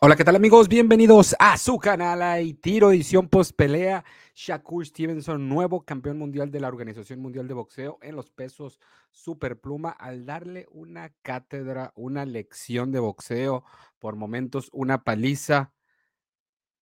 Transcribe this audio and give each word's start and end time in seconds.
Hola, 0.00 0.14
¿qué 0.14 0.22
tal 0.22 0.36
amigos? 0.36 0.68
Bienvenidos 0.68 1.34
a 1.40 1.58
su 1.58 1.76
canal 1.76 2.22
Hay 2.22 2.54
Tiro 2.54 2.92
Edición 2.92 3.28
Post 3.28 3.56
Pelea. 3.56 4.04
Shakur 4.32 4.86
Stevenson, 4.86 5.48
nuevo 5.48 5.84
campeón 5.84 6.18
mundial 6.18 6.52
de 6.52 6.60
la 6.60 6.68
Organización 6.68 7.18
Mundial 7.18 7.48
de 7.48 7.54
Boxeo 7.54 7.98
en 8.00 8.14
los 8.14 8.30
pesos 8.30 8.78
superpluma, 9.10 9.90
al 9.90 10.24
darle 10.24 10.68
una 10.70 11.12
cátedra, 11.22 11.92
una 11.96 12.24
lección 12.24 12.92
de 12.92 13.00
boxeo, 13.00 13.64
por 13.98 14.14
momentos 14.14 14.68
una 14.72 15.02
paliza 15.02 15.72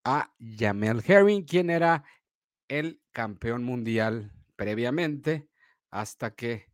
a 0.04 0.34
Jamel 0.38 1.02
Herring, 1.02 1.46
quien 1.46 1.70
era 1.70 2.04
el 2.68 3.00
campeón 3.12 3.64
mundial 3.64 4.30
previamente, 4.56 5.48
hasta 5.90 6.34
que 6.34 6.66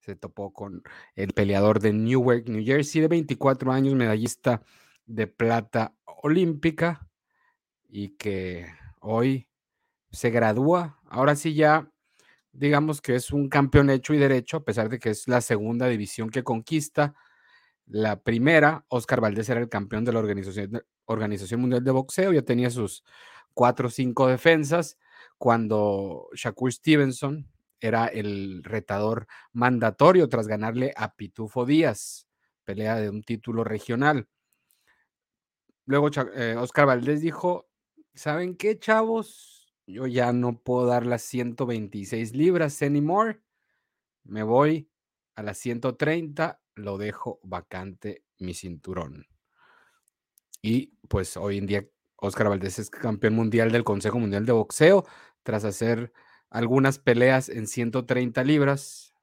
se 0.00 0.14
topó 0.14 0.52
con 0.52 0.82
el 1.14 1.32
peleador 1.32 1.80
de 1.80 1.94
Newark, 1.94 2.50
New 2.50 2.62
Jersey, 2.62 3.00
de 3.00 3.08
24 3.08 3.72
años, 3.72 3.94
medallista 3.94 4.60
de 5.06 5.26
plata 5.26 5.94
olímpica 6.04 7.08
y 7.88 8.16
que 8.16 8.66
hoy 9.00 9.48
se 10.10 10.30
gradúa. 10.30 11.00
Ahora 11.08 11.36
sí 11.36 11.54
ya, 11.54 11.90
digamos 12.52 13.00
que 13.00 13.14
es 13.14 13.32
un 13.32 13.48
campeón 13.48 13.90
hecho 13.90 14.14
y 14.14 14.18
derecho, 14.18 14.58
a 14.58 14.64
pesar 14.64 14.88
de 14.88 14.98
que 14.98 15.10
es 15.10 15.28
la 15.28 15.40
segunda 15.40 15.86
división 15.88 16.30
que 16.30 16.42
conquista. 16.42 17.14
La 17.86 18.20
primera, 18.22 18.84
Oscar 18.88 19.20
Valdés 19.20 19.48
era 19.48 19.60
el 19.60 19.68
campeón 19.68 20.04
de 20.04 20.12
la 20.12 20.18
Organización, 20.18 21.60
Mundial 21.60 21.84
de 21.84 21.90
Boxeo, 21.92 22.32
ya 22.32 22.42
tenía 22.42 22.70
sus 22.70 23.04
cuatro 23.54 23.88
o 23.88 23.90
cinco 23.90 24.26
defensas, 24.26 24.98
cuando 25.38 26.28
Shakur 26.34 26.72
Stevenson 26.72 27.48
era 27.80 28.06
el 28.06 28.64
retador 28.64 29.26
mandatorio 29.52 30.28
tras 30.28 30.48
ganarle 30.48 30.92
a 30.96 31.14
Pitufo 31.14 31.64
Díaz, 31.66 32.26
pelea 32.64 32.96
de 32.96 33.10
un 33.10 33.22
título 33.22 33.62
regional. 33.64 34.28
Luego 35.86 36.10
eh, 36.34 36.56
Oscar 36.58 36.86
Valdés 36.86 37.20
dijo, 37.20 37.68
¿saben 38.12 38.56
qué, 38.56 38.78
chavos? 38.78 39.72
Yo 39.86 40.08
ya 40.08 40.32
no 40.32 40.60
puedo 40.60 40.86
dar 40.86 41.06
las 41.06 41.22
126 41.22 42.34
libras 42.34 42.82
anymore. 42.82 43.40
Me 44.24 44.42
voy 44.42 44.90
a 45.36 45.44
las 45.44 45.58
130, 45.58 46.60
lo 46.74 46.98
dejo 46.98 47.38
vacante 47.44 48.24
mi 48.40 48.52
cinturón. 48.52 49.28
Y 50.60 50.96
pues 51.08 51.36
hoy 51.36 51.58
en 51.58 51.66
día 51.66 51.86
Oscar 52.16 52.48
Valdés 52.48 52.80
es 52.80 52.90
campeón 52.90 53.34
mundial 53.34 53.70
del 53.70 53.84
Consejo 53.84 54.18
Mundial 54.18 54.44
de 54.44 54.52
Boxeo 54.52 55.04
tras 55.44 55.64
hacer 55.64 56.12
algunas 56.50 56.98
peleas 56.98 57.48
en 57.48 57.68
130 57.68 58.42
libras, 58.42 59.14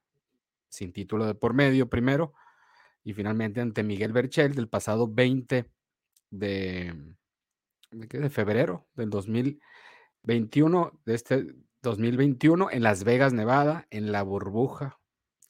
sin 0.70 0.94
título 0.94 1.26
de 1.26 1.36
por 1.36 1.54
medio 1.54 1.90
primero, 1.90 2.34
y 3.04 3.12
finalmente 3.14 3.60
ante 3.60 3.84
Miguel 3.84 4.14
Berchel 4.14 4.56
del 4.56 4.70
pasado 4.70 5.10
20 5.10 5.70
de, 6.34 6.96
de, 7.92 8.30
febrero 8.30 8.88
del 8.96 9.10
2021, 9.12 11.00
de 11.06 11.14
este 11.14 11.56
2021, 11.84 12.70
en 12.72 12.84
Las 12.84 13.04
Vegas, 13.04 13.34
Nevada, 13.34 13.88
en 13.92 14.12
la 14.12 14.24
burbuja. 14.24 15.00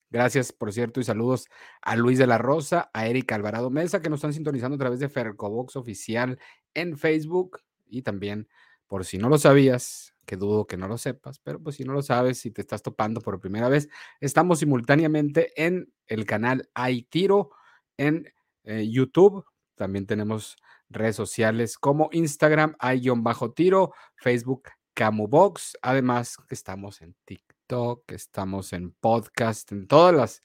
Gracias, 0.09 0.51
por 0.51 0.73
cierto, 0.73 0.99
y 0.99 1.03
saludos 1.03 1.47
a 1.81 1.95
Luis 1.95 2.19
de 2.19 2.27
la 2.27 2.37
Rosa, 2.37 2.91
a 2.93 3.07
Erika 3.07 3.35
Alvarado 3.35 3.69
Mesa, 3.69 4.01
que 4.01 4.09
nos 4.09 4.17
están 4.17 4.33
sintonizando 4.33 4.75
a 4.75 4.79
través 4.79 4.99
de 4.99 5.09
Fercobox 5.09 5.75
Oficial 5.75 6.37
en 6.73 6.97
Facebook. 6.97 7.61
Y 7.87 8.01
también, 8.01 8.47
por 8.87 9.05
si 9.05 9.17
no 9.17 9.29
lo 9.29 9.37
sabías, 9.37 10.13
que 10.25 10.35
dudo 10.35 10.67
que 10.67 10.77
no 10.77 10.87
lo 10.87 10.97
sepas, 10.97 11.39
pero 11.39 11.61
pues 11.61 11.77
si 11.77 11.83
no 11.83 11.93
lo 11.93 12.01
sabes, 12.01 12.39
si 12.39 12.51
te 12.51 12.61
estás 12.61 12.81
topando 12.81 13.21
por 13.21 13.39
primera 13.39 13.69
vez, 13.69 13.89
estamos 14.19 14.59
simultáneamente 14.59 15.51
en 15.55 15.93
el 16.07 16.25
canal 16.25 16.69
Hay 16.73 17.03
Tiro 17.03 17.51
en 17.97 18.31
eh, 18.63 18.87
YouTube. 18.89 19.45
También 19.75 20.05
tenemos 20.05 20.57
redes 20.93 21.15
sociales 21.15 21.77
como 21.77 22.09
Instagram, 22.11 22.75
hay-tiro, 22.79 23.93
Facebook, 24.15 24.69
Camubox. 24.93 25.77
Además, 25.81 26.37
que 26.47 26.55
estamos 26.55 27.01
en 27.01 27.15
TikTok, 27.25 28.11
estamos 28.11 28.73
en 28.73 28.91
podcast, 28.91 29.71
en 29.71 29.87
todas 29.87 30.15
las 30.15 30.43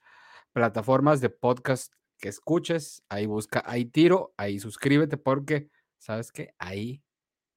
plataformas 0.53 1.21
de 1.21 1.31
podcast 1.31 1.93
que 2.19 2.29
escuches. 2.29 3.03
Ahí 3.09 3.27
busca, 3.27 3.63
hay 3.67 3.87
tiro, 3.87 4.35
ahí 4.37 4.59
suscríbete 4.59 5.17
porque, 5.17 5.71
¿sabes 5.99 6.33
qué? 6.33 6.55
Ahí, 6.59 7.03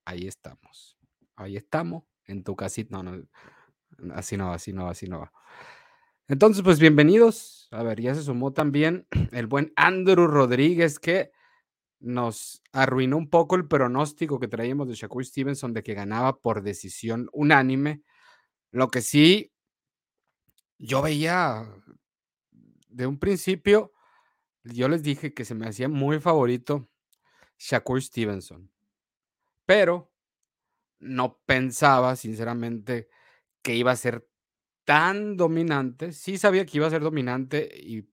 ahí 0.05 0.27
estamos. 0.27 0.97
Ahí 1.35 1.57
estamos, 1.57 2.03
en 2.25 2.43
tu 2.43 2.55
casita. 2.55 3.01
No, 3.01 3.03
no, 3.03 3.23
así 4.13 4.37
no, 4.37 4.53
así 4.53 4.73
no, 4.73 4.87
así 4.87 5.07
no 5.07 5.19
va. 5.19 5.31
Entonces, 6.27 6.63
pues 6.63 6.79
bienvenidos. 6.79 7.67
A 7.71 7.83
ver, 7.83 7.99
ya 8.01 8.15
se 8.15 8.23
sumó 8.23 8.53
también 8.53 9.07
el 9.31 9.47
buen 9.47 9.73
Andrew 9.75 10.27
Rodríguez 10.27 10.99
que 10.99 11.31
nos 12.01 12.63
arruinó 12.73 13.17
un 13.17 13.29
poco 13.29 13.55
el 13.55 13.67
pronóstico 13.67 14.39
que 14.39 14.47
traíamos 14.47 14.87
de 14.87 14.95
Shakur 14.95 15.23
Stevenson 15.23 15.73
de 15.73 15.83
que 15.83 15.93
ganaba 15.93 16.39
por 16.39 16.63
decisión 16.63 17.29
unánime. 17.31 18.01
Lo 18.71 18.89
que 18.89 19.01
sí, 19.01 19.53
yo 20.79 21.01
veía 21.01 21.67
de 22.89 23.05
un 23.07 23.19
principio, 23.19 23.93
yo 24.63 24.89
les 24.89 25.03
dije 25.03 25.33
que 25.33 25.45
se 25.45 25.55
me 25.55 25.67
hacía 25.67 25.87
muy 25.87 26.19
favorito 26.19 26.89
Shakur 27.57 28.01
Stevenson, 28.01 28.71
pero 29.65 30.11
no 30.99 31.39
pensaba, 31.45 32.15
sinceramente, 32.15 33.09
que 33.61 33.75
iba 33.75 33.91
a 33.91 33.95
ser 33.95 34.27
tan 34.85 35.37
dominante. 35.37 36.13
Sí 36.13 36.37
sabía 36.37 36.65
que 36.65 36.77
iba 36.77 36.87
a 36.87 36.91
ser 36.91 37.01
dominante 37.01 37.69
y 37.75 38.03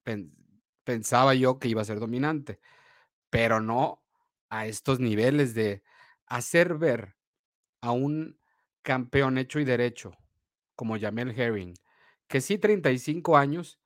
pensaba 0.84 1.34
yo 1.34 1.58
que 1.58 1.68
iba 1.68 1.82
a 1.82 1.86
ser 1.86 2.00
dominante 2.00 2.60
pero 3.30 3.60
no 3.60 4.02
a 4.50 4.66
estos 4.66 5.00
niveles 5.00 5.54
de 5.54 5.82
hacer 6.26 6.74
ver 6.78 7.16
a 7.80 7.92
un 7.92 8.38
campeón 8.82 9.38
hecho 9.38 9.60
y 9.60 9.64
derecho 9.64 10.16
como 10.74 10.98
Jamel 10.98 11.38
Herring, 11.38 11.74
que 12.28 12.40
sí 12.40 12.58
35 12.58 13.36
años, 13.36 13.80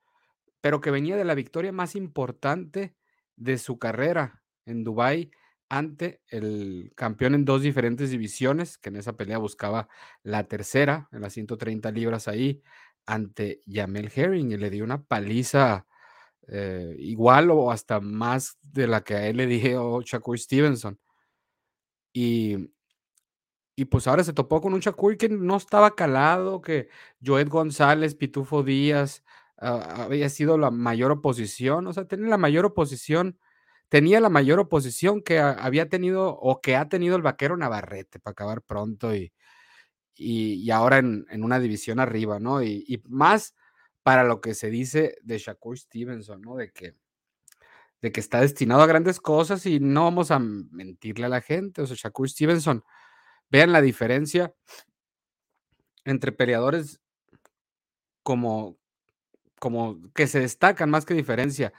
pero 0.60 0.80
que 0.80 0.91
venía 0.91 1.16
de 1.16 1.25
la 1.25 1.34
victoria 1.34 1.72
más 1.72 1.97
importante 1.97 2.94
de 3.36 3.58
su 3.58 3.78
carrera 3.78 4.42
en 4.66 4.84
Dubai 4.84 5.30
ante 5.69 6.20
el 6.28 6.92
campeón 6.97 7.34
en 7.34 7.47
dos 7.47 7.62
diferentes 7.62 8.10
divisiones, 8.10 8.76
que 8.76 8.91
en 8.91 8.97
esa 8.97 9.16
pelea 9.16 9.38
buscaba 9.38 9.88
la 10.22 10.44
tercera, 10.44 11.09
en 11.12 11.22
las 11.22 11.32
130 11.32 11.91
libras 11.91 12.28
ahí, 12.28 12.62
ante 13.06 13.62
Jamel 13.66 14.12
Herring, 14.14 14.53
y 14.53 14.59
le 14.59 14.69
dio 14.69 14.84
una 14.84 15.03
paliza 15.03 15.86
eh, 16.48 16.97
igual 16.98 17.50
o 17.50 17.70
hasta 17.70 18.00
más 18.00 18.58
de 18.62 18.86
la 18.86 19.03
que 19.03 19.14
a 19.14 19.26
él 19.28 19.36
le 19.38 19.47
dije 19.47 19.76
oh, 19.76 20.03
Shakur 20.03 20.38
Stevenson. 20.38 20.98
Y, 22.12 22.70
y 23.76 23.86
pues 23.86 24.06
ahora 24.06 24.25
se 24.25 24.32
topó 24.32 24.60
con 24.60 24.75
un 24.75 24.80
Shakur 24.80 25.16
que 25.16 25.28
no 25.28 25.56
estaba 25.56 25.94
calado, 25.94 26.60
que 26.60 26.88
Joed 27.25 27.48
González, 27.48 28.14
Pitufo 28.14 28.62
Díaz, 28.62 29.25
ah, 29.58 30.04
había 30.04 30.28
sido 30.28 30.58
la 30.58 30.70
mayor 30.70 31.12
oposición, 31.12 31.86
o 31.86 31.92
sea, 31.92 32.06
tenía 32.06 32.28
la 32.28 32.38
mayor 32.38 32.66
oposición, 32.66 33.38
tenía 33.88 34.20
la 34.20 34.28
mayor 34.28 34.60
oposición 34.60 35.22
que 35.22 35.38
había 35.41 35.88
tenido 35.88 36.28
o 36.38 36.60
que 36.60 36.76
ha 36.76 36.88
tenido 36.88 37.16
el 37.16 37.22
vaquero 37.22 37.56
Navarrete 37.56 38.20
para 38.20 38.32
acabar 38.32 38.62
pronto 38.62 39.14
y, 39.14 39.32
y, 40.14 40.70
ahora 40.70 40.98
en, 40.98 41.26
en, 41.30 41.44
una 41.44 41.59
división 41.60 42.00
arriba, 42.00 42.38
¿no? 42.41 42.62
Y, 42.62 42.84
y 42.86 43.03
más 43.09 43.54
para 44.02 44.24
lo 44.24 44.40
que 44.40 44.54
se 44.54 44.70
dice 44.70 45.16
de 45.22 45.38
Shakur 45.38 45.78
Stevenson, 45.78 46.42
¿no? 46.42 46.56
De 46.56 46.72
que, 46.72 46.94
de 48.00 48.12
que 48.12 48.20
está 48.20 48.40
destinado 48.40 48.82
a 48.82 48.86
grandes 48.86 49.20
cosas 49.20 49.66
y 49.66 49.80
no 49.80 50.04
vamos 50.04 50.30
a 50.30 50.38
mentirle 50.38 51.26
a 51.26 51.28
la 51.30 51.40
gente. 51.40 51.82
O 51.82 51.86
sea, 51.86 51.96
Shakur 51.96 52.28
Stevenson, 52.28 52.84
vean 53.50 53.72
la 53.72 53.82
diferencia 53.82 54.54
entre 56.04 56.32
peleadores 56.32 57.00
como, 58.22 58.78
como 59.60 60.00
que 60.14 60.26
se 60.26 60.41
destacan 60.41 60.91
más 60.91 61.04
que 61.04 61.14
diferencia, 61.14 61.72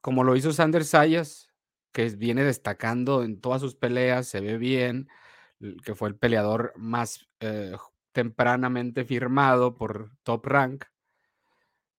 como 0.00 0.24
lo 0.24 0.36
hizo 0.36 0.52
Sander 0.52 0.84
Sayas, 0.84 1.50
que 1.92 2.08
viene 2.10 2.44
destacando 2.44 3.22
en 3.22 3.40
todas 3.40 3.60
sus 3.60 3.74
peleas, 3.74 4.26
se 4.26 4.40
ve 4.40 4.58
bien, 4.58 5.08
que 5.84 5.94
fue 5.94 6.08
el 6.08 6.16
peleador 6.16 6.72
más 6.76 7.28
eh, 7.40 7.76
tempranamente 8.12 9.04
firmado 9.04 9.76
por 9.76 10.10
Top 10.22 10.46
Rank 10.46 10.84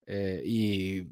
eh, 0.07 0.41
y 0.45 1.07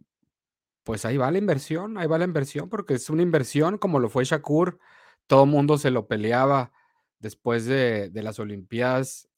pues 0.83 1.06
ahí 1.06 1.18
va 1.18 1.31
la 1.31 1.38
inversión, 1.38 1.97
ahí 1.97 2.07
va 2.07 2.18
la 2.18 2.25
inversión, 2.25 2.69
porque 2.69 2.95
es 2.95 3.09
una 3.09 3.21
inversión 3.21 3.77
como 3.77 4.00
lo 4.00 4.09
fue 4.09 4.24
Shakur. 4.24 4.80
Todo 5.27 5.44
el 5.44 5.50
mundo 5.50 5.77
se 5.77 5.91
lo 5.91 6.07
peleaba 6.07 6.71
después 7.19 7.65
de, 7.65 8.09
las 8.13 8.39
Olimpiadas 8.39 9.30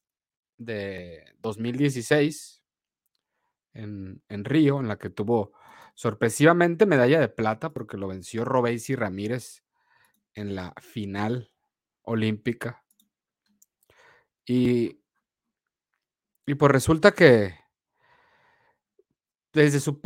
de 0.57 1.25
2016 1.39 2.63
en, 3.73 4.21
en, 4.29 4.45
Río, 4.45 4.79
en 4.79 4.87
la 4.87 4.97
que 4.97 5.09
tuvo 5.09 5.53
sorpresivamente 5.93 6.85
medalla 6.85 7.19
de 7.19 7.29
plata, 7.29 7.71
porque 7.73 7.97
lo 7.97 8.07
venció 8.07 8.45
Robesi 8.45 8.95
Ramírez 8.95 9.63
en 10.33 10.55
la 10.55 10.73
final 10.79 11.51
olímpica. 12.03 12.83
Y, 14.45 15.01
y 16.45 16.55
pues 16.55 16.71
resulta 16.71 17.11
que, 17.11 17.60
desde 19.53 19.79
su 19.79 20.01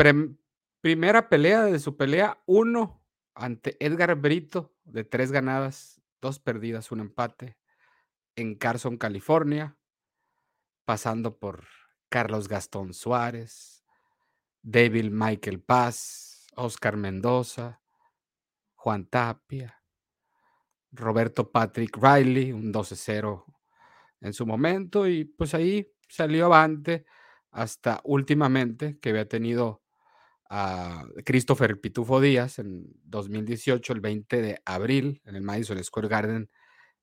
primera 0.82 1.30
pelea, 1.30 1.66
desde 1.66 1.80
su 1.80 1.98
pelea 1.98 2.42
1 2.46 3.02
ante 3.36 3.78
Edgar 3.86 4.16
Brito, 4.16 4.74
de 4.84 5.04
tres 5.04 5.32
ganadas 5.32 6.02
dos 6.22 6.40
perdidas, 6.40 6.92
un 6.92 7.02
empate 7.02 7.58
en 8.36 8.56
Carson, 8.56 8.98
California, 8.98 9.78
pasando 10.86 11.38
por 11.38 11.66
Carlos 12.10 12.48
Gastón 12.48 12.94
Suárez, 12.94 13.84
David 14.62 15.12
Michael 15.12 15.62
Paz, 15.62 16.48
Oscar 16.56 16.98
Mendoza, 16.98 17.82
Juan 18.76 19.06
Tapia, 19.06 19.82
Roberto 20.92 21.52
Patrick 21.52 21.98
Riley, 21.98 22.52
un 22.52 22.72
12-0 22.74 23.46
en 24.22 24.34
su 24.34 24.46
momento, 24.46 25.08
y 25.08 25.26
pues 25.26 25.54
ahí 25.54 25.92
salió 26.08 26.46
avante 26.46 27.06
hasta 27.56 28.02
últimamente 28.04 29.00
que 29.00 29.12
había 29.12 29.30
tenido 29.30 29.82
a 30.50 31.06
Christopher 31.24 31.80
Pitufo 31.80 32.20
Díaz 32.20 32.60
en 32.60 32.86
2018, 33.06 33.94
el 33.94 34.02
20 34.02 34.42
de 34.42 34.62
abril, 34.66 35.22
en 35.24 35.36
el 35.36 35.42
Madison 35.42 35.82
Square 35.82 36.10
Garden 36.10 36.50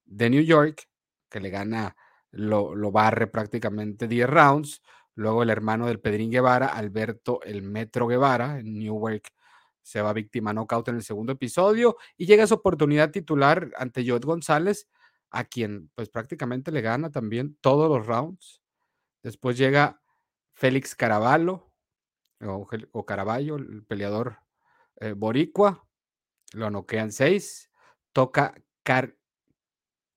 de 0.05 0.29
New 0.29 0.43
York, 0.43 0.87
que 1.31 1.41
le 1.41 1.49
gana, 1.49 1.97
lo, 2.31 2.75
lo 2.75 2.93
barre 2.93 3.29
prácticamente 3.29 4.07
10 4.07 4.29
rounds. 4.29 4.83
Luego 5.15 5.43
el 5.43 5.49
hermano 5.49 5.87
del 5.87 6.01
Pedrín 6.01 6.31
Guevara, 6.31 6.67
Alberto 6.67 7.41
el 7.45 7.63
Metro 7.63 8.07
Guevara, 8.07 8.59
en 8.59 8.79
Newark, 8.79 9.33
se 9.81 10.03
va 10.03 10.13
víctima 10.13 10.53
knockout 10.53 10.89
en 10.89 10.97
el 10.97 11.03
segundo 11.03 11.33
episodio 11.33 11.97
y 12.19 12.27
llega 12.27 12.47
su 12.47 12.55
oportunidad 12.55 13.11
titular 13.11 13.71
ante 13.79 14.07
Joe 14.07 14.21
González, 14.21 14.87
a 15.31 15.45
quien 15.45 15.91
pues 15.95 16.11
prácticamente 16.11 16.71
le 16.71 16.83
gana 16.83 17.11
también 17.11 17.57
todos 17.63 17.89
los 17.89 18.07
rounds. 18.07 18.61
Después 19.23 19.57
llega 19.57 20.02
Félix 20.55 20.95
Caraballo, 20.95 21.73
o, 22.41 23.07
Caraballo, 23.07 23.57
el 23.57 23.85
peleador 23.85 24.39
eh, 25.01 25.13
boricua, 25.13 25.87
lo 26.53 26.71
noquean 26.71 27.13
seis, 27.13 27.71
toca 28.13 28.55
Car 28.83 29.17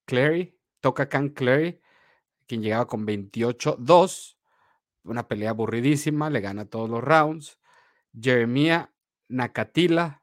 Clary, 0.06 0.58
toca 0.82 1.10
Can 1.10 1.30
Clary, 1.30 1.82
quien 2.48 2.62
llegaba 2.62 2.88
con 2.88 3.06
28-2, 3.06 4.38
una 5.04 5.28
pelea 5.28 5.52
aburridísima, 5.52 6.30
le 6.30 6.42
gana 6.42 6.66
todos 6.66 6.90
los 6.90 7.04
rounds. 7.04 7.60
Jeremia 8.20 8.94
Nakatila, 9.28 10.22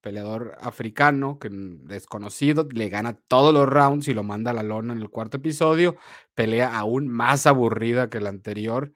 peleador 0.00 0.56
africano, 0.60 1.38
que 1.38 1.48
desconocido, 1.50 2.66
le 2.72 2.88
gana 2.88 3.14
todos 3.14 3.52
los 3.52 3.68
rounds 3.68 4.08
y 4.08 4.14
lo 4.14 4.22
manda 4.22 4.50
a 4.50 4.54
la 4.54 4.62
lona 4.62 4.92
en 4.92 5.00
el 5.00 5.10
cuarto 5.10 5.38
episodio. 5.38 5.96
Pelea 6.34 6.78
aún 6.78 7.08
más 7.08 7.46
aburrida 7.46 8.08
que 8.08 8.20
la 8.20 8.30
anterior. 8.30 8.92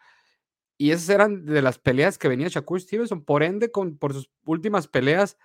Y 0.83 0.91
esas 0.91 1.11
eran 1.11 1.47
de 1.47 1.63
las 1.63 1.79
peleas 1.79 2.19
que 2.19 2.27
venía 2.27 2.49
Shakur 2.49 2.81
Stevenson. 2.81 3.25
Por 3.25 3.45
ende, 3.45 3.71
con, 3.71 3.99
por 3.99 4.15
sus 4.15 4.29
últimas 4.45 4.89
peleas 4.89 5.39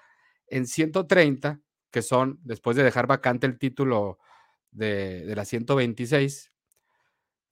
en 0.48 0.66
130, 0.66 1.62
que 1.92 2.02
son 2.02 2.40
después 2.42 2.76
de 2.76 2.82
dejar 2.82 3.06
vacante 3.06 3.46
el 3.46 3.60
título 3.60 4.18
de, 4.72 5.28
de 5.28 5.36
la 5.36 5.46
126, 5.46 6.52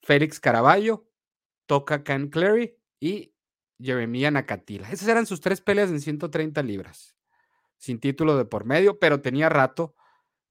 Félix 0.02 0.40
Caraballo, 0.40 1.08
toca 1.68 2.04
Ken 2.04 2.30
Clary 2.30 2.76
y 3.00 3.36
Jeremia 3.80 4.32
Nakatila. 4.32 4.90
Esas 4.90 5.08
eran 5.08 5.28
sus 5.28 5.40
tres 5.40 5.62
peleas 5.62 5.92
en 5.92 6.02
130 6.02 6.64
libras, 6.64 7.16
sin 7.78 8.00
título 8.00 8.36
de 8.36 8.46
por 8.46 8.66
medio, 8.66 8.98
pero 8.98 9.22
tenía 9.22 9.48
rato 9.48 9.94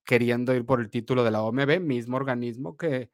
queriendo 0.04 0.54
ir 0.54 0.64
por 0.64 0.80
el 0.80 0.88
título 0.88 1.24
de 1.24 1.32
la 1.32 1.42
OMB, 1.42 1.80
mismo 1.80 2.16
organismo 2.16 2.76
que 2.76 3.10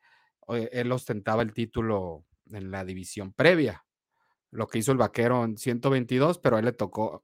eh, 0.48 0.68
él 0.72 0.92
ostentaba 0.92 1.40
el 1.40 1.54
título 1.54 2.26
en 2.50 2.70
la 2.70 2.84
división 2.84 3.32
previa. 3.32 3.82
Lo 4.50 4.66
que 4.66 4.78
hizo 4.78 4.92
el 4.92 4.98
vaquero 4.98 5.44
en 5.44 5.56
122, 5.56 6.38
pero 6.38 6.56
a 6.56 6.58
él 6.60 6.64
le 6.66 6.72
tocó, 6.72 7.22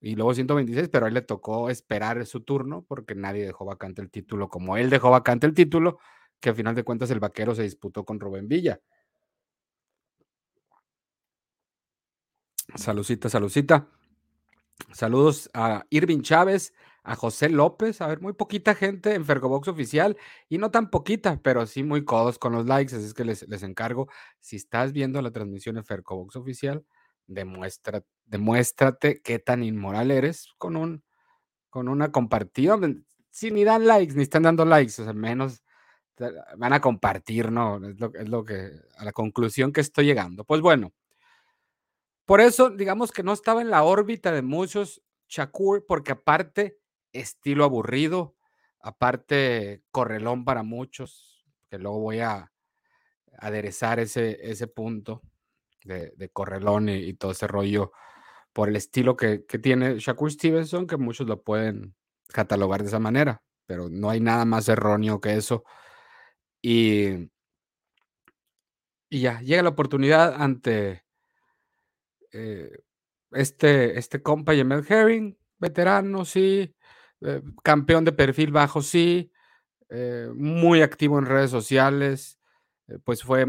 y 0.00 0.14
luego 0.14 0.34
126, 0.34 0.88
pero 0.88 1.06
a 1.06 1.08
él 1.08 1.14
le 1.14 1.22
tocó 1.22 1.70
esperar 1.70 2.24
su 2.26 2.42
turno 2.42 2.84
porque 2.86 3.14
nadie 3.14 3.44
dejó 3.46 3.64
vacante 3.64 4.02
el 4.02 4.10
título 4.10 4.48
como 4.48 4.76
él 4.76 4.90
dejó 4.90 5.10
vacante 5.10 5.46
el 5.46 5.54
título, 5.54 5.98
que 6.40 6.50
al 6.50 6.54
final 6.56 6.74
de 6.74 6.84
cuentas 6.84 7.10
el 7.10 7.20
vaquero 7.20 7.54
se 7.54 7.62
disputó 7.62 8.04
con 8.04 8.20
Rubén 8.20 8.48
Villa. 8.48 8.80
Salucita, 12.74 13.28
salucita. 13.28 13.88
Saludos 14.96 15.50
a 15.52 15.84
Irving 15.90 16.22
Chávez, 16.22 16.72
a 17.04 17.16
José 17.16 17.50
López, 17.50 18.00
a 18.00 18.06
ver, 18.06 18.22
muy 18.22 18.32
poquita 18.32 18.74
gente 18.74 19.12
en 19.12 19.26
Fergobox 19.26 19.68
oficial 19.68 20.16
y 20.48 20.56
no 20.56 20.70
tan 20.70 20.88
poquita, 20.88 21.38
pero 21.42 21.66
sí 21.66 21.82
muy 21.82 22.06
codos 22.06 22.38
con 22.38 22.54
los 22.54 22.64
likes, 22.64 22.96
así 22.96 23.04
es 23.04 23.12
que 23.12 23.26
les, 23.26 23.46
les 23.46 23.62
encargo, 23.62 24.08
si 24.40 24.56
estás 24.56 24.94
viendo 24.94 25.20
la 25.20 25.30
transmisión 25.30 25.76
en 25.76 25.84
Fergobox 25.84 26.36
oficial, 26.36 26.82
demuestra, 27.26 28.04
demuéstrate 28.24 29.20
qué 29.20 29.38
tan 29.38 29.62
inmoral 29.62 30.10
eres 30.10 30.48
con, 30.56 30.76
un, 30.76 31.04
con 31.68 31.88
una 31.88 32.10
compartida. 32.10 32.78
Si 33.30 33.50
ni 33.50 33.64
dan 33.64 33.86
likes, 33.86 34.14
ni 34.14 34.22
están 34.22 34.44
dando 34.44 34.64
likes, 34.64 35.02
o 35.02 35.04
sea, 35.04 35.12
menos 35.12 35.62
van 36.56 36.72
a 36.72 36.80
compartir, 36.80 37.52
¿no? 37.52 37.86
Es 37.86 38.00
lo, 38.00 38.14
es 38.14 38.28
lo 38.30 38.44
que, 38.46 38.72
a 38.96 39.04
la 39.04 39.12
conclusión 39.12 39.74
que 39.74 39.82
estoy 39.82 40.06
llegando. 40.06 40.44
Pues 40.44 40.62
bueno, 40.62 40.94
por 42.26 42.40
eso, 42.40 42.70
digamos 42.70 43.12
que 43.12 43.22
no 43.22 43.32
estaba 43.32 43.62
en 43.62 43.70
la 43.70 43.84
órbita 43.84 44.32
de 44.32 44.42
muchos 44.42 45.00
Shakur, 45.28 45.86
porque 45.86 46.12
aparte, 46.12 46.78
estilo 47.12 47.64
aburrido, 47.64 48.36
aparte, 48.80 49.82
correlón 49.90 50.44
para 50.44 50.62
muchos, 50.62 51.46
que 51.70 51.78
luego 51.78 52.00
voy 52.00 52.20
a 52.20 52.52
aderezar 53.38 54.00
ese, 54.00 54.38
ese 54.42 54.66
punto 54.66 55.22
de, 55.84 56.30
correlón 56.32 56.88
y, 56.88 57.14
todo 57.14 57.32
ese 57.32 57.46
rollo 57.46 57.92
por 58.52 58.68
el 58.68 58.76
estilo 58.76 59.16
que, 59.16 59.38
tiene 59.38 59.98
Shakur 59.98 60.32
Stevenson, 60.32 60.86
que 60.86 60.96
muchos 60.96 61.26
lo 61.28 61.42
pueden 61.42 61.94
catalogar 62.28 62.82
de 62.82 62.88
esa 62.88 62.98
manera, 62.98 63.42
pero 63.66 63.88
no 63.88 64.10
hay 64.10 64.20
nada 64.20 64.44
más 64.44 64.68
erróneo 64.68 65.20
que 65.20 65.34
eso. 65.34 65.64
Y, 66.60 67.30
y 69.08 69.20
ya, 69.20 69.40
llega 69.40 69.62
la 69.62 69.68
oportunidad 69.68 70.34
ante 70.42 71.05
eh, 72.36 72.70
este, 73.32 73.98
este 73.98 74.22
compa 74.22 74.54
Jamel 74.54 74.84
Herring, 74.86 75.38
veterano, 75.58 76.24
sí, 76.24 76.74
eh, 77.22 77.42
campeón 77.64 78.04
de 78.04 78.12
perfil 78.12 78.52
bajo, 78.52 78.82
sí, 78.82 79.32
eh, 79.88 80.28
muy 80.34 80.82
activo 80.82 81.18
en 81.18 81.26
redes 81.26 81.50
sociales, 81.50 82.38
pues 83.04 83.22
fue, 83.22 83.46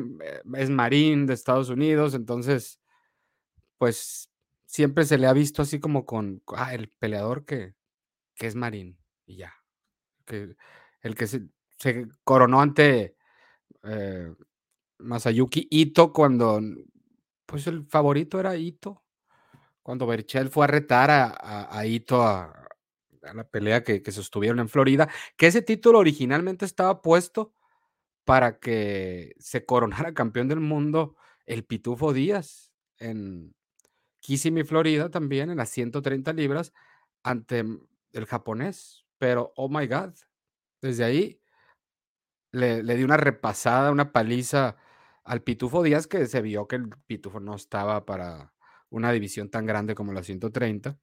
es 0.55 0.69
marín 0.69 1.27
de 1.27 1.33
Estados 1.33 1.69
Unidos, 1.69 2.13
entonces, 2.13 2.79
pues 3.77 4.31
siempre 4.65 5.05
se 5.05 5.17
le 5.17 5.27
ha 5.27 5.33
visto 5.33 5.61
así 5.61 5.79
como 5.79 6.05
con 6.05 6.41
ah, 6.55 6.73
el 6.73 6.89
peleador 6.99 7.45
que, 7.45 7.75
que 8.35 8.47
es 8.47 8.55
marín, 8.55 8.97
y 9.25 9.37
ya, 9.37 9.53
que 10.25 10.55
el 11.01 11.15
que 11.15 11.27
se, 11.27 11.49
coronó 12.23 12.61
ante 12.61 13.15
Masayuki 14.97 15.67
Ito 15.69 16.13
cuando 16.13 16.59
pues 17.47 17.65
el 17.65 17.87
favorito 17.87 18.39
era 18.39 18.55
Ito. 18.55 19.03
Cuando 19.81 20.05
Berchel 20.05 20.49
fue 20.49 20.65
a 20.65 20.67
retar 20.67 21.09
a, 21.09 21.85
Ito 21.85 22.21
a, 22.21 22.67
la 23.33 23.43
pelea 23.45 23.83
que, 23.83 24.03
que 24.03 24.11
sostuvieron 24.11 24.59
en 24.59 24.69
Florida, 24.69 25.09
que 25.35 25.47
ese 25.47 25.63
título 25.63 25.99
originalmente 25.99 26.65
estaba 26.65 27.01
puesto 27.01 27.53
para 28.25 28.59
que 28.59 29.33
se 29.39 29.65
coronara 29.65 30.13
campeón 30.13 30.49
del 30.49 30.59
mundo 30.59 31.15
el 31.45 31.63
Pitufo 31.63 32.13
Díaz 32.13 32.73
en 32.99 33.55
Kissimmee, 34.19 34.65
Florida, 34.65 35.09
también 35.09 35.49
en 35.49 35.57
las 35.57 35.69
130 35.69 36.33
libras 36.33 36.73
ante 37.23 37.63
el 38.11 38.25
japonés. 38.25 39.05
Pero, 39.17 39.53
oh 39.55 39.69
my 39.69 39.87
God, 39.87 40.13
desde 40.81 41.05
ahí 41.05 41.41
le, 42.51 42.83
le 42.83 42.95
di 42.95 43.03
una 43.03 43.15
repasada, 43.15 43.91
una 43.91 44.11
paliza 44.11 44.75
al 45.27 45.43
Pitufo 45.43 45.83
Díaz, 45.83 46.07
que 46.07 46.25
se 46.25 46.41
vio 46.41 46.67
que 46.67 46.77
el 46.77 46.89
Pitufo 47.05 47.39
no 47.41 47.55
estaba 47.55 48.05
para 48.05 48.53
una 48.89 49.11
división 49.11 49.49
tan 49.49 49.65
grande 49.65 49.93
como 49.93 50.13
la 50.13 50.23
130. 50.23 50.97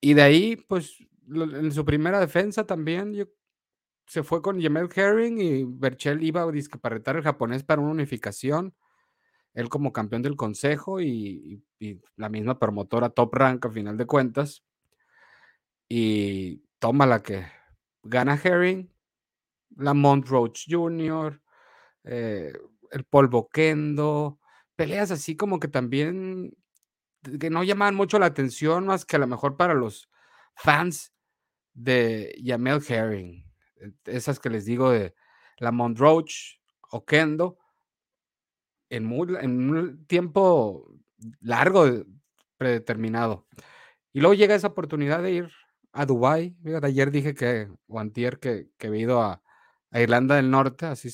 Y 0.00 0.14
de 0.14 0.22
ahí, 0.22 0.56
pues, 0.56 0.98
en 1.28 1.70
su 1.70 1.84
primera 1.84 2.18
defensa 2.18 2.66
también 2.66 3.28
se 4.06 4.22
fue 4.22 4.40
con 4.40 4.60
Jamel 4.60 4.88
Herring 4.94 5.38
y 5.38 5.64
Berchel 5.64 6.22
iba 6.22 6.42
a 6.42 6.50
discaparetar 6.50 7.16
el 7.16 7.22
japonés 7.22 7.62
para 7.62 7.82
una 7.82 7.92
unificación. 7.92 8.74
Él 9.52 9.68
como 9.68 9.92
campeón 9.92 10.22
del 10.22 10.36
consejo 10.36 11.00
y, 11.00 11.62
la 12.16 12.30
misma 12.30 12.58
promotora 12.58 13.10
Top 13.10 13.34
Rank 13.34 13.66
a 13.66 13.70
final 13.70 13.98
de 13.98 14.06
cuentas. 14.06 14.64
Y 15.88 16.64
toma 16.78 17.04
la 17.06 17.22
que 17.22 17.44
gana 18.02 18.40
Herring, 18.42 18.90
Lamont 19.76 20.26
Roach 20.26 20.64
Jr., 20.68 21.40
eh, 22.04 22.52
el 22.94 23.04
polvo 23.04 23.48
Kendo, 23.48 24.38
peleas 24.76 25.10
así 25.10 25.36
como 25.36 25.58
que 25.58 25.68
también 25.68 26.56
que 27.40 27.50
no 27.50 27.64
llamaban 27.64 27.96
mucho 27.96 28.18
la 28.18 28.26
atención, 28.26 28.86
más 28.86 29.04
que 29.04 29.16
a 29.16 29.18
lo 29.18 29.26
mejor 29.26 29.56
para 29.56 29.74
los 29.74 30.08
fans 30.54 31.12
de 31.72 32.34
Yamel 32.40 32.82
Herring, 32.86 33.44
e, 33.76 33.92
esas 34.04 34.38
que 34.38 34.50
les 34.50 34.64
digo 34.64 34.90
de 34.90 35.14
la 35.58 35.72
Roach 35.96 36.60
o 36.90 37.04
Kendo, 37.04 37.58
en, 38.90 39.10
un 39.10 40.06
tiempo 40.06 40.94
largo, 41.40 41.86
predeterminado. 42.56 43.48
Y 44.12 44.20
luego 44.20 44.34
llega 44.34 44.54
esa 44.54 44.68
oportunidad 44.68 45.20
de 45.20 45.32
ir 45.32 45.50
a 45.92 46.06
Dubái. 46.06 46.56
Ayer 46.82 47.10
dije 47.10 47.34
que, 47.34 47.68
o 47.88 47.98
antier, 47.98 48.38
que, 48.38 48.68
que 48.78 48.86
había 48.86 49.00
ido 49.00 49.22
a, 49.22 49.42
a 49.90 50.00
Irlanda 50.00 50.36
del 50.36 50.50
Norte, 50.50 50.86
así 50.86 51.08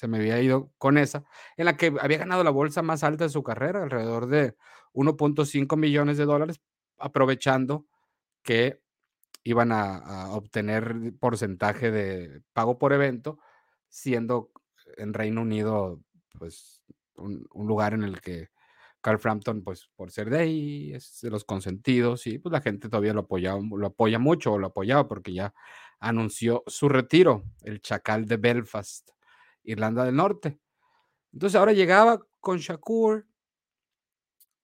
se 0.00 0.08
me 0.08 0.16
había 0.16 0.40
ido 0.40 0.72
con 0.78 0.96
esa, 0.96 1.24
en 1.58 1.66
la 1.66 1.76
que 1.76 1.92
había 2.00 2.16
ganado 2.16 2.42
la 2.42 2.48
bolsa 2.48 2.80
más 2.80 3.04
alta 3.04 3.24
de 3.24 3.30
su 3.30 3.42
carrera, 3.42 3.82
alrededor 3.82 4.28
de 4.28 4.56
1.5 4.94 5.76
millones 5.76 6.16
de 6.16 6.24
dólares, 6.24 6.58
aprovechando 6.96 7.86
que 8.42 8.80
iban 9.44 9.72
a, 9.72 10.30
obtener 10.30 11.12
porcentaje 11.20 11.90
de 11.90 12.40
pago 12.54 12.78
por 12.78 12.94
evento, 12.94 13.40
siendo 13.90 14.50
en 14.96 15.12
Reino 15.12 15.42
Unido, 15.42 16.00
pues, 16.38 16.82
un, 17.16 17.46
un 17.52 17.66
lugar 17.66 17.92
en 17.92 18.02
el 18.02 18.22
que 18.22 18.48
Carl 19.02 19.18
Frampton, 19.18 19.62
pues, 19.62 19.90
por 19.96 20.10
ser 20.10 20.30
de 20.30 20.38
ahí, 20.38 20.94
es 20.94 21.20
de 21.20 21.28
los 21.28 21.44
consentidos, 21.44 22.26
y 22.26 22.38
pues 22.38 22.50
la 22.50 22.62
gente 22.62 22.88
todavía 22.88 23.12
lo 23.12 23.20
apoyaba, 23.20 23.60
lo 23.60 23.86
apoya 23.86 24.18
mucho, 24.18 24.54
o 24.54 24.58
lo 24.58 24.68
apoyaba 24.68 25.06
porque 25.06 25.34
ya 25.34 25.52
anunció 25.98 26.62
su 26.66 26.88
retiro, 26.88 27.44
el 27.64 27.82
Chacal 27.82 28.24
de 28.24 28.38
Belfast, 28.38 29.10
Irlanda 29.70 30.04
del 30.04 30.16
Norte. 30.16 30.58
Entonces 31.32 31.58
ahora 31.58 31.72
llegaba 31.72 32.26
con 32.40 32.58
Shakur, 32.58 33.26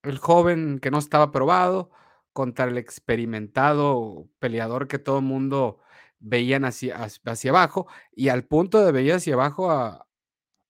el 0.03 0.17
joven 0.17 0.79
que 0.79 0.91
no 0.91 0.99
estaba 0.99 1.31
probado, 1.31 1.91
contra 2.33 2.65
el 2.65 2.77
experimentado 2.77 4.29
peleador 4.39 4.87
que 4.87 4.99
todo 4.99 5.19
el 5.19 5.25
mundo 5.25 5.79
veían 6.19 6.65
hacia, 6.65 6.97
hacia 7.25 7.51
abajo, 7.51 7.87
y 8.11 8.29
al 8.29 8.45
punto 8.45 8.85
de 8.85 8.91
veía 8.91 9.15
hacia 9.15 9.33
abajo 9.33 9.71
a, 9.71 10.07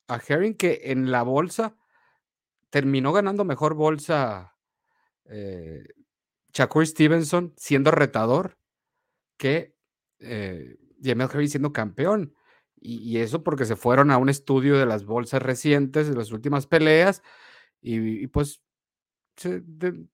a 0.08 0.22
Herring, 0.26 0.56
que 0.56 0.82
en 0.86 1.12
la 1.12 1.24
bolsa 1.24 1.76
terminó 2.70 3.14
ganando 3.14 3.44
mejor 3.44 3.74
bolsa 3.74 4.56
eh, 5.26 5.84
Shakur 6.54 6.86
Stevenson 6.88 7.54
siendo 7.58 7.92
retador 7.92 8.58
que 9.38 9.76
eh, 10.20 10.78
Jamel 11.04 11.30
Herring 11.32 11.50
siendo 11.50 11.74
campeón. 11.74 12.34
Y, 12.80 13.18
eso 13.18 13.44
porque 13.44 13.66
se 13.66 13.76
fueron 13.76 14.12
a 14.12 14.18
un 14.18 14.30
estudio 14.30 14.78
de 14.78 14.86
las 14.86 15.06
bolsas 15.06 15.42
recientes, 15.42 16.08
de 16.10 16.16
las 16.16 16.32
últimas 16.32 16.68
peleas, 16.68 17.24
y, 17.82 18.28
pues 18.28 18.62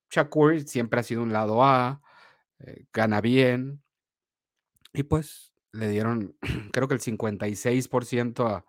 Shakur 0.09 0.61
siempre 0.61 0.99
ha 0.99 1.03
sido 1.03 1.23
un 1.23 1.33
lado 1.33 1.63
A, 1.63 2.01
eh, 2.59 2.85
gana 2.93 3.21
bien, 3.21 3.83
y 4.93 5.03
pues 5.03 5.53
le 5.71 5.89
dieron, 5.89 6.35
creo 6.71 6.87
que 6.87 6.95
el 6.95 7.01
56% 7.01 8.47
a, 8.47 8.65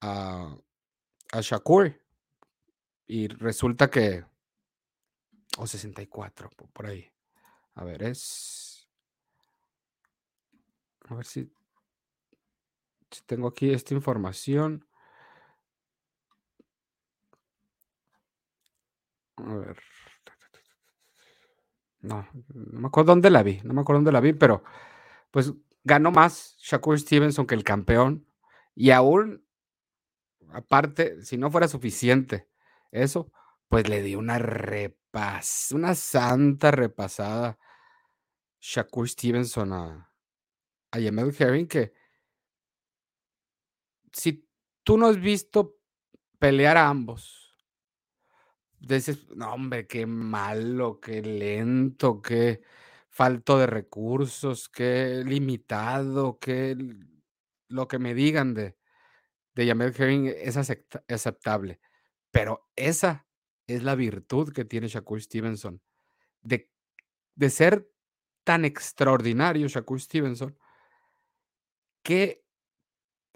a, 0.00 0.56
a 1.32 1.40
Shakur. 1.40 2.00
Y 3.06 3.26
resulta 3.28 3.90
que. 3.90 4.24
O 5.58 5.66
64, 5.66 6.48
por 6.72 6.86
ahí. 6.86 7.10
A 7.74 7.84
ver, 7.84 8.04
es. 8.04 8.88
A 11.08 11.14
ver 11.14 11.26
si. 11.26 11.52
Tengo 13.26 13.48
aquí 13.48 13.72
esta 13.72 13.94
información. 13.94 14.86
A 19.36 19.54
ver. 19.54 19.76
No, 22.00 22.26
no 22.54 22.80
me 22.80 22.86
acuerdo 22.88 23.12
dónde 23.12 23.30
la 23.30 23.42
vi. 23.42 23.60
No 23.64 23.74
me 23.74 23.82
acuerdo 23.82 23.98
dónde 23.98 24.12
la 24.12 24.20
vi, 24.20 24.32
pero. 24.32 24.62
Pues 25.30 25.52
ganó 25.84 26.10
más 26.10 26.56
Shakur 26.58 26.98
Stevenson 26.98 27.46
que 27.46 27.54
el 27.54 27.64
campeón. 27.64 28.26
Y 28.74 28.90
aún. 28.90 29.44
Aparte, 30.52 31.22
si 31.22 31.38
no 31.38 31.50
fuera 31.50 31.68
suficiente 31.68 32.48
eso, 32.90 33.32
pues 33.68 33.88
le 33.88 34.02
dio 34.02 34.18
una 34.18 34.38
repas, 34.38 35.68
una 35.72 35.94
santa 35.94 36.72
repasada 36.72 37.56
Shakur 38.60 39.08
Stevenson 39.08 39.72
a, 39.72 40.12
a 40.90 40.98
Yamel 40.98 41.34
Herring 41.38 41.68
que 41.68 41.92
si 44.12 44.48
tú 44.82 44.98
no 44.98 45.06
has 45.06 45.20
visto 45.20 45.76
pelear 46.38 46.76
a 46.76 46.88
ambos, 46.88 47.56
dices, 48.78 49.28
no 49.34 49.52
hombre, 49.52 49.86
qué 49.86 50.06
malo, 50.06 51.00
qué 51.00 51.22
lento, 51.22 52.22
qué 52.22 52.62
falto 53.08 53.58
de 53.58 53.66
recursos, 53.66 54.68
qué 54.68 55.22
limitado, 55.24 56.38
qué 56.38 56.76
lo 57.68 57.86
que 57.88 57.98
me 57.98 58.14
digan 58.14 58.54
de, 58.54 58.76
de 59.54 59.68
Herring 59.68 60.32
es 60.36 60.56
aceptable. 60.56 61.80
Pero 62.30 62.68
esa 62.76 63.26
es 63.66 63.82
la 63.82 63.94
virtud 63.94 64.52
que 64.52 64.64
tiene 64.64 64.88
Shakur 64.88 65.20
Stevenson, 65.20 65.80
de, 66.40 66.70
de 67.34 67.50
ser 67.50 67.90
tan 68.44 68.64
extraordinario 68.64 69.68
Shakur 69.68 70.00
Stevenson, 70.00 70.56
que 72.02 72.44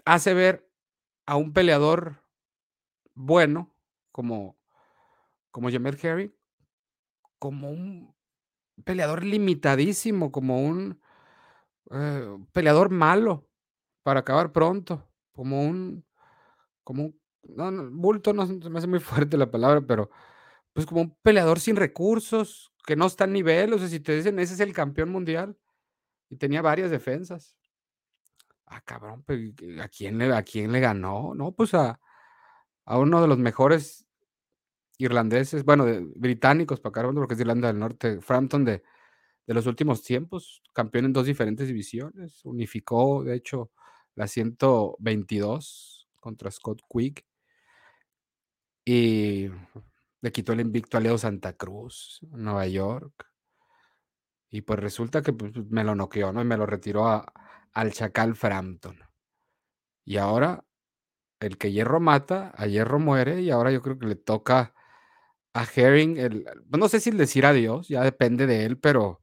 hace 0.03 0.33
ver 0.33 0.64
a 1.25 1.35
un 1.37 1.53
peleador 1.53 2.23
bueno 3.13 3.75
como, 4.11 4.57
como 5.51 5.71
Jamel 5.71 5.97
Herring 6.01 6.33
como 7.39 7.69
un 7.69 8.15
peleador 8.83 9.23
limitadísimo, 9.23 10.31
como 10.31 10.65
un 10.65 10.99
eh, 11.91 12.37
peleador 12.51 12.89
malo 12.89 13.47
para 14.03 14.21
acabar 14.21 14.51
pronto, 14.51 15.07
como 15.31 15.61
un, 15.63 16.05
como 16.83 17.05
un 17.05 17.21
no, 17.43 17.91
bulto 17.91 18.33
no 18.33 18.45
me 18.47 18.79
hace 18.79 18.87
muy 18.87 18.99
fuerte 18.99 19.37
la 19.37 19.51
palabra, 19.51 19.81
pero 19.81 20.09
pues 20.73 20.85
como 20.85 21.01
un 21.01 21.15
peleador 21.21 21.59
sin 21.59 21.75
recursos, 21.75 22.71
que 22.85 22.95
no 22.95 23.05
está 23.05 23.23
a 23.25 23.27
nivel, 23.27 23.73
o 23.73 23.77
sea, 23.79 23.87
si 23.87 23.99
te 23.99 24.15
dicen 24.15 24.39
ese 24.39 24.55
es 24.55 24.59
el 24.59 24.73
campeón 24.73 25.09
mundial 25.09 25.57
y 26.29 26.37
tenía 26.37 26.61
varias 26.61 26.91
defensas. 26.91 27.57
Ah, 28.67 28.81
cabrón, 28.81 29.23
¿a 29.81 29.87
quién 29.87 30.17
le, 30.17 30.33
a 30.33 30.43
quién 30.43 30.71
le 30.71 30.79
ganó? 30.79 31.33
No, 31.35 31.51
pues 31.51 31.73
a, 31.73 31.99
uno 32.85 33.21
de 33.21 33.27
los 33.27 33.37
mejores 33.37 34.05
irlandeses, 34.97 35.63
bueno, 35.65 35.85
británicos 36.15 36.79
para 36.79 37.01
acá, 37.01 37.13
porque 37.13 37.33
es 37.33 37.37
de 37.37 37.43
Irlanda 37.43 37.67
del 37.67 37.79
Norte, 37.79 38.21
Frampton 38.21 38.65
de, 38.65 38.83
de 39.45 39.53
los 39.53 39.67
últimos 39.67 40.01
tiempos, 40.03 40.63
campeón 40.73 41.05
en 41.05 41.13
dos 41.13 41.25
diferentes 41.25 41.67
divisiones, 41.67 42.43
unificó, 42.45 43.23
de 43.23 43.35
hecho, 43.35 43.71
la 44.15 44.27
122 44.27 46.09
contra 46.19 46.49
Scott 46.49 46.81
Quick 46.89 47.25
y 48.85 49.49
le 50.21 50.31
quitó 50.31 50.53
el 50.53 50.61
invicto 50.61 50.97
a 50.97 51.01
Leo 51.01 51.17
Santa 51.17 51.53
Cruz, 51.53 52.19
Nueva 52.31 52.67
York. 52.67 53.29
Y 54.49 54.61
pues 54.61 54.79
resulta 54.79 55.21
que 55.21 55.33
pues, 55.33 55.53
me 55.69 55.83
lo 55.83 55.95
noqueó, 55.95 56.31
¿no? 56.31 56.41
Y 56.41 56.45
me 56.45 56.55
lo 56.55 56.65
retiró 56.65 57.07
a, 57.07 57.31
al 57.75 57.93
Chacal 57.93 58.35
Frampton. 58.35 58.97
Y 60.03 60.17
ahora, 60.17 60.65
el 61.39 61.57
que 61.57 61.71
hierro 61.71 61.99
mata, 61.99 62.51
a 62.55 62.67
hierro 62.67 62.99
muere, 62.99 63.41
y 63.41 63.51
ahora 63.51 63.71
yo 63.71 63.81
creo 63.81 63.99
que 63.99 64.07
le 64.07 64.15
toca 64.15 64.73
a 65.53 65.63
Herring, 65.63 66.17
el, 66.17 66.43
pues, 66.43 66.79
no 66.79 66.89
sé 66.89 66.99
si 66.99 67.11
decir 67.11 67.45
adiós, 67.45 67.87
ya 67.87 68.03
depende 68.03 68.47
de 68.47 68.65
él, 68.65 68.79
pero, 68.79 69.21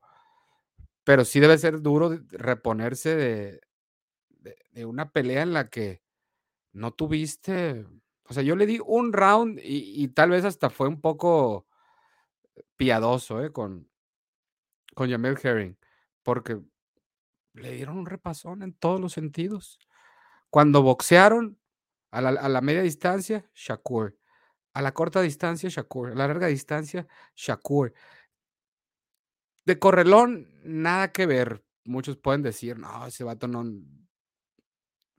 pero 1.05 1.25
sí 1.25 1.41
debe 1.41 1.59
ser 1.59 1.83
duro 1.83 2.19
reponerse 2.31 3.17
de, 3.17 3.61
de, 4.73 4.85
una 4.87 5.11
pelea 5.11 5.43
en 5.43 5.53
la 5.53 5.69
que 5.69 6.03
no 6.73 6.93
tuviste 6.93 7.87
o 8.33 8.35
sea, 8.35 8.43
yo 8.43 8.57
le 8.57 8.65
di 8.65 8.81
un 8.85 9.13
round 9.13 9.59
y, 9.59 10.03
y 10.03 10.09
tal 10.09 10.31
vez 10.31 10.47
hasta 10.47 10.71
fue 10.71 10.89
un 10.89 11.03
poco 11.03 11.67
piadoso, 12.77 13.45
¿eh? 13.45 13.53
Con, 13.53 13.91
con 14.95 15.11
Jamel 15.11 15.39
Herring, 15.43 15.77
porque 16.23 16.59
le 17.55 17.73
dieron 17.73 17.99
un 17.99 18.07
repasón 18.07 18.63
en 18.63 18.73
todos 18.73 19.01
los 19.01 19.13
sentidos. 19.13 19.79
Cuando 20.51 20.83
boxearon 20.83 21.59
a 22.11 22.21
la, 22.21 22.31
a 22.31 22.49
la 22.49 22.61
media 22.61 22.83
distancia, 22.83 23.49
Shakur. 23.55 24.17
A 24.75 24.83
la 24.83 24.93
corta 24.93 25.21
distancia, 25.21 25.69
Shakur. 25.69 26.13
A 26.13 26.15
la 26.15 26.27
larga 26.27 26.47
distancia, 26.47 27.07
Shakur. 27.35 27.93
De 29.65 29.79
correlón, 29.79 30.49
nada 30.65 31.13
que 31.13 31.27
ver. 31.27 31.65
Muchos 31.85 32.17
pueden 32.17 32.43
decir, 32.43 32.79
no, 32.79 33.07
ese 33.07 33.25
vato 33.25 33.49
no, 33.49 33.65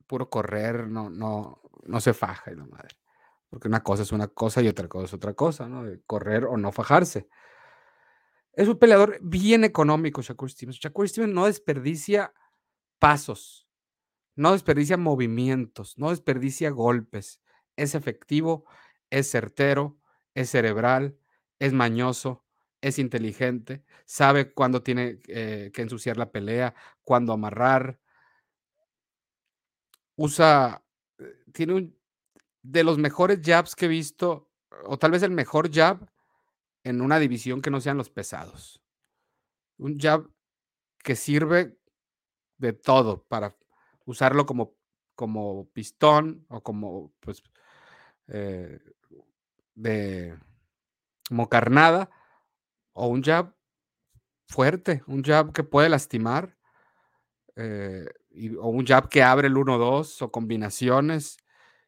puro 0.07 0.29
correr, 0.29 0.87
no, 0.87 1.09
no, 1.09 1.61
no 1.85 2.01
se 2.01 2.13
faja 2.13 2.51
y 2.51 2.55
la 2.55 2.65
madre. 2.65 2.97
Porque 3.49 3.67
una 3.67 3.83
cosa 3.83 4.03
es 4.03 4.11
una 4.11 4.27
cosa 4.27 4.61
y 4.61 4.67
otra 4.67 4.87
cosa 4.87 5.05
es 5.05 5.13
otra 5.13 5.33
cosa, 5.33 5.67
¿no? 5.67 5.85
Correr 6.05 6.45
o 6.45 6.57
no 6.57 6.71
fajarse. 6.71 7.27
Es 8.53 8.67
un 8.67 8.77
peleador 8.77 9.19
bien 9.22 9.63
económico, 9.63 10.22
Shakur 10.22 10.51
Stevens. 10.51 10.79
Shakur 10.79 11.10
Stevens 11.10 11.33
no 11.33 11.48
desperdicia 11.48 12.33
pasos, 13.00 13.67
no 14.36 14.51
desperdicia 14.53 14.95
movimientos, 14.95 15.98
no 15.98 16.12
desperdicia 16.12 16.69
golpes. 16.69 17.41
Es 17.75 17.95
efectivo, 17.95 18.65
es 19.10 19.29
certero, 19.29 19.98
es 20.36 20.51
cerebral, 20.51 21.17
es 21.57 21.74
mañoso, 21.74 22.45
es 22.81 23.00
inteligente, 23.00 23.83
sabe 24.05 24.53
cuándo 24.53 24.83
tiene 24.83 25.19
eh, 25.27 25.72
que 25.74 25.81
ensuciar 25.81 26.17
la 26.17 26.31
pelea, 26.31 26.75
cuándo 27.03 27.33
amarrar. 27.33 28.00
Usa, 30.15 30.83
eh, 31.17 31.43
tiene 31.53 31.74
un, 31.74 32.00
de 32.62 32.83
los 32.83 33.00
mejores 33.00 33.39
jabs 33.43 33.75
que 33.75 33.86
he 33.86 33.89
visto, 33.89 34.51
o 34.86 34.98
tal 35.00 35.12
vez 35.12 35.24
el 35.24 35.31
mejor 35.31 35.72
jab 35.74 36.12
en 36.83 37.01
una 37.01 37.19
división 37.19 37.61
que 37.61 37.69
no 37.69 37.81
sean 37.81 37.97
los 37.97 38.09
pesados. 38.09 38.81
Un 39.77 39.99
jab 39.99 40.29
que 41.03 41.15
sirve 41.15 41.77
de 42.57 42.73
todo 42.73 43.23
para 43.23 43.55
usarlo 44.05 44.45
como, 44.45 44.75
como 45.15 45.69
pistón 45.73 46.45
o 46.49 46.61
como, 46.61 47.13
pues, 47.19 47.43
eh, 48.27 48.79
de 49.75 50.37
como 51.27 51.49
carnada 51.49 52.09
o 52.93 53.07
un 53.07 53.23
jab 53.23 53.55
fuerte, 54.47 55.03
un 55.07 55.23
jab 55.23 55.51
que 55.51 55.63
puede 55.63 55.89
lastimar 55.89 56.55
eh, 57.55 58.05
o 58.59 58.69
un 58.69 58.85
jab 58.85 59.09
que 59.09 59.23
abre 59.23 59.47
el 59.47 59.55
1-2 59.55 60.21
o 60.21 60.31
combinaciones 60.31 61.37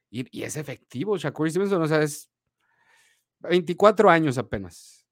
y, 0.09 0.43
es 0.43 0.55
efectivo. 0.55 1.17
Shakur 1.17 1.49
Stevenson, 1.49 1.81
o 1.81 1.87
sea, 1.87 2.01
es 2.01 2.29
24 3.45 4.09
años 4.09 4.37
apenas. 4.37 5.05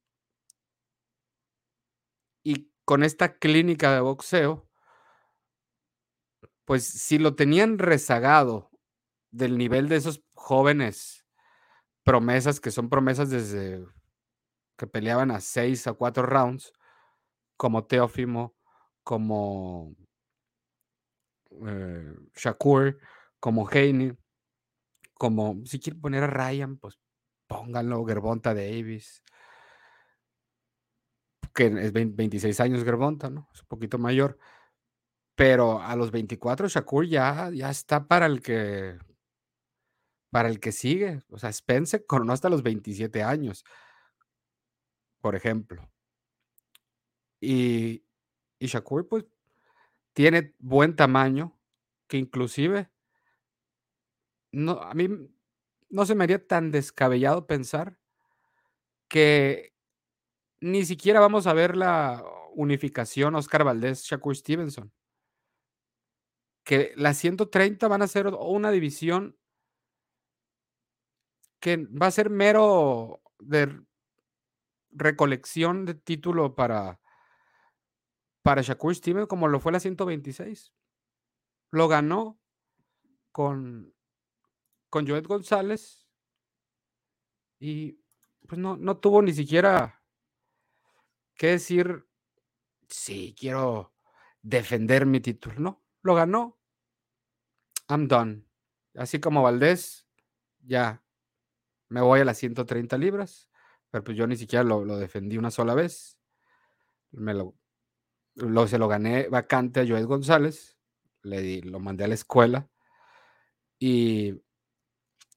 Y 2.44 2.72
con 2.86 3.04
esta 3.04 3.38
clínica 3.38 3.94
de 3.94 4.02
boxeo, 4.02 4.68
pues 6.66 6.86
si 6.86 7.18
lo 7.18 7.36
tenían 7.36 7.78
rezagado 7.80 8.70
del 9.32 9.58
nivel 9.58 9.90
de 9.90 9.98
esos 9.98 10.24
jóvenes 10.34 11.26
promesas, 12.04 12.60
que 12.60 12.72
son 12.72 12.90
promesas 12.90 13.30
desde 13.30 13.86
que 14.78 14.88
peleaban 14.88 15.32
a 15.32 15.40
6 15.40 15.88
a 15.88 15.94
4 15.94 16.26
rounds, 16.26 16.74
como 17.58 17.86
Teófimo, 17.86 18.56
como 19.04 19.96
eh, 21.66 22.14
Shakur, 22.36 23.00
como 23.40 23.68
Haney, 23.68 24.18
como 25.14 25.62
si 25.66 25.80
quieren 25.80 26.02
poner 26.02 26.24
a 26.24 26.28
Ryan, 26.28 26.78
pues 26.78 27.00
pónganlo, 27.54 28.06
Gerbonta 28.06 28.54
Davis, 28.54 29.24
que 31.54 31.68
es 31.68 31.94
26 31.94 32.60
años 32.60 32.84
Gerbonta, 32.84 33.30
¿no? 33.30 33.50
Es 33.54 33.62
un 33.62 33.68
poquito 33.68 33.98
mayor. 33.98 34.40
Pero 35.36 35.82
a 35.82 35.96
los 35.96 36.12
24 36.12 36.68
Shakur 36.68 37.06
ya, 37.08 37.50
ya 37.52 37.70
está 37.70 38.08
para 38.08 38.26
el 38.26 38.42
que 38.42 38.98
para 40.32 40.50
el 40.50 40.60
que 40.60 40.72
sigue. 40.72 41.24
O 41.30 41.38
sea, 41.38 41.52
Spence 41.54 42.06
coronó 42.08 42.34
hasta 42.34 42.50
los 42.50 42.64
27 42.64 43.24
años, 43.24 43.64
por 45.22 45.36
ejemplo. 45.36 45.90
Y, 47.40 48.04
y 48.58 48.68
Shakur, 48.68 49.08
pues, 49.08 49.26
tiene 50.14 50.56
buen 50.60 50.96
tamaño, 50.96 51.60
que 52.08 52.18
inclusive 52.18 52.90
no, 54.54 54.74
a 54.82 54.94
mí 54.94 55.10
no 55.94 56.08
se 56.08 56.16
me 56.16 56.24
haría 56.24 56.46
tan 56.46 56.72
descabellado 56.72 57.46
pensar 57.46 58.00
que 59.08 59.76
ni 60.60 60.86
siquiera 60.86 61.20
vamos 61.20 61.46
a 61.46 61.54
ver 61.54 61.78
la 61.78 62.26
unificación 62.56 63.36
Oscar 63.36 63.64
Valdés, 63.64 64.04
Shakur 64.04 64.36
Stevenson. 64.36 64.92
Que 66.64 66.94
las 66.96 67.18
130 67.18 67.88
van 67.88 68.02
a 68.02 68.08
ser 68.08 68.26
una 68.26 68.72
división 68.72 69.38
que 71.60 71.78
va 71.78 72.08
a 72.08 72.12
ser 72.12 72.32
mero 72.32 73.22
de 73.38 73.80
recolección 74.90 75.86
de 75.86 75.94
título 75.94 76.56
para, 76.56 77.00
para 78.42 78.64
Shakur 78.64 78.96
Stevenson, 78.96 79.28
como 79.28 79.48
lo 79.48 79.60
fue 79.60 79.72
la 79.72 79.80
126. 79.80 80.74
Lo 81.70 81.88
ganó 81.88 82.40
con 83.32 83.93
con 84.94 85.08
Joet 85.08 85.26
González 85.26 86.06
y 87.60 88.00
pues 88.48 88.60
no, 88.60 88.78
no 88.78 88.98
tuvo 88.98 89.24
ni 89.24 89.34
siquiera 89.34 90.04
que 91.34 91.48
decir, 91.48 92.08
sí, 92.88 93.34
quiero 93.36 93.92
defender 94.44 95.08
mi 95.08 95.20
título. 95.20 95.60
No, 95.60 95.84
lo 96.04 96.14
ganó. 96.14 96.60
I'm 97.90 98.08
done. 98.08 98.46
Así 98.94 99.20
como 99.20 99.42
Valdés, 99.42 100.06
ya 100.60 101.04
me 101.90 102.02
voy 102.02 102.20
a 102.20 102.26
las 102.26 102.38
130 102.38 102.96
libras, 103.00 103.50
pero 103.90 104.04
pues 104.04 104.16
yo 104.16 104.28
ni 104.28 104.36
siquiera 104.36 104.64
lo, 104.64 104.86
defendí 105.00 105.40
una 105.40 105.50
sola 105.50 105.74
vez. 105.74 106.20
Me 107.10 107.34
lo, 107.34 107.56
se 108.68 108.78
lo 108.78 108.88
gané 108.88 109.28
vacante 109.28 109.80
a 109.80 109.88
Joel 109.88 110.06
González, 110.06 110.78
le 111.24 111.42
di, 111.42 111.62
lo 111.64 111.80
mandé 111.80 112.04
a 112.04 112.08
la 112.10 112.14
escuela 112.14 112.70
y 113.86 114.43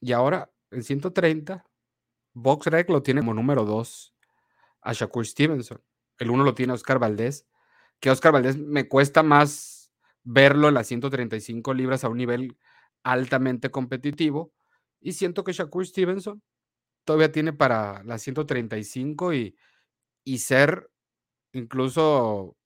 y 0.00 0.12
ahora, 0.12 0.50
en 0.70 0.82
130, 0.82 1.64
BoxRec 2.34 2.90
lo 2.90 3.02
tiene 3.02 3.20
como 3.20 3.34
número 3.34 3.64
2 3.64 4.14
a 4.82 4.92
Shakur 4.92 5.26
Stevenson. 5.26 5.82
El 6.18 6.30
uno 6.30 6.44
lo 6.44 6.54
tiene 6.54 6.72
Oscar 6.72 6.98
Valdés, 6.98 7.46
que 8.00 8.10
Oscar 8.10 8.32
Valdés 8.32 8.58
me 8.58 8.88
cuesta 8.88 9.22
más 9.22 9.90
verlo 10.22 10.68
en 10.68 10.74
las 10.74 10.86
135 10.88 11.74
libras 11.74 12.04
a 12.04 12.08
un 12.08 12.18
nivel 12.18 12.58
altamente 13.02 13.70
competitivo. 13.70 14.52
Y 15.00 15.12
siento 15.12 15.44
que 15.44 15.52
Shakur 15.52 15.86
Stevenson 15.86 16.42
todavía 17.04 17.32
tiene 17.32 17.52
para 17.52 18.02
las 18.04 18.22
135 18.22 19.34
y, 19.34 19.56
y 20.24 20.38
ser 20.38 20.90
incluso 21.52 22.56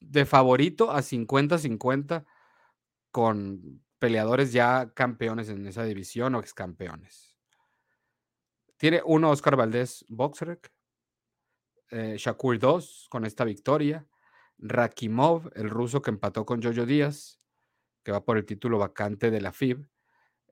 de 0.00 0.26
favorito 0.26 0.90
a 0.90 1.02
50-50 1.02 2.24
con 3.10 3.85
peleadores 3.98 4.52
ya 4.52 4.92
campeones 4.94 5.48
en 5.48 5.66
esa 5.66 5.84
división 5.84 6.34
o 6.34 6.40
ex 6.40 6.54
campeones. 6.54 7.36
Tiene 8.76 9.00
uno 9.04 9.30
Oscar 9.30 9.56
Valdés 9.56 10.04
Boxrec, 10.08 10.70
eh, 11.90 12.16
Shakur 12.18 12.58
2 12.58 13.06
con 13.08 13.24
esta 13.24 13.44
victoria, 13.44 14.06
Rakimov, 14.58 15.50
el 15.54 15.70
ruso 15.70 16.02
que 16.02 16.10
empató 16.10 16.44
con 16.44 16.62
Jojo 16.62 16.84
Díaz, 16.84 17.40
que 18.02 18.12
va 18.12 18.24
por 18.24 18.36
el 18.36 18.44
título 18.44 18.78
vacante 18.78 19.30
de 19.30 19.40
la 19.40 19.52
FIB, 19.52 19.88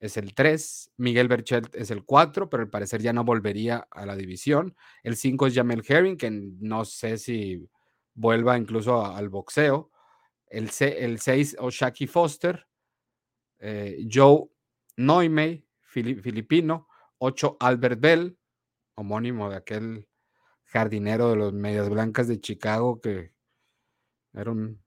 es 0.05 0.19
el 0.19 0.35
3, 0.35 0.93
Miguel 0.99 1.29
Berchelt 1.29 1.75
es 1.75 1.91
el 1.91 2.05
4, 2.05 2.51
pero 2.51 2.63
al 2.63 2.69
parecer 2.69 3.01
ya 3.01 3.15
no 3.15 3.25
volvería 3.25 3.89
a 3.91 4.05
la 4.05 4.17
división. 4.17 4.77
El 5.03 5.17
5 5.17 5.47
es 5.47 5.55
Jamel 5.55 5.83
Herring, 5.87 6.19
que 6.19 6.31
no 6.31 6.85
sé 6.85 7.17
si 7.17 7.67
vuelva 8.13 8.59
incluso 8.59 9.03
al 9.03 9.31
boxeo. 9.31 9.91
El, 10.47 10.71
el 10.81 11.21
6 11.21 11.57
Shaki 11.59 12.07
Foster, 12.07 12.67
eh, 13.67 14.07
Joe 14.13 14.51
Noimey, 14.99 15.67
filipino, 15.81 16.87
8 17.17 17.57
Albert 17.61 17.99
Bell, 17.99 18.39
homónimo 18.95 19.49
de 19.49 19.57
aquel 19.57 20.09
jardinero 20.65 21.31
de 21.31 21.37
los 21.37 21.55
Medias 21.55 21.89
Blancas 21.89 22.29
de 22.29 22.41
Chicago 22.41 23.01
que 23.01 23.33
era 24.35 24.51
un, 24.51 24.83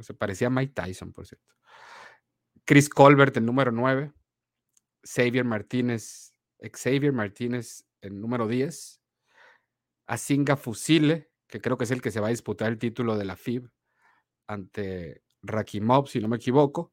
se 0.00 0.12
parecía 0.12 0.48
a 0.48 0.50
Mike 0.50 0.74
Tyson, 0.74 1.14
por 1.14 1.26
cierto. 1.26 1.54
Chris 2.66 2.90
Colbert, 2.90 3.34
el 3.38 3.46
número 3.46 3.72
9. 3.72 4.12
Xavier 5.02 5.44
Martínez, 5.44 6.34
Xavier 6.60 7.12
Martínez, 7.12 7.86
el 8.02 8.20
número 8.20 8.48
10. 8.48 9.00
Asinga 10.08 10.56
Fusile, 10.56 11.30
que 11.46 11.60
creo 11.62 11.78
que 11.78 11.84
es 11.84 11.90
el 11.90 12.02
que 12.02 12.10
se 12.10 12.20
va 12.20 12.26
a 12.26 12.30
disputar 12.30 12.68
el 12.70 12.78
título 12.78 13.16
de 13.16 13.24
la 13.24 13.36
FIB 13.36 13.70
ante 14.46 15.22
Rakimov, 15.42 16.08
si 16.08 16.20
no 16.20 16.28
me 16.28 16.36
equivoco. 16.36 16.92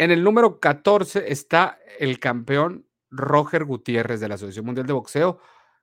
En 0.00 0.10
el 0.10 0.24
número 0.24 0.60
14 0.60 1.30
está 1.30 1.78
el 1.98 2.18
campeón 2.18 2.88
Roger 3.10 3.66
Gutiérrez 3.66 4.18
de 4.18 4.28
la 4.28 4.36
Asociación 4.36 4.64
Mundial 4.64 4.86
de 4.86 4.94
Boxeo, 4.94 5.40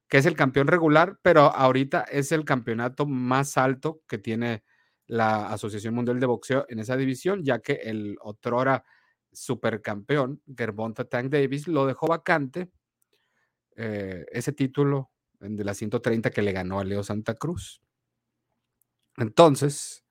que 0.08 0.17
es 0.17 0.25
el 0.25 0.36
campeón 0.36 0.65
regular, 0.65 1.19
pero 1.21 1.41
ahorita 1.41 2.01
es 2.01 2.32
el 2.32 2.43
campeonato 2.43 3.06
más 3.06 3.60
alto 3.60 4.01
que 4.08 4.17
tiene 4.17 4.63
la 5.06 5.49
Asociación 5.49 5.93
Mundial 5.93 6.19
de 6.19 6.25
Boxeo 6.25 6.65
en 6.67 6.80
esa 6.80 6.97
división, 6.97 7.43
ya 7.43 7.60
que 7.60 7.73
el 7.73 8.17
otrora 8.19 8.84
supercampeón, 9.32 10.41
Gervonta 10.58 11.06
Tank 11.06 11.30
Davis, 11.30 11.67
lo 11.67 11.86
dejó 11.86 12.08
vacante 12.08 12.71
eh, 13.75 14.25
ese 14.32 14.51
título 14.51 15.12
de 15.39 15.63
la 15.63 15.75
130 15.75 16.32
que 16.32 16.41
le 16.41 16.53
ganó 16.53 16.80
a 16.80 16.84
Leo 16.84 17.03
Santa 17.03 17.36
Cruz. 17.36 17.84
Entonces, 19.15 20.03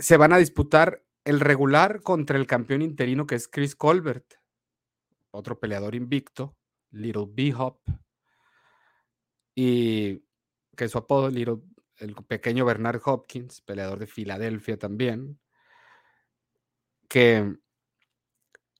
se 0.00 0.16
van 0.16 0.32
a 0.32 0.38
disputar 0.38 1.04
el 1.28 1.40
regular 1.40 2.02
contra 2.02 2.38
el 2.38 2.46
campeón 2.46 2.80
interino 2.80 3.26
que 3.26 3.34
es 3.34 3.48
Chris 3.48 3.76
Colbert, 3.76 4.36
otro 5.30 5.60
peleador 5.60 5.94
invicto, 5.94 6.56
Little 6.90 7.26
B-Hop, 7.28 7.80
y 9.54 10.22
que 10.74 10.88
su 10.88 10.96
apodo, 10.96 11.28
Little, 11.28 11.58
el 11.98 12.14
pequeño 12.14 12.64
Bernard 12.64 13.02
Hopkins, 13.04 13.60
peleador 13.60 13.98
de 13.98 14.06
Filadelfia 14.06 14.78
también, 14.78 15.38
que 17.10 17.58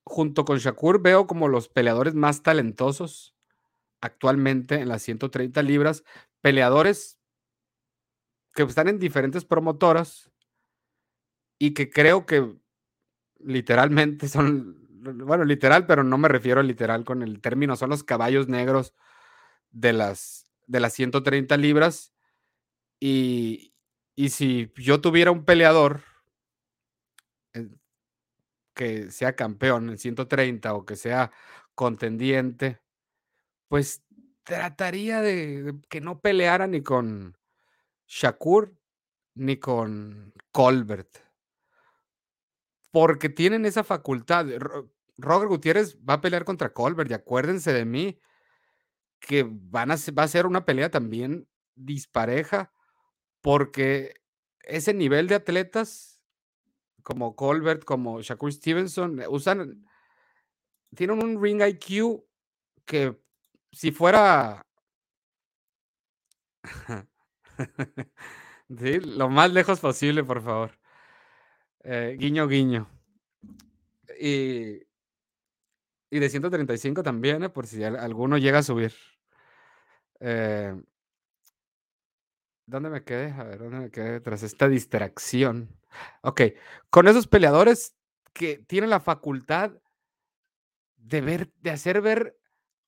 junto 0.04 0.46
con 0.46 0.56
Shakur 0.56 1.02
veo 1.02 1.26
como 1.26 1.48
los 1.48 1.68
peleadores 1.68 2.14
más 2.14 2.42
talentosos 2.42 3.34
actualmente 4.00 4.76
en 4.76 4.88
las 4.88 5.02
130 5.02 5.62
libras, 5.62 6.02
peleadores 6.40 7.18
que 8.54 8.62
están 8.62 8.88
en 8.88 8.98
diferentes 8.98 9.44
promotoras, 9.44 10.30
y 11.58 11.74
que 11.74 11.90
creo 11.90 12.26
que 12.26 12.54
literalmente 13.40 14.28
son, 14.28 14.88
bueno, 14.90 15.44
literal, 15.44 15.86
pero 15.86 16.04
no 16.04 16.18
me 16.18 16.28
refiero 16.28 16.60
a 16.60 16.64
literal 16.64 17.04
con 17.04 17.22
el 17.22 17.40
término, 17.40 17.76
son 17.76 17.90
los 17.90 18.04
caballos 18.04 18.48
negros 18.48 18.94
de 19.70 19.92
las, 19.92 20.46
de 20.66 20.80
las 20.80 20.94
130 20.94 21.56
libras 21.56 22.12
Y, 23.00 23.74
y 24.16 24.30
si 24.30 24.72
yo 24.76 25.00
tuviera 25.00 25.30
un 25.32 25.44
peleador 25.44 26.02
eh, 27.54 27.68
que 28.74 29.10
sea 29.10 29.34
campeón 29.36 29.90
en 29.90 29.98
130 29.98 30.74
o 30.74 30.84
que 30.86 30.96
sea 30.96 31.32
contendiente, 31.74 32.80
pues 33.68 34.02
trataría 34.44 35.20
de, 35.22 35.76
que 35.90 36.00
no 36.00 36.20
peleara 36.20 36.66
ni 36.66 36.82
con 36.82 37.36
Shakur 38.08 38.74
ni 39.34 39.58
con 39.58 40.34
Colbert. 40.52 41.18
Porque 42.90 43.28
tienen 43.28 43.66
esa 43.66 43.84
facultad. 43.84 44.46
Roger 45.18 45.48
Gutiérrez 45.48 45.98
va 46.08 46.14
a 46.14 46.20
pelear 46.20 46.44
contra 46.44 46.72
Colbert 46.72 47.10
y 47.10 47.14
acuérdense 47.14 47.72
de 47.72 47.84
mí 47.84 48.18
que 49.20 49.46
van 49.48 49.90
a, 49.90 49.96
va 50.16 50.22
a 50.22 50.28
ser 50.28 50.46
una 50.46 50.64
pelea 50.64 50.90
también 50.90 51.48
dispareja 51.74 52.72
porque 53.40 54.14
ese 54.62 54.94
nivel 54.94 55.28
de 55.28 55.36
atletas 55.36 56.20
como 57.02 57.36
Colbert, 57.36 57.84
como 57.84 58.20
Shakur 58.20 58.52
Stevenson, 58.52 59.22
usan, 59.28 59.86
tienen 60.94 61.22
un 61.22 61.42
ring 61.42 61.62
IQ 61.62 62.22
que 62.84 63.18
si 63.72 63.92
fuera 63.92 64.62
lo 68.68 69.28
más 69.30 69.52
lejos 69.52 69.80
posible, 69.80 70.22
por 70.24 70.42
favor. 70.42 70.78
Eh, 71.84 72.16
guiño, 72.18 72.46
guiño. 72.48 72.88
Y, 74.20 74.82
y 76.10 76.18
de 76.18 76.28
135 76.28 77.02
también, 77.02 77.44
¿eh? 77.44 77.48
por 77.48 77.66
si 77.66 77.84
alguno 77.84 78.38
llega 78.38 78.58
a 78.58 78.62
subir. 78.62 78.92
Eh, 80.20 80.74
¿Dónde 82.66 82.90
me 82.90 83.04
quedé? 83.04 83.32
A 83.32 83.44
ver, 83.44 83.58
¿dónde 83.58 83.78
me 83.78 83.90
quedé 83.90 84.20
tras 84.20 84.42
esta 84.42 84.68
distracción? 84.68 85.74
Ok, 86.22 86.42
con 86.90 87.08
esos 87.08 87.26
peleadores 87.26 87.96
que 88.32 88.58
tienen 88.58 88.90
la 88.90 89.00
facultad 89.00 89.72
de 90.96 91.20
ver, 91.20 91.52
de 91.60 91.70
hacer 91.70 92.02
ver 92.02 92.38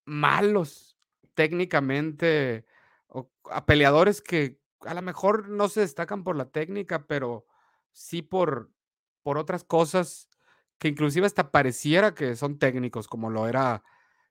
malos 0.05 0.99
técnicamente, 1.35 2.67
o 3.07 3.31
a 3.51 3.65
peleadores 3.65 4.21
que 4.21 4.61
a 4.81 4.95
lo 4.95 5.03
mejor 5.03 5.49
no 5.49 5.69
se 5.69 5.81
destacan 5.81 6.25
por 6.25 6.37
la 6.37 6.51
técnica, 6.51 7.07
pero 7.07 7.47
sí 7.93 8.21
por, 8.23 8.71
por 9.23 9.39
otras 9.39 9.65
cosas 9.65 10.29
que 10.79 10.89
inclusive 10.89 11.27
hasta 11.27 11.51
pareciera 11.51 12.15
que 12.15 12.37
son 12.37 12.59
técnicos, 12.59 13.07
como 13.07 13.31
lo 13.31 13.47
era 13.47 13.83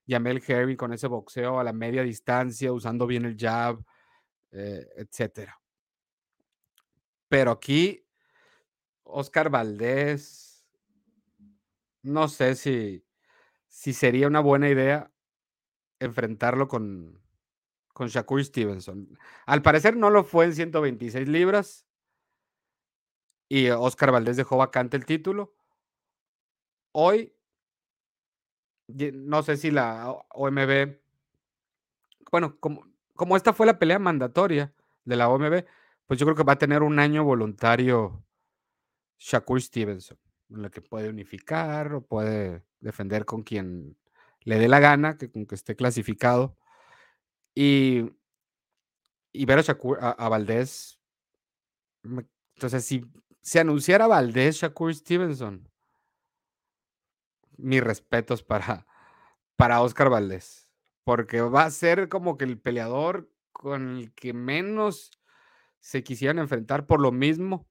Yamel 0.08 0.44
Herring 0.46 0.78
con 0.78 0.94
ese 0.94 1.08
boxeo 1.08 1.60
a 1.60 1.64
la 1.64 1.74
media 1.74 2.04
distancia, 2.04 2.74
usando 2.74 3.06
bien 3.06 3.26
el 3.26 3.38
jab, 3.38 3.84
eh, 4.52 4.88
etcétera. 4.98 5.60
Pero 7.28 7.52
aquí, 7.52 8.04
Oscar 9.04 9.50
Valdés, 9.52 10.66
no 12.02 12.28
sé 12.28 12.56
si, 12.56 13.06
si 13.68 13.94
sería 13.94 14.28
una 14.28 14.40
buena 14.40 14.70
idea 14.70 15.12
enfrentarlo 16.00 16.68
con, 16.68 17.22
con 17.94 18.08
Shakur 18.08 18.44
Stevenson. 18.44 19.18
Al 19.46 19.62
parecer 19.62 19.96
no 19.98 20.10
lo 20.10 20.24
fue 20.24 20.46
en 20.46 20.56
126 20.56 21.28
libras. 21.28 21.86
Y 23.50 23.70
Oscar 23.72 24.12
Valdés 24.12 24.38
dejó 24.38 24.58
vacante 24.58 24.96
el 24.96 25.06
título. 25.06 25.54
Hoy, 26.92 27.34
no 28.88 29.44
sé 29.44 29.58
si 29.58 29.72
la 29.72 30.12
OMB, 30.30 30.98
bueno, 32.32 32.60
como, 32.60 32.86
como 33.16 33.36
esta 33.36 33.54
fue 33.54 33.66
la 33.66 33.80
pelea 33.80 34.00
mandatoria 34.00 34.74
de 35.04 35.16
la 35.16 35.30
OMB, 35.30 35.66
pues 36.06 36.20
yo 36.20 36.26
creo 36.26 36.36
que 36.36 36.44
va 36.44 36.54
a 36.54 36.58
tener 36.58 36.84
un 36.84 37.00
año 37.00 37.24
voluntario 37.24 38.24
Shakur 39.18 39.62
Stevenson, 39.62 40.18
en 40.50 40.62
la 40.62 40.70
que 40.70 40.82
puede 40.82 41.10
unificar 41.10 41.94
o 41.94 42.02
puede 42.02 42.64
defender 42.80 43.26
con 43.26 43.44
quien 43.44 43.98
le 44.42 44.60
dé 44.60 44.68
la 44.68 44.80
gana, 44.80 45.18
que 45.18 45.32
con 45.32 45.46
que 45.46 45.56
esté 45.56 45.76
clasificado. 45.76 46.58
Y, 47.56 48.12
y 49.32 49.46
ver 49.46 49.60
a, 49.60 49.62
Shakur, 49.62 50.00
a, 50.02 50.30
Valdés. 50.30 51.00
Entonces, 52.56 52.86
si 52.86 53.06
se 53.42 53.60
anunciara 53.60 54.08
Valdés, 54.08 54.58
Shakur 54.58 54.94
Stevenson, 54.94 55.70
mis 57.58 57.84
respetos 57.84 58.44
para, 58.44 58.86
para 59.56 59.82
Oscar 59.82 60.10
Valdés, 60.10 60.70
porque 61.04 61.42
va 61.42 61.64
a 61.64 61.72
ser 61.72 62.10
como 62.10 62.38
que 62.38 62.46
el 62.46 62.60
peleador 62.60 63.30
con 63.52 63.98
el 63.98 64.14
que 64.14 64.34
menos 64.34 65.12
se 65.80 66.04
quisieran 66.04 66.40
enfrentar 66.40 66.86
por 66.86 67.00
lo 67.02 67.12
mismo 67.12 67.68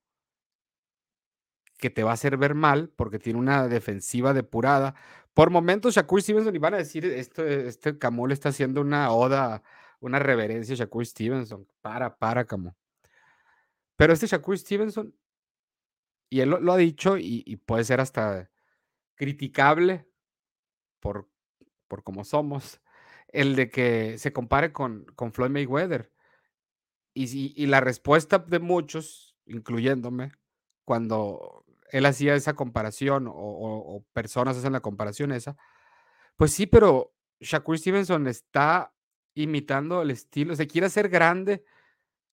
que 1.78 1.90
te 1.90 2.02
va 2.02 2.11
a 2.11 2.14
hacer 2.14 2.37
ver 2.37 2.54
mal, 2.54 2.90
porque 2.96 3.18
tiene 3.18 3.38
una 3.38 3.68
defensiva 3.68 4.35
depurada. 4.35 4.94
Por 5.33 5.50
momentos, 5.50 5.94
Shakur 5.94 6.20
Stevenson, 6.20 6.54
y 6.54 6.59
van 6.59 6.74
a 6.74 6.78
decir, 6.78 7.04
este, 7.04 7.68
este 7.68 7.96
Camol 7.98 8.33
está 8.33 8.48
haciendo 8.48 8.81
una 8.81 9.12
oda, 9.12 9.62
una 10.00 10.18
reverencia 10.18 10.74
a 10.74 10.78
Shakur 10.78 11.07
Stevenson. 11.07 11.66
Para, 11.81 12.18
para, 12.18 12.44
Camol. 12.44 12.74
Pero 13.96 14.12
este 14.12 14.26
Shakur 14.26 14.59
Stevenson, 14.59 15.14
y 16.30 16.40
él 16.40 16.50
lo, 16.50 16.72
ha 16.72 16.76
dicho, 16.76 17.16
y, 17.18 17.56
puede 17.64 17.84
ser 17.84 18.00
hasta 18.00 18.50
criticable 19.14 20.08
por, 21.00 21.28
por 21.88 22.02
cómo 22.02 22.24
somos, 22.24 22.80
el 23.28 23.56
de 23.56 23.70
que 23.70 24.18
se 24.18 24.32
compare 24.32 24.72
con, 24.72 25.06
con 25.14 25.32
Floyd 25.32 25.50
Mayweather. 25.50 26.12
Y, 27.14 27.52
y 27.60 27.66
la 27.66 27.80
respuesta 27.80 28.38
de 28.38 28.58
muchos, 28.58 29.36
incluyéndome, 29.46 30.32
cuando 30.84 31.64
él 31.90 32.06
hacía 32.06 32.34
esa 32.34 32.54
comparación 32.54 33.26
o, 33.28 34.04
personas 34.12 34.56
hacen 34.56 34.72
la 34.72 34.80
comparación 34.80 35.32
esa, 35.32 35.56
pues 36.36 36.52
sí, 36.52 36.66
pero 36.66 37.14
Shakur 37.40 37.78
Stevenson 37.78 38.26
está 38.26 38.94
imitando 39.34 40.02
el 40.02 40.10
estilo, 40.10 40.54
se 40.56 40.66
quiere 40.66 40.86
hacer 40.86 41.08
grande 41.08 41.64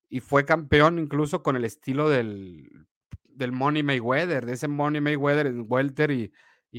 y 0.10 0.20
fue 0.20 0.46
campeón 0.46 1.00
incluso 1.00 1.44
con 1.44 1.56
el 1.56 1.66
estilo 1.66 2.10
del, 2.10 2.88
del 3.36 3.52
Money 3.52 3.84
Mayweather, 3.84 4.46
de 4.46 4.54
ese 4.54 4.68
Money 4.68 5.02
Mayweather 5.02 5.48
en 5.48 5.66
Welter 5.68 6.12
y, 6.12 6.32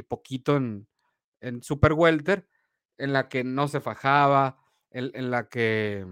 poquito 0.03 0.57
en, 0.57 0.89
en 1.41 1.63
Super 1.63 1.93
Welter, 1.93 2.49
en 2.99 3.13
la 3.13 3.29
que 3.29 3.45
no 3.45 3.69
se 3.69 3.81
fajaba, 3.81 4.59
en 4.91 5.31
la 5.31 5.49
que 5.49 6.07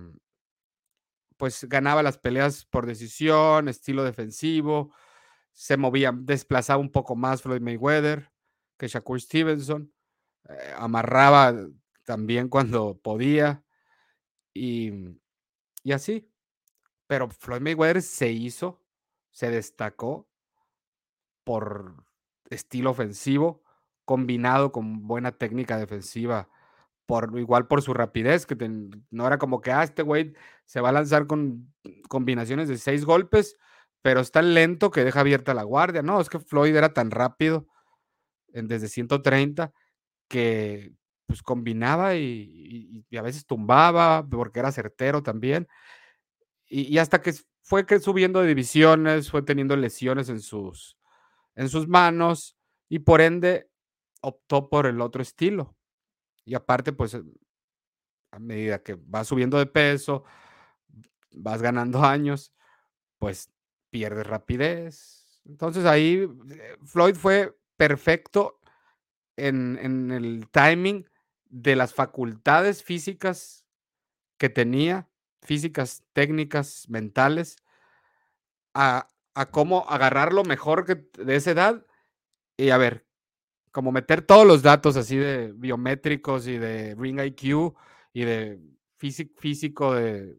pues 1.36 1.64
ganaba 1.68 2.02
las 2.02 2.18
peleas 2.18 2.64
por 2.64 2.86
decisión, 2.86 3.68
estilo 3.68 4.04
defensivo, 4.04 4.94
se 5.52 5.76
movía, 5.76 6.12
desplazaba 6.14 6.80
un 6.80 6.90
poco 6.90 7.16
más 7.16 7.42
Floyd 7.42 7.60
Mayweather 7.60 8.30
que 8.76 8.88
Shakur 8.88 9.20
Stevenson, 9.20 9.92
eh, 10.48 10.74
amarraba 10.76 11.54
también 12.04 12.48
cuando 12.48 12.98
podía 12.98 13.64
y, 14.52 14.90
y 15.82 15.92
así. 15.92 16.30
Pero 17.06 17.28
Floyd 17.28 17.60
Mayweather 17.60 18.02
se 18.02 18.30
hizo, 18.30 18.82
se 19.30 19.50
destacó 19.50 20.28
por 21.44 22.04
estilo 22.50 22.90
ofensivo 22.90 23.62
combinado 24.04 24.72
con 24.72 25.06
buena 25.06 25.32
técnica 25.32 25.78
defensiva, 25.78 26.48
por 27.06 27.38
igual 27.38 27.66
por 27.66 27.82
su 27.82 27.94
rapidez, 27.94 28.46
que 28.46 28.56
no 29.10 29.26
era 29.26 29.38
como 29.38 29.60
que, 29.60 29.72
ah, 29.72 29.82
este 29.82 30.02
güey 30.02 30.34
se 30.66 30.80
va 30.80 30.90
a 30.90 30.92
lanzar 30.92 31.26
con 31.26 31.72
combinaciones 32.08 32.68
de 32.68 32.78
seis 32.78 33.04
golpes 33.04 33.56
pero 34.04 34.20
es 34.20 34.30
tan 34.30 34.52
lento 34.52 34.90
que 34.90 35.02
deja 35.02 35.20
abierta 35.20 35.54
la 35.54 35.62
guardia. 35.62 36.02
No, 36.02 36.20
es 36.20 36.28
que 36.28 36.38
Floyd 36.38 36.76
era 36.76 36.92
tan 36.92 37.10
rápido 37.10 37.66
en, 38.52 38.68
desde 38.68 38.88
130 38.88 39.72
que 40.28 40.92
pues 41.26 41.42
combinaba 41.42 42.14
y, 42.14 43.06
a 43.16 43.22
veces 43.22 43.46
tumbaba 43.46 44.22
porque 44.28 44.60
era 44.60 44.72
certero 44.72 45.22
también. 45.22 45.68
Y, 46.66 46.98
hasta 46.98 47.22
que 47.22 47.32
fue 47.62 47.86
que 47.86 47.98
subiendo 47.98 48.42
de 48.42 48.48
divisiones, 48.48 49.30
fue 49.30 49.40
teniendo 49.40 49.74
lesiones 49.74 50.28
en 50.28 50.40
sus, 50.40 50.98
en 51.54 51.68
sus 51.68 51.88
manos 51.88 52.56
y 52.88 53.00
por 53.00 53.20
ende 53.20 53.70
optó 54.20 54.68
por 54.68 54.86
el 54.86 55.00
otro 55.00 55.22
estilo. 55.22 55.76
Y 56.44 56.54
aparte, 56.54 56.92
pues 56.92 57.16
a 58.30 58.38
medida 58.38 58.82
que 58.82 58.96
vas 59.00 59.28
subiendo 59.28 59.58
de 59.58 59.66
peso, 59.66 60.24
vas 61.32 61.62
ganando 61.62 62.02
años, 62.04 62.52
pues 63.18 63.50
pierde 63.90 64.24
rapidez. 64.24 65.40
Entonces 65.44 65.84
ahí 65.84 66.28
eh, 66.50 66.76
Floyd 66.84 67.14
fue 67.14 67.56
perfecto 67.76 68.60
en, 69.36 70.10
el 70.10 70.48
timing 70.50 71.08
de 71.44 71.76
las 71.76 71.94
facultades 71.94 72.82
físicas 72.82 73.64
que 74.38 74.48
tenía, 74.48 75.08
físicas, 75.42 76.02
técnicas, 76.12 76.88
mentales, 76.88 77.56
a, 78.74 79.08
cómo 79.50 79.86
agarrar 79.88 80.32
lo 80.32 80.44
mejor 80.44 80.86
de 80.86 81.36
esa 81.36 81.50
edad 81.50 81.86
y 82.56 82.70
a 82.70 82.78
ver, 82.78 83.06
como 83.72 83.92
meter 83.92 84.22
todos 84.22 84.46
los 84.46 84.62
datos 84.62 84.96
así 84.96 85.16
de 85.16 85.52
biométricos 85.54 86.46
y 86.46 86.58
de 86.58 86.94
ring 86.96 87.20
IQ 87.20 87.74
y 88.12 88.24
de 88.24 88.60
físico, 88.98 89.40
físico 89.40 89.94
de 89.94 90.38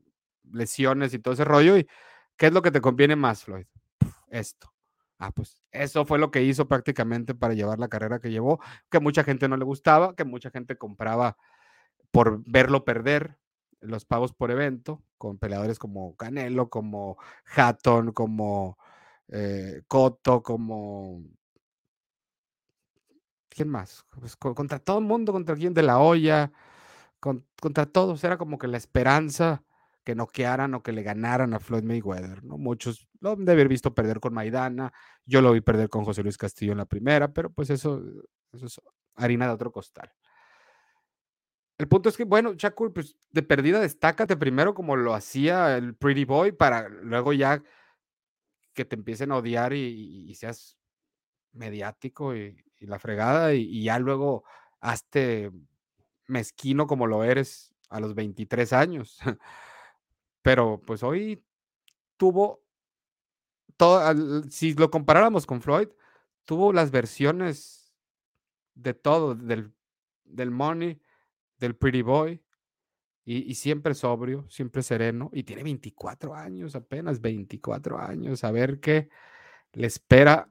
lesiones 0.51 1.13
y 1.13 1.19
todo 1.19 1.34
ese 1.34 1.43
rollo 1.43 1.77
y 1.77 1.88
¿Qué 2.38 2.47
es 2.47 2.53
lo 2.53 2.62
que 2.62 2.71
te 2.71 2.81
conviene 2.81 3.15
más, 3.15 3.43
Floyd? 3.43 3.65
Esto. 4.29 4.71
Ah, 5.17 5.31
pues 5.31 5.62
eso 5.71 6.05
fue 6.05 6.19
lo 6.19 6.29
que 6.31 6.43
hizo 6.43 6.67
prácticamente 6.67 7.34
para 7.34 7.53
llevar 7.53 7.79
la 7.79 7.88
carrera 7.88 8.19
que 8.19 8.31
llevó, 8.31 8.60
que 8.89 8.99
mucha 8.99 9.23
gente 9.23 9.47
no 9.47 9.55
le 9.55 9.63
gustaba, 9.63 10.13
que 10.15 10.25
mucha 10.25 10.49
gente 10.51 10.77
compraba 10.77 11.38
por 12.12 12.43
verlo 12.45 12.84
perder 12.84 13.38
los 13.79 14.05
pagos 14.05 14.34
por 14.34 14.51
evento, 14.51 15.03
con 15.17 15.38
peleadores 15.38 15.79
como 15.79 16.15
Canelo, 16.17 16.69
como 16.69 17.17
Hatton, 17.55 18.12
como 18.12 18.77
eh, 19.30 19.82
Cotto, 19.88 20.42
como... 20.44 21.24
¿Quién 23.50 23.70
más? 23.70 24.06
Pues, 24.20 24.36
contra 24.36 24.80
todo 24.80 25.00
el 25.00 25.06
mundo, 25.06 25.32
contra 25.32 25.56
quien 25.56 25.74
de 25.74 25.84
la 25.84 26.00
olla, 26.00 26.52
contra 27.20 27.86
todos. 27.86 28.24
Era 28.24 28.38
como 28.38 28.58
que 28.58 28.68
la 28.68 28.78
esperanza 28.78 29.64
que 30.04 30.14
noquearan 30.14 30.74
o 30.76 30.84
que 30.84 30.92
le 30.92 31.04
ganaran 31.04 31.54
a 31.54 31.60
Floyd 31.60 31.84
Mayweather, 31.84 32.44
¿no? 32.44 32.58
Muchos 32.58 33.08
lo 33.22 33.36
de 33.36 33.52
haber 33.52 33.68
visto 33.68 33.96
perder 33.96 34.20
con 34.20 34.34
Maidana, 34.34 34.94
yo 35.26 35.42
lo 35.42 35.52
vi 35.52 35.62
perder 35.62 35.90
con 35.90 36.06
José 36.06 36.22
Luis 36.22 36.38
Castillo 36.38 36.74
en 36.74 36.78
la 36.78 36.86
primera, 36.86 37.34
pero 37.34 37.50
pues 37.50 37.72
eso, 37.72 38.04
eso 38.54 38.66
es 38.68 38.80
harina 39.16 39.48
de 39.48 39.54
otro 39.54 39.72
costal. 39.72 40.14
El 41.78 41.88
punto 41.88 42.08
es 42.08 42.16
que, 42.16 42.24
bueno, 42.24 42.54
Shakur, 42.54 42.94
pues 42.94 43.18
de 43.32 43.42
perdida, 43.42 43.80
destácate 43.80 44.38
primero 44.38 44.76
como 44.76 44.96
lo 44.96 45.14
hacía 45.16 45.76
el 45.76 45.96
Pretty 45.96 46.24
Boy 46.24 46.52
para 46.52 46.88
luego 46.88 47.34
ya 47.34 47.64
que 48.76 48.86
te 48.86 48.96
empiecen 48.96 49.32
a 49.32 49.38
odiar 49.38 49.74
y, 49.74 50.34
seas 50.36 50.78
mediático 51.54 52.36
y, 52.36 52.58
la 52.82 53.00
fregada 53.00 53.56
y, 53.56 53.84
ya 53.84 53.98
luego 53.98 54.44
hazte 54.82 55.52
mezquino 56.28 56.86
como 56.86 57.08
lo 57.08 57.24
eres 57.24 57.74
a 57.90 58.00
los 58.00 58.14
23 58.14 58.74
años. 58.74 59.18
Pero 60.44 60.80
pues 60.86 61.02
hoy 61.02 61.44
tuvo 62.18 62.64
todo, 63.78 64.44
si 64.50 64.74
lo 64.76 64.92
comparáramos 64.92 65.48
con 65.48 65.62
Floyd, 65.62 65.90
tuvo 66.46 66.72
las 66.72 66.92
versiones 66.92 67.94
de 68.76 68.94
todo, 68.94 69.34
del, 69.34 69.74
del 70.26 70.52
Money, 70.52 71.02
del 71.58 71.76
Pretty 71.76 72.04
Boy, 72.04 72.44
y, 73.28 73.56
siempre 73.56 73.96
sobrio, 73.96 74.46
siempre 74.50 74.84
sereno, 74.84 75.32
y 75.34 75.44
tiene 75.44 75.64
24 75.64 76.36
años, 76.36 76.76
apenas 76.76 77.22
24 77.22 78.00
años, 78.00 78.44
a 78.44 78.52
ver 78.52 78.80
qué 78.80 79.10
le 79.74 79.88
espera 79.88 80.48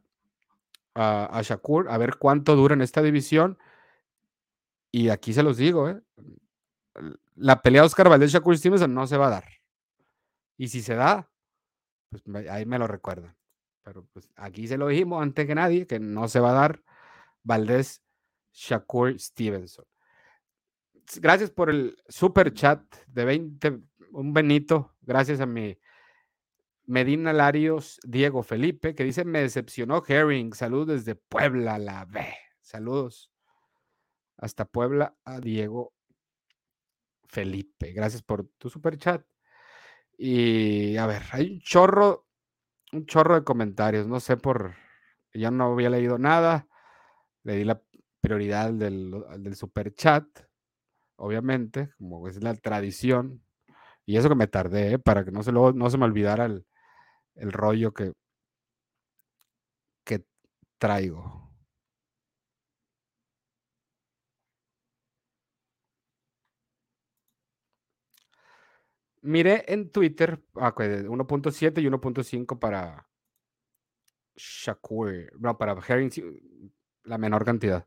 a, 0.94 1.40
Shakur, 1.44 1.88
a 1.88 1.96
ver 1.98 2.16
cuánto 2.16 2.56
dura 2.56 2.74
en 2.74 2.82
esta 2.82 3.00
división. 3.00 3.58
Y 4.90 5.08
aquí 5.10 5.32
se 5.32 5.44
los 5.44 5.56
digo, 5.56 5.88
¿eh? 5.88 6.02
la 7.36 7.62
pelea 7.62 7.84
Oscar 7.84 8.08
Valdez-Shakur 8.08 8.58
Stevenson 8.58 8.92
no 8.92 9.06
se 9.06 9.18
va 9.18 9.28
a 9.28 9.30
dar. 9.30 9.44
Y 10.56 10.68
si 10.68 10.82
se 10.82 10.96
da, 10.96 11.30
pues 12.10 12.22
ahí 12.48 12.66
me 12.66 12.78
lo 12.78 12.88
recuerdan. 12.88 13.36
Pero 13.82 14.04
pues 14.12 14.28
aquí 14.34 14.66
se 14.66 14.78
lo 14.78 14.88
dijimos 14.88 15.22
antes 15.22 15.46
que 15.46 15.54
nadie, 15.54 15.86
que 15.86 16.00
no 16.00 16.26
se 16.26 16.40
va 16.40 16.50
a 16.50 16.54
dar 16.54 16.82
Valdés 17.44 18.02
Shakur 18.52 19.18
Stevenson 19.20 19.84
gracias 21.20 21.50
por 21.50 21.70
el 21.70 21.96
super 22.08 22.52
chat 22.52 22.82
de 23.06 23.24
20, 23.24 23.80
un 24.12 24.32
Benito, 24.32 24.94
gracias 25.02 25.40
a 25.40 25.46
mi 25.46 25.78
Medina 26.86 27.32
Larios 27.32 27.98
Diego 28.04 28.42
Felipe, 28.42 28.94
que 28.94 29.04
dice, 29.04 29.24
me 29.24 29.40
decepcionó 29.40 30.02
Herring, 30.06 30.52
saludos 30.52 30.88
desde 30.88 31.14
Puebla, 31.14 31.78
la 31.78 32.04
B. 32.04 32.26
Saludos 32.60 33.30
hasta 34.36 34.64
Puebla 34.64 35.16
a 35.24 35.40
Diego 35.40 35.94
Felipe. 37.26 37.92
Gracias 37.92 38.22
por 38.22 38.46
tu 38.58 38.68
super 38.68 38.98
chat. 38.98 39.24
Y 40.16 40.96
a 40.96 41.06
ver, 41.06 41.22
hay 41.32 41.52
un 41.52 41.60
chorro, 41.60 42.26
un 42.92 43.06
chorro 43.06 43.34
de 43.34 43.44
comentarios. 43.44 44.06
No 44.06 44.20
sé 44.20 44.36
por, 44.36 44.74
ya 45.32 45.50
no 45.50 45.72
había 45.72 45.90
leído 45.90 46.18
nada. 46.18 46.68
Le 47.42 47.56
di 47.56 47.64
la 47.64 47.82
prioridad 48.20 48.72
del, 48.72 49.14
del 49.38 49.56
super 49.56 49.94
chat 49.94 50.26
obviamente, 51.16 51.90
como 51.98 52.28
es 52.28 52.42
la 52.42 52.54
tradición, 52.54 53.42
y 54.06 54.16
eso 54.16 54.28
que 54.28 54.34
me 54.34 54.46
tardé, 54.46 54.94
¿eh? 54.94 54.98
para 54.98 55.24
que 55.24 55.30
no 55.32 55.42
se, 55.42 55.52
no 55.52 55.90
se 55.90 55.98
me 55.98 56.04
olvidara 56.04 56.46
el, 56.46 57.52
rollo 57.52 57.92
que, 57.94 58.12
que 60.04 60.24
traigo. 60.78 61.44
Miré 69.22 69.64
en 69.72 69.90
Twitter 69.90 70.42
1.7 70.54 71.78
ah, 71.78 71.80
y 71.80 71.86
1.5 71.86 72.58
para 72.58 73.08
Shakur, 74.36 75.32
no, 75.40 75.56
para 75.56 75.72
Herring, 75.72 76.10
la 77.04 77.18
menor 77.18 77.44
cantidad. 77.44 77.86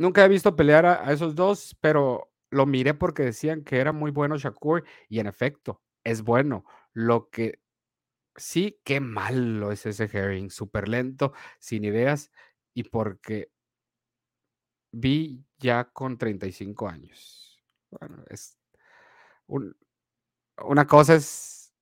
Nunca 0.00 0.24
he 0.24 0.28
visto 0.28 0.56
pelear 0.56 0.86
a, 0.86 1.12
esos 1.12 1.34
dos, 1.34 1.76
pero 1.78 2.32
lo 2.48 2.64
miré 2.64 2.94
porque 2.94 3.22
decían 3.22 3.62
que 3.62 3.76
era 3.76 3.92
muy 3.92 4.10
bueno 4.10 4.38
Shakur 4.38 4.82
y 5.10 5.18
en 5.20 5.26
efecto, 5.26 5.82
es 6.04 6.22
bueno. 6.22 6.64
Lo 6.94 7.28
que 7.28 7.60
sí, 8.34 8.80
qué 8.82 9.00
malo 9.00 9.72
es 9.72 9.84
ese 9.84 10.04
Herring, 10.04 10.48
súper 10.48 10.88
lento, 10.88 11.34
sin 11.58 11.84
ideas 11.84 12.30
y 12.72 12.84
porque 12.84 13.52
vi 14.90 15.44
ya 15.58 15.84
con 15.92 16.16
35 16.16 16.88
años. 16.88 17.60
Bueno, 17.90 18.24
es 18.30 18.58
una 20.62 20.86
cosa 20.86 21.16
es 21.16 21.74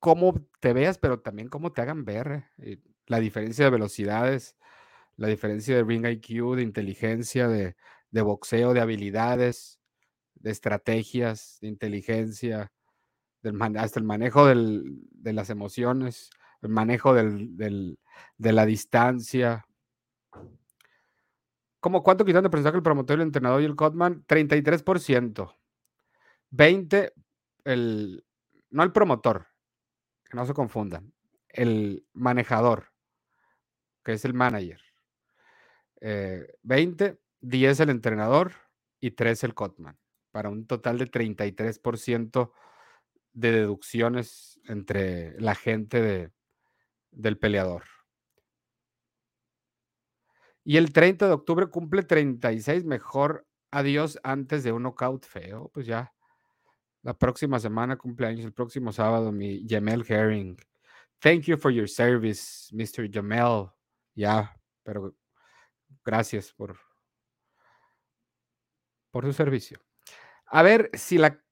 cómo 0.00 0.34
te 0.60 0.74
veas, 0.74 0.98
pero 0.98 1.20
también 1.20 1.48
cómo 1.48 1.72
te 1.72 1.80
hagan 1.80 2.04
ver. 2.04 2.44
Eh, 2.58 2.78
la 3.06 3.20
diferencia 3.20 3.64
de 3.64 3.70
velocidades 3.70 4.54
la 5.16 5.28
diferencia 5.28 5.76
de 5.76 5.84
ring 5.84 6.06
IQ, 6.06 6.56
de 6.56 6.62
inteligencia, 6.62 7.48
de, 7.48 7.74
boxeo, 8.12 8.74
de 8.74 8.80
habilidades, 8.80 9.80
de 10.34 10.50
estrategias, 10.50 11.58
de 11.60 11.68
inteligencia, 11.68 12.72
del 13.42 13.60
hasta 13.78 14.00
el 14.00 14.06
manejo 14.06 14.46
de 14.46 15.32
las 15.32 15.50
emociones, 15.50 16.30
el 16.62 16.68
manejo 16.68 17.14
de 17.14 17.96
la 18.38 18.66
distancia. 18.66 19.66
¿Cómo 21.80 22.02
cuánto 22.02 22.24
quitan 22.24 22.42
de 22.42 22.50
porcentaje 22.50 22.76
el 22.76 22.82
promotor, 22.82 23.16
el 23.16 23.22
entrenador 23.22 23.62
y 23.62 23.64
el 23.64 23.76
Cotman? 23.76 24.24
33%. 24.26 25.54
20% 26.50 27.12
el, 27.64 28.24
no 28.70 28.82
el 28.82 28.92
promotor, 28.92 29.46
que 30.24 30.36
no 30.36 30.46
se 30.46 30.54
confundan, 30.54 31.12
el 31.48 32.06
manejador, 32.12 32.92
que 34.04 34.12
es 34.12 34.24
el 34.24 34.34
manager. 34.34 34.85
20, 36.00 37.04
eh, 37.04 37.18
10 37.40 37.80
el 37.80 37.90
entrenador 37.90 38.52
y 39.00 39.12
3 39.12 39.44
el 39.44 39.54
Cotman, 39.54 39.98
para 40.30 40.48
un 40.48 40.66
total 40.66 40.98
de 40.98 41.06
33% 41.06 42.52
de 43.32 43.52
deducciones 43.52 44.60
entre 44.64 45.38
la 45.40 45.54
gente 45.54 46.00
de, 46.00 46.30
del 47.10 47.38
peleador. 47.38 47.84
Y 50.64 50.78
el 50.78 50.92
30 50.92 51.28
de 51.28 51.32
octubre 51.32 51.66
cumple 51.68 52.02
36, 52.02 52.84
mejor 52.84 53.46
adiós 53.70 54.18
antes 54.22 54.64
de 54.64 54.72
un 54.72 54.82
knockout 54.82 55.24
feo, 55.24 55.70
pues 55.72 55.86
ya. 55.86 56.12
La 57.02 57.14
próxima 57.14 57.60
semana 57.60 57.96
cumpleaños, 57.96 58.44
el 58.44 58.52
próximo 58.52 58.90
sábado, 58.90 59.30
mi 59.30 59.64
Jamel 59.68 60.04
Herring. 60.08 60.56
Thank 61.20 61.42
you 61.42 61.56
for 61.56 61.70
your 61.70 61.88
service, 61.88 62.74
Mr. 62.74 63.08
Jamel. 63.08 63.70
Ya, 64.16 64.58
pero 64.82 65.14
Gracias 66.06 66.52
por, 66.52 66.78
por 69.10 69.24
su 69.24 69.32
servicio. 69.32 69.80
A 70.46 70.62
ver 70.62 70.88
si 70.94 71.18
la 71.18 71.42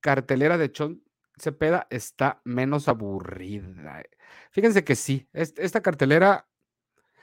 cartelera 0.00 0.58
de 0.58 0.72
Chon 0.72 1.04
Cepeda 1.38 1.86
está 1.88 2.42
menos 2.44 2.88
aburrida. 2.88 4.02
Fíjense 4.50 4.82
que 4.82 4.96
sí, 4.96 5.28
esta 5.32 5.80
cartelera, 5.82 6.48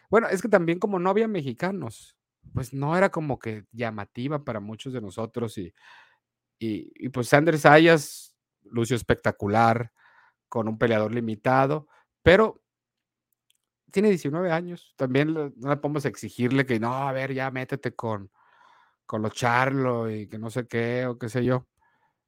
bueno, 0.10 0.30
es 0.30 0.42
que 0.42 0.48
también 0.48 0.80
como 0.80 1.00
no 1.00 1.10
había 1.10 1.28
mexicanos, 1.28 2.18
pues 2.54 2.74
no 2.74 2.96
era 2.96 3.10
como 3.10 3.40
que 3.40 3.66
llamativa 3.74 4.46
para 4.46 4.62
muchos 4.62 4.94
de 4.94 5.02
nosotros 5.02 5.58
y, 5.58 5.74
y, 6.60 7.10
pues 7.10 7.28
Sanders 7.28 7.66
Ayas, 7.66 8.38
lucio 8.64 8.96
espectacular, 8.96 9.92
con 10.48 10.70
un 10.70 10.78
peleador 10.78 11.14
limitado, 11.14 11.90
pero 12.24 12.64
tiene 13.92 14.10
19 14.10 14.52
años. 14.52 14.94
También 14.98 15.34
no 15.34 15.70
le 15.70 15.78
podemos 15.78 16.06
exigirle 16.06 16.66
que 16.66 16.80
no, 16.80 16.94
a 16.94 17.12
ver, 17.12 17.34
ya 17.34 17.52
métete 17.52 17.94
con, 17.94 18.32
con 19.06 19.22
los 19.22 19.34
Charlo 19.34 20.10
y 20.10 20.28
que 20.28 20.38
no 20.38 20.50
sé 20.50 20.68
qué 20.68 21.06
o 21.08 21.18
qué 21.18 21.30
sé 21.30 21.44
yo. 21.44 21.68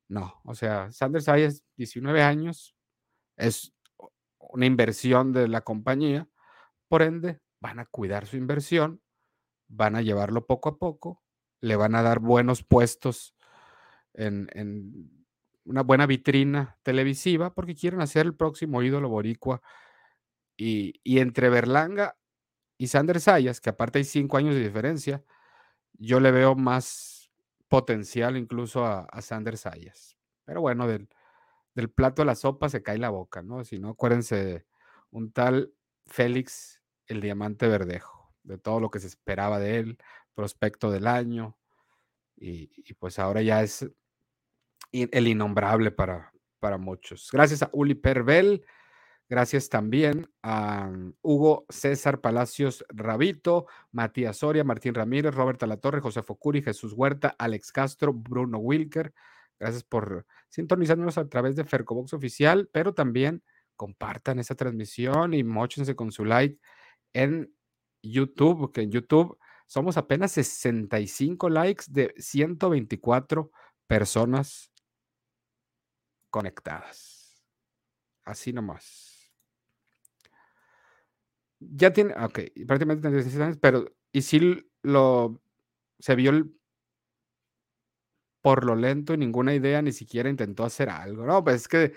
No, 0.07 0.41
o 0.43 0.55
sea, 0.55 0.91
Sanders 0.91 1.29
Hayes, 1.29 1.63
19 1.77 2.21
años, 2.21 2.75
es 3.37 3.73
una 4.39 4.65
inversión 4.65 5.31
de 5.31 5.47
la 5.47 5.61
compañía, 5.61 6.27
por 6.89 7.01
ende, 7.01 7.39
van 7.61 7.79
a 7.79 7.85
cuidar 7.85 8.25
su 8.27 8.35
inversión, 8.35 9.01
van 9.69 9.95
a 9.95 10.01
llevarlo 10.01 10.45
poco 10.45 10.69
a 10.69 10.77
poco, 10.77 11.23
le 11.61 11.75
van 11.75 11.95
a 11.95 12.01
dar 12.01 12.19
buenos 12.19 12.63
puestos 12.63 13.35
en, 14.13 14.49
una 15.63 15.83
buena 15.83 16.07
vitrina 16.07 16.77
televisiva 16.83 17.53
porque 17.53 17.75
quieren 17.75 18.01
hacer 18.01 18.25
el 18.25 18.35
próximo 18.35 18.81
ídolo 18.81 19.09
boricua. 19.09 19.61
Y, 20.57 20.99
y 21.03 21.19
entre 21.19 21.49
Berlanga 21.49 22.17
y 22.77 22.87
Sander 22.87 23.19
Sayas, 23.19 23.61
que 23.61 23.69
aparte 23.69 23.99
hay 23.99 24.05
cinco 24.05 24.37
años 24.37 24.55
de 24.55 24.61
diferencia, 24.61 25.23
yo 25.93 26.19
le 26.19 26.31
veo 26.31 26.55
más 26.55 27.31
potencial 27.67 28.37
incluso 28.37 28.85
a, 28.85 29.01
a 29.05 29.21
Sander 29.21 29.57
Sayas. 29.57 30.17
Pero 30.45 30.61
bueno, 30.61 30.87
del, 30.87 31.09
del 31.75 31.89
plato 31.89 32.21
a 32.21 32.25
la 32.25 32.35
sopa 32.35 32.69
se 32.69 32.83
cae 32.83 32.97
la 32.97 33.09
boca, 33.09 33.41
¿no? 33.41 33.63
Si 33.63 33.79
no, 33.79 33.89
acuérdense, 33.89 34.65
un 35.09 35.31
tal 35.31 35.73
Félix, 36.05 36.81
el 37.05 37.21
diamante 37.21 37.67
verdejo, 37.67 38.33
de 38.43 38.57
todo 38.57 38.79
lo 38.79 38.89
que 38.89 38.99
se 38.99 39.07
esperaba 39.07 39.59
de 39.59 39.77
él, 39.79 39.97
prospecto 40.33 40.91
del 40.91 41.07
año, 41.07 41.57
y, 42.35 42.93
pues 42.95 43.19
ahora 43.19 43.43
ya 43.43 43.61
es 43.61 43.87
el 44.91 45.27
innombrable 45.27 45.91
para, 45.91 46.33
para 46.59 46.79
muchos. 46.79 47.29
Gracias 47.31 47.61
a 47.61 47.69
Uli 47.71 47.93
Pervel, 47.93 48.65
gracias 49.31 49.69
también 49.69 50.29
a 50.43 50.91
Hugo 51.21 51.65
César 51.69 52.19
Palacios 52.19 52.83
Rabito, 52.89 53.65
Matías 53.93 54.35
Soria, 54.35 54.65
Martín 54.65 54.93
Ramírez, 54.93 55.33
Roberta 55.33 55.65
Latorre, 55.65 56.01
José 56.01 56.21
Focuri, 56.21 56.61
Jesús 56.61 56.91
Huerta, 56.91 57.33
Alex 57.39 57.71
Castro, 57.71 58.11
Bruno 58.11 58.57
Wilker. 58.57 59.13
Gracias 59.57 59.85
por 59.85 60.25
sintonizarnos 60.49 61.17
a 61.17 61.29
través 61.29 61.55
de 61.55 61.63
Fercobox 61.63 62.11
Oficial, 62.11 62.69
pero 62.73 62.93
también 62.93 63.41
compartan 63.77 64.37
esa 64.37 64.55
transmisión 64.55 65.33
y 65.33 65.45
mochense 65.45 65.95
con 65.95 66.11
su 66.11 66.25
like 66.25 66.59
en 67.13 67.55
YouTube, 68.03 68.73
que 68.73 68.81
en 68.81 68.91
YouTube 68.91 69.37
somos 69.65 69.95
apenas 69.95 70.33
65 70.33 71.49
likes 71.49 71.85
de 71.87 72.13
124 72.17 73.49
personas 73.87 74.73
conectadas. 76.29 77.41
Así 78.25 78.51
nomás. 78.51 79.10
Ya 81.61 81.93
tiene, 81.93 82.13
ok, 82.13 82.39
prácticamente 82.67 83.01
36 83.01 83.39
años, 83.39 83.57
pero 83.61 83.85
y 84.11 84.23
si 84.23 84.65
lo 84.81 85.39
se 85.99 86.15
vio 86.15 86.31
por 88.41 88.65
lo 88.65 88.75
lento 88.75 89.15
ninguna 89.15 89.53
idea, 89.53 89.81
ni 89.81 89.91
siquiera 89.91 90.29
intentó 90.29 90.63
hacer 90.63 90.89
algo. 90.89 91.25
No, 91.25 91.43
pues 91.43 91.57
es 91.57 91.67
que 91.67 91.93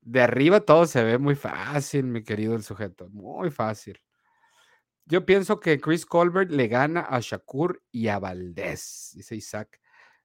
de 0.00 0.22
arriba 0.22 0.60
todo 0.60 0.86
se 0.86 1.02
ve 1.02 1.18
muy 1.18 1.34
fácil, 1.34 2.04
mi 2.06 2.22
querido 2.22 2.54
el 2.54 2.62
sujeto, 2.62 3.08
muy 3.10 3.50
fácil. 3.50 3.98
Yo 5.06 5.24
pienso 5.26 5.58
que 5.58 5.80
Chris 5.80 6.06
Colbert 6.06 6.50
le 6.50 6.68
gana 6.68 7.00
a 7.00 7.20
Shakur 7.20 7.82
y 7.90 8.08
a 8.08 8.18
Valdés, 8.18 9.12
dice 9.14 9.36
Isaac 9.36 9.80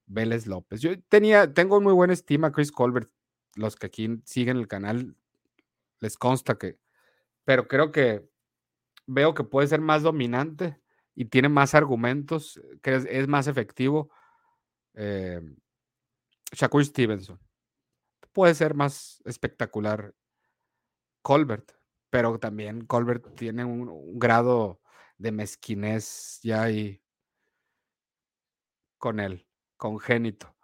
Vélez 0.06 0.46
López. 0.46 0.80
Yo 0.80 0.90
tenía, 1.08 1.52
tengo 1.52 1.80
muy 1.80 1.92
buena 1.94 2.12
estima 2.12 2.48
a 2.48 2.52
Chris 2.52 2.70
Colbert. 2.70 3.10
Los 3.56 3.76
que 3.76 3.86
aquí 3.86 4.20
siguen 4.24 4.58
el 4.58 4.68
canal 4.68 5.16
les 6.00 6.18
consta 6.18 6.56
que, 6.58 6.78
pero 7.44 7.68
creo 7.68 7.92
que 7.92 8.28
veo 9.06 9.34
que 9.34 9.44
puede 9.44 9.68
ser 9.68 9.80
más 9.80 10.02
dominante 10.02 10.80
y 11.14 11.26
tiene 11.26 11.48
más 11.48 11.74
argumentos, 11.74 12.60
que 12.82 12.96
es, 12.96 13.28
más 13.28 13.46
efectivo. 13.46 14.10
Eh, 14.94 15.40
Shakur 16.52 16.84
Stevenson 16.84 17.38
puede 18.34 18.54
ser 18.54 18.74
más 18.74 19.22
espectacular 19.24 20.12
Colbert, 21.22 21.72
pero 22.10 22.38
también 22.38 22.84
Colbert 22.84 23.34
tiene 23.34 23.64
un, 23.64 24.18
grado 24.18 24.82
de 25.16 25.32
mezquinez 25.32 26.40
ya 26.42 26.64
ahí 26.64 27.00
con 28.98 29.20
él, 29.20 29.46
congénito. 29.78 30.54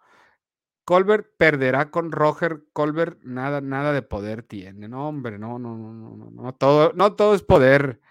Colbert 0.83 1.27
perderá 1.37 1.89
con 1.89 2.11
Roger 2.11 2.65
Colbert, 2.73 3.19
nada, 3.23 3.61
nada 3.61 3.93
de 3.93 4.01
poder 4.01 4.43
tiene. 4.43 4.87
No, 4.89 5.07
hombre, 5.07 5.39
no, 5.39 5.57
no, 5.57 5.77
no, 5.77 5.93
no, 5.93 6.15
no, 6.15 6.31
no, 6.31 6.53
todo, 6.55 6.91
no 6.93 7.15
todo 7.15 7.33
es 7.33 7.43
poder, 7.43 8.01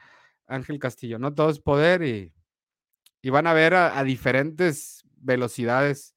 Ángel 0.50 0.78
Castillo, 0.80 1.18
no 1.18 1.32
todo 1.32 1.48
es 1.48 1.60
poder 1.60 2.02
y, 2.02 2.34
y 3.22 3.30
van 3.30 3.46
a 3.46 3.54
ver 3.54 3.74
a, 3.74 4.02
diferentes 4.02 5.04
velocidades 5.16 6.16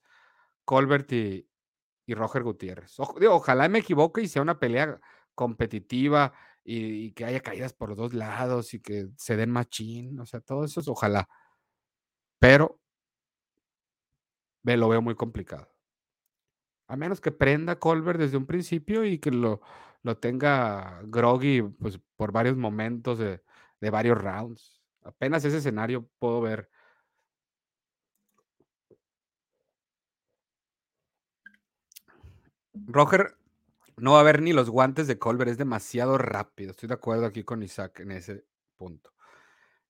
Colbert 0.66 1.12
y, 1.14 1.48
y 2.08 2.14
Roger 2.16 2.44
Gutiérrez. 2.44 2.96
Ojalá 3.00 3.70
me 3.70 3.80
equivoque 3.80 4.22
y 4.22 4.28
sea 4.28 4.42
una 4.42 4.60
pelea 4.60 5.00
competitiva 5.36 6.34
y, 6.64 7.06
y, 7.06 7.12
que 7.14 7.26
haya 7.26 7.42
caídas 7.42 7.74
por 7.74 7.90
los 7.90 7.98
dos 7.98 8.14
lados 8.14 8.74
y 8.74 8.80
que 8.82 9.10
se 9.18 9.38
den 9.38 9.52
machín, 9.52 10.20
o 10.20 10.26
sea, 10.26 10.40
todo 10.40 10.66
eso 10.66 10.80
es 10.80 10.88
ojalá. 10.88 11.30
Pero 12.40 12.80
me 14.64 14.78
lo 14.78 14.90
veo 14.90 15.02
muy 15.02 15.16
complicado. 15.16 15.70
A 16.88 16.96
menos 16.96 17.22
que 17.22 17.32
prenda 17.32 17.80
Colbert 17.80 18.20
desde 18.20 18.38
un 18.38 18.46
principio 18.46 19.06
y 19.06 19.20
que 19.20 19.32
lo, 19.32 19.62
lo 20.02 20.18
tenga 20.18 21.02
groggy 21.06 21.62
pues, 21.62 22.00
por 22.16 22.32
varios 22.32 22.58
momentos 22.58 23.20
de, 23.20 23.42
de 23.84 23.90
varios 23.90 24.18
rounds. 24.18 24.82
Apenas 25.04 25.44
ese 25.44 25.58
escenario 25.58 26.10
puedo 26.18 26.40
ver. 26.40 26.70
Roger 32.74 33.38
no 33.98 34.14
va 34.14 34.22
a 34.22 34.24
ver 34.24 34.42
ni 34.42 34.54
los 34.54 34.70
guantes 34.70 35.06
de 35.06 35.20
Colbert, 35.20 35.52
es 35.52 35.58
demasiado 35.58 36.18
rápido. 36.18 36.72
Estoy 36.72 36.88
de 36.88 36.96
acuerdo 36.96 37.26
aquí 37.26 37.44
con 37.44 37.62
Isaac 37.62 38.00
en 38.00 38.12
ese 38.12 38.46
punto. 38.78 39.14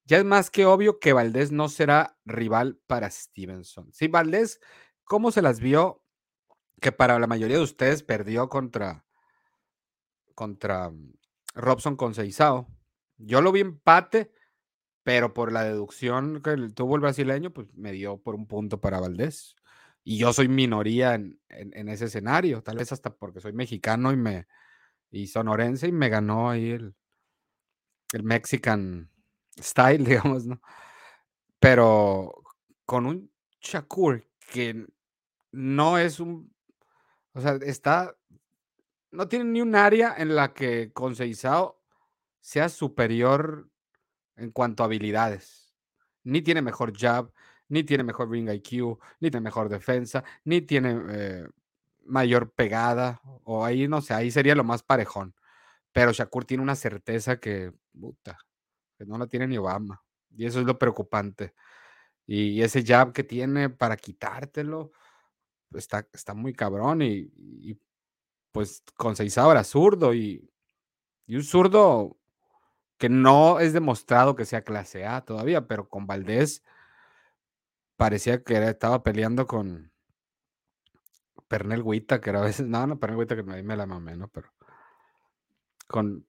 Ya 0.06 0.18
es 0.18 0.26
más 0.26 0.50
que 0.50 0.66
obvio 0.66 1.00
que 1.00 1.14
Valdés 1.14 1.52
no 1.52 1.70
será 1.70 2.18
rival 2.26 2.80
para 2.88 3.10
Stevenson. 3.12 3.94
Sí, 3.94 4.08
Valdés, 4.08 4.60
¿cómo 5.04 5.32
se 5.32 5.44
las 5.44 5.60
vio? 5.60 6.04
Que 6.82 6.92
para 6.92 7.20
la 7.20 7.28
mayoría 7.28 7.58
de 7.58 7.64
ustedes 7.64 8.02
perdió 8.02 8.50
contra, 8.50 9.06
contra 10.34 10.92
Robson 11.54 11.96
con 11.96 12.16
Seizao. 12.16 12.68
Yo 13.18 13.42
lo 13.42 13.52
vi 13.52 13.62
empate, 13.62 14.32
pero 15.04 15.34
por 15.34 15.52
la 15.52 15.64
deducción 15.64 16.42
que 16.42 16.56
tuvo 16.74 16.96
el 16.96 17.02
brasileño, 17.02 17.52
pues 17.52 17.68
me 17.74 17.92
dio 17.92 18.18
por 18.18 18.36
un 18.36 18.48
punto 18.48 18.80
para 18.82 19.00
Valdés. 19.00 19.56
Y 20.04 20.18
yo 20.18 20.34
soy 20.34 20.48
minoría 20.48 21.16
en, 21.16 21.40
en, 21.50 21.88
ese 21.90 22.06
escenario, 22.06 22.62
tal 22.62 22.78
vez 22.78 22.92
hasta 22.92 23.16
porque 23.16 23.40
soy 23.40 23.54
mexicano 23.54 24.12
y 24.12 24.18
me 24.18 24.48
y 25.12 25.28
sonorense 25.28 25.88
y 25.88 25.92
me 25.92 26.10
ganó 26.10 26.50
ahí 26.50 26.72
el, 26.72 26.96
el 28.14 28.24
Mexican 28.24 29.10
style, 29.60 30.04
digamos, 30.06 30.46
¿no? 30.46 30.62
Pero 31.60 32.44
con 32.86 33.06
un 33.06 33.32
Shakur 33.62 34.28
que 34.52 34.86
no 35.52 35.98
es 35.98 36.20
un, 36.20 36.54
o 37.34 37.42
sea, 37.42 37.58
está, 37.62 38.16
no 39.12 39.28
tiene 39.28 39.46
ni 39.46 39.62
un 39.62 39.76
área 39.76 40.16
en 40.18 40.36
la 40.36 40.54
que 40.54 40.92
con 40.92 41.16
Seizao 41.16 41.83
sea 42.44 42.68
superior 42.68 43.70
en 44.36 44.52
cuanto 44.52 44.84
a 44.84 44.88
habilidades. 44.88 45.74
Ni 46.24 46.42
tiene 46.42 46.62
mejor 46.62 46.96
jab, 46.96 47.32
ni 47.70 47.84
tiene 47.84 48.04
mejor 48.04 48.30
ring 48.30 48.50
IQ, 48.50 49.00
ni 49.22 49.32
tiene 49.32 49.40
mejor 49.40 49.70
defensa, 49.70 50.26
ni 50.44 50.62
tiene 50.62 51.02
eh, 51.10 51.48
mayor 52.04 52.52
pegada, 52.52 53.22
o 53.46 53.64
ahí 53.64 53.88
no 53.88 54.02
sé, 54.02 54.14
ahí 54.14 54.30
sería 54.30 54.56
lo 54.56 54.66
más 54.66 54.84
parejón. 54.84 55.34
Pero 55.94 56.12
Shakur 56.12 56.44
tiene 56.44 56.64
una 56.64 56.76
certeza 56.76 57.40
que, 57.40 57.72
puta, 57.98 58.38
que 58.98 59.06
no 59.06 59.18
la 59.18 59.28
tiene 59.28 59.48
ni 59.48 59.58
Obama. 59.58 60.04
Y 60.36 60.46
eso 60.46 60.60
es 60.60 60.66
lo 60.66 60.78
preocupante. 60.78 61.54
Y 62.26 62.62
ese 62.62 62.84
jab 62.84 63.14
que 63.14 63.24
tiene 63.24 63.70
para 63.70 63.96
quitártelo 63.96 64.92
está, 65.74 66.08
está 66.12 66.34
muy 66.34 66.54
cabrón. 66.54 67.02
Y, 67.04 67.80
pues 68.52 68.84
con 68.96 69.16
Seizao 69.16 69.52
era 69.52 69.64
zurdo 69.64 70.14
y, 70.14 70.52
y, 71.26 71.36
un 71.38 71.44
zurdo 71.44 72.18
que 73.04 73.10
no 73.10 73.60
es 73.60 73.74
demostrado 73.74 74.34
que 74.34 74.46
sea 74.46 74.62
clase 74.64 75.06
A 75.06 75.26
todavía, 75.26 75.68
pero 75.68 75.90
con 75.90 76.08
Valdés 76.08 76.64
parecía 77.98 78.42
que 78.46 78.56
estaba 78.66 79.04
peleando 79.04 79.46
con 79.46 79.92
Pernel 81.50 81.82
Huita, 81.82 82.22
que 82.22 82.30
era 82.30 82.40
a 82.40 82.46
veces, 82.46 82.66
no, 82.66 82.88
no, 82.88 82.98
Pernel 82.98 83.20
Huita 83.20 83.36
que 83.36 83.44
me, 83.44 83.62
me 83.62 83.76
la 83.76 83.86
mamé, 83.86 84.16
¿no? 84.16 84.30
Pero 84.30 84.54
con, 85.86 86.26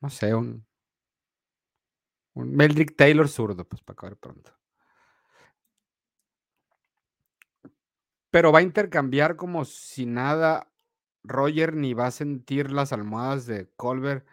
no 0.00 0.10
sé, 0.10 0.34
un 0.34 0.66
un 2.34 2.56
Meldrick 2.56 2.96
Taylor 2.96 3.28
zurdo, 3.28 3.64
pues 3.64 3.80
para 3.80 3.92
acabar 3.92 4.16
pronto. 4.16 4.50
Pero 8.30 8.50
va 8.50 8.58
a 8.58 8.62
intercambiar 8.62 9.36
como 9.36 9.64
si 9.64 10.06
nada 10.06 10.72
Roger 11.22 11.76
ni 11.76 11.94
va 11.94 12.08
a 12.08 12.10
sentir 12.10 12.72
las 12.72 12.92
almohadas 12.92 13.46
de 13.46 13.70
Colbert, 13.76 14.26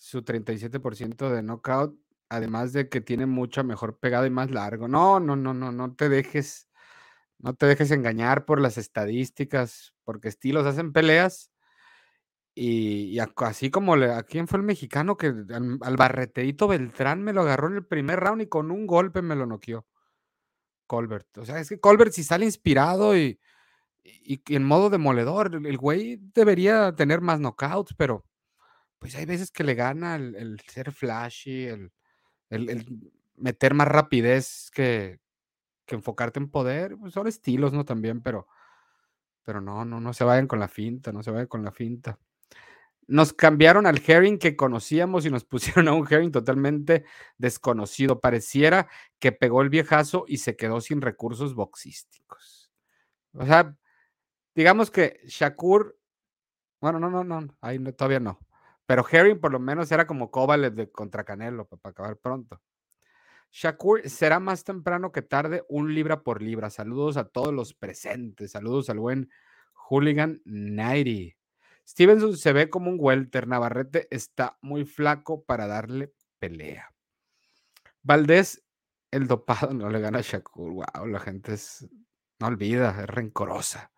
su 0.00 0.22
37% 0.22 1.28
de 1.30 1.42
knockout, 1.42 1.94
además 2.30 2.72
de 2.72 2.88
que 2.88 3.02
tiene 3.02 3.26
mucha 3.26 3.62
mejor 3.62 3.98
pegada 3.98 4.26
y 4.26 4.30
más 4.30 4.50
largo. 4.50 4.88
No, 4.88 5.20
no, 5.20 5.36
no, 5.36 5.52
no, 5.52 5.72
no 5.72 5.94
te 5.94 6.08
dejes, 6.08 6.68
no 7.38 7.54
te 7.54 7.66
dejes 7.66 7.90
engañar 7.90 8.46
por 8.46 8.60
las 8.60 8.78
estadísticas, 8.78 9.94
porque 10.04 10.28
estilos 10.28 10.66
hacen 10.66 10.92
peleas 10.92 11.52
y, 12.54 13.18
así 13.36 13.70
como 13.70 13.94
¿a 13.94 14.22
quién 14.24 14.48
fue 14.48 14.58
el 14.58 14.64
mexicano 14.64 15.16
que 15.16 15.26
al, 15.26 15.78
al, 15.82 15.96
barreteito 15.96 16.66
Beltrán 16.66 17.22
me 17.22 17.32
lo 17.32 17.42
agarró 17.42 17.68
en 17.68 17.76
el 17.76 17.86
primer 17.86 18.20
round 18.20 18.42
y 18.42 18.46
con 18.48 18.70
un 18.70 18.86
golpe 18.86 19.22
me 19.22 19.36
lo 19.36 19.46
noqueó? 19.46 19.86
Colbert. 20.86 21.38
O 21.38 21.44
sea, 21.44 21.60
es 21.60 21.68
que 21.68 21.78
Colbert 21.78 22.12
si 22.12 22.24
sale 22.24 22.46
inspirado 22.46 23.16
y, 23.16 23.38
y, 24.02 24.42
en 24.54 24.64
modo 24.64 24.90
demoledor. 24.90 25.54
El 25.54 25.76
güey 25.78 26.18
debería 26.34 26.94
tener 26.94 27.20
más 27.20 27.38
knockouts, 27.40 27.94
pero 27.96 28.24
pues 29.00 29.16
hay 29.16 29.24
veces 29.24 29.50
que 29.50 29.64
le 29.64 29.74
gana 29.74 30.16
el, 30.16 30.60
ser 30.68 30.92
flashy, 30.92 31.66
el, 31.66 31.90
meter 33.34 33.72
más 33.72 33.88
rapidez 33.88 34.70
que, 34.72 35.18
enfocarte 35.86 36.38
en 36.38 36.50
poder. 36.50 36.96
Pues 36.98 37.14
son 37.14 37.26
estilos, 37.26 37.72
¿no? 37.72 37.84
También, 37.84 38.22
pero, 38.22 38.46
pero 39.42 39.60
no, 39.60 39.84
no, 39.84 40.00
no 40.00 40.12
se 40.12 40.22
vayan 40.22 40.46
con 40.46 40.60
la 40.60 40.68
finta, 40.68 41.12
no 41.12 41.22
se 41.22 41.32
vayan 41.32 41.48
con 41.48 41.64
la 41.64 41.72
finta. 41.72 42.18
Nos 43.08 43.32
cambiaron 43.32 43.86
al 43.86 44.00
Herring 44.06 44.38
que 44.38 44.54
conocíamos 44.54 45.26
y 45.26 45.30
nos 45.30 45.44
pusieron 45.46 45.88
a 45.88 45.94
un 45.94 46.06
Herring 46.08 46.30
totalmente 46.30 47.04
desconocido. 47.38 48.20
Pareciera 48.20 48.86
que 49.18 49.32
pegó 49.32 49.62
el 49.62 49.70
viejazo 49.70 50.26
y 50.28 50.36
se 50.36 50.56
quedó 50.56 50.80
sin 50.82 51.00
recursos 51.00 51.54
boxísticos. 51.54 52.70
O 53.32 53.46
sea, 53.46 53.74
digamos 54.54 54.90
que 54.90 55.20
Shakur, 55.24 55.98
bueno, 56.82 57.00
no, 57.00 57.10
no, 57.10 57.24
no, 57.24 57.56
ahí 57.62 57.78
todavía 57.94 58.20
no. 58.20 58.38
Pero 58.90 59.06
Herring 59.08 59.38
por 59.38 59.52
lo 59.52 59.60
menos 59.60 59.92
era 59.92 60.04
como 60.04 60.32
Kovalev 60.32 60.74
de 60.74 60.90
contra 60.90 61.22
Canelo 61.22 61.64
para 61.64 61.92
acabar 61.92 62.16
pronto. 62.16 62.60
Shakur 63.52 64.08
será 64.10 64.40
más 64.40 64.64
temprano 64.64 65.12
que 65.12 65.22
tarde, 65.22 65.62
un 65.68 65.94
libra 65.94 66.24
por 66.24 66.42
libra. 66.42 66.70
Saludos 66.70 67.16
a 67.16 67.28
todos 67.28 67.54
los 67.54 67.72
presentes. 67.72 68.50
Saludos 68.50 68.90
al 68.90 68.98
buen 68.98 69.30
Hooligan 69.74 70.42
90. 70.44 71.36
Stevenson 71.86 72.36
se 72.36 72.52
ve 72.52 72.68
como 72.68 72.90
un 72.90 72.96
welter. 72.98 73.46
Navarrete 73.46 74.08
está 74.10 74.58
muy 74.60 74.84
flaco 74.84 75.44
para 75.44 75.68
darle 75.68 76.12
pelea. 76.40 76.92
Valdés, 78.02 78.64
el 79.12 79.28
dopado 79.28 79.72
no 79.72 79.88
le 79.88 80.00
gana 80.00 80.18
a 80.18 80.22
Shakur. 80.22 80.72
Wow, 80.72 81.06
la 81.06 81.20
gente 81.20 81.54
es, 81.54 81.88
no 82.40 82.48
olvida, 82.48 83.02
es 83.02 83.06
rencorosa. 83.06 83.92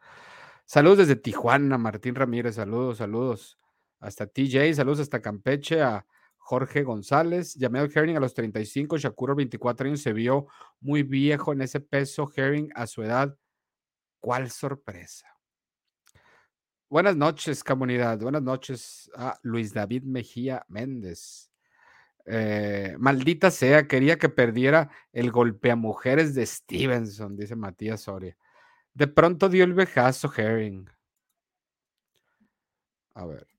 Saludos 0.67 0.99
desde 0.99 1.17
Tijuana, 1.17 1.79
Martín 1.79 2.15
Ramírez, 2.15 2.57
saludos, 2.57 2.99
saludos. 2.99 3.59
Hasta 4.03 4.27
TJ, 4.27 4.75
saludos 4.75 4.99
hasta 4.99 5.23
Campeche, 5.23 5.81
a 5.81 6.05
Jorge 6.37 6.83
González. 6.83 7.57
Jamel 7.59 7.91
Herring 7.95 8.17
a 8.17 8.21
los 8.21 8.35
35, 8.35 8.99
Shakur 8.99 9.31
a 9.31 9.35
24 9.35 9.87
años, 9.87 10.03
se 10.03 10.13
vio 10.13 10.49
muy 10.81 11.05
viejo 11.05 11.53
en 11.53 11.63
ese 11.63 11.79
peso. 11.79 12.29
Herring 12.35 12.73
a 12.75 12.89
su 12.89 13.05
edad, 13.05 13.39
¿cuál 14.19 14.51
sorpresa? 14.51 15.29
Buenas 16.91 17.15
noches, 17.15 17.63
comunidad. 17.63 18.19
Buenas 18.19 18.43
noches 18.43 19.09
a 19.15 19.39
Luis 19.43 19.73
David 19.73 20.03
Mejía 20.03 20.67
Méndez. 20.69 21.53
Eh, 22.27 22.97
maldita 22.99 23.53
sea, 23.53 23.87
quería 23.87 24.19
que 24.19 24.29
perdiera 24.29 24.91
el 25.13 25.31
golpe 25.31 25.71
a 25.71 25.77
mujeres 25.77 26.35
de 26.35 26.45
Stevenson, 26.45 27.37
dice 27.37 27.55
Matías 27.55 28.01
Soria. 28.01 28.37
De 28.95 29.07
pronto 29.07 29.49
dio 29.49 29.63
el 29.63 29.75
vejazo 29.75 30.31
Herring. 30.37 30.91
A 33.15 33.27
ver. 33.27 33.52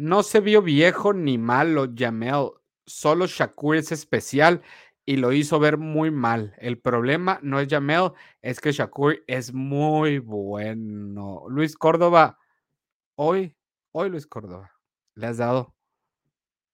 No 0.00 0.22
se 0.22 0.40
vio 0.40 0.62
viejo 0.62 1.12
ni 1.12 1.36
malo, 1.36 1.86
Jamel. 1.94 2.52
Solo 2.86 3.26
Shakur 3.26 3.76
es 3.76 3.92
especial 3.92 4.62
y 5.04 5.18
lo 5.18 5.30
hizo 5.30 5.60
ver 5.60 5.76
muy 5.76 6.10
mal. 6.10 6.54
El 6.56 6.78
problema 6.78 7.38
no 7.42 7.60
es 7.60 7.68
Jamel, 7.68 8.12
es 8.40 8.62
que 8.62 8.72
Shakur 8.72 9.22
es 9.26 9.52
muy 9.52 10.18
bueno. 10.18 11.44
Luis 11.50 11.76
Córdoba, 11.76 12.38
hoy, 13.14 13.54
hoy 13.92 14.08
Luis 14.08 14.26
Córdoba, 14.26 14.72
le 15.16 15.26
has 15.26 15.36
dado 15.36 15.74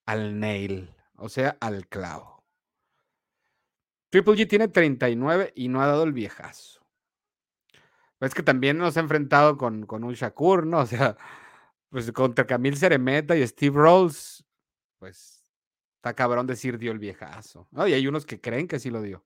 al 0.07 0.39
nail, 0.39 0.95
o 1.16 1.29
sea, 1.29 1.57
al 1.61 1.89
clavo. 1.89 2.45
Triple 4.11 4.35
G 4.35 4.49
tiene 4.49 4.68
39 4.68 5.53
y 5.57 5.66
no 5.66 5.83
ha 5.83 5.89
dado 5.89 6.05
el 6.05 6.12
viejazo. 6.12 6.87
Es 8.20 8.35
que 8.35 8.45
también 8.45 8.79
nos 8.79 8.97
ha 8.97 9.01
enfrentado 9.01 9.57
con, 9.57 9.85
un 9.91 10.12
Shakur, 10.14 10.64
¿no? 10.64 10.79
O 10.83 10.87
sea, 10.87 11.16
pues 11.97 12.12
contra 12.12 12.47
Camil 12.47 12.76
Ceremeta 12.76 13.34
y 13.34 13.47
Steve 13.47 13.74
Rolls, 13.74 14.44
pues 14.99 15.42
está 15.94 16.12
cabrón 16.12 16.47
decir 16.47 16.76
dio 16.76 16.92
el 16.92 16.99
viejazo. 16.99 17.68
¿no? 17.70 17.88
Y 17.88 17.94
hay 17.94 18.07
unos 18.07 18.26
que 18.26 18.38
creen 18.38 18.68
que 18.68 18.78
sí 18.78 18.90
lo 18.90 19.01
dio. 19.01 19.24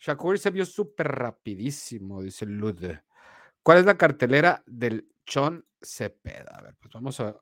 Shakur 0.00 0.38
se 0.38 0.50
vio 0.50 0.64
súper 0.64 1.08
rapidísimo, 1.08 2.22
dice 2.22 2.46
Lude. 2.46 3.04
¿Cuál 3.62 3.76
es 3.76 3.84
la 3.84 3.98
cartelera 3.98 4.64
del 4.64 5.12
Chon 5.26 5.66
Cepeda? 5.82 6.56
A 6.56 6.62
ver, 6.62 6.76
pues 6.76 6.94
vamos 6.94 7.20
a, 7.20 7.38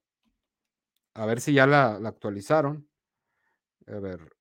a 1.14 1.24
ver 1.24 1.40
si 1.40 1.52
ya 1.52 1.64
la, 1.64 2.00
la 2.00 2.09
actualizaron. 2.09 2.88
A 3.86 4.00
ver, 4.00 4.36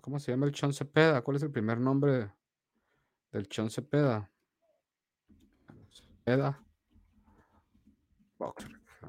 ¿cómo 0.00 0.20
se 0.20 0.30
llama 0.30 0.46
el 0.46 0.52
Chon 0.52 0.72
Cepeda? 0.72 1.22
¿Cuál 1.22 1.38
es 1.38 1.42
el 1.42 1.50
primer 1.50 1.80
nombre? 1.80 2.30
del 3.32 3.48
Chon 3.48 3.70
Cepeda. 3.70 4.30
Cepeda. 5.90 6.63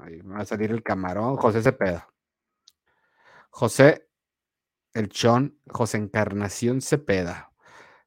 Ahí 0.00 0.20
va 0.20 0.40
a 0.40 0.44
salir 0.44 0.70
el 0.70 0.82
camarón. 0.82 1.36
José 1.36 1.62
Cepeda. 1.62 2.08
José, 3.50 4.08
el 4.92 5.08
Chon, 5.08 5.58
José 5.66 5.96
Encarnación 5.96 6.82
Cepeda, 6.82 7.52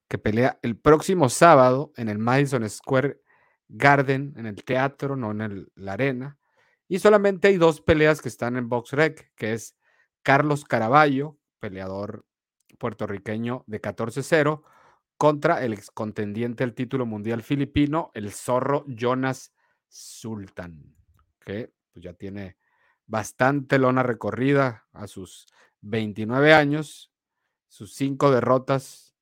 que 0.07 0.19
pelea 0.19 0.59
el 0.61 0.77
próximo 0.77 1.29
sábado 1.29 1.91
en 1.95 2.07
el 2.07 2.19
Madison 2.19 2.69
Square 2.69 3.21
Garden, 3.67 4.33
en 4.37 4.45
el 4.45 4.63
teatro, 4.63 5.15
no 5.15 5.31
en 5.31 5.71
la 5.75 5.93
arena. 5.93 6.37
Y 6.87 6.99
solamente 6.99 7.47
hay 7.47 7.57
dos 7.57 7.81
peleas 7.81 8.21
que 8.21 8.29
están 8.29 8.57
en 8.57 8.69
BoxRec, 8.69 9.31
que 9.35 9.53
es 9.53 9.75
Carlos 10.23 10.65
Caraballo, 10.65 11.37
peleador 11.59 12.25
puertorriqueño 12.77 13.63
de 13.67 13.81
14-0, 13.81 14.63
contra 15.17 15.63
el 15.63 15.73
ex 15.73 15.91
contendiente 15.91 16.63
al 16.63 16.73
título 16.73 17.05
mundial 17.05 17.43
filipino, 17.43 18.09
el 18.13 18.31
zorro 18.31 18.85
Jonas 18.87 19.53
Sultan, 19.87 20.95
que 21.39 21.71
pues, 21.93 22.03
ya 22.03 22.13
tiene 22.13 22.57
bastante 23.05 23.79
lona 23.79 24.03
recorrida 24.03 24.87
a 24.93 25.07
sus 25.07 25.47
29 25.81 26.53
años, 26.53 27.11
sus 27.67 27.93
cinco 27.95 28.31
derrotas 28.31 29.15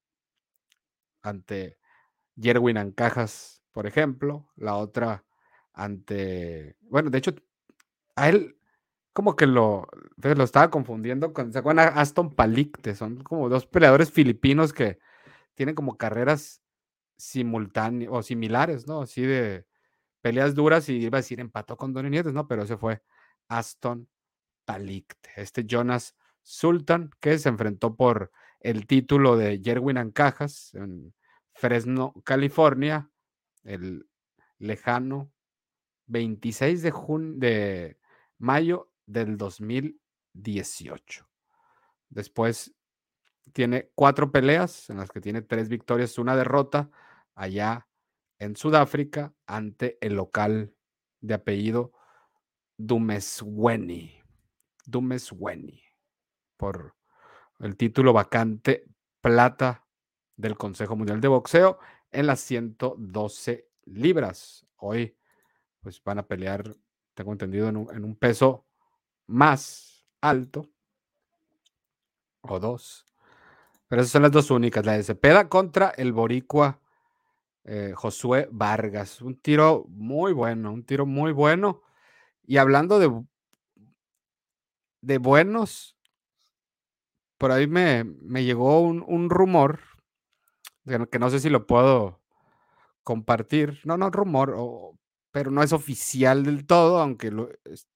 ante 1.21 1.77
Yerwin 2.35 2.77
Ancajas, 2.77 3.63
por 3.71 3.87
ejemplo, 3.87 4.49
la 4.55 4.75
otra 4.75 5.25
ante, 5.73 6.75
bueno, 6.81 7.09
de 7.09 7.17
hecho, 7.19 7.35
a 8.15 8.29
él 8.29 8.57
como 9.13 9.35
que 9.35 9.47
lo, 9.47 9.87
lo 10.17 10.43
estaba 10.43 10.69
confundiendo 10.69 11.33
con, 11.33 11.51
¿se 11.51 11.59
acuerdan? 11.59 11.93
Aston 11.95 12.35
Palicte, 12.35 12.93
son 12.95 13.23
como 13.23 13.49
dos 13.49 13.65
peleadores 13.65 14.11
filipinos 14.11 14.73
que 14.73 14.99
tienen 15.55 15.73
como 15.73 15.97
carreras 15.97 16.61
simultáneas 17.17 18.11
o 18.13 18.21
similares, 18.21 18.87
¿no? 18.87 19.01
Así 19.01 19.23
de 19.23 19.65
peleas 20.21 20.55
duras 20.55 20.89
y 20.89 20.97
iba 20.97 21.17
a 21.17 21.21
decir 21.21 21.39
empató 21.39 21.77
con 21.77 21.93
Donny 21.93 22.09
Nietes, 22.09 22.33
¿no? 22.33 22.47
Pero 22.47 22.63
ese 22.63 22.77
fue 22.77 23.01
Aston 23.47 24.07
Palicte, 24.65 25.29
este 25.35 25.65
Jonas 25.65 26.15
Sultan, 26.41 27.11
que 27.19 27.37
se 27.39 27.49
enfrentó 27.49 27.95
por 27.95 28.31
el 28.59 28.87
título 28.87 29.37
de 29.37 29.61
Jerwin 29.63 29.97
Ancajas 29.97 30.73
en 30.73 31.13
Fresno, 31.53 32.13
California, 32.23 33.09
el 33.63 34.07
lejano 34.59 35.31
26 36.07 36.81
de, 36.81 36.93
de 37.35 37.99
mayo 38.37 38.91
del 39.05 39.37
2018. 39.37 41.27
Después 42.09 42.73
tiene 43.53 43.89
cuatro 43.95 44.31
peleas 44.31 44.89
en 44.89 44.97
las 44.97 45.09
que 45.09 45.21
tiene 45.21 45.41
tres 45.41 45.69
victorias, 45.69 46.17
una 46.17 46.35
derrota 46.35 46.89
allá 47.35 47.87
en 48.39 48.55
Sudáfrica 48.55 49.33
ante 49.45 49.97
el 50.01 50.15
local 50.15 50.73
de 51.21 51.33
apellido 51.33 51.91
Dumesweni. 52.77 54.21
Dumesweni. 54.85 55.83
Por 56.55 56.95
el 57.59 57.75
título 57.75 58.13
vacante 58.13 58.85
plata 59.21 59.85
del 60.35 60.57
Consejo 60.57 60.95
Mundial 60.95 61.21
de 61.21 61.27
Boxeo 61.27 61.79
en 62.11 62.27
las 62.27 62.39
112 62.41 63.69
libras. 63.85 64.65
Hoy 64.77 65.17
pues 65.81 66.03
van 66.03 66.19
a 66.19 66.27
pelear, 66.27 66.75
tengo 67.13 67.31
entendido, 67.31 67.69
en 67.69 67.77
un, 67.77 68.15
peso 68.15 68.65
más 69.25 70.05
alto 70.21 70.69
o 72.41 72.59
dos 72.59 73.07
pero 73.87 74.01
esas 74.01 74.11
son 74.11 74.23
las 74.23 74.31
dos 74.31 74.51
únicas, 74.51 74.85
la 74.85 74.93
de 74.93 75.03
Cepeda 75.03 75.47
contra 75.47 75.89
el 75.89 76.11
Boricua 76.11 76.79
eh, 77.67 77.91
Josué 77.95 78.47
Vargas. 78.49 79.21
Un 79.21 79.35
tiro 79.35 79.85
muy 79.89 80.31
bueno, 80.31 80.71
un 80.71 80.85
tiro 80.85 81.05
muy 81.05 81.33
bueno. 81.33 81.81
Y 82.45 82.57
hablando 82.57 82.97
de, 82.97 83.11
de 85.01 85.17
buenos, 85.17 85.97
por 87.37 87.51
ahí 87.51 87.67
me, 87.67 88.05
llegó 88.43 88.79
un, 88.79 89.29
rumor, 89.29 89.81
que 91.11 91.19
no 91.19 91.29
sé 91.29 91.39
si 91.41 91.49
lo 91.49 91.67
puedo 91.67 92.21
compartir. 93.03 93.81
No, 93.83 93.97
no, 93.97 94.09
rumor, 94.11 94.55
pero 95.31 95.51
no 95.51 95.61
es 95.61 95.73
oficial 95.73 96.43
del 96.43 96.65
todo, 96.65 96.99
aunque 96.99 97.33
es, 97.65 97.87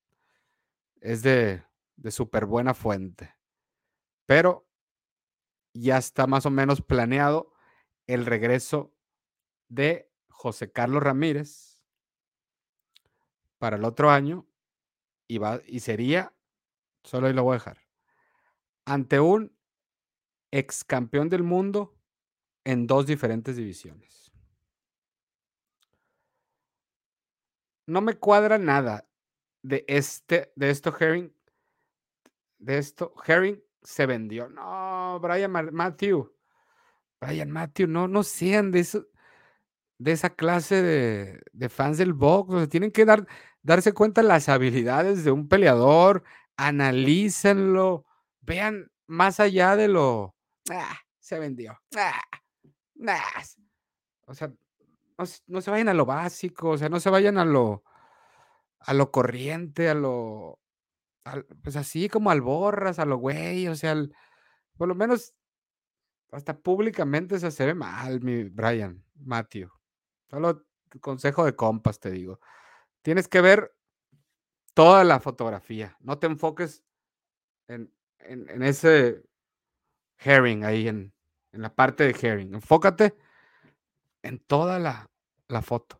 es 0.99 1.23
de, 1.23 1.63
de 1.95 2.11
súper 2.11 2.45
buena 2.45 2.73
fuente. 2.73 3.33
Pero 4.25 4.67
ya 5.73 5.97
está 5.97 6.27
más 6.27 6.45
o 6.45 6.49
menos 6.49 6.81
planeado 6.81 7.53
el 8.05 8.25
regreso 8.25 8.93
de 9.71 10.11
José 10.27 10.69
Carlos 10.69 11.01
Ramírez 11.01 11.81
para 13.57 13.77
el 13.77 13.85
otro 13.85 14.11
año 14.11 14.45
y, 15.27 15.37
va, 15.37 15.61
y 15.65 15.79
sería, 15.79 16.35
solo 17.03 17.27
ahí 17.27 17.33
lo 17.33 17.43
voy 17.43 17.53
a 17.53 17.59
dejar, 17.59 17.77
ante 18.83 19.21
un 19.21 19.55
ex 20.51 20.83
campeón 20.83 21.29
del 21.29 21.43
mundo 21.43 21.97
en 22.65 22.85
dos 22.85 23.05
diferentes 23.05 23.55
divisiones. 23.55 24.33
No 27.87 28.01
me 28.01 28.15
cuadra 28.15 28.57
nada 28.57 29.07
de 29.63 29.85
este, 29.87 30.51
de 30.57 30.69
esto 30.69 30.93
Herring, 30.99 31.33
de 32.57 32.77
esto 32.77 33.13
Herring 33.25 33.63
se 33.81 34.05
vendió. 34.05 34.49
No, 34.49 35.17
Brian 35.21 35.51
Matthew, 35.51 36.35
Brian 37.21 37.51
Matthew, 37.51 37.87
no, 37.87 38.09
no 38.09 38.23
sean 38.23 38.71
de 38.71 38.81
eso, 38.81 39.07
de 40.01 40.13
esa 40.13 40.31
clase 40.31 40.81
de, 40.81 41.69
fans 41.69 41.99
del 41.99 42.13
box. 42.13 42.69
tienen 42.69 42.91
que 42.91 43.05
dar, 43.05 43.27
darse 43.61 43.93
cuenta 43.93 44.21
de 44.21 44.27
las 44.27 44.49
habilidades 44.49 45.23
de 45.23 45.29
un 45.29 45.47
peleador, 45.47 46.23
analícenlo, 46.57 48.05
vean 48.41 48.91
más 49.05 49.39
allá 49.39 49.75
de 49.75 49.87
lo. 49.87 50.35
Ah, 50.71 50.97
se 51.19 51.37
vendió. 51.37 51.79
Ah, 51.95 52.19
o 54.25 54.33
sea, 54.33 54.51
no, 55.45 55.61
se 55.61 55.69
vayan 55.69 55.89
a 55.89 55.93
lo 55.93 56.07
básico, 56.07 56.69
o 56.69 56.77
sea, 56.79 56.89
no 56.89 56.99
se 56.99 57.11
vayan 57.11 57.37
a 57.37 57.45
lo, 57.45 57.83
a 58.79 58.95
lo 58.95 59.11
corriente, 59.11 59.87
a 59.87 59.93
lo, 59.93 60.59
pues 61.61 61.75
así 61.75 62.09
como 62.09 62.31
al 62.31 62.41
borras, 62.41 62.97
a 62.97 63.05
lo 63.05 63.17
güey, 63.17 63.67
o 63.67 63.75
sea, 63.75 63.95
por 64.77 64.87
lo 64.87 64.95
menos 64.95 65.35
hasta 66.31 66.57
públicamente 66.57 67.37
se 67.39 67.65
ve 67.67 67.75
mal, 67.75 68.21
mi 68.21 68.45
Brian, 68.45 69.03
Matthew. 69.13 69.69
Solo 70.31 70.65
consejo 71.01 71.43
de 71.43 71.57
compas, 71.57 71.99
te 71.99 72.09
digo. 72.09 72.39
Tienes 73.01 73.27
que 73.27 73.41
ver 73.41 73.75
toda 74.73 75.03
la 75.03 75.19
fotografía. 75.19 75.97
No 75.99 76.19
te 76.19 76.27
enfoques 76.27 76.85
en, 77.67 77.91
ese 78.63 79.23
herring 80.19 80.63
ahí, 80.63 80.87
en, 80.87 81.13
la 81.51 81.75
parte 81.75 82.05
de 82.05 82.15
herring. 82.17 82.53
Enfócate 82.53 83.13
en 84.23 84.39
toda 84.39 84.79
la, 84.79 85.09
la 85.49 85.61
foto. 85.61 85.99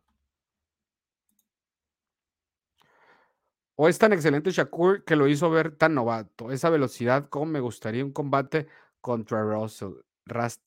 O 3.74 3.86
es 3.86 3.98
tan 3.98 4.14
excelente 4.14 4.50
Shakur 4.50 5.04
que 5.04 5.16
lo 5.16 5.28
hizo 5.28 5.50
ver 5.50 5.76
tan 5.76 5.94
novato. 5.94 6.50
Esa 6.50 6.70
velocidad, 6.70 7.28
como 7.28 7.46
me 7.46 7.60
gustaría 7.60 8.02
un 8.02 8.12
combate 8.12 8.66
contra 9.02 9.42
Russell. 9.42 9.92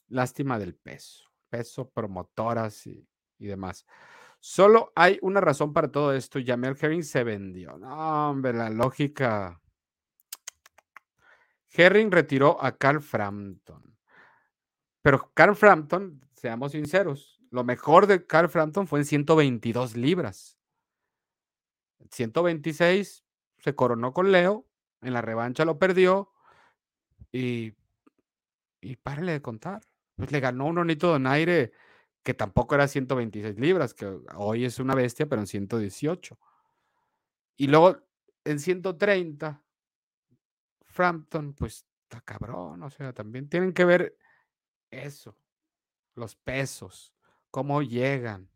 lástima 0.09 0.59
del 0.59 0.75
peso. 0.75 1.31
Peso, 1.49 1.89
promotoras 1.89 2.85
y 2.85 3.07
y 3.37 3.47
demás. 3.47 3.85
Solo 4.39 4.91
hay 4.95 5.17
una 5.21 5.41
razón 5.41 5.73
para 5.73 5.91
todo 5.91 6.13
esto. 6.13 6.39
Jamel 6.45 6.77
Herring 6.79 7.03
se 7.03 7.23
vendió. 7.23 7.77
No, 7.77 8.29
hombre, 8.29 8.53
la 8.53 8.69
lógica. 8.69 9.61
Herring 11.71 12.11
retiró 12.11 12.63
a 12.63 12.77
Carl 12.77 13.01
Frampton. 13.01 13.97
Pero 15.01 15.31
Carl 15.33 15.55
Frampton, 15.55 16.21
seamos 16.33 16.71
sinceros, 16.71 17.39
lo 17.51 17.63
mejor 17.63 18.07
de 18.07 18.25
Carl 18.25 18.49
Frampton 18.49 18.87
fue 18.87 18.99
en 18.99 19.05
122 19.05 19.95
libras. 19.95 20.57
126 22.11 23.23
se 23.57 23.75
coronó 23.75 24.13
con 24.13 24.31
Leo, 24.31 24.65
en 25.01 25.13
la 25.13 25.21
revancha 25.21 25.65
lo 25.65 25.79
perdió 25.79 26.31
y, 27.31 27.73
y 28.81 28.95
párale 28.97 29.33
de 29.33 29.41
contar. 29.41 29.81
Pues 30.15 30.31
le 30.31 30.39
ganó 30.39 30.65
un 30.65 30.75
bonito 30.75 31.07
donaire 31.07 31.73
que 32.25 32.33
tampoco 32.33 32.73
era 32.73 32.87
126 32.87 33.59
libras, 33.59 33.93
que 33.93 34.07
hoy 34.35 34.65
es 34.65 34.79
una 34.79 34.95
bestia, 34.95 35.27
pero 35.27 35.41
en 35.41 35.47
118. 35.47 36.39
Y 37.55 37.67
luego 37.67 37.99
en 38.43 38.59
130, 38.59 39.61
Frampton, 40.81 41.53
pues 41.53 41.85
está 42.01 42.21
cabrón, 42.21 42.81
o 42.81 42.89
sea, 42.89 43.13
también 43.13 43.47
tienen 43.47 43.73
que 43.73 43.85
ver 43.85 44.17
eso, 44.89 45.37
los 46.15 46.35
pesos, 46.35 47.13
cómo 47.51 47.83
llegan, 47.83 48.49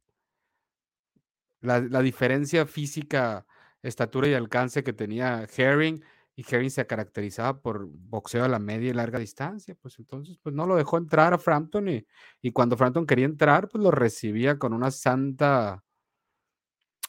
la, 1.61 1.80
la 1.80 2.01
diferencia 2.01 2.65
física, 2.65 3.45
estatura 3.84 4.28
y 4.30 4.34
alcance 4.34 4.84
que 4.84 4.93
tenía 4.93 5.45
Herring 5.55 6.03
y 6.40 6.46
Herring 6.50 6.70
se 6.72 6.88
caracterizaba 6.88 7.60
por 7.60 7.86
boxeo 7.86 8.46
a 8.46 8.48
la 8.48 8.60
media 8.60 8.92
y 8.92 8.94
larga 8.94 9.20
distancia, 9.20 9.76
pues 9.76 10.00
entonces 10.00 10.38
pues 10.42 10.56
no 10.56 10.66
lo 10.66 10.78
dejó 10.78 10.98
entrar 10.98 11.34
a 11.34 11.38
Frampton 11.38 11.90
y, 11.90 12.52
cuando 12.54 12.78
Frampton 12.78 13.06
quería 13.06 13.26
entrar, 13.26 13.68
pues 13.68 13.84
lo 13.84 13.92
recibía 13.92 14.58
con 14.58 14.72
una 14.72 14.90
santa 14.90 15.84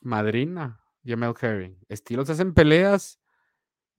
madrina, 0.03 0.81
Jamel 1.05 1.35
Herring. 1.41 1.79
Estilos 1.89 2.29
hacen 2.29 2.55
peleas 2.55 3.21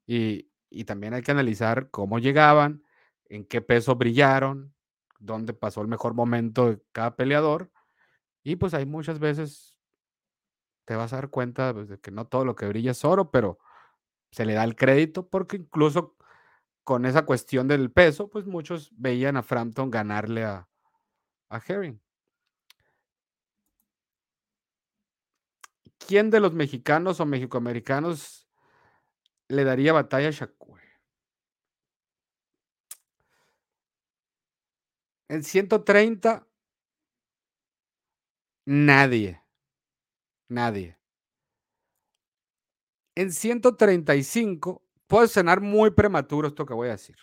y, 0.05 0.51
y 0.69 0.83
también 0.83 1.13
hay 1.13 1.21
que 1.21 1.31
analizar 1.31 1.89
cómo 1.91 2.19
llegaban, 2.19 2.83
en 3.29 3.45
qué 3.45 3.61
peso 3.61 3.95
brillaron, 3.95 4.75
dónde 5.17 5.53
pasó 5.53 5.79
el 5.79 5.87
mejor 5.87 6.13
momento 6.13 6.71
de 6.71 6.83
cada 6.91 7.15
peleador. 7.15 7.71
Y 8.43 8.57
pues 8.57 8.73
hay 8.73 8.85
muchas 8.85 9.17
veces 9.19 9.77
te 10.83 10.97
vas 10.97 11.13
a 11.13 11.15
dar 11.15 11.29
cuenta 11.29 11.73
pues, 11.73 11.87
de 11.87 12.01
que 12.01 12.11
no 12.11 12.27
todo 12.27 12.43
lo 12.43 12.57
que 12.57 12.67
brilla 12.67 12.91
es 12.91 13.05
oro, 13.05 13.31
pero 13.31 13.59
se 14.31 14.45
le 14.45 14.53
da 14.53 14.63
el 14.63 14.75
crédito 14.75 15.27
porque 15.29 15.57
incluso 15.57 16.15
con 16.83 17.05
esa 17.05 17.25
cuestión 17.25 17.67
del 17.67 17.91
peso, 17.91 18.29
pues 18.29 18.45
muchos 18.45 18.91
veían 18.97 19.37
a 19.37 19.43
Frampton 19.43 19.91
ganarle 19.91 20.43
a, 20.45 20.67
a 21.49 21.61
Herring. 21.65 22.01
¿Quién 25.97 26.29
de 26.29 26.39
los 26.39 26.53
mexicanos 26.53 27.19
o 27.19 27.25
mexicoamericanos 27.25 28.47
le 29.47 29.63
daría 29.63 29.93
batalla 29.93 30.29
a 30.29 30.31
Shakur? 30.31 30.81
En 35.29 35.43
130, 35.43 36.45
nadie. 38.65 39.41
Nadie. 40.49 41.00
En 43.15 43.31
135, 43.31 44.81
puede 45.07 45.27
sonar 45.27 45.59
muy 45.59 45.91
prematuro 45.91 46.47
esto 46.47 46.65
que 46.65 46.73
voy 46.73 46.87
a 46.87 46.91
decir. 46.91 47.17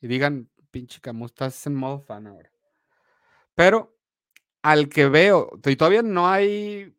Y 0.00 0.06
digan, 0.06 0.48
pinche 0.70 1.00
Camus, 1.00 1.32
estás 1.32 1.66
en 1.66 1.74
modo 1.74 2.00
fan 2.00 2.28
ahora. 2.28 2.50
Pero 3.54 3.96
al 4.62 4.88
que 4.88 5.08
veo, 5.08 5.50
y 5.64 5.76
todavía 5.76 6.02
no 6.02 6.28
hay, 6.28 6.96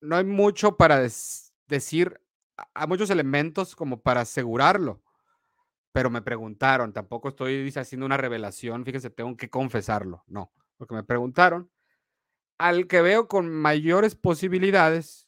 no 0.00 0.16
hay 0.16 0.24
mucho 0.24 0.76
para 0.76 1.00
decir, 1.68 2.20
hay 2.74 2.86
muchos 2.88 3.10
elementos 3.10 3.76
como 3.76 4.00
para 4.00 4.22
asegurarlo. 4.22 5.02
Pero 5.92 6.10
me 6.10 6.20
preguntaron, 6.20 6.92
tampoco 6.92 7.28
estoy 7.28 7.72
haciendo 7.76 8.04
una 8.06 8.16
revelación, 8.16 8.84
fíjense, 8.84 9.08
tengo 9.08 9.34
que 9.36 9.48
confesarlo, 9.48 10.24
no, 10.26 10.52
porque 10.76 10.94
me 10.94 11.04
preguntaron, 11.04 11.70
al 12.58 12.86
que 12.86 13.00
veo 13.00 13.28
con 13.28 13.50
mayores 13.50 14.14
posibilidades 14.14 15.25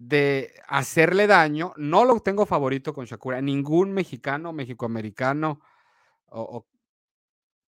de 0.00 0.54
hacerle 0.66 1.26
daño. 1.26 1.74
No 1.76 2.06
lo 2.06 2.18
tengo 2.20 2.46
favorito 2.46 2.94
con 2.94 3.04
Shakur. 3.04 3.40
ningún 3.42 3.92
mexicano, 3.92 4.52
mexicoamericano 4.52 5.60
o, 6.24 6.66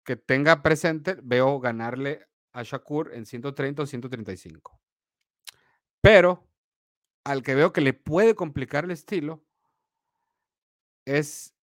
que 0.05 0.15
tenga 0.15 0.61
presente, 0.61 1.17
veo 1.23 1.59
ganarle 1.59 2.27
a 2.53 2.61
Shakur 2.61 3.13
en 3.13 3.25
130 3.25 3.82
o 3.82 3.86
135. 3.86 4.80
Pero 6.01 6.47
al 7.23 7.41
que 7.41 7.55
veo 7.55 7.73
que 7.73 7.82
le 7.82 7.93
puede 7.93 8.36
complicar 8.36 8.86
el 8.86 8.91
estilo 8.91 9.43
es 11.05 11.55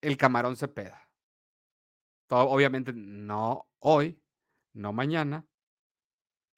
el 0.00 0.16
camarón 0.16 0.56
Cepeda. 0.56 1.06
obviamente 2.30 2.92
no 2.94 3.68
hoy, 3.80 4.22
no 4.72 4.94
mañana, 4.94 5.46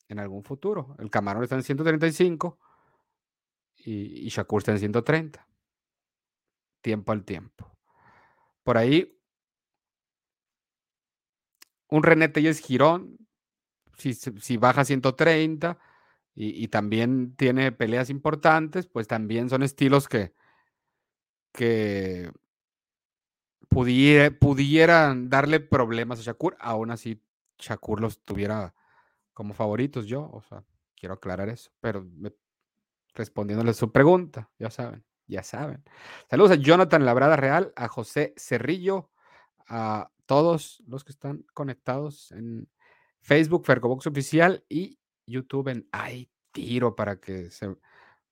en 0.09 0.21
algún 0.21 0.45
futuro. 0.45 0.95
El 1.01 1.11
camarón 1.11 1.43
está 1.43 1.57
en 1.57 1.65
135 1.65 2.59
y, 3.79 4.29
Shakur 4.29 4.61
está 4.61 4.73
en 4.73 4.79
130. 4.79 5.47
Tiempo 6.81 7.13
al 7.13 7.25
tiempo. 7.25 7.71
Por 8.63 8.77
ahí, 8.79 9.19
un 11.89 12.03
René 12.03 12.29
Telles 12.29 12.61
Girón, 12.61 13.17
si, 13.97 14.15
si 14.15 14.57
baja 14.57 14.85
130 14.85 15.79
y, 16.35 16.65
y, 16.65 16.69
también 16.69 17.35
tiene 17.37 17.73
peleas 17.73 18.11
importantes, 18.11 18.87
pues 18.87 19.09
también 19.09 19.49
son 19.49 19.63
estilos 19.63 20.09
que, 20.09 20.35
que 21.53 22.31
pudieran 23.69 25.29
darle 25.29 25.61
problemas 25.61 26.21
a 26.21 26.23
Shakur. 26.23 26.57
Aún 26.61 26.91
así, 26.91 27.23
Shakur 27.59 28.01
los 28.01 28.23
tuviera 28.25 28.75
como 29.35 29.55
favoritos 29.55 30.07
yo, 30.07 30.29
o 30.33 30.43
sea, 30.43 30.65
quiero 30.97 31.15
aclarar 31.15 31.49
eso, 31.49 31.71
pero 31.81 32.05
me 32.05 32.33
respondiéndole 33.19 33.75
su 33.75 33.93
pregunta. 33.93 34.49
Ya 34.59 34.71
saben, 34.71 35.05
ya 35.27 35.43
saben. 35.43 35.85
Saludos 36.31 36.53
a 36.53 36.55
Jonathan 36.55 37.05
Labrada 37.05 37.37
Real, 37.37 37.73
a 37.77 37.89
José 37.89 38.33
Cerrillo, 38.37 39.11
a 39.69 40.11
todos 40.25 40.83
los 40.87 41.05
que 41.05 41.13
están 41.13 41.45
conectados 41.53 42.33
en 42.33 42.69
Facebook, 43.21 43.67
Fergobox 43.67 44.07
Oficial 44.07 44.65
y 44.69 44.99
YouTube 45.27 45.69
en 45.69 45.89
Ay 45.93 46.31
Tiro 46.53 46.95
para 46.95 47.21
que 47.21 47.51
se. 47.51 47.77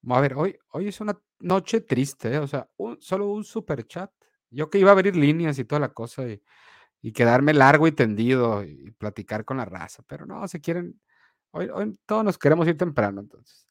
A 0.09 0.21
ver, 0.21 0.35
hoy, 0.35 0.57
hoy 0.71 0.89
es 0.89 1.01
una 1.01 1.19
noche 1.41 1.81
triste, 1.81 2.33
¿eh? 2.35 2.39
o 2.39 2.47
sea, 2.47 2.69
solo 3.01 3.33
un 3.33 3.45
super 3.45 3.87
chat. 3.87 4.11
Yo 4.51 4.71
que 4.71 4.79
iba 4.79 4.91
a 4.91 4.93
abrir 4.93 5.17
líneas 5.17 5.59
y 5.59 5.65
toda 5.65 5.81
la 5.81 5.89
cosa 5.89 6.29
y, 6.29 6.41
y 7.03 7.13
quedarme 7.13 7.53
largo 7.53 7.87
y 7.89 7.93
tendido 7.93 8.65
y 8.65 8.93
platicar 8.93 9.45
con 9.45 9.57
la 9.57 9.65
raza, 9.65 10.03
pero 10.07 10.27
no, 10.27 10.47
se 10.47 10.61
quieren. 10.61 11.01
Hoy, 11.51 11.69
hoy 11.73 11.99
todos 12.07 12.25
nos 12.25 12.39
queremos 12.39 12.69
ir 12.69 12.77
temprano, 12.77 13.21
entonces. 13.21 13.67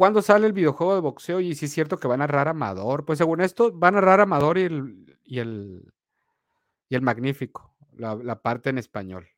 ¿Cuándo 0.00 0.22
sale 0.22 0.46
el 0.46 0.54
videojuego 0.54 0.94
de 0.94 1.02
boxeo? 1.02 1.40
Y 1.40 1.54
si 1.54 1.66
es 1.66 1.72
cierto 1.72 1.98
que 1.98 2.08
va 2.08 2.14
a 2.14 2.16
narrar 2.16 2.48
Amador. 2.48 3.04
Pues 3.04 3.18
según 3.18 3.42
esto, 3.42 3.78
va 3.78 3.88
a 3.88 3.90
narrar 3.90 4.20
Amador 4.20 4.56
y 4.56 4.62
el, 4.62 5.18
y 5.24 5.40
el, 5.40 5.92
y 6.88 6.94
el 6.94 7.02
Magnífico, 7.02 7.74
la, 7.98 8.40
parte 8.40 8.70
en 8.70 8.78
español. 8.78 9.28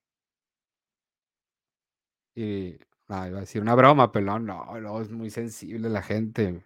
Y 2.37 2.77
iba 3.09 3.23
a 3.25 3.29
decir 3.29 3.61
una 3.61 3.75
broma, 3.75 4.13
pero 4.13 4.39
no, 4.39 4.79
no, 4.79 5.01
es 5.01 5.11
muy 5.11 5.31
sensible 5.31 5.89
la 5.89 6.01
gente. 6.01 6.65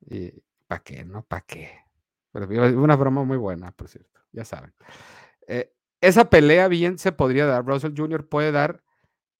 Y 0.00 0.34
¿para 0.66 0.82
qué? 0.82 1.06
¿No? 1.06 1.22
¿Para 1.22 1.46
qué? 1.46 1.70
Pero 2.32 2.48
una 2.78 2.96
broma 2.96 3.24
muy 3.24 3.38
buena, 3.38 3.72
por 3.72 3.88
cierto, 3.88 4.20
ya 4.30 4.44
saben. 4.44 4.74
Eh, 5.46 5.72
esa 6.02 6.28
pelea 6.28 6.68
bien 6.68 6.98
se 6.98 7.12
podría 7.12 7.46
dar. 7.46 7.64
Russell 7.64 7.94
Jr. 7.96 8.28
puede 8.28 8.52
dar 8.52 8.84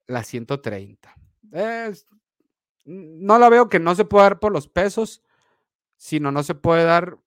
la 0.06 0.24
130. 0.24 1.14
Es, 1.52 2.06
no 2.88 3.38
la 3.38 3.50
veo 3.50 3.68
que 3.68 3.78
no 3.80 3.94
se 3.94 4.06
pueda 4.06 4.24
dar 4.24 4.40
por 4.40 4.50
los 4.50 4.66
pesos, 4.66 5.22
sino 5.96 6.32
no 6.32 6.42
se 6.42 6.54
puede 6.54 6.84
dar 6.84 7.18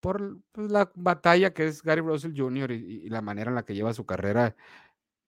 por 0.00 0.38
pues, 0.52 0.70
la 0.70 0.90
batalla 0.94 1.52
que 1.52 1.66
es 1.66 1.82
Gary 1.82 2.00
Russell 2.00 2.34
Jr. 2.34 2.70
Y, 2.72 3.08
la 3.10 3.20
manera 3.20 3.50
en 3.50 3.54
la 3.54 3.64
que 3.64 3.74
lleva 3.74 3.92
su 3.92 4.06
carrera 4.06 4.56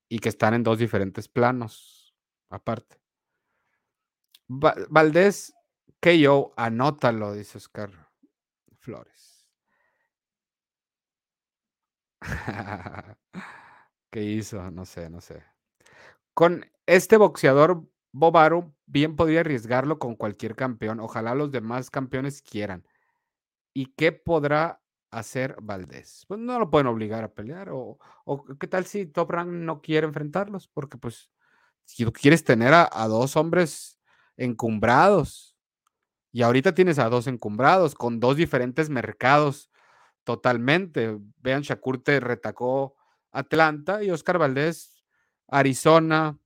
y 0.09 0.18
que 0.20 0.31
están 0.31 0.55
en 0.55 0.62
dos 0.62 0.79
diferentes 0.79 1.29
planos 1.29 2.14
aparte. 2.49 2.99
Valdés, 4.49 5.55
que 6.01 6.18
yo, 6.20 6.55
anótalo, 6.57 7.35
dice 7.35 7.59
Oscar 7.59 7.91
Flores. 8.79 9.47
¿Qué 14.11 14.22
hizo? 14.22 14.70
No 14.70 14.87
sé, 14.87 15.11
no 15.11 15.20
sé. 15.20 15.45
Con 16.33 16.64
este 16.87 17.18
boxeador 17.18 17.87
Bobaro 18.19 18.75
bien 18.87 19.14
podría 19.14 19.41
arriesgarlo 19.41 19.99
con 19.99 20.17
cualquier 20.17 20.57
campeón. 20.57 21.01
Ojalá 21.01 21.35
los 21.35 21.51
demás 21.53 21.91
campeones 21.91 22.41
quieran. 22.41 22.83
¿Y 23.75 23.93
qué 23.95 24.11
podrá 24.11 24.81
hacer 25.11 25.57
Valdés? 25.61 26.25
Pues 26.27 26.41
no 26.41 26.59
lo 26.59 26.71
pueden 26.71 26.87
obligar 26.87 27.25
a 27.25 27.35
pelear. 27.35 27.69
O, 27.73 27.99
qué 28.59 28.67
tal 28.69 28.87
si 28.87 29.05
Top 29.05 29.31
Rank 29.31 29.51
no 29.51 29.83
quiere 29.83 30.07
enfrentarlos? 30.07 30.67
Porque 30.67 30.97
pues 30.97 31.31
si 31.85 32.07
quieres 32.07 32.43
tener 32.43 32.73
a, 32.73 32.89
dos 33.07 33.37
hombres 33.37 34.01
encumbrados 34.39 35.55
y 36.33 36.41
ahorita 36.41 36.75
tienes 36.75 36.99
a 36.99 37.11
dos 37.11 37.27
encumbrados 37.27 37.95
con 37.95 38.19
dos 38.19 38.37
diferentes 38.37 38.89
mercados 38.89 39.71
totalmente. 40.25 41.19
Vean, 41.43 41.61
Shakur 41.61 42.03
te 42.03 42.19
retacó 42.21 42.97
Atlanta 43.31 44.03
y 44.03 44.11
Oscar 44.11 44.39
Valdés, 44.39 45.05
Arizona, 45.49 46.39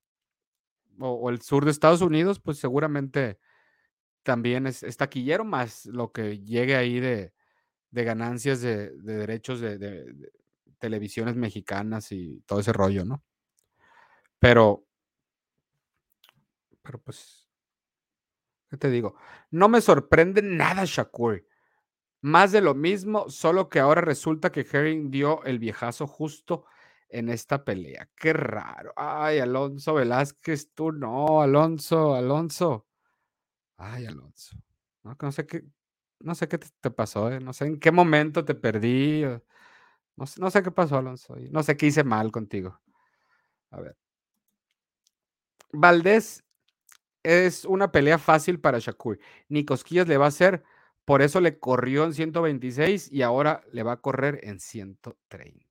o, 1.01 1.31
el 1.31 1.41
sur 1.41 1.65
de 1.65 1.71
Estados 1.71 2.03
Unidos, 2.03 2.41
pues 2.41 2.59
seguramente 2.59 3.39
también 4.23 4.67
es, 4.67 4.85
taquillero, 4.97 5.45
más 5.45 5.87
lo 5.87 6.13
que 6.13 6.39
llegue 6.41 6.77
ahí 6.77 7.01
de, 7.01 7.33
ganancias 7.91 8.61
de, 8.61 8.91
derechos 9.01 9.61
de, 9.61 10.31
televisiones 10.79 11.37
mexicanas 11.37 12.13
y 12.13 12.41
todo 12.47 12.61
ese 12.61 12.73
rollo, 12.73 13.05
¿no? 13.05 13.23
Pero, 14.39 14.87
pero 16.83 17.01
pues, 17.03 17.49
¿qué 18.69 18.77
te 18.77 18.91
digo? 18.91 19.17
No 19.51 19.69
me 19.69 19.81
sorprende 19.81 20.43
nada, 20.43 20.85
Shakur. 20.87 21.47
Más 22.23 22.53
de 22.53 22.61
lo 22.61 22.75
mismo, 22.75 23.29
solo 23.31 23.69
que 23.69 23.81
ahora 23.81 24.01
resulta 24.01 24.53
que 24.53 24.67
Herring 24.71 25.11
dio 25.11 25.43
el 25.45 25.59
viejazo 25.59 26.07
justo 26.07 26.67
en 27.11 27.29
esta 27.29 27.65
pelea. 27.65 28.09
Qué 28.17 28.33
raro. 28.33 28.93
Ay, 28.97 29.39
Alonso 29.39 29.95
Velázquez, 29.95 30.73
tú 30.75 30.93
no, 30.93 31.43
Alonso, 31.43 32.15
Alonso. 32.15 32.87
Ay, 33.77 34.07
Alonso. 34.07 34.57
No, 35.03 35.33
sé 35.33 35.47
qué, 35.47 35.65
no 36.21 36.35
sé 36.35 36.49
qué 36.49 36.59
te, 36.59 36.91
pasó, 36.91 37.31
¿eh? 37.31 37.41
no 37.41 37.53
sé 37.53 37.67
en 37.67 37.81
qué 37.81 37.91
momento 37.93 38.45
te 38.45 38.55
perdí. 38.55 39.23
No, 40.17 40.25
no 40.39 40.51
sé 40.51 40.63
qué 40.63 40.71
pasó, 40.71 40.99
Alonso. 40.99 41.37
No 41.51 41.63
sé 41.63 41.77
qué 41.77 41.87
hice 41.87 42.05
mal 42.05 42.31
contigo. 42.31 42.81
A 43.71 43.81
ver. 43.81 43.97
Valdés 45.73 46.45
es 47.23 47.65
una 47.65 47.93
pelea 47.93 48.19
fácil 48.19 48.61
para 48.61 48.79
Shakur. 48.79 49.19
Ni 49.49 49.65
cosquillas 49.65 50.09
le 50.09 50.17
va 50.17 50.27
a 50.27 50.29
hacer, 50.29 50.63
por 51.05 51.23
eso 51.23 51.41
le 51.41 51.59
corrió 51.59 52.05
en 52.05 52.15
126 52.15 53.11
y 53.13 53.23
ahora 53.23 53.63
le 53.73 53.83
va 53.83 53.93
a 53.93 54.01
correr 54.01 54.41
en 54.43 54.61
130. 54.61 55.70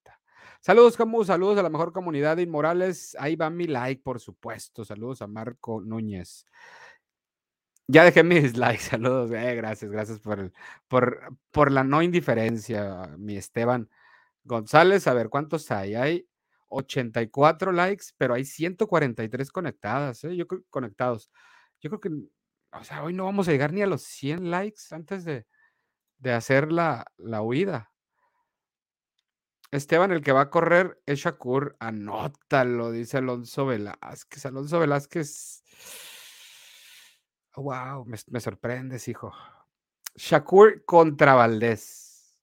Saludos, 0.62 0.98
Camus, 0.98 1.28
saludos 1.28 1.58
a 1.58 1.64
la 1.64 1.70
mejor 1.70 1.94
comunidad 1.94 2.36
de 2.36 2.44
Inmorales. 2.44 3.16
Ahí 3.20 3.36
va 3.38 3.50
mi 3.50 3.66
like, 3.66 4.02
por 4.04 4.20
supuesto. 4.20 4.84
Saludos 4.84 5.22
a 5.22 5.28
Marco 5.28 5.82
Núñez. 5.82 6.46
Ya 7.88 8.04
dejé 8.04 8.24
mi 8.24 8.40
dislike, 8.40 8.80
saludos. 8.80 9.32
Eh, 9.32 9.56
gracias, 9.56 9.90
gracias 9.92 10.20
por, 10.20 10.52
por, 10.88 11.20
por 11.52 11.72
la 11.72 11.84
no 11.84 12.02
indiferencia, 12.02 13.16
mi 13.18 13.38
Esteban 13.38 13.90
González. 14.44 15.08
A 15.08 15.14
ver, 15.14 15.30
¿cuántos 15.30 15.72
hay? 15.72 15.96
Hay 15.96 16.30
84 16.70 17.72
likes, 17.72 18.08
pero 18.18 18.34
hay 18.36 18.46
143 18.46 19.52
conectadas, 19.52 20.24
¿eh? 20.26 20.36
Yo 20.36 20.48
creo 20.48 20.64
conectados. 20.70 21.32
Yo 21.82 21.90
creo 21.90 22.02
que, 22.02 22.10
o 22.78 22.84
sea, 22.84 23.04
hoy 23.04 23.14
no 23.14 23.26
vamos 23.26 23.48
a 23.48 23.52
llegar 23.52 23.74
ni 23.74 23.82
a 23.82 23.88
los 23.88 24.04
100 24.04 24.52
likes 24.52 24.82
antes 24.92 25.26
de, 25.26 25.48
de 26.20 26.34
hacer 26.34 26.72
la, 26.72 27.06
la 27.18 27.42
huida. 27.44 27.92
Esteban, 29.72 30.12
el 30.12 30.22
que 30.22 30.32
va 30.32 30.42
a 30.42 30.50
correr 30.50 31.02
es 31.06 31.20
Shakur. 31.20 31.76
Anótalo, 31.80 32.92
dice 32.92 33.18
Alonso 33.18 33.66
Velázquez. 33.66 34.46
Alonso 34.46 34.80
Velázquez. 34.80 35.64
Wow, 37.56 38.06
me, 38.06 38.40
sorprendes, 38.40 39.08
hijo. 39.08 39.34
Shakur 40.16 40.86
contra 40.86 41.34
Valdés, 41.34 42.38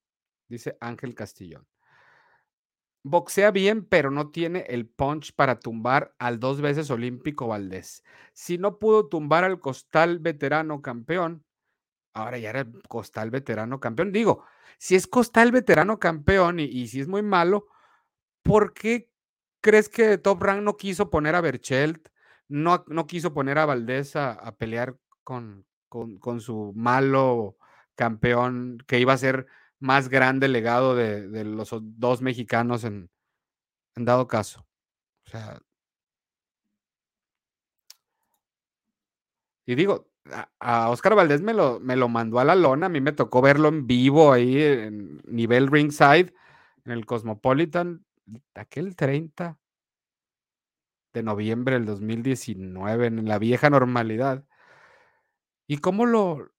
dice 0.47 0.77
Ángel 0.79 1.15
Castillón. 1.15 1.67
Boxea 3.03 3.51
bien, 3.51 3.85
pero 3.85 4.11
no 4.11 4.31
tiene 4.31 4.65
el 4.67 4.87
punch 4.87 5.33
para 5.33 5.59
tumbar 5.59 6.13
al 6.19 6.39
dos 6.39 6.61
veces 6.61 6.89
olímpico 6.91 7.47
Valdés. 7.47 8.03
Si 8.33 8.57
no 8.57 8.79
pudo 8.79 9.07
tumbar 9.07 9.43
al 9.43 9.59
costal 9.59 10.19
veterano 10.19 10.81
campeón, 10.81 11.45
ahora 12.13 12.37
ya 12.37 12.49
era 12.49 12.67
costal 12.87 13.31
veterano 13.31 13.79
campeón. 13.79 14.11
Digo, 14.11 14.43
si 14.77 14.95
es 14.95 15.07
Costal 15.07 15.51
veterano 15.51 15.99
campeón 15.99 16.59
y, 16.59 16.87
si 16.87 16.99
es 16.99 17.07
muy 17.07 17.21
malo, 17.21 17.67
¿por 18.43 18.73
qué 18.73 19.09
crees 19.61 19.89
que 19.89 20.17
Top 20.17 20.41
Rank 20.41 20.61
no 20.61 20.77
quiso 20.77 21.09
poner 21.09 21.35
a 21.35 21.41
Berchelt, 21.41 22.09
no, 22.47 22.85
no 22.87 23.07
quiso 23.07 23.33
poner 23.33 23.57
a 23.57 23.65
Valdés 23.65 24.15
a, 24.15 24.55
pelear 24.57 24.97
con, 25.23 25.65
con, 25.89 26.41
su 26.41 26.73
malo 26.75 27.57
campeón 27.95 28.77
que 28.87 28.99
iba 28.99 29.13
a 29.13 29.17
ser 29.17 29.47
más 29.79 30.09
grande 30.09 30.47
legado 30.47 30.95
de, 30.95 31.27
de 31.27 31.43
los 31.43 31.69
dos 31.81 32.21
mexicanos 32.21 32.83
en, 32.83 33.09
en 33.95 34.05
dado 34.05 34.27
caso? 34.27 34.65
O 35.25 35.29
sea, 35.29 35.59
y 39.65 39.75
digo, 39.75 40.06
a, 40.59 40.89
Oscar 40.89 41.15
Valdés 41.15 41.41
me 41.41 41.53
lo, 41.53 41.79
me 41.79 41.95
lo 41.95 42.09
mandó 42.09 42.39
a 42.39 42.45
la 42.45 42.55
lona, 42.55 42.87
a 42.87 42.89
mí 42.89 43.01
me 43.01 43.11
tocó 43.11 43.41
verlo 43.41 43.67
en 43.69 43.87
vivo 43.87 44.33
ahí 44.33 44.61
en 44.61 45.21
nivel 45.25 45.67
ringside, 45.67 46.33
en 46.85 46.91
el 46.91 47.05
Cosmopolitan, 47.05 48.05
aquel 48.55 48.95
30 48.95 49.57
de 51.13 51.23
noviembre 51.23 51.75
del 51.75 51.85
2019, 51.85 53.07
en 53.07 53.27
la 53.27 53.39
vieja 53.39 53.69
normalidad. 53.69 54.45
¿Y 55.67 55.77
cómo 55.77 56.05
lo, 56.05 56.51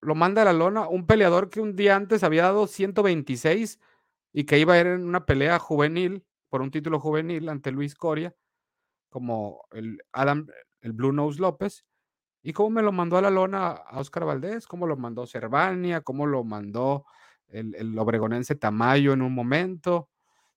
lo 0.00 0.14
manda 0.14 0.42
a 0.42 0.46
la 0.46 0.52
lona? 0.52 0.88
Un 0.88 1.06
peleador 1.06 1.50
que 1.50 1.60
un 1.60 1.76
día 1.76 1.96
antes 1.96 2.22
había 2.22 2.44
dado 2.44 2.66
126 2.66 3.80
y 4.32 4.44
que 4.44 4.58
iba 4.58 4.74
a 4.74 4.80
ir 4.80 4.86
en 4.86 5.04
una 5.04 5.26
pelea 5.26 5.58
juvenil, 5.58 6.24
por 6.48 6.62
un 6.62 6.70
título 6.70 7.00
juvenil 7.00 7.48
ante 7.48 7.72
Luis 7.72 7.94
Coria, 7.94 8.34
como 9.10 9.66
el 9.72 10.02
Adam, 10.12 10.46
el 10.80 10.92
Blue 10.92 11.12
Nose 11.12 11.40
López, 11.40 11.84
¿Y 12.46 12.52
cómo 12.52 12.68
me 12.68 12.82
lo 12.82 12.92
mandó 12.92 13.16
a 13.16 13.22
la 13.22 13.30
lona 13.30 13.68
a 13.68 13.98
Oscar 13.98 14.26
Valdés? 14.26 14.66
¿Cómo 14.66 14.86
lo 14.86 14.98
mandó 14.98 15.26
Cervania? 15.26 16.02
¿Cómo 16.02 16.26
lo 16.26 16.44
mandó 16.44 17.06
el, 17.48 17.98
obregonense 17.98 18.54
Tamayo 18.54 19.14
en 19.14 19.22
un 19.22 19.34
momento? 19.34 20.10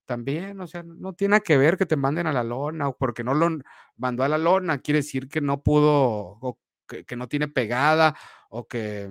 También, 0.05 0.59
o 0.59 0.67
sea, 0.67 0.83
no 0.83 1.13
tiene 1.13 1.39
que 1.39 1.57
ver 1.57 1.77
que 1.77 1.85
te 1.85 1.95
manden 1.95 2.27
a 2.27 2.33
la 2.33 2.43
lona 2.43 2.89
o 2.89 2.97
porque 2.97 3.23
no 3.23 3.33
lo 3.33 3.47
mandó 3.95 4.23
a 4.23 4.27
la 4.27 4.37
lona, 4.37 4.79
quiere 4.79 4.99
decir 4.99 5.29
que 5.29 5.39
no 5.39 5.63
pudo, 5.63 6.37
o 6.41 6.59
que, 6.87 7.15
no 7.15 7.29
tiene 7.29 7.47
pegada 7.47 8.17
o 8.49 8.67
que 8.67 9.09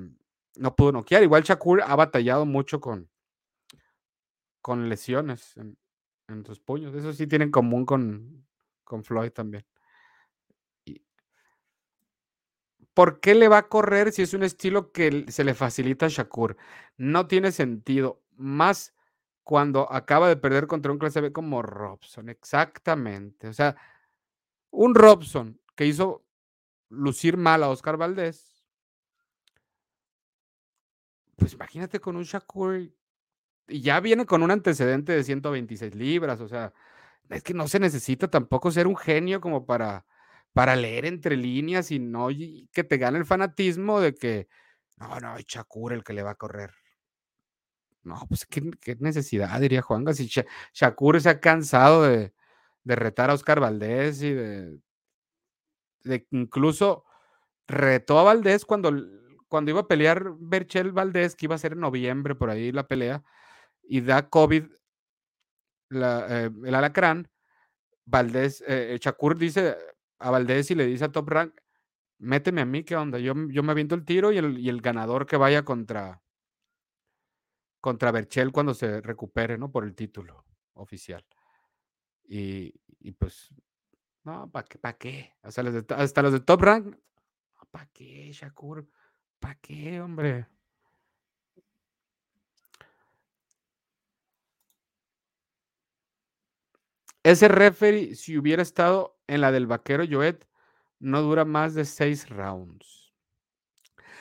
no 0.57 0.77
pudo 0.77 0.93
noquear. 0.93 1.23
Igual 1.23 1.45
Shakur 1.45 1.81
ha 1.81 1.97
batallado 1.97 2.45
mucho 2.45 2.79
con, 2.79 3.09
con 4.61 4.91
lesiones 4.91 5.57
en 5.57 6.45
sus 6.45 6.61
puños. 6.61 6.95
Eso 6.95 7.15
sí 7.15 7.27
tienen 7.27 7.49
en 7.49 7.53
común 7.53 7.87
con, 7.87 8.47
con 8.85 9.03
Floyd 9.03 9.31
también. 9.31 9.65
¿Por 12.97 13.21
qué 13.21 13.35
le 13.35 13.49
va 13.49 13.59
a 13.59 13.69
correr 13.69 14.11
si 14.11 14.23
es 14.23 14.33
un 14.33 14.43
estilo 14.43 14.91
que 14.91 15.27
se 15.29 15.45
le 15.45 15.53
facilita 15.53 16.07
a 16.07 16.09
Shakur? 16.09 16.57
No 16.97 17.27
tiene 17.27 17.53
sentido. 17.53 18.23
Más 18.39 18.95
cuando 19.45 19.93
acaba 19.93 20.29
de 20.29 20.39
perder 20.39 20.67
contra 20.67 20.93
un 20.93 20.99
clase 20.99 21.21
B 21.21 21.31
como 21.31 21.61
Robson. 21.61 22.31
Exactamente. 22.31 23.49
O 23.49 23.53
sea, 23.53 23.77
un 24.71 24.95
Robson 24.95 25.61
que 25.75 25.85
hizo 25.85 26.25
lucir 26.89 27.37
mal 27.37 27.65
a 27.65 27.69
Oscar 27.69 27.99
Valdés. 27.99 28.65
Pues 31.37 31.53
imagínate 31.53 32.01
con 32.01 32.17
un 32.17 32.25
Shakur 32.25 32.81
y 33.69 33.81
ya 33.83 34.01
viene 34.01 34.25
con 34.25 34.43
un 34.43 34.51
antecedente 34.51 35.13
de 35.13 35.23
126 35.23 35.95
libras. 35.95 36.41
O 36.41 36.49
sea, 36.49 36.73
es 37.29 37.43
que 37.43 37.53
no 37.53 37.69
se 37.69 37.79
necesita 37.79 38.29
tampoco 38.29 38.71
ser 38.71 38.87
un 38.87 38.97
genio 38.97 39.43
como 39.43 39.67
para 39.67 40.07
para 40.57 40.75
leer 40.75 41.05
entre 41.05 41.37
líneas 41.37 41.91
y 41.91 41.99
no 41.99 42.29
que 42.73 42.83
te 42.83 42.97
gane 42.97 43.19
el 43.19 43.27
fanatismo 43.27 44.01
de 44.01 44.15
que 44.15 44.49
no, 44.97 45.21
no, 45.21 45.37
es 45.37 45.45
Shakur 45.45 45.93
el 45.93 46.03
que 46.03 46.15
le 46.15 46.23
va 46.23 46.31
a 46.31 46.37
correr. 46.37 46.73
No, 48.05 48.25
pues 48.27 48.47
qué, 48.47 48.97
necesidad, 48.99 49.61
diría 49.61 49.83
Juan. 49.83 50.15
Si 50.15 50.31
Shakur 50.73 51.21
se 51.21 51.29
ha 51.29 51.41
cansado 51.41 52.05
de, 52.05 52.33
retar 52.87 53.29
a 53.29 53.35
Oscar 53.35 53.61
Valdés 53.61 54.23
y 54.23 54.33
de, 54.33 54.79
de, 56.05 56.27
incluso 56.31 57.05
retó 57.67 58.19
a 58.19 58.23
Valdés 58.23 58.65
cuando, 58.65 58.97
cuando 59.49 59.73
iba 59.73 59.81
a 59.81 59.89
pelear 59.89 60.33
Berchel 60.39 60.91
Valdés, 60.91 61.37
que 61.37 61.45
iba 61.45 61.55
a 61.55 61.59
ser 61.59 61.73
en 61.73 61.81
noviembre 61.81 62.35
por 62.35 62.49
ahí 62.49 62.73
la 62.73 62.89
pelea, 62.89 63.23
y 63.83 64.01
da 64.01 64.31
COVID 64.31 64.65
eh, 65.91 66.51
el 66.65 66.75
alacrán. 66.75 67.29
Valdés, 68.07 68.65
eh, 68.67 68.97
Shakur 68.99 69.37
dice, 69.37 69.77
a 70.19 70.31
Valdés 70.31 70.71
y 70.71 70.75
le 70.75 70.87
dice 70.87 71.05
a 71.05 71.13
Top 71.13 71.29
Rank, 71.29 71.55
méteme 72.19 72.61
a 72.61 72.67
mí, 72.67 72.85
¿qué 72.85 72.97
onda? 72.97 73.19
Yo, 73.19 73.35
yo 73.49 73.63
me 73.63 73.73
aviento 73.73 73.95
el 73.95 74.05
tiro 74.05 74.33
y 74.33 74.39
el, 74.39 74.59
y 74.59 74.69
el 74.69 74.81
ganador 74.81 75.27
que 75.27 75.37
vaya 75.37 75.65
contra, 75.65 76.23
contra 77.81 78.13
Berchel 78.13 78.53
cuando 78.53 78.75
se 78.75 79.01
recupere, 79.01 79.59
¿no? 79.59 79.71
Por 79.71 79.85
el 79.85 79.95
título 79.95 80.45
oficial. 80.75 81.25
Y, 82.25 82.75
y 83.01 83.13
pues, 83.13 83.55
no, 84.25 84.51
¿para 84.51 84.67
qué? 84.67 84.79
¿Para 84.79 84.99
qué? 84.99 85.35
Hasta 85.43 85.63
los, 85.63 85.75
de, 85.75 85.95
hasta 85.95 86.23
los 86.23 86.33
de 86.33 86.41
Top 86.41 86.61
Rank, 86.63 86.97
¿para 87.71 87.87
qué, 87.93 88.33
Shakur? 88.33 88.89
¿Para 89.39 89.55
qué, 89.57 90.01
hombre? 90.01 90.49
Ese 97.27 97.49
referee, 97.49 98.15
si 98.15 98.39
hubiera 98.39 98.63
estado 98.63 99.19
en 99.27 99.41
la 99.41 99.51
del 99.51 99.67
vaquero 99.67 100.05
Joet, 100.09 100.47
no 101.01 101.23
dura 101.23 101.45
más 101.45 101.75
de 101.75 101.85
seis 101.85 102.29
rounds. 102.29 103.13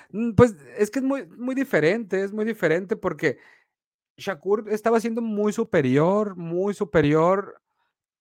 Mm, 0.10 0.32
pues 0.34 0.56
es 0.76 0.90
que 0.90 0.98
es 0.98 1.06
muy, 1.06 1.28
muy 1.28 1.54
diferente, 1.54 2.24
es 2.24 2.34
muy 2.34 2.46
diferente 2.46 2.96
porque 2.96 3.38
Shakur 4.18 4.66
estaba 4.72 5.00
siendo 5.00 5.22
muy 5.22 5.54
superior, 5.54 6.36
muy 6.36 6.74
superior. 6.74 7.62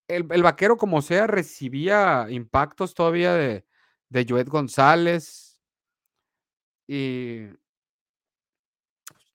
El, 0.07 0.43
vaquero, 0.43 0.77
como 0.77 1.01
sea, 1.01 1.27
recibía 1.27 2.27
impactos 2.29 2.93
todavía 2.93 3.33
de, 3.33 3.65
de 4.11 4.27
Joet 4.29 4.51
González. 4.51 5.63
Y 6.87 7.47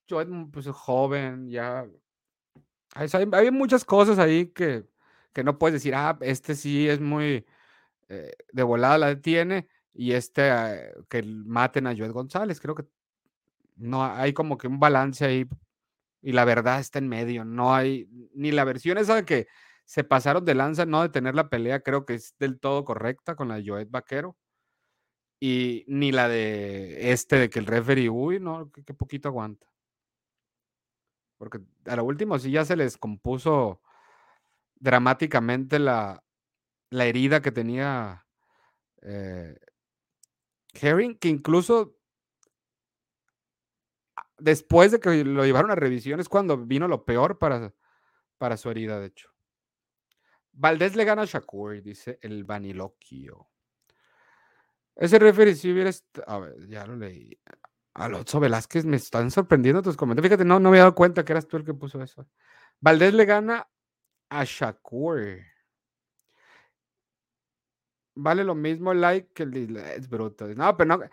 Joet, 0.07 0.29
pues 0.53 0.67
joven, 0.67 1.49
ya. 1.49 1.87
hay 2.93 3.49
muchas 3.49 3.83
cosas 3.83 4.19
ahí 4.19 4.45
que, 4.45 4.85
que 5.33 5.43
no 5.43 5.57
puedes 5.57 5.73
decir, 5.73 5.95
ah, 5.95 6.17
este 6.21 6.55
sí 6.55 6.87
es 6.87 6.99
muy 6.99 7.45
eh, 8.09 8.31
de 8.51 8.63
volada 8.63 8.97
la 8.97 9.07
detiene 9.07 9.67
y 9.93 10.13
este 10.13 10.49
eh, 10.49 10.93
que 11.09 11.23
maten 11.23 11.87
a 11.87 11.95
Joel 11.95 12.13
González. 12.13 12.59
Creo 12.59 12.75
que 12.75 12.85
no 13.75 14.03
hay 14.05 14.33
como 14.33 14.57
que 14.57 14.67
un 14.67 14.79
balance 14.79 15.25
ahí 15.25 15.47
y 16.21 16.31
la 16.33 16.45
verdad 16.45 16.79
está 16.79 16.99
en 16.99 17.07
medio. 17.07 17.45
No 17.45 17.73
hay 17.73 18.07
ni 18.33 18.51
la 18.51 18.63
versión 18.63 18.97
esa 18.97 19.15
de 19.15 19.25
que 19.25 19.47
se 19.85 20.03
pasaron 20.03 20.45
de 20.45 20.55
lanza, 20.55 20.85
no 20.85 21.01
de 21.01 21.09
tener 21.09 21.35
la 21.35 21.49
pelea, 21.49 21.81
creo 21.81 22.05
que 22.05 22.13
es 22.15 22.35
del 22.37 22.59
todo 22.59 22.85
correcta 22.85 23.35
con 23.35 23.47
la 23.47 23.59
de 23.59 23.87
Vaquero. 23.89 24.37
Y 25.39 25.85
ni 25.87 26.11
la 26.11 26.27
de 26.27 27.11
este 27.11 27.37
de 27.37 27.49
que 27.49 27.59
el 27.59 27.65
referee, 27.65 28.09
uy, 28.09 28.39
no, 28.39 28.71
que, 28.71 28.93
poquito 28.93 29.29
aguanta. 29.29 29.65
Porque 31.37 31.59
a 31.85 31.95
lo 31.95 32.03
último 32.03 32.37
sí 32.37 32.51
ya 32.51 32.65
se 32.65 32.75
les 32.75 32.97
compuso 32.97 33.81
dramáticamente 34.79 35.77
la, 35.79 36.23
la 36.89 37.05
herida 37.05 37.41
que 37.41 37.51
tenía 37.51 38.25
eh, 39.01 39.57
Herring, 40.73 41.17
que 41.17 41.27
incluso 41.27 41.97
después 44.37 44.91
de 44.91 44.99
que 44.99 45.23
lo 45.23 45.45
llevaron 45.45 45.71
a 45.71 45.75
revisión 45.75 46.19
es 46.19 46.29
cuando 46.29 46.57
vino 46.57 46.87
lo 46.87 47.05
peor 47.05 47.37
para, 47.37 47.73
para 48.37 48.57
su 48.57 48.69
herida, 48.69 48.99
de 48.99 49.07
hecho. 49.07 49.29
Valdés 50.51 50.95
le 50.95 51.05
gana 51.05 51.21
a 51.23 51.25
Shakur, 51.25 51.81
dice 51.81 52.19
el 52.21 52.43
Vaniloquio. 52.43 53.49
Ese 54.95 55.19
referee 55.19 55.55
si 55.55 55.71
hubiera... 55.71 55.91
A 56.27 56.39
ver, 56.39 56.67
ya 56.67 56.85
lo 56.85 56.97
leí. 56.97 57.39
Alonso 57.93 58.39
Velázquez, 58.39 58.85
me 58.85 58.97
están 58.97 59.31
sorprendiendo 59.31 59.81
tus 59.81 59.95
comentarios. 59.95 60.29
Fíjate, 60.29 60.45
no, 60.45 60.59
no 60.59 60.69
me 60.69 60.77
había 60.77 60.81
dado 60.81 60.95
cuenta 60.95 61.23
que 61.23 61.33
eras 61.33 61.47
tú 61.47 61.57
el 61.57 61.63
que 61.63 61.73
puso 61.73 62.01
eso. 62.01 62.27
Valdés 62.81 63.13
le 63.13 63.25
gana 63.25 63.69
a 64.29 64.43
Shakur. 64.43 65.39
Vale 68.15 68.43
lo 68.43 68.55
mismo 68.55 68.93
like 68.93 69.31
que 69.33 69.43
el 69.43 69.51
dislike. 69.51 69.97
Es 69.97 70.09
bruto. 70.09 70.47
No, 70.47 70.75
pero 70.77 70.97
no. 70.97 71.03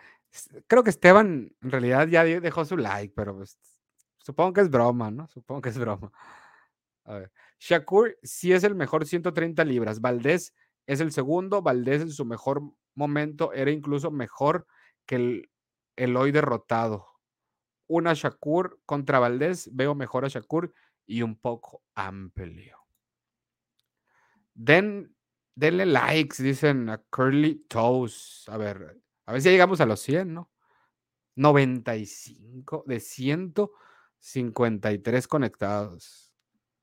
Creo 0.67 0.83
que 0.83 0.89
Esteban 0.89 1.51
en 1.61 1.71
realidad 1.71 2.07
ya 2.07 2.23
dejó 2.23 2.65
su 2.65 2.77
like, 2.77 3.13
pero 3.15 3.35
pues, 3.37 3.57
supongo 4.17 4.53
que 4.53 4.61
es 4.61 4.69
broma, 4.69 5.09
¿no? 5.09 5.27
Supongo 5.27 5.61
que 5.61 5.69
es 5.69 5.77
broma. 5.77 6.11
Shakur 7.59 8.17
sí 8.21 8.51
es 8.51 8.63
el 8.63 8.75
mejor 8.75 9.05
130 9.05 9.63
libras. 9.63 10.01
Valdés 10.01 10.53
es 10.85 10.99
el 10.99 11.11
segundo. 11.11 11.61
Valdés 11.61 12.01
en 12.01 12.11
su 12.11 12.25
mejor 12.25 12.61
momento 12.93 13.53
era 13.53 13.71
incluso 13.71 14.11
mejor 14.11 14.67
que 15.05 15.15
el, 15.15 15.49
el 15.95 16.17
hoy 16.17 16.31
derrotado. 16.31 17.07
Una 17.87 18.13
Shakur 18.13 18.81
contra 18.85 19.19
Valdés. 19.19 19.69
Veo 19.73 19.95
mejor 19.95 20.25
a 20.25 20.27
Shakur 20.27 20.73
y 21.05 21.21
un 21.21 21.39
poco 21.39 21.83
amplio. 21.95 22.86
Den, 24.57 25.15
denle 25.55 25.85
likes, 25.85 26.41
dicen 26.41 26.89
a 26.89 26.97
Curly 27.11 27.65
Toes. 27.69 28.45
A 28.47 28.57
ver, 28.57 28.97
a 29.27 29.33
ver 29.33 29.41
si 29.41 29.49
llegamos 29.49 29.79
a 29.81 29.85
los 29.85 29.99
100, 30.01 30.33
¿no? 30.33 30.51
95 31.35 32.83
de 32.87 32.99
153 32.99 35.27
conectados. 35.27 36.33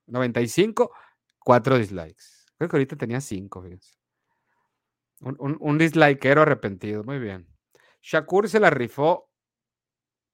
95, 0.07 0.93
4 1.41 1.79
dislikes. 1.79 2.23
Creo 2.57 2.71
que 2.71 2.77
ahorita 2.77 2.97
tenía 2.97 3.21
5, 3.21 3.63
fíjense. 3.63 3.95
Un, 5.21 5.37
un, 5.41 5.57
un 5.61 5.79
arrepentido, 6.43 7.03
muy 7.03 7.19
bien. 7.19 7.49
Shakur 8.01 8.49
se 8.49 8.61
la 8.61 8.71
rifó 8.71 9.29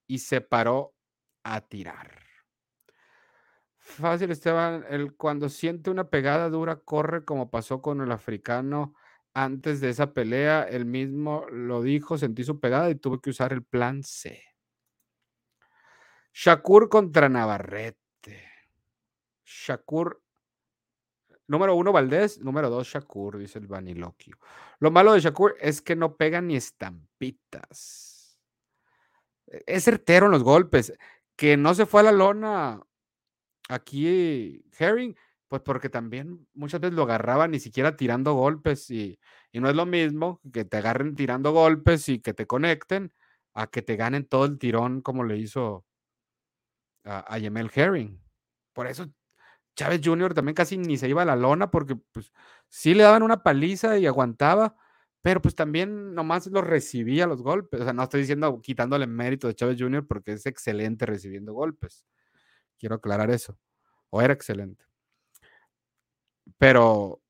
y 0.06 0.18
se 0.18 0.42
paró 0.42 0.94
a 1.44 1.62
tirar. 1.62 2.19
Fácil, 3.90 4.30
Esteban. 4.30 4.84
El, 4.88 5.14
cuando 5.14 5.48
siente 5.48 5.90
una 5.90 6.08
pegada 6.08 6.48
dura, 6.48 6.76
corre 6.76 7.24
como 7.24 7.50
pasó 7.50 7.82
con 7.82 8.00
el 8.00 8.12
africano 8.12 8.94
antes 9.34 9.80
de 9.80 9.90
esa 9.90 10.12
pelea. 10.12 10.62
Él 10.62 10.84
mismo 10.84 11.46
lo 11.50 11.82
dijo, 11.82 12.16
sentí 12.16 12.44
su 12.44 12.60
pegada 12.60 12.88
y 12.90 12.94
tuve 12.94 13.20
que 13.20 13.30
usar 13.30 13.52
el 13.52 13.64
plan 13.64 14.02
C. 14.02 14.42
Shakur 16.32 16.88
contra 16.88 17.28
Navarrete. 17.28 17.98
Shakur, 19.44 20.22
número 21.48 21.74
uno 21.74 21.92
Valdés, 21.92 22.38
número 22.38 22.70
dos 22.70 22.86
Shakur, 22.86 23.38
dice 23.38 23.58
el 23.58 23.66
Vaniloquio. 23.66 24.38
Lo 24.78 24.92
malo 24.92 25.12
de 25.12 25.20
Shakur 25.20 25.56
es 25.60 25.82
que 25.82 25.96
no 25.96 26.16
pega 26.16 26.40
ni 26.40 26.54
estampitas. 26.54 28.38
E, 29.48 29.64
es 29.66 29.84
certero 29.84 30.26
en 30.26 30.32
los 30.32 30.44
golpes. 30.44 30.92
Que 31.34 31.56
no 31.56 31.74
se 31.74 31.86
fue 31.86 32.02
a 32.02 32.04
la 32.04 32.12
lona 32.12 32.80
Aquí 33.70 34.64
Herring, 34.78 35.14
pues 35.46 35.62
porque 35.62 35.88
también 35.88 36.46
muchas 36.54 36.80
veces 36.80 36.96
lo 36.96 37.04
agarraban 37.04 37.52
ni 37.52 37.60
siquiera 37.60 37.96
tirando 37.96 38.34
golpes 38.34 38.90
y, 38.90 39.20
no 39.52 39.68
es 39.68 39.76
lo 39.76 39.86
mismo 39.86 40.40
que 40.52 40.64
te 40.64 40.76
agarren 40.78 41.14
tirando 41.14 41.52
golpes 41.52 42.08
y 42.08 42.20
que 42.20 42.34
te 42.34 42.46
conecten 42.46 43.12
a 43.54 43.68
que 43.68 43.82
te 43.82 43.96
ganen 43.96 44.26
todo 44.26 44.44
el 44.46 44.58
tirón 44.58 45.02
como 45.02 45.22
le 45.24 45.38
hizo 45.38 45.84
a, 47.04 47.38
Yemel 47.38 47.70
Herring. 47.72 48.20
Por 48.72 48.88
eso 48.88 49.06
Chávez 49.76 50.00
Jr. 50.04 50.34
también 50.34 50.54
casi 50.54 50.76
ni 50.76 50.98
se 50.98 51.08
iba 51.08 51.22
a 51.22 51.24
la 51.24 51.36
lona 51.36 51.70
porque 51.70 51.96
pues 52.12 52.32
sí 52.68 52.94
le 52.94 53.04
daban 53.04 53.22
una 53.22 53.42
paliza 53.44 53.98
y 53.98 54.06
aguantaba, 54.06 54.76
pero 55.22 55.40
pues 55.40 55.54
también 55.54 56.14
nomás 56.14 56.46
los 56.48 56.66
recibía 56.66 57.26
los 57.28 57.42
golpes. 57.42 57.80
O 57.82 57.84
sea, 57.84 57.92
no 57.92 58.02
estoy 58.02 58.22
diciendo 58.22 58.60
quitándole 58.62 59.06
mérito 59.06 59.46
de 59.48 59.54
Chávez 59.54 59.76
Jr. 59.80 60.06
porque 60.06 60.32
es 60.32 60.46
excelente 60.46 61.06
recibiendo 61.06 61.52
golpes. 61.54 62.04
Quiero 62.80 62.96
aclarar 62.96 63.30
eso. 63.30 63.58
O 64.08 64.22
era 64.22 64.32
excelente. 64.32 64.84
Pero, 66.58 67.22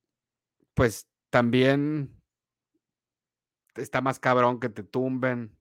pues 0.75 1.09
también 1.29 2.17
está 3.75 4.01
más 4.01 4.21
cabrón 4.21 4.61
que 4.61 4.69
te 4.69 4.85
tumben 4.85 5.57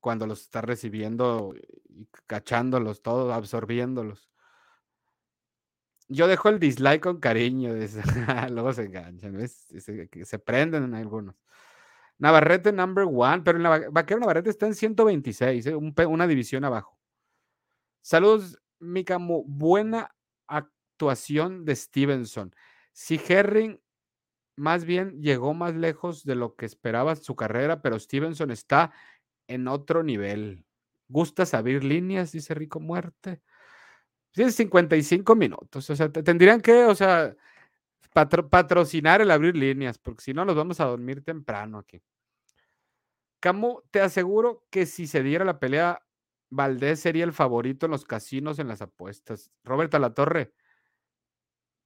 cuando 0.00 0.26
los 0.26 0.42
estás 0.42 0.64
recibiendo 0.64 1.54
y 1.88 2.06
cachándolos 2.26 3.02
todos, 3.02 3.32
absorbiéndolos. 3.34 4.30
Yo 6.08 6.28
dejo 6.28 6.48
el 6.48 6.60
dislike 6.60 7.02
con 7.02 7.18
cariño, 7.18 7.74
luego 8.50 8.72
se 8.72 8.84
enganchan, 8.84 9.48
Se, 9.48 10.38
prenden 10.38 10.84
en 10.84 10.94
algunos. 10.94 11.34
Navarrete 12.18 12.72
number 12.72 13.04
one, 13.04 13.42
pero 13.42 13.58
en 13.58 13.64
la 13.64 13.90
vaquero 13.90 14.20
Navarrete 14.20 14.50
está 14.50 14.66
en 14.66 14.74
126, 14.74 15.66
¿eh? 15.66 15.74
una 15.74 16.26
división 16.26 16.64
abajo. 16.64 16.98
Saludos, 18.00 18.58
Mikamu. 18.80 19.44
Buena 19.46 20.14
actuación 20.46 21.64
de 21.64 21.76
Stevenson. 21.76 22.54
Si 22.92 23.20
Herring 23.28 23.80
más 24.56 24.84
bien 24.84 25.20
llegó 25.22 25.54
más 25.54 25.74
lejos 25.74 26.24
de 26.24 26.34
lo 26.34 26.56
que 26.56 26.66
esperaba 26.66 27.14
su 27.16 27.36
carrera, 27.36 27.80
pero 27.80 27.98
Stevenson 27.98 28.50
está 28.50 28.92
en 29.46 29.68
otro 29.68 30.02
nivel. 30.02 30.64
¿Gustas 31.08 31.54
abrir 31.54 31.84
líneas? 31.84 32.32
Dice 32.32 32.54
Rico 32.54 32.80
Muerte. 32.80 33.40
Tienes 34.32 34.54
55 34.56 35.34
minutos. 35.36 35.88
O 35.88 35.96
sea, 35.96 36.10
tendrían 36.10 36.60
que, 36.60 36.84
o 36.84 36.94
sea, 36.94 37.34
patrocinar 38.12 39.20
el 39.20 39.30
abrir 39.30 39.56
líneas, 39.56 39.98
porque 39.98 40.22
si 40.22 40.34
no 40.34 40.44
nos 40.44 40.56
vamos 40.56 40.80
a 40.80 40.84
dormir 40.86 41.22
temprano 41.22 41.78
aquí. 41.78 42.02
Camu, 43.40 43.82
te 43.90 44.00
aseguro 44.00 44.66
que 44.70 44.86
si 44.86 45.06
se 45.06 45.22
diera 45.22 45.44
la 45.44 45.60
pelea, 45.60 46.02
Valdés 46.50 47.00
sería 47.00 47.24
el 47.24 47.32
favorito 47.32 47.86
en 47.86 47.92
los 47.92 48.04
casinos 48.04 48.58
en 48.58 48.68
las 48.68 48.82
apuestas. 48.82 49.50
Roberta 49.64 49.98
La 49.98 50.14
Torre, 50.14 50.54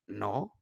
no. 0.07 0.55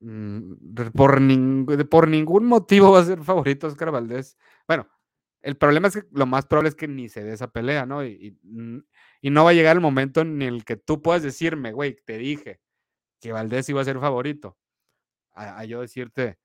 Mm, 0.00 0.74
por, 0.94 1.88
por 1.88 2.08
ningún 2.08 2.46
motivo 2.46 2.92
va 2.92 3.00
a 3.00 3.04
ser 3.04 3.22
favorito 3.22 3.66
Oscar 3.68 3.90
Valdés. 3.90 4.36
Bueno, 4.66 4.88
el 5.42 5.56
problema 5.56 5.88
es 5.88 5.94
que 5.94 6.04
lo 6.12 6.26
más 6.26 6.46
probable 6.46 6.70
es 6.70 6.74
que 6.74 6.88
ni 6.88 7.08
se 7.08 7.22
dé 7.22 7.32
esa 7.32 7.52
pelea, 7.52 7.86
¿no? 7.86 8.04
Y, 8.04 8.38
y 9.20 9.30
no 9.30 9.44
va 9.44 9.50
a 9.50 9.54
llegar 9.54 9.76
el 9.76 9.82
momento 9.82 10.20
en 10.20 10.42
el 10.42 10.64
que 10.64 10.76
tú 10.76 11.02
puedas 11.02 11.22
decirme, 11.22 11.72
güey, 11.72 11.96
te 12.04 12.18
dije 12.18 12.60
que 13.20 13.32
Valdés 13.32 13.68
iba 13.68 13.80
a 13.80 13.84
ser 13.84 13.98
favorito 14.00 14.58
a, 15.34 15.64
yo 15.64 15.80
decirte, 15.80 16.38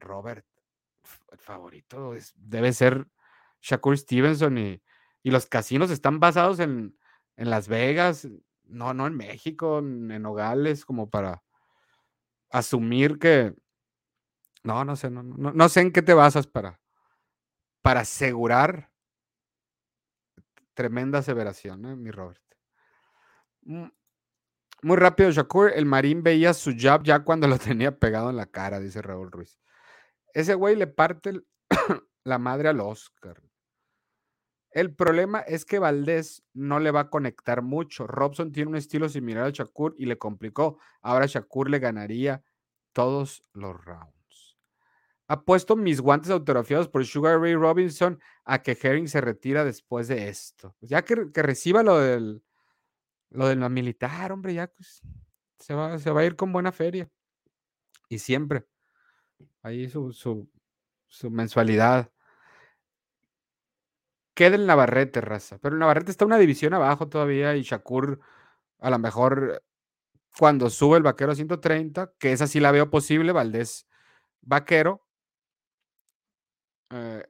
Robert, 0.00 0.46
el 1.32 1.38
favorito 1.38 2.14
debe 2.34 2.72
ser 2.72 3.06
Shakur 3.60 3.96
Stevenson 3.96 4.58
y, 4.58 4.82
los 5.30 5.46
casinos 5.46 5.90
están 5.90 6.20
basados 6.20 6.60
en, 6.60 6.96
Las 7.36 7.68
Vegas, 7.68 8.28
no, 8.64 8.94
no 8.94 9.06
en 9.06 9.16
México, 9.16 9.78
en, 9.78 10.22
Nogales, 10.22 10.84
como 10.84 11.10
para 11.10 11.42
asumir 12.50 13.18
que, 13.18 13.54
no, 14.62 14.84
no 14.84 14.96
sé, 14.96 15.10
no, 15.10 15.22
no, 15.22 15.68
sé 15.68 15.80
en 15.80 15.92
qué 15.92 16.02
te 16.02 16.14
basas 16.14 16.46
para, 16.46 16.80
para 17.82 18.00
asegurar 18.00 18.90
tremenda 20.74 21.18
aseveración, 21.18 21.84
¿eh, 21.86 21.96
mi 21.96 22.10
Robert. 22.10 22.42
Mm, 23.62 23.86
muy 24.82 24.96
rápido, 24.96 25.30
Shakur. 25.32 25.72
El 25.74 25.86
Marín 25.86 26.22
veía 26.22 26.54
su 26.54 26.74
jab 26.78 27.02
ya 27.02 27.24
cuando 27.24 27.48
lo 27.48 27.58
tenía 27.58 27.98
pegado 27.98 28.30
en 28.30 28.36
la 28.36 28.46
cara, 28.46 28.78
dice 28.78 29.02
Raúl 29.02 29.32
Ruiz. 29.32 29.58
Ese 30.34 30.54
güey 30.54 30.76
le 30.76 30.86
parte 30.86 31.40
la 32.24 32.38
madre 32.38 32.68
al 32.68 32.80
Oscar. 32.80 33.42
El 34.76 34.94
problema 34.94 35.40
es 35.40 35.64
que 35.64 35.78
Valdés 35.78 36.44
no 36.52 36.80
le 36.80 36.90
va 36.90 37.00
a 37.00 37.08
conectar 37.08 37.62
mucho. 37.62 38.06
Robson 38.06 38.52
tiene 38.52 38.68
un 38.68 38.76
estilo 38.76 39.08
similar 39.08 39.44
a 39.44 39.48
Shakur 39.48 39.94
y 39.96 40.04
le 40.04 40.18
complicó. 40.18 40.78
Ahora 41.00 41.24
Shakur 41.24 41.70
le 41.70 41.78
ganaría 41.78 42.44
todos 42.92 43.42
los 43.54 43.82
rounds. 43.82 44.58
Apuesto 45.28 45.76
mis 45.76 46.02
guantes 46.02 46.30
autografiados 46.30 46.90
por 46.90 47.06
Sugar 47.06 47.40
Ray 47.40 47.54
Robinson 47.54 48.20
a 48.44 48.60
que 48.62 48.76
Herring 48.78 49.08
se 49.08 49.22
retira 49.22 49.64
después 49.64 50.08
de 50.08 50.28
esto. 50.28 50.76
Ya 50.82 51.00
que, 51.06 51.14
reciba 51.32 51.82
lo 51.82 51.98
del, 51.98 52.44
lo 53.30 53.48
de 53.48 53.56
la 53.56 53.70
militar, 53.70 54.30
hombre, 54.30 54.52
ya 54.52 54.66
pues, 54.66 55.00
se, 55.58 55.72
va, 55.72 55.98
se 55.98 56.10
va 56.10 56.20
a 56.20 56.26
ir 56.26 56.36
con 56.36 56.52
buena 56.52 56.70
feria. 56.70 57.08
Y 58.10 58.18
siempre. 58.18 58.66
Ahí 59.62 59.88
su, 59.88 60.12
su 60.12 61.30
mensualidad. 61.30 62.12
Queda 64.36 64.54
el 64.56 64.66
Navarrete, 64.66 65.22
raza. 65.22 65.58
Pero 65.58 65.74
el 65.74 65.78
Navarrete 65.80 66.10
está 66.10 66.26
una 66.26 66.36
división 66.36 66.74
abajo 66.74 67.08
todavía 67.08 67.56
y 67.56 67.62
Shakur, 67.62 68.20
a 68.78 68.90
lo 68.90 68.98
mejor 68.98 69.64
cuando 70.38 70.68
sube 70.68 70.98
el 70.98 71.02
vaquero 71.02 71.32
a 71.32 71.34
130, 71.34 72.12
que 72.18 72.32
esa 72.32 72.46
sí 72.46 72.60
la 72.60 72.70
veo 72.70 72.90
posible, 72.90 73.32
Valdés 73.32 73.88
vaquero. 74.42 75.06
Eh, 76.90 77.24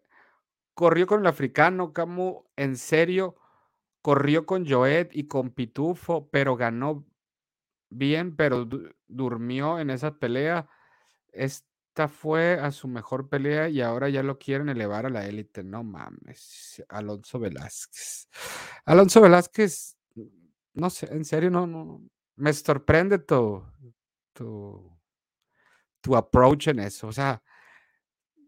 corrió 0.74 1.07
con 1.07 1.20
el 1.20 1.26
africano, 1.28 1.92
Camu, 1.92 2.44
en 2.57 2.76
serio 2.76 3.36
corrió 4.07 4.46
con 4.46 4.64
Joet 4.68 5.11
y 5.16 5.26
con 5.26 5.50
Pitufo, 5.50 6.28
pero 6.30 6.57
ganó 6.57 7.04
bien, 7.90 8.36
pero 8.36 8.68
durmió 9.09 9.80
en 9.80 9.90
esa 9.90 10.18
pelea. 10.18 10.68
Esta 11.97 12.09
fue 12.09 12.61
a 12.61 12.72
su 12.72 12.88
mejor 12.88 13.26
pelea 13.26 13.70
y 13.70 13.80
ahora 13.80 14.11
ya 14.11 14.22
lo 14.22 14.38
quieren 14.38 14.68
elevar 14.68 15.07
a 15.07 15.09
la 15.09 15.24
élite. 15.24 15.64
No 15.64 15.82
mames, 15.82 16.84
Alonso 16.90 17.38
Velázquez. 17.38 18.28
Alonso 18.84 19.22
Velázquez, 19.22 19.97
no 20.74 20.90
sé, 20.90 21.07
en 21.11 21.24
serio, 21.24 21.49
no, 21.49 21.66
no, 21.66 22.07
me 22.34 22.53
sorprende 22.53 23.18
tu, 23.20 23.64
tu, 24.34 24.94
tu 26.03 26.16
approach 26.16 26.68
en 26.68 26.80
eso. 26.80 27.07
O 27.07 27.12
sea, 27.12 27.42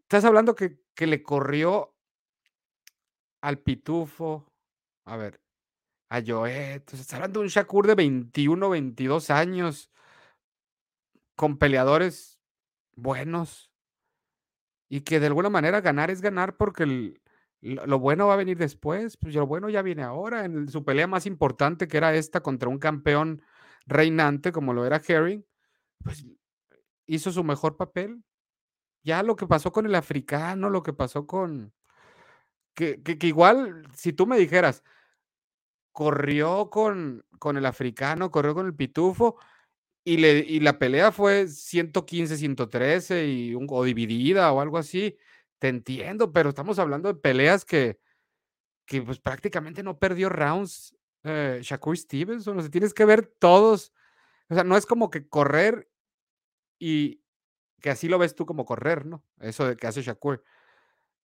estás 0.03 0.27
hablando 0.27 0.55
que, 0.55 0.83
que 0.95 1.07
le 1.07 1.23
corrió 1.23 1.97
al 3.41 3.61
Pitufo. 3.61 4.53
A 5.07 5.17
ver, 5.17 5.41
a 6.11 6.21
Joet. 6.21 6.93
Estás 6.93 7.15
hablando 7.15 7.41
de 7.41 7.45
un 7.45 7.49
Shakur 7.49 7.87
de 7.87 7.95
21, 7.95 8.69
22 8.69 9.31
años, 9.31 9.91
con 11.35 11.57
peleadores 11.57 12.38
buenos. 12.99 13.71
Y 14.89 15.03
que 15.03 15.21
de 15.21 15.27
alguna 15.27 15.51
manera 15.51 15.81
ganar 15.81 16.11
es 16.11 16.21
ganar 16.21 16.57
porque 16.57 17.15
lo 17.61 17.99
bueno 17.99 18.27
va 18.27 18.35
a 18.35 18.39
venir 18.39 18.57
después. 18.59 19.17
Pues 19.17 19.35
lo 19.35 19.47
bueno 19.47 19.69
ya 19.69 19.83
viene 19.83 20.03
ahora. 20.03 20.45
En 20.45 20.69
su 20.69 20.85
pelea 20.85 21.07
más 21.07 21.27
importante, 21.27 21.89
que 21.89 21.97
era 21.97 22.15
esta 22.15 22.41
contra 22.41 22.69
un 22.69 22.79
campeón 22.79 23.43
reinante 23.87 24.53
como 24.53 24.75
lo 24.75 24.85
era 24.85 25.01
Herring, 25.07 25.45
pues 26.03 26.27
hizo 27.07 27.33
su 27.33 27.45
mejor 27.45 27.77
papel. 27.77 28.23
Ya 29.03 29.23
lo 29.23 29.37
que 29.37 29.47
pasó 29.47 29.73
con 29.73 29.87
el 29.87 29.95
africano, 29.95 30.71
lo 30.71 30.83
que 30.83 30.93
pasó 30.93 31.27
con. 31.27 31.73
que, 32.75 33.03
que 33.03 33.27
igual, 33.27 33.87
si 33.95 34.13
tú 34.13 34.27
me 34.27 34.39
dijeras, 34.39 34.83
corrió 35.93 36.71
con, 36.71 37.25
con 37.39 37.57
el 37.57 37.67
africano, 37.67 38.31
corrió 38.31 38.55
con 38.55 38.67
el 38.67 38.75
pitufo 38.75 39.37
y, 40.15 40.27
y 40.27 40.61
la 40.61 40.79
pelea 40.79 41.13
fue 41.13 41.45
115-113 41.45 43.29
y 43.29 43.55
un, 43.55 43.67
o 43.71 43.85
dividida 43.85 44.53
o 44.53 44.61
algo 44.61 44.79
así. 44.79 45.17
Te 45.59 45.69
entiendo, 45.69 46.33
pero 46.33 46.51
estamos 46.51 46.79
hablando 46.79 47.13
de 47.13 47.21
peleas 47.21 47.65
que, 47.65 47.99
que 48.87 49.03
pues 49.03 49.19
prácticamente 49.19 49.83
no 49.83 49.99
perdió 49.99 50.29
rounds 50.29 50.97
eh, 51.25 51.61
Shakur 51.63 51.97
Stevenson. 51.97 52.59
O 52.59 52.61
sea, 52.61 52.71
tienes 52.71 52.95
que 52.95 53.05
ver 53.05 53.27
todos. 53.39 53.93
O 54.49 54.55
sea, 54.55 54.65
no 54.65 54.77
es 54.77 54.87
como 54.87 55.11
que 55.11 55.29
correr 55.29 55.91
y 56.79 57.23
que 57.81 57.91
así 57.91 58.09
lo 58.09 58.19
ves 58.19 58.35
tú 58.35 58.47
como 58.47 58.65
correr, 58.65 59.07
¿no? 59.07 59.25
Eso 59.41 59.67
de 59.67 59.77
que 59.77 59.87
hace 59.87 60.03
Shakur. 60.03 60.43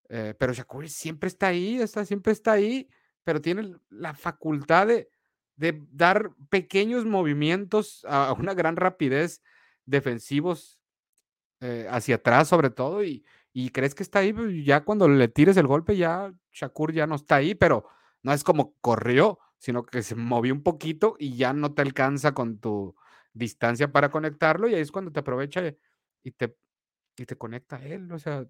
Eh, 0.10 0.36
pero 0.38 0.54
Shakur 0.54 0.90
siempre 0.90 1.28
está 1.28 1.48
ahí, 1.48 1.80
está, 1.80 2.06
siempre 2.06 2.34
está 2.34 2.52
ahí 2.54 2.90
pero 3.24 3.42
tiene 3.42 3.76
la 3.90 4.14
facultad 4.14 4.88
de, 4.88 5.10
dar 5.56 6.32
pequeños 6.50 7.06
movimientos 7.06 8.06
a 8.08 8.34
una 8.34 8.54
gran 8.54 8.76
rapidez 8.76 9.42
defensivos 9.86 10.80
eh, 11.62 11.88
hacia 11.90 12.16
atrás 12.16 12.48
sobre 12.48 12.70
todo 12.70 13.04
y, 13.04 13.24
crees 13.72 13.94
que 13.94 14.04
está 14.04 14.20
ahí, 14.20 14.34
pues, 14.34 14.66
ya 14.66 14.84
cuando 14.84 15.08
le 15.08 15.28
tires 15.28 15.58
el 15.58 15.68
golpe 15.68 15.96
ya 15.96 16.34
Shakur 16.52 16.92
ya 16.92 17.06
no 17.06 17.16
está 17.16 17.36
ahí, 17.36 17.54
pero 17.54 17.88
no 18.24 18.34
es 18.34 18.44
como 18.44 18.76
corrió, 18.82 19.40
sino 19.60 19.86
que 19.86 20.02
se 20.02 20.16
movió 20.16 20.54
un 20.54 20.64
poquito 20.64 21.16
y 21.20 21.36
ya 21.38 21.54
no 21.54 21.74
te 21.74 21.84
alcanza 21.84 22.34
con 22.34 22.60
tu 22.60 22.96
distancia 23.34 23.92
para 23.92 24.10
conectarlo 24.10 24.68
y 24.68 24.74
ahí 24.76 24.82
es 24.82 24.92
cuando 24.92 25.12
te 25.12 25.20
aprovecha 25.20 25.62
y 26.24 26.32
te, 26.32 26.56
y 27.16 27.26
te 27.26 27.38
conecta 27.38 27.78
a 27.78 27.86
él, 27.86 28.12
o 28.12 28.20
sea, 28.20 28.46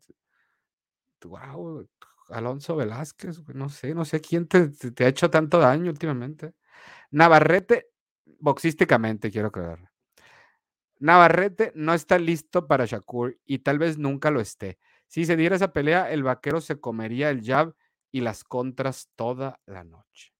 wow, 1.26 1.88
Alonso 2.30 2.76
Velázquez, 2.76 3.42
no 3.54 3.70
sé, 3.70 3.94
no 3.94 4.06
sé 4.06 4.22
quién 4.22 4.48
te, 4.48 4.72
ha 5.00 5.08
hecho 5.08 5.30
tanto 5.30 5.60
daño 5.60 5.92
últimamente. 5.92 6.54
Navarrete, 7.12 7.88
boxísticamente, 8.40 9.32
quiero 9.32 9.52
creer. 9.52 9.80
Navarrete 11.00 11.72
no 11.76 11.94
está 11.94 12.18
listo 12.18 12.68
para 12.68 12.86
Shakur 12.86 13.38
y 13.46 13.60
tal 13.60 13.80
vez 13.80 13.98
nunca 13.98 14.32
lo 14.32 14.40
esté. 14.40 14.80
Si 15.08 15.26
se 15.26 15.36
diera 15.36 15.56
esa 15.56 15.74
pelea, 15.74 16.10
el 16.12 16.24
vaquero 16.24 16.62
se 16.62 16.80
comería 16.80 17.30
el 17.30 17.44
jab 17.44 17.76
y 18.12 18.22
las 18.22 18.44
contras 18.44 19.10
toda 19.16 19.60
la 19.66 19.84
noche. 19.84 20.34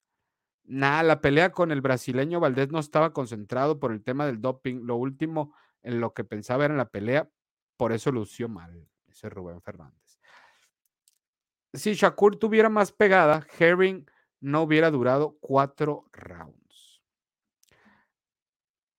Nada, 0.64 1.04
la 1.04 1.20
pelea 1.20 1.52
con 1.52 1.72
el 1.72 1.82
brasileño 1.82 2.40
Valdés 2.40 2.72
no 2.72 2.80
estaba 2.80 3.12
concentrado 3.12 3.80
por 3.80 3.92
el 3.92 4.04
tema 4.04 4.26
del 4.26 4.40
doping. 4.40 4.86
Lo 4.86 4.96
último 4.96 5.54
en 5.82 6.00
lo 6.00 6.14
que 6.14 6.24
pensaba 6.24 6.66
era 6.66 6.74
en 6.74 6.78
la 6.78 6.90
pelea, 6.90 7.30
por 7.76 7.92
eso 7.92 8.12
lució 8.12 8.48
mal, 8.48 8.88
ese 9.08 9.30
Rubén 9.30 9.62
Fernández. 9.62 10.20
Si 11.74 11.94
Shakur 11.94 12.38
tuviera 12.38 12.70
más 12.70 12.92
pegada, 12.92 13.46
Herring 13.60 14.10
no 14.44 14.62
hubiera 14.64 14.92
durado 14.92 15.38
cuatro 15.40 16.10
rounds. 16.12 17.02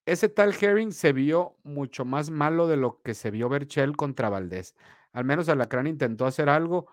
Ese 0.07 0.27
tal 0.27 0.55
Herring 0.59 0.91
se 0.91 1.13
vio 1.13 1.55
mucho 1.63 2.03
más 2.03 2.31
malo 2.31 2.67
de 2.67 2.77
lo 2.77 3.01
que 3.03 3.13
se 3.13 3.29
vio 3.29 3.47
Berchel 3.47 3.95
contra 3.95 4.29
Valdés. 4.29 4.75
Al 5.13 5.23
menos 5.23 5.47
Alacrán 5.47 5.85
intentó 5.85 6.25
hacer 6.25 6.49
algo, 6.49 6.87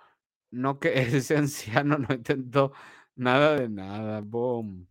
no 0.51 0.81
que 0.81 0.93
ese 1.17 1.37
anciano 1.37 1.97
no 1.97 2.15
intentó 2.15 2.73
nada 3.17 3.57
de 3.57 3.71
nada. 3.71 4.21
Boom. 4.21 4.87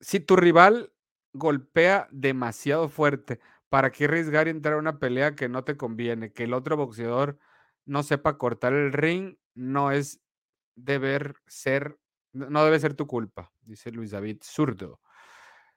Si 0.00 0.20
tu 0.20 0.36
rival 0.36 0.92
golpea 1.32 2.08
demasiado 2.10 2.90
fuerte, 2.90 3.40
¿para 3.70 3.90
qué 3.90 4.04
arriesgar 4.04 4.48
y 4.48 4.50
entrar 4.50 4.74
a 4.74 4.78
una 4.78 4.98
pelea 4.98 5.34
que 5.34 5.48
no 5.48 5.64
te 5.64 5.78
conviene? 5.78 6.32
Que 6.32 6.44
el 6.44 6.52
otro 6.52 6.76
boxeador 6.76 7.38
no 7.86 8.02
sepa 8.02 8.36
cortar 8.36 8.74
el 8.74 8.92
ring 8.92 9.36
no 9.54 9.92
es 9.92 10.20
deber 10.74 11.36
ser, 11.46 11.98
no 12.32 12.64
debe 12.64 12.80
ser 12.80 12.94
tu 12.94 13.06
culpa, 13.06 13.52
dice 13.62 13.90
Luis 13.92 14.10
David 14.10 14.38
Zurdo. 14.42 15.00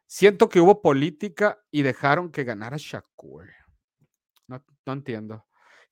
Siento 0.06 0.50
que 0.50 0.62
hubo 0.62 0.82
política 0.82 1.60
y 1.70 1.82
dejaron 1.82 2.32
que 2.32 2.44
ganara 2.46 2.78
Shakur. 2.80 3.50
No, 4.48 4.64
no 4.86 4.94
entiendo. 4.94 5.46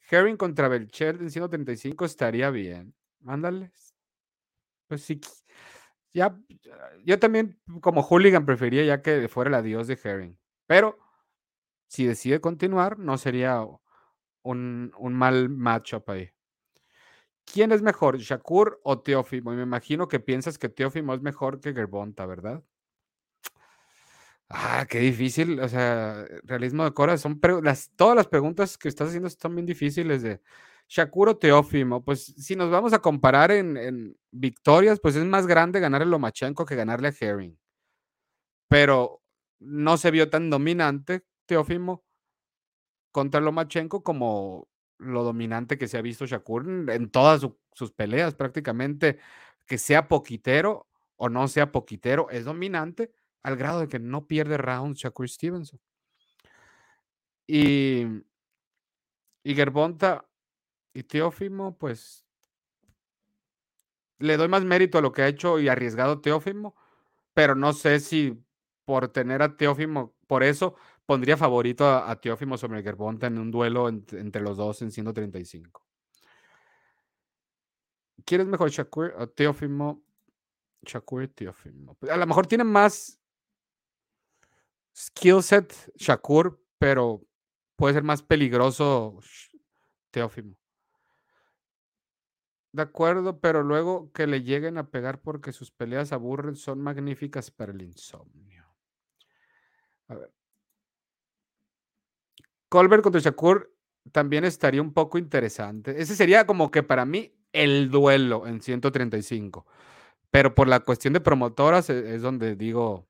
Herring 0.09 0.37
contra 0.37 0.67
Belcher 0.67 1.17
en 1.21 1.29
135 1.31 2.05
estaría 2.05 2.49
bien. 2.49 2.95
Mándales. 3.19 3.95
Pues 4.87 5.03
sí. 5.03 5.19
Ya, 6.13 6.37
yo 7.03 7.19
también 7.19 7.59
como 7.81 8.01
hooligan 8.01 8.45
prefería 8.45 8.85
ya 8.85 9.01
que 9.01 9.27
fuera 9.27 9.49
el 9.49 9.55
adiós 9.55 9.87
de 9.87 9.99
Herring. 10.01 10.37
Pero 10.65 10.97
si 11.87 12.05
decide 12.05 12.39
continuar, 12.41 12.99
no 12.99 13.17
sería 13.17 13.65
un, 14.43 14.93
un 14.97 15.13
mal 15.13 15.49
matchup 15.49 16.09
ahí. 16.09 16.29
¿Quién 17.45 17.71
es 17.71 17.81
mejor, 17.81 18.17
Shakur 18.17 18.79
o 18.83 18.99
Teófimo? 18.99 19.53
Y 19.53 19.55
me 19.57 19.63
imagino 19.63 20.07
que 20.07 20.19
piensas 20.19 20.57
que 20.57 20.69
Teófimo 20.69 21.13
es 21.13 21.21
mejor 21.21 21.59
que 21.59 21.73
Gerbonta, 21.73 22.25
¿verdad? 22.25 22.63
Ah, 24.49 24.85
qué 24.89 24.99
difícil. 24.99 25.59
O 25.59 25.67
sea, 25.67 26.25
realismo 26.43 26.83
de 26.83 26.93
Cora, 26.93 27.17
son 27.17 27.39
las, 27.63 27.91
todas 27.95 28.15
las 28.15 28.27
preguntas 28.27 28.77
que 28.77 28.87
estás 28.89 29.09
haciendo 29.09 29.27
están 29.27 29.55
bien 29.55 29.65
difíciles 29.65 30.21
de 30.21 30.41
Shakur 30.87 31.29
o 31.29 31.37
Teófimo. 31.37 32.03
Pues 32.03 32.25
si 32.37 32.55
nos 32.55 32.69
vamos 32.69 32.93
a 32.93 32.99
comparar 32.99 33.51
en, 33.51 34.17
victorias, 34.31 34.99
pues 34.99 35.15
es 35.15 35.25
más 35.25 35.47
grande 35.47 35.79
ganar 35.79 36.01
a 36.01 36.05
Lomachenko 36.05 36.65
que 36.65 36.75
ganarle 36.75 37.07
a 37.09 37.13
Herring. 37.19 37.57
Pero 38.67 39.21
no 39.59 39.97
se 39.97 40.11
vio 40.11 40.29
tan 40.29 40.49
dominante 40.49 41.23
Teófimo 41.45 42.03
contra 43.11 43.41
Lomachenko 43.41 44.03
como 44.03 44.67
lo 44.97 45.23
dominante 45.23 45.77
que 45.77 45.87
se 45.87 45.97
ha 45.97 46.01
visto 46.01 46.25
Shakur 46.25 46.89
en 46.89 47.09
todas 47.09 47.47
sus 47.73 47.91
peleas 47.91 48.35
prácticamente, 48.35 49.19
que 49.65 49.77
sea 49.77 50.07
poquitero 50.07 50.87
o 51.17 51.29
no 51.29 51.47
sea 51.47 51.71
poquitero, 51.71 52.29
es 52.29 52.45
dominante 52.45 53.11
al 53.43 53.55
grado 53.57 53.81
de 53.81 53.87
que 53.87 53.99
no 53.99 54.27
pierde 54.27 54.57
rounds 54.57 54.99
Shakur 54.99 55.29
Stevenson. 55.29 55.79
Y, 57.47 58.05
y 59.43 59.55
Gerbonta 59.55 60.27
y 60.93 61.03
Teófimo, 61.03 61.77
pues 61.77 62.25
le 64.17 64.37
doy 64.37 64.47
más 64.47 64.63
mérito 64.63 64.97
a 64.97 65.01
lo 65.01 65.11
que 65.11 65.21
ha 65.21 65.27
hecho 65.27 65.59
y 65.59 65.67
arriesgado 65.67 66.21
Teófimo, 66.21 66.75
pero 67.33 67.53
no 67.55 67.73
sé 67.73 67.99
si 67.99 68.41
por 68.85 69.09
tener 69.09 69.41
a 69.41 69.57
Teófimo, 69.57 70.15
por 70.27 70.43
eso 70.43 70.75
pondría 71.05 71.37
favorito 71.37 71.87
a, 71.87 72.15
Teófimo 72.19 72.57
sobre 72.57 72.83
Gerbonta 72.83 73.27
en 73.27 73.37
un 73.37 73.51
duelo 73.51 73.87
entre 73.87 74.41
los 74.41 74.57
dos 74.57 74.81
en 74.81 74.91
135. 74.91 75.85
¿Quieres 78.25 78.47
mejor 78.47 78.69
Shakur 78.69 79.13
o 79.17 79.29
Teófimo? 79.29 80.03
Shakur 80.81 81.27
Teófimo. 81.29 81.97
A 82.09 82.17
lo 82.17 82.25
mejor 82.25 82.47
tiene 82.47 82.63
más 82.63 83.19
skill 84.95 85.43
set 85.43 85.73
Shakur, 85.95 86.59
pero 86.79 87.21
puede 87.75 87.95
ser 87.95 88.03
más 88.03 88.23
peligroso 88.23 89.19
Teófimo. 90.11 90.55
De 92.71 92.81
acuerdo, 92.81 93.39
pero 93.39 93.63
luego 93.63 94.11
que 94.11 94.27
le 94.27 94.43
lleguen 94.43 94.77
a 94.77 94.89
pegar 94.89 95.21
porque 95.21 95.53
sus 95.53 95.71
peleas 95.71 96.11
aburren 96.11 96.55
son 96.55 96.81
magníficas 96.81 97.49
para 97.49 97.71
el 97.71 97.81
insomnio. 97.81 98.65
A 100.09 100.15
ver. 100.15 100.34
Colbert 102.75 103.01
contra 103.01 103.21
Shakur 103.21 103.73
también 104.11 104.43
estaría 104.43 104.81
un 104.81 104.91
poco 104.91 105.17
interesante. 105.17 106.01
Ese 106.01 106.13
sería 106.13 106.45
como 106.45 106.71
que 106.71 106.83
para 106.83 107.05
mí 107.05 107.33
el 107.53 107.89
duelo 107.89 108.47
en 108.47 108.61
135. 108.61 109.65
Pero 110.29 110.53
por 110.53 110.67
la 110.67 110.81
cuestión 110.81 111.13
de 111.13 111.21
promotoras 111.21 111.89
e, 111.89 112.15
es 112.15 112.21
donde 112.21 112.57
digo, 112.57 113.07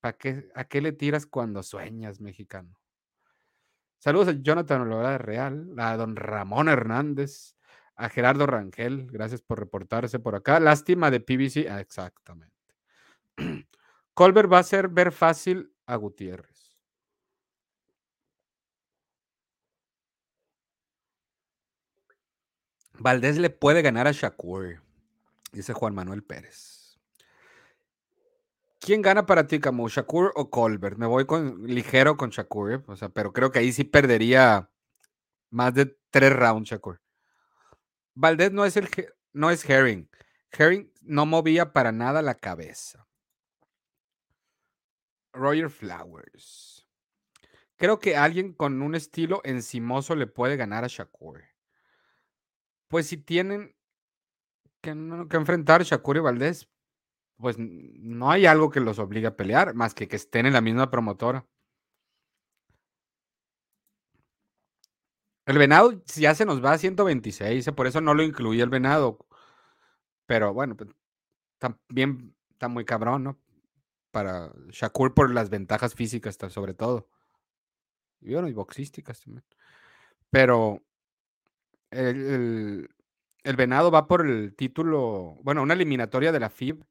¿A 0.00 0.14
qué, 0.14 0.50
¿A 0.54 0.64
qué 0.64 0.80
le 0.80 0.92
tiras 0.92 1.26
cuando 1.26 1.62
sueñas, 1.62 2.22
mexicano? 2.22 2.80
Saludos 3.98 4.28
a 4.28 4.32
Jonathan 4.40 4.88
de 4.88 5.18
Real, 5.18 5.74
a 5.76 5.98
don 5.98 6.16
Ramón 6.16 6.70
Hernández, 6.70 7.58
a 7.96 8.08
Gerardo 8.08 8.46
Rangel, 8.46 9.08
gracias 9.10 9.42
por 9.42 9.58
reportarse 9.58 10.20
por 10.20 10.36
acá. 10.36 10.58
Lástima 10.58 11.10
de 11.10 11.20
PBC, 11.20 11.66
exactamente. 11.78 12.56
Colbert 14.14 14.50
va 14.50 14.56
a 14.56 14.60
hacer 14.60 14.88
ver 14.88 15.12
fácil 15.12 15.70
a 15.84 15.96
Gutiérrez. 15.96 16.59
Valdés 23.00 23.38
le 23.38 23.48
puede 23.48 23.80
ganar 23.80 24.06
a 24.06 24.12
Shakur, 24.12 24.82
dice 25.52 25.72
Juan 25.72 25.94
Manuel 25.94 26.22
Pérez. 26.22 27.00
¿Quién 28.78 29.00
gana 29.00 29.24
para 29.24 29.46
ti, 29.46 29.58
Camu? 29.58 29.88
¿Shakur 29.88 30.32
o 30.36 30.50
Colbert? 30.50 30.98
Me 30.98 31.06
voy 31.06 31.24
con 31.24 31.66
ligero 31.66 32.18
con 32.18 32.28
Shakur, 32.28 32.72
¿eh? 32.72 32.82
o 32.86 32.96
sea, 32.96 33.08
pero 33.08 33.32
creo 33.32 33.50
que 33.50 33.58
ahí 33.58 33.72
sí 33.72 33.84
perdería 33.84 34.70
más 35.48 35.72
de 35.72 35.96
tres 36.10 36.30
rounds, 36.30 36.68
Shakur. 36.68 37.00
Valdés 38.14 38.52
no 38.52 38.66
es 38.66 38.76
el 38.76 38.90
no 39.32 39.50
es 39.50 39.68
Herring. 39.68 40.10
Herring 40.52 40.92
no 41.00 41.24
movía 41.24 41.72
para 41.72 41.92
nada 41.92 42.20
la 42.20 42.34
cabeza. 42.34 43.06
Roger 45.32 45.70
Flowers. 45.70 46.86
Creo 47.76 47.98
que 47.98 48.18
alguien 48.18 48.52
con 48.52 48.82
un 48.82 48.94
estilo 48.94 49.40
encimoso 49.44 50.14
le 50.14 50.26
puede 50.26 50.56
ganar 50.56 50.84
a 50.84 50.88
Shakur. 50.88 51.49
Pues 52.90 53.06
si 53.06 53.16
tienen 53.18 53.72
que, 54.80 54.90
enfrentar 54.90 55.84
Shakur 55.84 56.16
y 56.16 56.20
Valdés, 56.20 56.68
pues 57.36 57.56
no 57.58 58.30
hay 58.32 58.46
algo 58.46 58.70
que 58.70 58.80
los 58.80 58.98
obligue 58.98 59.28
a 59.28 59.36
pelear, 59.36 59.74
más 59.74 59.94
que 59.94 60.08
que 60.08 60.16
estén 60.16 60.46
en 60.46 60.54
la 60.54 60.60
misma 60.60 60.90
promotora. 60.90 61.46
El 65.46 65.58
venado 65.58 66.02
ya 66.16 66.34
se 66.34 66.44
nos 66.44 66.64
va 66.64 66.72
a 66.72 66.78
126, 66.78 67.70
por 67.76 67.86
eso 67.86 68.00
no 68.00 68.12
lo 68.14 68.24
incluí 68.24 68.60
el 68.60 68.70
venado. 68.70 69.18
Pero 70.26 70.52
bueno, 70.52 70.76
pues, 70.76 70.90
también 71.58 72.34
está 72.50 72.68
muy 72.68 72.84
cabrón, 72.84 73.24
¿no? 73.24 73.40
Para 74.12 74.52
Shakur 74.70 75.14
por 75.14 75.32
las 75.32 75.50
ventajas 75.50 75.94
físicas, 75.94 76.38
sobre 76.50 76.74
todo. 76.74 77.08
Y 78.20 78.34
bueno, 78.34 78.48
y 78.48 78.52
boxísticas 78.52 79.20
también. 79.20 79.44
Pero 80.30 80.82
el, 81.90 82.88
el 83.44 83.56
venado 83.56 83.90
va 83.90 84.06
por 84.06 84.26
el 84.26 84.54
título, 84.54 85.38
bueno, 85.42 85.62
una 85.62 85.74
eliminatoria 85.74 86.32
de 86.32 86.40
la 86.40 86.50
FIB 86.50 86.84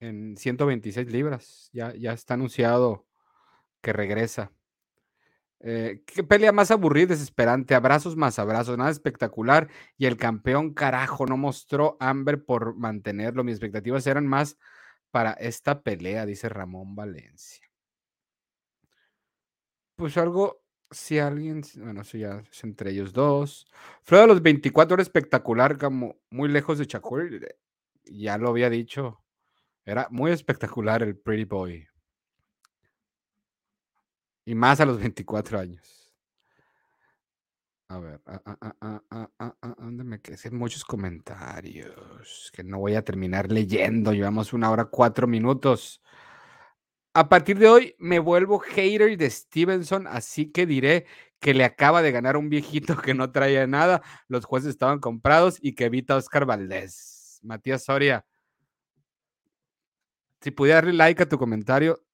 en 0.00 0.36
126 0.36 1.10
libras. 1.10 1.70
Ya, 1.72 1.94
ya 1.94 2.12
está 2.12 2.34
anunciado 2.34 3.06
que 3.82 3.92
regresa. 3.92 4.52
Eh, 5.60 6.02
qué 6.06 6.22
pelea 6.22 6.52
más 6.52 6.70
aburrida, 6.70 7.08
desesperante. 7.08 7.74
Abrazos 7.74 8.16
más 8.16 8.38
abrazos, 8.38 8.76
nada 8.78 8.90
espectacular. 8.90 9.68
Y 9.96 10.06
el 10.06 10.16
campeón, 10.16 10.74
carajo, 10.74 11.26
no 11.26 11.36
mostró 11.36 11.96
hambre 12.00 12.36
por 12.36 12.76
mantenerlo. 12.76 13.44
Mis 13.44 13.54
expectativas 13.54 14.06
eran 14.06 14.26
más 14.26 14.58
para 15.10 15.32
esta 15.32 15.82
pelea, 15.82 16.26
dice 16.26 16.48
Ramón 16.48 16.94
Valencia. 16.94 17.64
Pues 19.96 20.16
algo, 20.18 20.62
si 20.90 21.18
alguien, 21.18 21.62
bueno, 21.76 22.02
eso 22.02 22.18
ya 22.18 22.42
es 22.50 22.64
entre 22.64 22.90
ellos 22.90 23.12
dos. 23.12 23.66
Fue 24.02 24.18
de 24.20 24.26
los 24.26 24.42
24 24.42 24.94
era 24.94 25.02
espectacular, 25.02 25.78
como 25.78 26.16
muy 26.30 26.48
lejos 26.48 26.78
de 26.78 26.86
Chakur. 26.86 27.28
Ya 28.04 28.38
lo 28.38 28.50
había 28.50 28.70
dicho 28.70 29.20
era 29.86 30.08
muy 30.10 30.32
espectacular 30.32 31.04
el 31.04 31.16
Pretty 31.16 31.44
Boy. 31.44 31.86
Y 34.44 34.54
más 34.54 34.80
a 34.80 34.84
los 34.84 34.98
24 34.98 35.60
años. 35.60 36.12
A 37.88 38.00
ver, 38.00 38.20
¿dónde 39.78 40.02
me 40.02 40.20
quedé? 40.20 40.50
Muchos 40.50 40.84
comentarios 40.84 42.50
que 42.52 42.64
no 42.64 42.80
voy 42.80 42.96
a 42.96 43.04
terminar 43.04 43.50
leyendo. 43.52 44.12
Llevamos 44.12 44.52
una 44.52 44.72
hora 44.72 44.86
cuatro 44.86 45.28
minutos. 45.28 46.02
A 47.16 47.30
partir 47.30 47.58
de 47.58 47.66
hoy 47.66 47.96
me 47.98 48.18
vuelvo 48.18 48.58
hater 48.58 49.16
de 49.16 49.30
Stevenson, 49.30 50.06
así 50.06 50.52
que 50.52 50.66
diré 50.66 51.06
que 51.40 51.54
le 51.54 51.64
acaba 51.64 52.02
de 52.02 52.12
ganar 52.12 52.36
un 52.36 52.50
viejito 52.50 52.94
que 52.98 53.14
no 53.14 53.32
traía 53.32 53.66
nada, 53.66 54.02
los 54.28 54.44
jueces 54.44 54.68
estaban 54.68 54.98
comprados 54.98 55.56
y 55.62 55.74
que 55.74 55.86
evita 55.86 56.12
a 56.12 56.18
Oscar 56.18 56.44
Valdés. 56.44 57.40
Matías 57.42 57.84
Soria, 57.84 58.26
si 60.42 60.50
pudiera 60.50 60.82
darle 60.82 60.92
like 60.92 61.22
a 61.22 61.26
tu 61.26 61.38
comentario, 61.38 62.04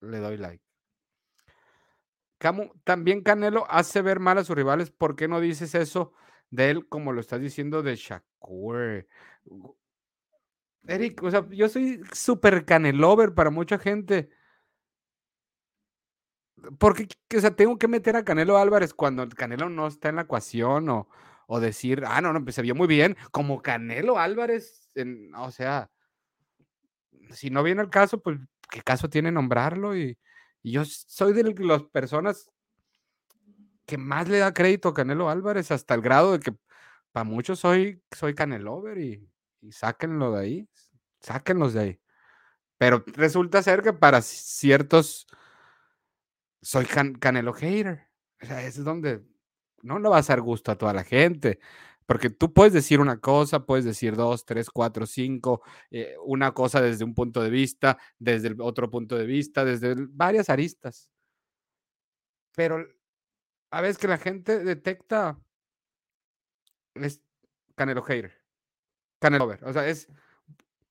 le 0.00 0.18
doy 0.18 0.36
like. 0.36 0.62
Camu, 2.38 2.70
también 2.84 3.24
Canelo 3.24 3.66
hace 3.68 4.00
ver 4.00 4.20
mal 4.20 4.38
a 4.38 4.44
sus 4.44 4.54
rivales. 4.54 4.92
¿Por 4.92 5.16
qué 5.16 5.26
no 5.26 5.40
dices 5.40 5.74
eso 5.74 6.12
de 6.50 6.70
él 6.70 6.88
como 6.88 7.10
lo 7.10 7.20
estás 7.20 7.40
diciendo 7.40 7.82
de 7.82 7.96
Shakur? 7.96 9.08
Eric, 10.86 11.22
o 11.22 11.30
sea, 11.30 11.46
yo 11.50 11.68
soy 11.68 12.02
súper 12.12 12.64
canelover 12.64 13.34
para 13.34 13.50
mucha 13.50 13.78
gente. 13.78 14.30
Porque, 16.78 17.08
o 17.36 17.40
sea, 17.40 17.50
tengo 17.54 17.78
que 17.78 17.88
meter 17.88 18.16
a 18.16 18.24
Canelo 18.24 18.58
Álvarez 18.58 18.92
cuando 18.92 19.26
Canelo 19.28 19.68
no 19.70 19.86
está 19.86 20.10
en 20.10 20.16
la 20.16 20.22
ecuación 20.22 20.88
o, 20.90 21.08
o 21.46 21.60
decir, 21.60 22.04
ah, 22.06 22.20
no, 22.20 22.32
no, 22.32 22.44
pues 22.44 22.54
se 22.54 22.62
vio 22.62 22.74
muy 22.74 22.86
bien, 22.86 23.16
como 23.30 23.62
Canelo 23.62 24.18
Álvarez, 24.18 24.90
en, 24.94 25.34
o 25.34 25.50
sea, 25.50 25.90
si 27.30 27.50
no 27.50 27.62
viene 27.62 27.82
el 27.82 27.90
caso, 27.90 28.20
pues, 28.20 28.38
¿qué 28.70 28.82
caso 28.82 29.08
tiene 29.08 29.32
nombrarlo? 29.32 29.96
Y, 29.96 30.18
y 30.62 30.72
yo 30.72 30.84
soy 30.84 31.32
de 31.32 31.44
las 31.44 31.82
personas 31.84 32.50
que 33.86 33.98
más 33.98 34.28
le 34.28 34.38
da 34.38 34.52
crédito 34.52 34.90
a 34.90 34.94
Canelo 34.94 35.30
Álvarez, 35.30 35.70
hasta 35.70 35.94
el 35.94 36.02
grado 36.02 36.32
de 36.32 36.40
que 36.40 36.52
para 37.12 37.24
muchos 37.24 37.60
soy, 37.60 38.02
soy 38.12 38.34
Canelover 38.34 38.98
y, 38.98 39.29
y 39.60 39.72
sáquenlo 39.72 40.32
de 40.32 40.40
ahí, 40.40 40.68
sáquenlos 41.20 41.74
de 41.74 41.80
ahí. 41.80 42.00
Pero 42.78 43.04
resulta 43.06 43.62
ser 43.62 43.82
que 43.82 43.92
para 43.92 44.22
ciertos 44.22 45.26
soy 46.62 46.86
Canelo 47.20 47.52
hater. 47.52 48.08
O 48.42 48.46
sea, 48.46 48.62
es 48.64 48.82
donde 48.82 49.22
no 49.82 49.98
le 49.98 50.08
va 50.08 50.16
a 50.16 50.20
hacer 50.20 50.40
gusto 50.40 50.72
a 50.72 50.78
toda 50.78 50.92
la 50.92 51.04
gente. 51.04 51.60
Porque 52.06 52.30
tú 52.30 52.52
puedes 52.52 52.72
decir 52.72 53.00
una 53.00 53.20
cosa, 53.20 53.66
puedes 53.66 53.84
decir 53.84 54.16
dos, 54.16 54.44
tres, 54.44 54.68
cuatro, 54.70 55.06
cinco, 55.06 55.62
eh, 55.90 56.16
una 56.24 56.52
cosa 56.52 56.80
desde 56.80 57.04
un 57.04 57.14
punto 57.14 57.40
de 57.42 57.50
vista, 57.50 57.98
desde 58.18 58.48
el 58.48 58.60
otro 58.60 58.90
punto 58.90 59.16
de 59.16 59.26
vista, 59.26 59.64
desde 59.64 59.94
varias 59.96 60.50
aristas. 60.50 61.08
Pero 62.56 62.84
a 63.70 63.80
veces 63.80 63.98
que 63.98 64.08
la 64.08 64.18
gente 64.18 64.58
detecta 64.64 65.38
Canelo 67.76 68.02
hater, 68.02 68.39
Canelo 69.20 69.44
over. 69.44 69.62
O 69.64 69.72
sea, 69.72 69.86
es 69.86 70.08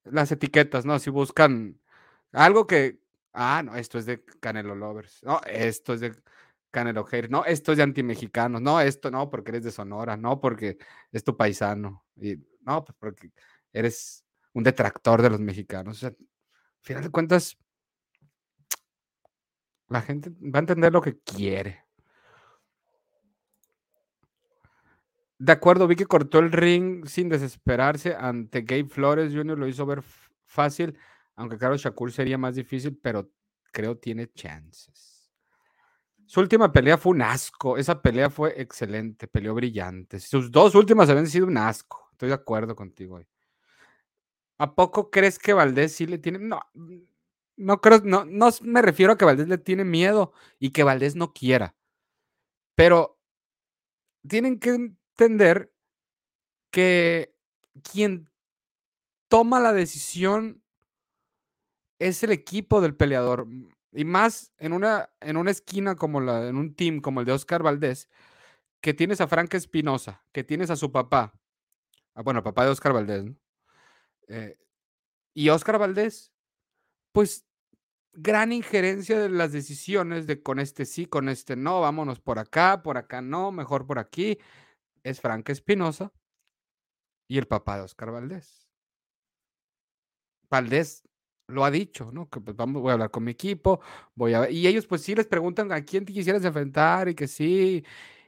las 0.05 0.31
etiquetas, 0.31 0.85
¿no? 0.85 0.97
Si 0.99 1.09
buscan 1.09 1.79
algo 2.31 2.67
que, 2.67 3.01
ah, 3.33 3.61
no, 3.63 3.75
esto 3.75 3.97
es 3.97 4.05
de 4.05 4.23
Canelo 4.39 4.75
Lovers, 4.75 5.21
no, 5.23 5.41
esto 5.45 5.93
es 5.93 5.99
de 5.99 6.15
Canelo 6.71 7.03
Hater, 7.03 7.29
no, 7.29 7.45
esto 7.45 7.71
es 7.71 7.77
de 7.77 7.83
antimexicanos, 7.83 8.61
no, 8.61 8.79
esto 8.79 9.11
no, 9.11 9.29
porque 9.29 9.51
eres 9.51 9.63
de 9.63 9.71
Sonora, 9.71 10.15
no, 10.17 10.39
porque 10.39 10.77
es 11.11 11.23
tu 11.23 11.35
paisano, 11.35 12.05
y 12.15 12.37
no, 12.61 12.85
pues 12.85 12.95
porque 12.99 13.31
eres 13.73 14.23
un 14.53 14.63
detractor 14.63 15.21
de 15.21 15.29
los 15.31 15.39
mexicanos. 15.39 15.97
O 15.97 15.99
sea, 15.99 16.09
al 16.09 16.17
final 16.81 17.03
de 17.03 17.09
cuentas, 17.09 17.57
la 19.87 20.01
gente 20.01 20.29
va 20.29 20.59
a 20.59 20.61
entender 20.61 20.93
lo 20.93 21.01
que 21.01 21.19
quiere. 21.19 21.85
De 25.39 25.53
acuerdo, 25.53 25.87
vi 25.87 25.95
que 25.95 26.05
cortó 26.05 26.39
el 26.39 26.51
ring 26.51 27.05
sin 27.07 27.29
desesperarse 27.29 28.13
ante 28.13 28.61
Gabe 28.61 28.89
Flores 28.89 29.33
Jr., 29.33 29.57
lo 29.57 29.67
hizo 29.67 29.85
ver 29.85 30.03
fácil, 30.45 30.97
aunque 31.35 31.57
claro, 31.57 31.77
Shakur 31.77 32.11
sería 32.11 32.37
más 32.37 32.55
difícil, 32.55 32.99
pero 33.01 33.31
creo 33.71 33.97
tiene 33.97 34.27
chances. 34.33 35.31
Su 36.25 36.41
última 36.41 36.71
pelea 36.73 36.97
fue 36.97 37.13
un 37.13 37.21
asco, 37.21 37.77
esa 37.77 38.01
pelea 38.01 38.29
fue 38.29 38.61
excelente, 38.61 39.27
peleó 39.27 39.55
brillante. 39.55 40.19
Sus 40.19 40.51
dos 40.51 40.75
últimas 40.75 41.09
habían 41.09 41.27
sido 41.27 41.47
un 41.47 41.57
asco, 41.57 42.09
estoy 42.11 42.27
de 42.27 42.35
acuerdo 42.35 42.75
contigo. 42.75 43.21
¿A 44.57 44.75
poco 44.75 45.09
crees 45.09 45.39
que 45.39 45.53
Valdés 45.53 45.95
sí 45.95 46.05
le 46.05 46.17
tiene? 46.17 46.39
No, 46.39 46.59
no 47.55 47.79
creo, 47.79 48.01
no, 48.03 48.25
no 48.25 48.49
me 48.61 48.81
refiero 48.81 49.13
a 49.13 49.17
que 49.17 49.23
Valdés 49.23 49.47
le 49.47 49.57
tiene 49.57 49.85
miedo 49.85 50.33
y 50.59 50.71
que 50.71 50.83
Valdés 50.83 51.15
no 51.15 51.31
quiera, 51.31 51.75
pero 52.75 53.17
tienen 54.27 54.59
que 54.59 54.91
entender 55.19 55.73
que 56.71 57.35
quien 57.91 58.29
toma 59.27 59.59
la 59.59 59.73
decisión 59.73 60.63
es 61.99 62.23
el 62.23 62.31
equipo 62.31 62.79
del 62.79 62.95
peleador. 62.95 63.47
Y 63.91 64.05
más 64.05 64.53
en 64.57 64.71
una, 64.71 65.09
en 65.19 65.35
una 65.35 65.51
esquina 65.51 65.95
como 65.95 66.21
la, 66.21 66.47
en 66.47 66.55
un 66.55 66.73
team 66.75 67.01
como 67.01 67.19
el 67.19 67.25
de 67.25 67.33
Oscar 67.33 67.63
Valdés, 67.63 68.09
que 68.81 68.93
tienes 68.93 69.19
a 69.19 69.27
Frank 69.27 69.53
Espinosa, 69.55 70.23
que 70.31 70.43
tienes 70.43 70.69
a 70.69 70.77
su 70.77 70.91
papá, 70.91 71.33
ah, 72.13 72.21
bueno, 72.21 72.43
papá 72.43 72.63
de 72.63 72.71
Oscar 72.71 72.93
Valdés, 72.93 73.25
eh, 74.27 74.57
y 75.33 75.49
Oscar 75.49 75.79
Valdés, 75.79 76.31
pues 77.11 77.45
gran 78.13 78.53
injerencia 78.53 79.19
de 79.19 79.29
las 79.29 79.51
decisiones 79.51 80.27
de 80.27 80.41
con 80.41 80.59
este 80.59 80.85
sí, 80.85 81.07
con 81.07 81.27
este 81.27 81.55
no, 81.55 81.81
vámonos 81.81 82.19
por 82.19 82.39
acá, 82.39 82.83
por 82.83 82.97
acá 82.97 83.21
no, 83.21 83.51
mejor 83.51 83.85
por 83.85 83.99
aquí 83.99 84.39
es 85.09 85.21
Frank 85.21 85.49
Espinosa 85.49 86.11
y 87.27 87.37
el 87.37 87.47
papá 87.47 87.77
de 87.77 87.83
Oscar 87.83 88.11
Valdés. 88.11 88.69
Valdés 90.49 91.03
lo 91.47 91.65
ha 91.65 91.71
dicho, 91.71 92.11
¿no? 92.11 92.29
Que 92.29 92.41
pues 92.41 92.55
vamos, 92.55 92.81
voy 92.81 92.91
a 92.91 92.93
hablar 92.93 93.11
con 93.11 93.23
mi 93.23 93.31
equipo, 93.31 93.81
voy 94.15 94.33
a 94.33 94.49
y 94.49 94.67
ellos 94.67 94.87
pues 94.87 95.01
sí 95.01 95.15
les 95.15 95.27
preguntan 95.27 95.71
a 95.71 95.83
quién 95.83 96.05
te 96.05 96.13
quisieras 96.13 96.43
enfrentar 96.45 97.09
y 97.09 97.15
que 97.15 97.27
sí, 97.27 97.83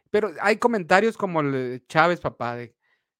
pero 0.09 0.31
hay 0.41 0.57
comentarios 0.57 1.17
como 1.17 1.41
el 1.41 1.51
de 1.51 1.85
Chávez, 1.87 2.19
papá, 2.19 2.55
de, 2.55 2.75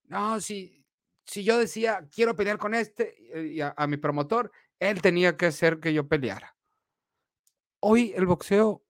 no, 0.06 0.40
si, 0.42 0.86
si 1.26 1.44
yo 1.44 1.58
decía, 1.58 2.08
quiero 2.14 2.36
pelear 2.36 2.58
con 2.58 2.76
este, 2.76 3.16
y 3.54 3.62
a, 3.62 3.74
a 3.78 3.88
mi 3.88 3.98
promotor, 3.98 4.52
él 4.80 5.02
tenía 5.02 5.38
que 5.38 5.48
hacer 5.48 5.80
que 5.80 5.94
yo 5.94 6.08
peleara. 6.08 6.58
Hoy 7.80 8.14
el 8.16 8.26
boxeo, 8.26 8.84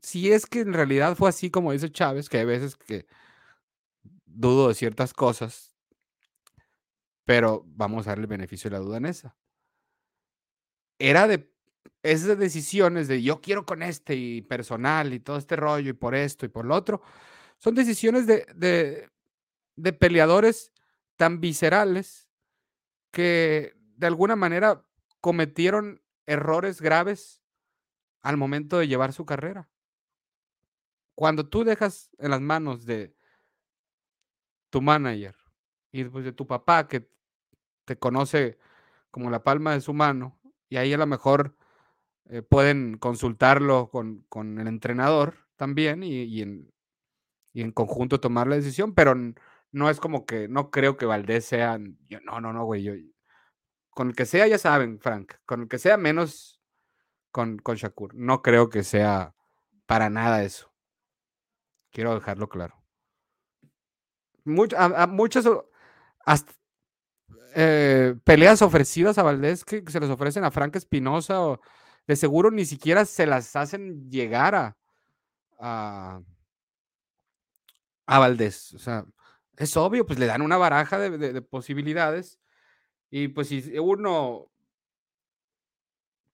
si 0.00 0.32
es 0.32 0.46
que 0.46 0.60
en 0.60 0.72
realidad 0.72 1.16
fue 1.16 1.28
así 1.28 1.50
como 1.50 1.72
dice 1.72 1.90
Chávez, 1.90 2.28
que 2.28 2.38
hay 2.38 2.44
veces 2.44 2.76
que 2.76 3.06
dudo 4.36 4.68
de 4.68 4.74
ciertas 4.74 5.14
cosas, 5.14 5.74
pero 7.24 7.64
vamos 7.66 8.06
a 8.06 8.10
darle 8.10 8.22
el 8.22 8.28
beneficio 8.28 8.70
de 8.70 8.76
la 8.76 8.82
duda 8.82 8.98
en 8.98 9.06
esa. 9.06 9.36
Era 10.98 11.26
de 11.26 11.52
esas 12.02 12.38
decisiones 12.38 13.08
de 13.08 13.22
yo 13.22 13.40
quiero 13.40 13.66
con 13.66 13.82
este 13.82 14.14
y 14.14 14.42
personal 14.42 15.12
y 15.12 15.20
todo 15.20 15.38
este 15.38 15.56
rollo 15.56 15.90
y 15.90 15.94
por 15.94 16.14
esto 16.14 16.46
y 16.46 16.48
por 16.48 16.64
lo 16.64 16.74
otro, 16.74 17.02
son 17.58 17.74
decisiones 17.74 18.26
de, 18.26 18.46
de, 18.54 19.10
de 19.76 19.92
peleadores 19.92 20.72
tan 21.16 21.40
viscerales 21.40 22.28
que 23.10 23.74
de 23.96 24.06
alguna 24.06 24.36
manera 24.36 24.84
cometieron 25.20 26.02
errores 26.26 26.80
graves 26.80 27.42
al 28.22 28.36
momento 28.36 28.78
de 28.78 28.88
llevar 28.88 29.12
su 29.12 29.24
carrera. 29.24 29.70
Cuando 31.14 31.48
tú 31.48 31.64
dejas 31.64 32.10
en 32.18 32.30
las 32.30 32.42
manos 32.42 32.84
de 32.84 33.15
tu 34.76 34.82
manager 34.82 35.34
y 35.90 36.02
después 36.02 36.22
de 36.22 36.34
tu 36.34 36.46
papá 36.46 36.86
que 36.86 37.08
te 37.86 37.98
conoce 37.98 38.58
como 39.10 39.30
la 39.30 39.42
palma 39.42 39.72
de 39.72 39.80
su 39.80 39.94
mano 39.94 40.38
y 40.68 40.76
ahí 40.76 40.92
a 40.92 40.98
lo 40.98 41.06
mejor 41.06 41.56
eh, 42.26 42.42
pueden 42.42 42.98
consultarlo 42.98 43.88
con, 43.88 44.26
con, 44.28 44.60
el 44.60 44.68
entrenador 44.68 45.48
también 45.56 46.02
y, 46.02 46.24
y, 46.24 46.42
en, 46.42 46.70
y, 47.54 47.62
en, 47.62 47.72
conjunto 47.72 48.20
tomar 48.20 48.48
la 48.48 48.56
decisión, 48.56 48.94
pero 48.94 49.14
no 49.72 49.88
es 49.88 49.98
como 49.98 50.26
que 50.26 50.46
no 50.46 50.70
creo 50.70 50.98
que 50.98 51.06
Valdés 51.06 51.46
sea, 51.46 51.78
yo, 52.10 52.20
no, 52.20 52.42
no, 52.42 52.52
no, 52.52 52.66
güey, 52.66 52.82
yo, 52.82 52.92
con 53.88 54.08
el 54.08 54.14
que 54.14 54.26
sea 54.26 54.46
ya 54.46 54.58
saben, 54.58 55.00
Frank, 55.00 55.36
con 55.46 55.62
el 55.62 55.68
que 55.68 55.78
sea 55.78 55.96
menos 55.96 56.60
con, 57.30 57.56
con 57.56 57.76
Shakur, 57.76 58.14
no 58.14 58.42
creo 58.42 58.68
que 58.68 58.84
sea 58.84 59.34
para 59.86 60.10
nada 60.10 60.44
eso. 60.44 60.70
Quiero 61.90 62.14
dejarlo 62.14 62.50
claro 62.50 62.85
a, 64.76 65.06
muchas 65.06 65.46
eh, 67.54 68.14
peleas 68.24 68.62
ofrecidas 68.62 69.18
a 69.18 69.22
Valdés 69.22 69.64
que 69.64 69.82
se 69.86 70.00
les 70.00 70.10
ofrecen 70.10 70.44
a 70.44 70.50
Frank 70.50 70.76
Espinosa 70.76 71.58
de 72.06 72.16
seguro 72.16 72.50
ni 72.50 72.64
siquiera 72.64 73.04
se 73.04 73.26
las 73.26 73.54
hacen 73.56 74.10
llegar 74.10 74.54
a, 74.54 74.76
a, 75.58 76.22
Valdés. 78.18 78.74
O 78.74 78.78
sea, 78.78 79.04
es 79.56 79.76
obvio, 79.76 80.06
pues 80.06 80.18
le 80.18 80.26
dan 80.26 80.42
una 80.42 80.56
baraja 80.56 80.98
de, 80.98 81.18
de 81.18 81.42
posibilidades 81.42 82.40
y 83.10 83.28
pues 83.28 83.48
si 83.48 83.78
uno 83.78 84.50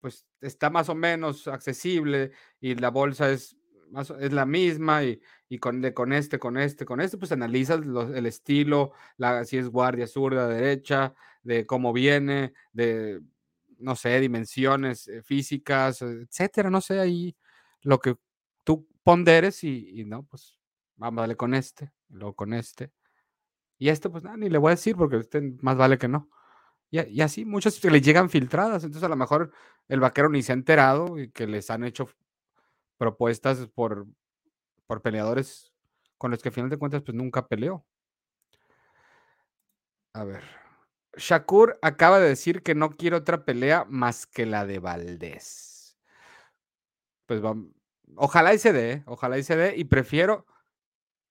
pues 0.01 0.25
está 0.41 0.69
más 0.69 0.89
o 0.89 0.95
menos 0.95 1.47
accesible 1.47 2.31
y 2.59 2.75
la 2.75 2.89
bolsa 2.89 3.31
es 3.31 3.55
es 4.01 4.33
la 4.33 4.45
misma 4.45 5.03
y, 5.03 5.21
y 5.49 5.59
con, 5.59 5.81
de, 5.81 5.93
con 5.93 6.13
este, 6.13 6.39
con 6.39 6.57
este, 6.57 6.85
con 6.85 7.01
este, 7.01 7.17
pues 7.17 7.31
analizas 7.31 7.81
el 7.81 8.25
estilo, 8.25 8.91
la, 9.17 9.45
si 9.45 9.57
es 9.57 9.69
guardia 9.69 10.07
zurda, 10.07 10.47
derecha, 10.47 11.13
de 11.43 11.65
cómo 11.65 11.93
viene, 11.93 12.53
de 12.71 13.21
no 13.79 13.95
sé, 13.95 14.19
dimensiones 14.19 15.07
eh, 15.07 15.21
físicas, 15.23 16.01
etcétera, 16.01 16.69
no 16.69 16.81
sé, 16.81 16.99
ahí 16.99 17.35
lo 17.81 17.99
que 17.99 18.15
tú 18.63 18.87
ponderes 19.03 19.63
y, 19.63 20.05
no, 20.05 20.23
pues 20.23 20.57
vamos 20.95 21.19
a 21.19 21.21
darle 21.23 21.35
con 21.35 21.53
este, 21.53 21.91
luego 22.09 22.33
con 22.33 22.53
este. 22.53 22.91
Y 23.77 23.89
esto, 23.89 24.11
pues 24.11 24.23
nada, 24.23 24.37
ni 24.37 24.49
le 24.49 24.57
voy 24.57 24.69
a 24.69 24.75
decir 24.75 24.95
porque 24.95 25.17
este 25.17 25.41
más 25.61 25.77
vale 25.77 25.97
que 25.97 26.07
no. 26.07 26.29
Y, 26.91 27.01
y 27.01 27.21
así, 27.21 27.45
muchas 27.45 27.83
le 27.83 28.01
llegan 28.01 28.29
filtradas, 28.29 28.83
entonces 28.83 29.03
a 29.03 29.09
lo 29.09 29.17
mejor 29.17 29.51
el 29.87 29.99
vaquero 29.99 30.29
ni 30.29 30.43
se 30.43 30.53
ha 30.53 30.55
enterado 30.55 31.19
y 31.19 31.29
que 31.31 31.47
les 31.47 31.69
han 31.69 31.83
hecho 31.83 32.07
propuestas 32.97 33.67
por, 33.67 34.07
por 34.87 35.01
peleadores 35.01 35.73
con 36.17 36.31
los 36.31 36.41
que 36.41 36.49
al 36.49 36.53
final 36.55 36.69
de 36.69 36.77
cuentas 36.77 37.03
pues 37.03 37.15
nunca 37.15 37.47
peleó. 37.47 37.85
A 40.13 40.23
ver. 40.23 40.43
Shakur 41.17 41.77
acaba 41.81 42.19
de 42.19 42.29
decir 42.29 42.63
que 42.63 42.75
no 42.75 42.91
quiere 42.91 43.15
otra 43.15 43.45
pelea 43.45 43.85
más 43.89 44.25
que 44.25 44.45
la 44.45 44.65
de 44.65 44.79
Valdés. 44.79 45.97
Pues 47.25 47.41
vamos. 47.41 47.67
Ojalá 48.15 48.53
y 48.53 48.59
se 48.59 48.73
dé, 48.73 49.03
ojalá 49.05 49.37
y 49.37 49.43
se 49.43 49.55
dé. 49.55 49.75
Y 49.75 49.85
prefiero 49.85 50.45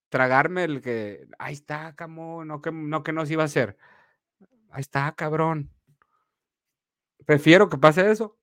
tragarme 0.09 0.65
el 0.65 0.83
que. 0.83 1.27
Ahí 1.39 1.55
está, 1.55 1.95
camo. 1.97 2.45
No 2.45 2.61
que 2.61 2.73
no, 2.73 3.03
que 3.03 3.13
nos 3.13 3.31
iba 3.31 3.43
a 3.43 3.47
hacer. 3.47 3.77
Ahí 4.71 4.81
está, 4.81 5.13
cabrón. 5.15 5.71
Prefiero 7.25 7.69
que 7.69 7.79
pase 7.79 8.11
eso 8.11 8.39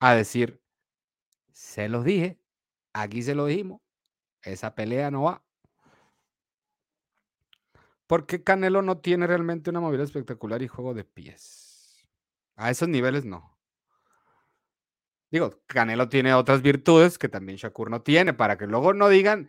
a 0.00 0.14
decir, 0.14 0.60
se 1.58 1.88
los 1.88 2.04
dije, 2.04 2.38
aquí 2.92 3.20
se 3.20 3.34
lo 3.34 3.46
dijimos, 3.46 3.80
esa 4.42 4.76
pelea 4.76 5.10
no 5.10 5.24
va. 5.24 5.42
Porque 8.06 8.44
Canelo 8.44 8.80
no 8.80 8.98
tiene 8.98 9.26
realmente 9.26 9.68
una 9.70 9.80
movilidad 9.80 10.06
espectacular 10.06 10.62
y 10.62 10.68
juego 10.68 10.94
de 10.94 11.02
pies. 11.02 12.06
A 12.54 12.70
esos 12.70 12.88
niveles 12.88 13.24
no. 13.24 13.58
Digo, 15.32 15.60
Canelo 15.66 16.08
tiene 16.08 16.32
otras 16.32 16.62
virtudes 16.62 17.18
que 17.18 17.28
también 17.28 17.58
Shakur 17.58 17.90
no 17.90 18.02
tiene, 18.02 18.32
para 18.34 18.56
que 18.56 18.68
luego 18.68 18.94
no 18.94 19.08
digan, 19.08 19.48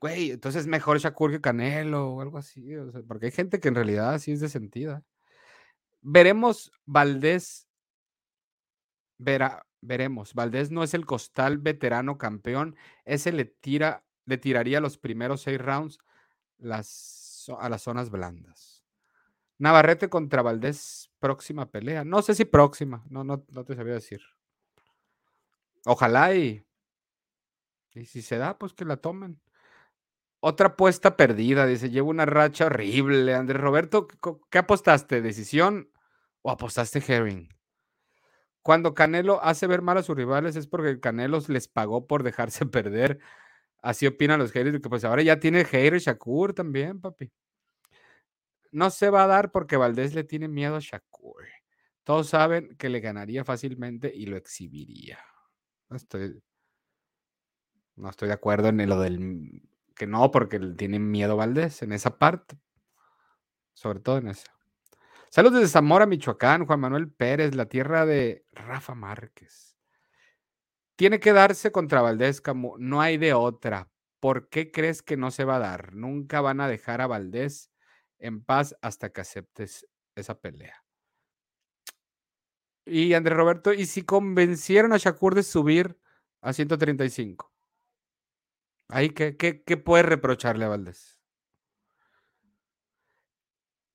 güey, 0.00 0.30
entonces 0.30 0.62
es 0.62 0.66
mejor 0.66 1.00
Shakur 1.00 1.32
que 1.32 1.42
Canelo 1.42 2.12
o 2.14 2.22
algo 2.22 2.38
así. 2.38 2.66
porque 3.06 3.26
hay 3.26 3.32
gente 3.32 3.60
que 3.60 3.68
en 3.68 3.74
realidad 3.74 4.18
sí 4.20 4.32
es 4.32 4.40
de 4.40 4.48
sentida. 4.48 5.04
Veremos 6.00 6.72
Valdés. 6.86 7.68
Verá, 9.18 9.66
veremos. 9.82 10.32
Valdés 10.32 10.70
no 10.70 10.82
es 10.82 10.94
el 10.94 11.04
costal 11.04 11.58
veterano 11.58 12.16
campeón. 12.16 12.76
Ese 13.04 13.32
le 13.32 13.44
tira, 13.44 14.04
le 14.24 14.38
tiraría 14.38 14.80
los 14.80 14.96
primeros 14.96 15.42
seis 15.42 15.60
rounds 15.60 15.98
a 16.60 17.68
las 17.68 17.82
zonas 17.82 18.08
blandas. 18.08 18.84
Navarrete 19.58 20.08
contra 20.08 20.42
Valdés, 20.42 21.10
próxima 21.18 21.70
pelea. 21.70 22.04
No 22.04 22.22
sé 22.22 22.34
si 22.34 22.44
próxima, 22.44 23.04
no, 23.10 23.22
no, 23.22 23.44
no 23.48 23.64
te 23.64 23.76
sabía 23.76 23.94
decir. 23.94 24.20
Ojalá 25.84 26.34
y, 26.34 26.64
y 27.92 28.06
si 28.06 28.22
se 28.22 28.38
da, 28.38 28.58
pues 28.58 28.72
que 28.72 28.84
la 28.84 28.96
tomen. 28.96 29.40
Otra 30.40 30.68
apuesta 30.68 31.16
perdida, 31.16 31.66
dice, 31.66 31.90
llevo 31.90 32.10
una 32.10 32.26
racha 32.26 32.66
horrible. 32.66 33.34
Andrés 33.34 33.60
Roberto, 33.60 34.08
¿qué 34.50 34.58
apostaste? 34.58 35.20
¿Decisión 35.22 35.90
o 36.42 36.50
apostaste 36.50 37.02
Herring? 37.06 37.48
Cuando 38.62 38.94
Canelo 38.94 39.42
hace 39.42 39.66
ver 39.66 39.82
mal 39.82 39.98
a 39.98 40.02
sus 40.02 40.16
rivales 40.16 40.56
es 40.56 40.66
porque 40.66 41.00
Canelo 41.00 41.40
les 41.48 41.68
pagó 41.68 42.06
por 42.06 42.22
dejarse 42.22 42.66
perder. 42.66 43.18
Así 43.82 44.06
opinan 44.06 44.38
los 44.38 44.52
haters, 44.52 44.80
que 44.80 44.88
pues 44.88 45.04
ahora 45.04 45.22
ya 45.22 45.40
tiene 45.40 45.64
hater 45.64 45.98
Shakur 45.98 46.54
también, 46.54 47.00
papi. 47.00 47.32
No 48.70 48.90
se 48.90 49.10
va 49.10 49.24
a 49.24 49.26
dar 49.26 49.50
porque 49.50 49.76
Valdés 49.76 50.14
le 50.14 50.24
tiene 50.24 50.48
miedo 50.48 50.76
a 50.76 50.80
Shakur. 50.80 51.44
Todos 52.04 52.28
saben 52.28 52.76
que 52.76 52.88
le 52.88 53.00
ganaría 53.00 53.44
fácilmente 53.44 54.12
y 54.14 54.26
lo 54.26 54.36
exhibiría. 54.36 55.18
No 55.88 55.96
estoy, 55.96 56.42
no 57.96 58.08
estoy 58.08 58.28
de 58.28 58.34
acuerdo 58.34 58.68
en 58.68 58.88
lo 58.88 59.00
del 59.00 59.62
que 59.94 60.06
no, 60.06 60.30
porque 60.30 60.58
tiene 60.58 60.98
miedo 60.98 61.36
Valdés 61.36 61.82
en 61.82 61.92
esa 61.92 62.18
parte. 62.18 62.58
Sobre 63.74 64.00
todo 64.00 64.18
en 64.18 64.28
esa. 64.28 64.51
Saludos 65.34 65.60
desde 65.60 65.72
Zamora, 65.72 66.04
Michoacán, 66.04 66.66
Juan 66.66 66.80
Manuel 66.80 67.10
Pérez, 67.10 67.54
la 67.54 67.64
tierra 67.64 68.04
de 68.04 68.44
Rafa 68.52 68.94
Márquez. 68.94 69.78
Tiene 70.94 71.20
que 71.20 71.32
darse 71.32 71.72
contra 71.72 72.02
Valdés, 72.02 72.42
como 72.42 72.76
no 72.76 73.00
hay 73.00 73.16
de 73.16 73.32
otra. 73.32 73.88
¿Por 74.20 74.50
qué 74.50 74.70
crees 74.70 75.00
que 75.00 75.16
no 75.16 75.30
se 75.30 75.46
va 75.46 75.56
a 75.56 75.60
dar? 75.60 75.94
Nunca 75.94 76.42
van 76.42 76.60
a 76.60 76.68
dejar 76.68 77.00
a 77.00 77.06
Valdés 77.06 77.70
en 78.18 78.44
paz 78.44 78.76
hasta 78.82 79.10
que 79.10 79.22
aceptes 79.22 79.88
esa 80.16 80.38
pelea. 80.38 80.84
Y 82.84 83.14
Andrés 83.14 83.38
Roberto, 83.38 83.72
¿y 83.72 83.86
si 83.86 84.02
convencieron 84.02 84.92
a 84.92 84.98
Shakur 84.98 85.34
de 85.34 85.44
subir 85.44 85.98
a 86.42 86.52
135? 86.52 87.50
Ahí, 88.88 89.08
¿qué, 89.08 89.38
qué, 89.38 89.62
qué 89.62 89.78
puedes 89.78 90.04
reprocharle 90.04 90.66
a 90.66 90.68
Valdés? 90.68 91.22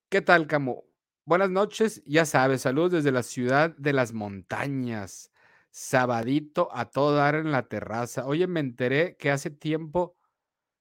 ¿Qué 0.10 0.24
tal, 0.24 0.48
Camo? 0.48 0.87
Buenas 1.28 1.50
noches, 1.50 2.02
ya 2.06 2.24
sabes, 2.24 2.62
saludos 2.62 2.94
desde 2.94 3.12
la 3.12 3.22
ciudad 3.22 3.76
de 3.76 3.92
las 3.92 4.14
montañas. 4.14 5.30
Sabadito 5.72 6.70
a 6.72 6.90
todo 6.90 7.18
dar 7.18 7.36
en 7.36 7.52
la 7.52 7.68
terraza. 7.68 8.26
Oye, 8.26 8.48
me 8.48 8.62
enteré 8.62 9.18
que 9.18 9.30
hace 9.30 9.50
tiempo 9.50 10.16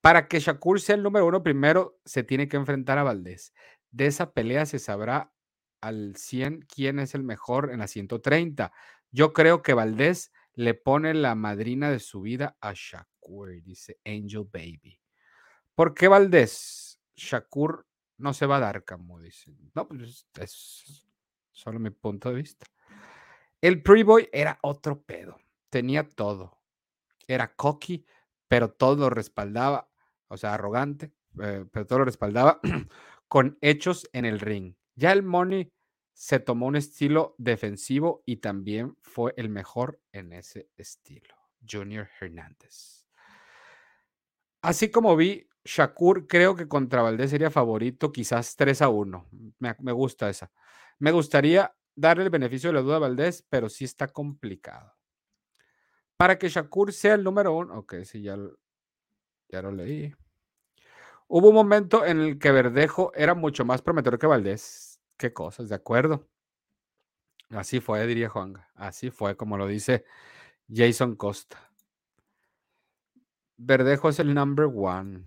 Para 0.00 0.28
que 0.28 0.40
Shakur 0.40 0.80
sea 0.80 0.94
el 0.94 1.02
número 1.02 1.26
uno 1.26 1.42
primero, 1.42 1.98
se 2.04 2.22
tiene 2.22 2.48
que 2.48 2.56
enfrentar 2.56 2.98
a 2.98 3.02
Valdés. 3.02 3.52
De 3.90 4.06
esa 4.06 4.32
pelea 4.32 4.66
se 4.66 4.78
sabrá 4.78 5.32
al 5.80 6.16
100 6.16 6.62
quién 6.62 6.98
es 6.98 7.14
el 7.14 7.22
mejor 7.24 7.70
en 7.72 7.80
la 7.80 7.88
130. 7.88 8.72
Yo 9.10 9.32
creo 9.32 9.62
que 9.62 9.74
Valdés 9.74 10.32
le 10.54 10.74
pone 10.74 11.14
la 11.14 11.34
madrina 11.34 11.90
de 11.90 12.00
su 12.00 12.20
vida 12.20 12.56
a 12.60 12.72
Shakur, 12.74 13.62
dice 13.62 13.98
Angel 14.04 14.48
Baby. 14.52 15.00
¿Por 15.74 15.94
qué 15.94 16.08
Valdés? 16.08 17.00
Shakur 17.16 17.86
no 18.18 18.34
se 18.34 18.46
va 18.46 18.56
a 18.56 18.60
dar, 18.60 18.84
como 18.84 19.20
dicen. 19.20 19.56
No, 19.74 19.86
pues 19.86 20.26
es 20.40 21.08
solo 21.52 21.78
mi 21.78 21.90
punto 21.90 22.30
de 22.30 22.36
vista. 22.36 22.66
El 23.60 23.82
Preboy 23.82 24.28
era 24.32 24.58
otro 24.62 25.02
pedo. 25.02 25.38
Tenía 25.70 26.08
todo. 26.08 26.58
Era 27.26 27.54
cocky, 27.54 28.06
pero 28.48 28.70
todo 28.70 28.96
lo 29.04 29.10
respaldaba, 29.10 29.90
o 30.28 30.36
sea, 30.36 30.54
arrogante, 30.54 31.12
eh, 31.42 31.64
pero 31.70 31.86
todo 31.86 32.00
lo 32.00 32.04
respaldaba 32.06 32.60
con 33.28 33.58
hechos 33.60 34.08
en 34.12 34.24
el 34.24 34.40
ring. 34.40 34.74
Ya 34.96 35.12
el 35.12 35.22
Money 35.22 35.72
se 36.12 36.40
tomó 36.40 36.66
un 36.66 36.76
estilo 36.76 37.36
defensivo 37.38 38.22
y 38.26 38.38
también 38.38 38.96
fue 39.02 39.34
el 39.36 39.48
mejor 39.48 40.00
en 40.12 40.32
ese 40.32 40.68
estilo. 40.76 41.34
Junior 41.68 42.08
Hernández. 42.20 43.06
Así 44.62 44.90
como 44.90 45.14
vi, 45.16 45.48
Shakur 45.64 46.26
creo 46.26 46.56
que 46.56 46.66
contra 46.66 47.02
Valdés 47.02 47.30
sería 47.30 47.50
favorito, 47.50 48.10
quizás 48.10 48.56
3 48.56 48.82
a 48.82 48.88
1. 48.88 49.28
Me, 49.58 49.76
me 49.80 49.92
gusta 49.92 50.28
esa. 50.28 50.50
Me 50.98 51.12
gustaría 51.12 51.72
darle 51.94 52.24
el 52.24 52.30
beneficio 52.30 52.70
de 52.70 52.74
la 52.74 52.82
duda 52.82 52.96
a 52.96 53.00
Valdés, 53.00 53.46
pero 53.48 53.68
sí 53.68 53.84
está 53.84 54.08
complicado. 54.08 54.97
Para 56.18 56.36
que 56.36 56.48
Shakur 56.48 56.92
sea 56.92 57.14
el 57.14 57.22
número 57.22 57.52
uno. 57.56 57.78
Ok, 57.78 57.94
sí, 58.04 58.20
ya, 58.20 58.36
lo 58.36 59.70
leí. 59.70 60.12
Hubo 61.28 61.50
un 61.50 61.54
momento 61.54 62.04
en 62.04 62.20
el 62.20 62.38
que 62.40 62.50
Verdejo 62.50 63.12
era 63.14 63.34
mucho 63.34 63.64
más 63.64 63.82
prometedor 63.82 64.18
que 64.18 64.26
Valdés. 64.26 65.00
Qué 65.16 65.32
cosas, 65.32 65.68
de 65.68 65.76
acuerdo. 65.76 66.28
Así 67.50 67.78
fue, 67.78 68.04
diría 68.06 68.28
Juanga. 68.28 68.68
Así 68.74 69.10
fue, 69.10 69.36
como 69.36 69.56
lo 69.56 69.68
dice 69.68 70.04
Jason 70.68 71.14
Costa. 71.14 71.70
Verdejo 73.56 74.08
es 74.08 74.18
el 74.18 74.34
number 74.34 74.66
one. 74.74 75.22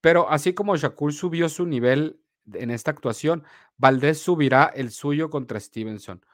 Pero 0.00 0.30
así 0.30 0.54
como 0.54 0.76
Shakur 0.76 1.12
subió 1.12 1.48
su 1.48 1.66
nivel 1.66 2.20
en 2.52 2.70
esta 2.70 2.92
actuación, 2.92 3.42
Valdés 3.78 4.20
subirá 4.20 4.66
el 4.66 4.92
suyo 4.92 5.28
contra 5.28 5.58
Stevenson. 5.58 6.24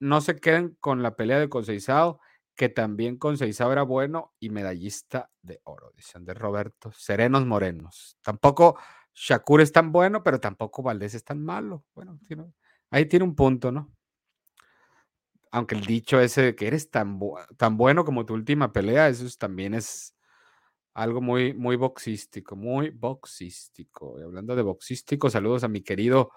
No 0.00 0.20
se 0.20 0.36
queden 0.36 0.76
con 0.80 1.02
la 1.02 1.14
pelea 1.14 1.38
de 1.38 1.48
Conceizao, 1.48 2.20
que 2.56 2.68
también 2.68 3.16
Conceizao 3.16 3.70
era 3.72 3.82
bueno 3.82 4.34
y 4.40 4.50
medallista 4.50 5.30
de 5.42 5.60
oro, 5.64 5.92
dicen 5.94 6.24
de 6.24 6.34
Roberto. 6.34 6.90
Serenos 6.92 7.46
morenos. 7.46 8.18
Tampoco 8.22 8.78
Shakur 9.14 9.60
es 9.60 9.72
tan 9.72 9.92
bueno, 9.92 10.22
pero 10.22 10.40
tampoco 10.40 10.82
Valdés 10.82 11.14
es 11.14 11.24
tan 11.24 11.42
malo. 11.44 11.84
Bueno, 11.94 12.18
ahí 12.90 13.06
tiene 13.06 13.24
un 13.24 13.34
punto, 13.34 13.70
¿no? 13.72 13.92
Aunque 15.52 15.74
el 15.74 15.84
dicho 15.84 16.20
ese 16.20 16.42
de 16.42 16.54
que 16.54 16.68
eres 16.68 16.90
tan, 16.90 17.18
bueno 17.18 18.04
como 18.04 18.24
tu 18.24 18.34
última 18.34 18.72
pelea, 18.72 19.08
eso 19.08 19.26
también 19.36 19.74
es 19.74 20.14
algo 20.94 21.20
muy, 21.20 21.54
muy 21.54 21.76
boxístico, 21.76 22.56
muy 22.56 22.90
boxístico. 22.90 24.18
Y 24.18 24.22
hablando 24.22 24.54
de 24.54 24.62
boxístico, 24.62 25.28
saludos 25.28 25.64
a 25.64 25.68
mi 25.68 25.82
querido 25.82 26.30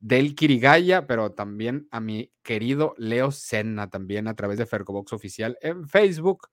Del 0.00 0.34
Kirigaya, 0.34 1.06
pero 1.06 1.32
también 1.32 1.86
a 1.90 2.00
mi 2.00 2.32
querido 2.42 2.94
Leo 2.96 3.30
Senna, 3.32 3.90
también 3.90 4.28
a 4.28 4.34
través 4.34 4.58
de 4.58 4.66
Fercobox 4.66 5.12
Oficial 5.12 5.58
en 5.60 5.86
Facebook. 5.88 6.48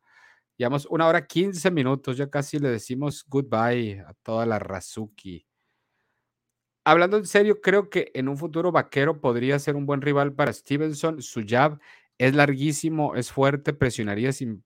Llevamos 0.57 0.85
una 0.87 1.07
hora 1.07 1.27
15 1.27 1.71
minutos, 1.71 2.17
ya 2.17 2.29
casi 2.29 2.59
le 2.59 2.69
decimos 2.69 3.25
goodbye 3.27 4.01
a 4.01 4.13
toda 4.23 4.45
la 4.45 4.59
Razuki. 4.59 5.45
Hablando 6.85 7.17
en 7.17 7.25
serio, 7.25 7.61
creo 7.61 7.89
que 7.89 8.11
en 8.13 8.29
un 8.29 8.37
futuro 8.37 8.71
vaquero 8.71 9.19
podría 9.21 9.59
ser 9.59 9.75
un 9.75 9.85
buen 9.85 10.01
rival 10.01 10.33
para 10.33 10.53
Stevenson. 10.53 11.21
Su 11.21 11.43
jab 11.45 11.79
es 12.17 12.33
larguísimo, 12.33 13.15
es 13.15 13.31
fuerte, 13.31 13.73
presionaría 13.73 14.31
sin 14.31 14.63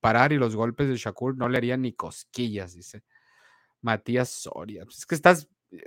parar 0.00 0.32
y 0.32 0.38
los 0.38 0.54
golpes 0.56 0.88
de 0.88 0.96
Shakur 0.96 1.36
no 1.36 1.48
le 1.48 1.58
harían 1.58 1.82
ni 1.82 1.92
cosquillas, 1.94 2.74
dice 2.74 3.02
Matías 3.82 4.28
Soria. 4.30 4.84
Pues, 4.84 4.98
es 4.98 5.06
que 5.06 5.14
estás 5.14 5.48
eh, 5.72 5.80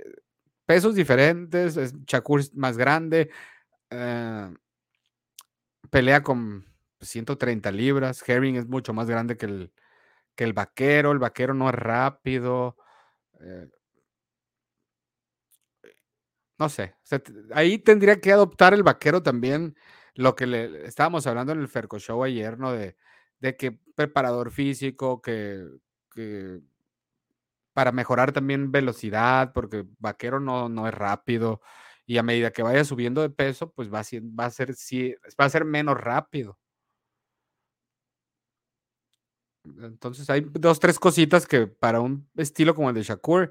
pesos 0.70 0.94
diferentes, 0.94 1.74
Shakur 2.06 2.38
es 2.38 2.54
más 2.54 2.78
grande, 2.78 3.28
eh, 3.90 4.54
pelea 5.90 6.22
con 6.22 6.64
130 7.00 7.72
libras, 7.72 8.22
Herring 8.24 8.54
es 8.54 8.68
mucho 8.68 8.92
más 8.94 9.10
grande 9.10 9.36
que 9.36 9.46
el, 9.46 9.72
que 10.36 10.44
el 10.44 10.52
vaquero, 10.52 11.10
el 11.10 11.18
vaquero 11.18 11.54
no 11.54 11.68
es 11.70 11.74
rápido. 11.74 12.76
Eh, 13.40 13.68
no 16.56 16.68
sé, 16.68 16.94
ahí 17.52 17.78
tendría 17.78 18.20
que 18.20 18.30
adoptar 18.30 18.72
el 18.72 18.84
vaquero 18.84 19.24
también 19.24 19.74
lo 20.14 20.36
que 20.36 20.46
le 20.46 20.86
estábamos 20.86 21.26
hablando 21.26 21.52
en 21.52 21.58
el 21.58 21.68
Ferco 21.68 21.98
Show 21.98 22.22
ayer, 22.22 22.60
¿no? 22.60 22.70
De, 22.70 22.96
de 23.40 23.56
que 23.56 23.72
preparador 23.96 24.52
físico, 24.52 25.20
que, 25.20 25.66
para 27.80 27.92
mejorar 27.92 28.30
también 28.30 28.70
velocidad, 28.70 29.54
porque 29.54 29.86
vaquero 29.98 30.38
no, 30.38 30.68
no 30.68 30.86
es 30.86 30.92
rápido 30.92 31.62
y 32.04 32.18
a 32.18 32.22
medida 32.22 32.50
que 32.52 32.62
vaya 32.62 32.84
subiendo 32.84 33.22
de 33.22 33.30
peso, 33.30 33.72
pues 33.72 33.90
va 33.90 34.00
a 34.00 34.04
ser, 34.04 34.22
va 34.22 34.44
a 34.44 34.50
ser, 34.50 34.74
va 35.40 35.46
a 35.46 35.48
ser 35.48 35.64
menos 35.64 35.96
rápido. 35.98 36.58
Entonces 39.64 40.28
hay 40.28 40.42
dos, 40.42 40.78
tres 40.78 40.98
cositas 40.98 41.46
que 41.46 41.68
para 41.68 42.02
un 42.02 42.28
estilo 42.36 42.74
como 42.74 42.90
el 42.90 42.94
de 42.94 43.02
Shakur, 43.02 43.50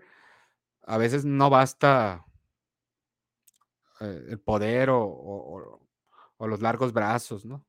a 0.84 0.98
veces 1.00 1.26
no 1.26 1.50
basta 1.50 2.24
eh, 4.00 4.26
el 4.30 4.40
poder 4.40 4.90
o, 4.92 5.80
los 6.38 6.62
largos 6.62 6.94
brazos, 6.94 7.46
¿no? 7.46 7.66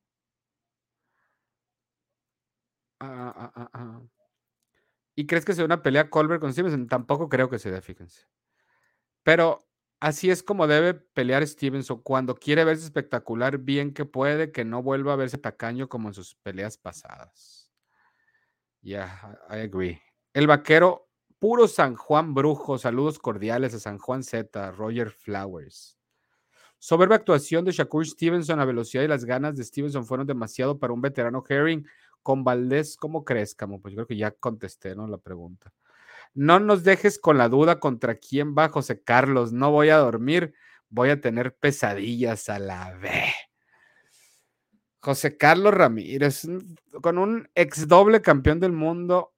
Ah, 2.99 3.51
ah, 3.55 3.69
ah, 3.73 4.01
¿Y 5.15 5.27
crees 5.27 5.45
que 5.45 5.53
sea 5.53 5.65
una 5.65 5.81
pelea 5.81 6.09
Colbert 6.09 6.41
con 6.41 6.53
Stevenson? 6.53 6.87
Tampoco 6.87 7.29
creo 7.29 7.49
que 7.49 7.59
sea, 7.59 7.81
fíjense. 7.81 8.27
Pero 9.23 9.67
así 9.99 10.29
es 10.29 10.41
como 10.43 10.67
debe 10.67 10.93
pelear 10.93 11.45
Stevenson. 11.45 12.01
Cuando 12.01 12.35
quiere 12.35 12.63
verse 12.63 12.85
espectacular, 12.85 13.57
bien 13.57 13.93
que 13.93 14.05
puede, 14.05 14.51
que 14.51 14.65
no 14.65 14.81
vuelva 14.81 15.13
a 15.13 15.17
verse 15.17 15.37
tacaño 15.37 15.89
como 15.89 16.07
en 16.07 16.13
sus 16.13 16.35
peleas 16.35 16.77
pasadas. 16.77 17.71
Ya, 18.81 19.37
I 19.49 19.59
agree. 19.59 20.01
El 20.33 20.47
vaquero, 20.47 21.09
puro 21.39 21.67
San 21.67 21.95
Juan 21.95 22.33
Brujo. 22.33 22.77
Saludos 22.77 23.19
cordiales 23.19 23.73
a 23.73 23.79
San 23.79 23.97
Juan 23.99 24.23
Z, 24.23 24.71
Roger 24.71 25.11
Flowers. 25.11 25.97
Soberbia 26.79 27.17
actuación 27.17 27.63
de 27.63 27.73
Shakur 27.73 28.07
Stevenson. 28.07 28.57
La 28.57 28.65
velocidad 28.65 29.03
y 29.03 29.07
las 29.07 29.23
ganas 29.25 29.55
de 29.55 29.63
Stevenson 29.63 30.05
fueron 30.05 30.25
demasiado 30.25 30.79
para 30.79 30.93
un 30.93 31.01
veterano 31.01 31.43
Herring 31.47 31.85
con 32.23 32.43
Valdés, 32.43 32.97
¿cómo 32.97 33.25
crees, 33.25 33.55
Camo? 33.55 33.81
Pues 33.81 33.93
yo 33.93 33.97
creo 33.97 34.07
que 34.07 34.17
ya 34.17 34.31
contesté, 34.31 34.95
¿no? 34.95 35.07
La 35.07 35.17
pregunta. 35.17 35.73
No 36.33 36.59
nos 36.59 36.83
dejes 36.83 37.19
con 37.19 37.37
la 37.37 37.49
duda 37.49 37.79
contra 37.79 38.15
quién 38.15 38.55
va 38.55 38.69
José 38.69 39.03
Carlos. 39.03 39.51
No 39.51 39.71
voy 39.71 39.89
a 39.89 39.97
dormir, 39.97 40.53
voy 40.89 41.09
a 41.09 41.19
tener 41.19 41.55
pesadillas 41.55 42.49
a 42.49 42.59
la 42.59 42.93
vez. 42.95 43.33
José 45.01 45.35
Carlos 45.35 45.73
Ramírez, 45.73 46.47
con 47.01 47.17
un 47.17 47.49
ex 47.55 47.87
doble 47.87 48.21
campeón 48.21 48.59
del 48.59 48.71
mundo 48.71 49.33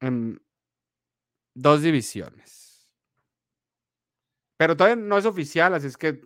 en 0.00 0.40
dos 1.54 1.82
divisiones. 1.82 2.88
Pero 4.56 4.76
todavía 4.76 4.96
no 4.96 5.18
es 5.18 5.26
oficial, 5.26 5.74
así 5.74 5.86
es 5.86 5.98
que 5.98 6.22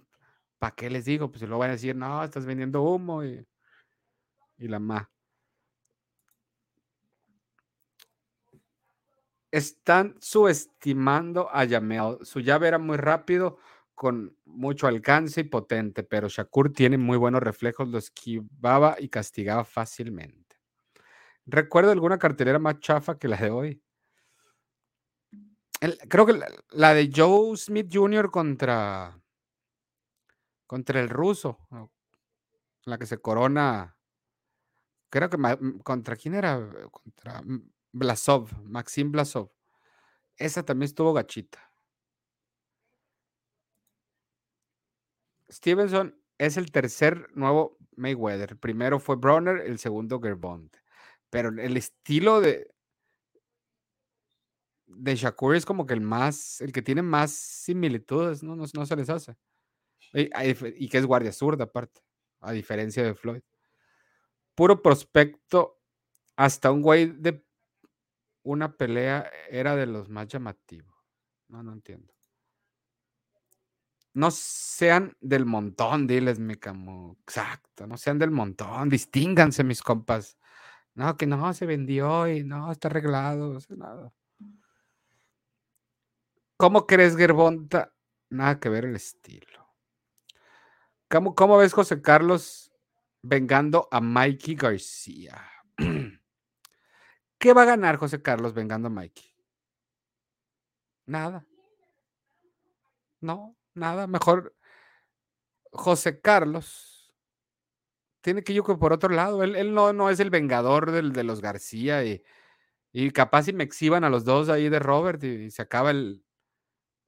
¿para 0.61 0.75
qué 0.77 0.91
les 0.91 1.07
digo? 1.07 1.33
Pues 1.33 1.43
lo 1.49 1.59
van 1.59 1.71
a 1.71 1.73
decir, 1.73 1.97
no, 1.97 2.23
estás 2.23 2.47
vendiendo 2.47 2.83
humo 2.83 3.25
y, 3.25 3.45
la 4.59 4.79
más. 4.79 5.09
Están 9.51 10.17
subestimando 10.21 11.49
a 11.51 11.65
Yamel. 11.65 12.19
Su 12.23 12.41
llave 12.41 12.69
era 12.69 12.79
muy 12.79 12.99
rápido, 12.99 13.59
con 13.95 14.37
mucho 14.45 14.87
alcance 14.87 15.41
y 15.41 15.45
potente, 15.45 16.03
pero 16.05 16.29
Shakur 16.29 16.73
tiene 16.73 16.99
muy 16.99 17.17
buenos 17.17 17.43
reflejos, 17.43 17.89
lo 17.89 17.99
esquivaba 17.99 18.97
y 18.99 19.09
castigaba 19.09 19.65
fácilmente. 19.65 20.57
¿Recuerdo 21.47 21.91
alguna 21.91 22.19
cartelera 22.19 22.59
más 22.59 22.81
chafa 22.81 23.19
que 23.19 23.29
la 23.29 23.39
de 23.39 23.51
hoy? 23.51 23.83
creo 26.09 26.27
que 26.27 26.39
la, 26.73 26.95
de 26.95 27.11
Joe 27.15 27.57
Smith 27.57 27.89
Jr. 27.91 28.31
contra 28.31 29.20
contra 30.71 31.01
el 31.01 31.09
ruso, 31.09 31.59
la 32.85 32.97
que 32.97 33.05
se 33.05 33.19
corona, 33.19 33.99
creo 35.11 35.29
que 35.29 35.37
contra 35.83 36.15
quién 36.15 36.37
era, 36.37 36.61
contra 36.93 37.43
Blasov, 37.91 38.53
Maxim 38.63 39.11
Blasov. 39.11 39.51
Esa 40.37 40.63
también 40.65 40.87
estuvo 40.87 41.13
gachita. 41.13 41.59
Stevenson 45.51 46.17
es 46.39 46.57
el 46.57 46.71
tercer 46.71 47.27
nuevo 47.35 47.77
Mayweather. 47.97 48.57
Primero 48.57 49.01
fue 49.01 49.17
Bronner, 49.17 49.63
el 49.63 49.81
segundo 49.81 50.21
Gerbond. 50.21 50.71
Pero 51.31 51.49
el 51.49 51.77
estilo 51.77 52.41
de, 52.41 52.73
de 54.87 55.17
Shakur 55.17 55.57
es 55.57 55.67
como 55.67 55.85
que 55.85 55.95
el 55.95 56.01
más, 56.01 56.61
el 56.61 56.71
que 56.71 56.81
tiene 56.81 57.03
más 57.03 57.33
similitudes, 57.33 58.45
¿no? 58.45 58.55
no 58.55 58.87
se 58.87 58.95
les 58.95 59.11
hace. 59.11 59.37
Y, 60.13 60.89
que 60.89 60.99
es 60.99 61.07
guardia 61.07 61.33
zurda, 61.33 61.65
aparte, 61.65 62.01
a 62.41 62.53
diferencia 62.53 63.03
de 63.03 63.15
Floyd. 63.15 63.43
Puro 64.55 64.83
prospecto, 64.83 65.81
hasta 66.37 66.71
un 66.71 66.83
güey 66.83 67.07
de 67.07 67.45
una 68.43 68.77
pelea 68.77 69.31
era 69.49 69.77
de 69.77 69.87
los 69.87 70.09
más 70.09 70.27
llamativos. 70.29 70.95
No, 71.49 71.63
no 71.63 71.73
entiendo. 71.73 72.13
No 74.13 74.31
sean 74.33 75.17
del 75.21 75.47
montón, 75.47 76.07
diles, 76.07 76.41
mi 76.41 76.57
camo. 76.57 77.17
Exacto, 77.23 77.87
no 77.87 77.97
sean 77.97 78.19
del 78.19 78.33
montón, 78.33 78.89
distínganse, 78.89 79.63
mis 79.63 79.83
compas. 79.83 80.37
No, 80.95 81.17
que 81.17 81.27
no, 81.27 81.53
se 81.55 81.67
vendió 81.67 82.29
y 82.29 82.43
no, 82.43 82.73
está 82.73 82.89
arreglado, 82.89 83.55
no 83.55 83.61
sé 83.61 83.77
nada. 83.77 84.13
¿Cómo 86.57 86.87
crees, 86.87 87.17
Gerbonta? 87.17 87.95
Nada 88.29 88.59
que 88.59 88.69
ver 88.69 88.85
el 88.85 88.97
estilo. 88.97 89.60
¿Cómo, 91.11 91.59
ves 91.59 91.73
José 91.73 92.01
Carlos 92.01 92.73
vengando 93.21 93.89
a 93.91 94.01
Mikey 94.01 94.55
García? 94.55 95.45
¿Qué 97.39 97.53
va 97.53 97.63
a 97.63 97.67
ganar 97.67 97.97
José 97.97 98.23
Carlos 98.23 98.55
vengando 98.55 98.87
a 98.87 98.93
Mikey? 98.93 99.35
Nada. 101.07 101.45
No, 103.21 103.57
nada. 103.75 104.07
Mejor 104.07 104.55
José 105.73 106.21
Carlos 106.21 107.13
tiene 108.21 108.45
que 108.45 108.53
ir 108.53 108.63
por 108.63 108.93
otro 108.93 109.13
lado. 109.13 109.43
Él, 109.43 109.75
no, 109.75 109.93
no, 109.93 110.11
es 110.11 110.21
el 110.21 110.31
vengador 110.31 110.93
de 110.93 111.25
los 111.25 111.41
García 111.41 112.05
y, 112.05 112.23
capaz 113.11 113.45
si 113.45 113.53
me 113.53 113.65
exhiban 113.65 114.05
a 114.05 114.11
los 114.11 114.25
dos 114.25 114.49
ahí 114.49 114.69
de 114.69 114.79
Robert 114.79 115.25
y, 115.25 115.51
se 115.51 115.63
acaba 115.63 115.91
el, 115.91 116.25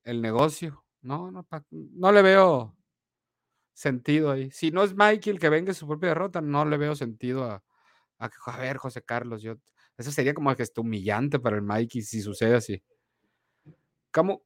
el 0.02 0.20
negocio. 0.22 0.84
No, 1.02 1.30
no, 1.30 1.46
no 1.70 2.10
le 2.10 2.22
veo 2.22 2.76
sentido 3.72 4.30
ahí. 4.30 4.50
Si 4.50 4.70
no 4.70 4.84
es 4.84 4.94
Michael 4.94 5.38
que 5.38 5.48
venga 5.48 5.74
su 5.74 5.86
propia 5.86 6.10
derrota, 6.10 6.40
no 6.40 6.64
le 6.64 6.76
veo 6.76 6.94
sentido 6.94 7.44
a, 7.44 7.62
a, 8.18 8.58
ver, 8.58 8.76
José 8.76 9.02
Carlos. 9.02 9.42
Yo, 9.42 9.54
eso 9.96 10.10
sería 10.12 10.34
como 10.34 10.54
que 10.54 10.62
esté 10.62 10.80
humillante 10.80 11.38
para 11.38 11.56
el 11.56 11.62
Mikey 11.62 12.02
si 12.02 12.20
sucede 12.22 12.56
así. 12.56 12.82
¿Cómo? 14.12 14.42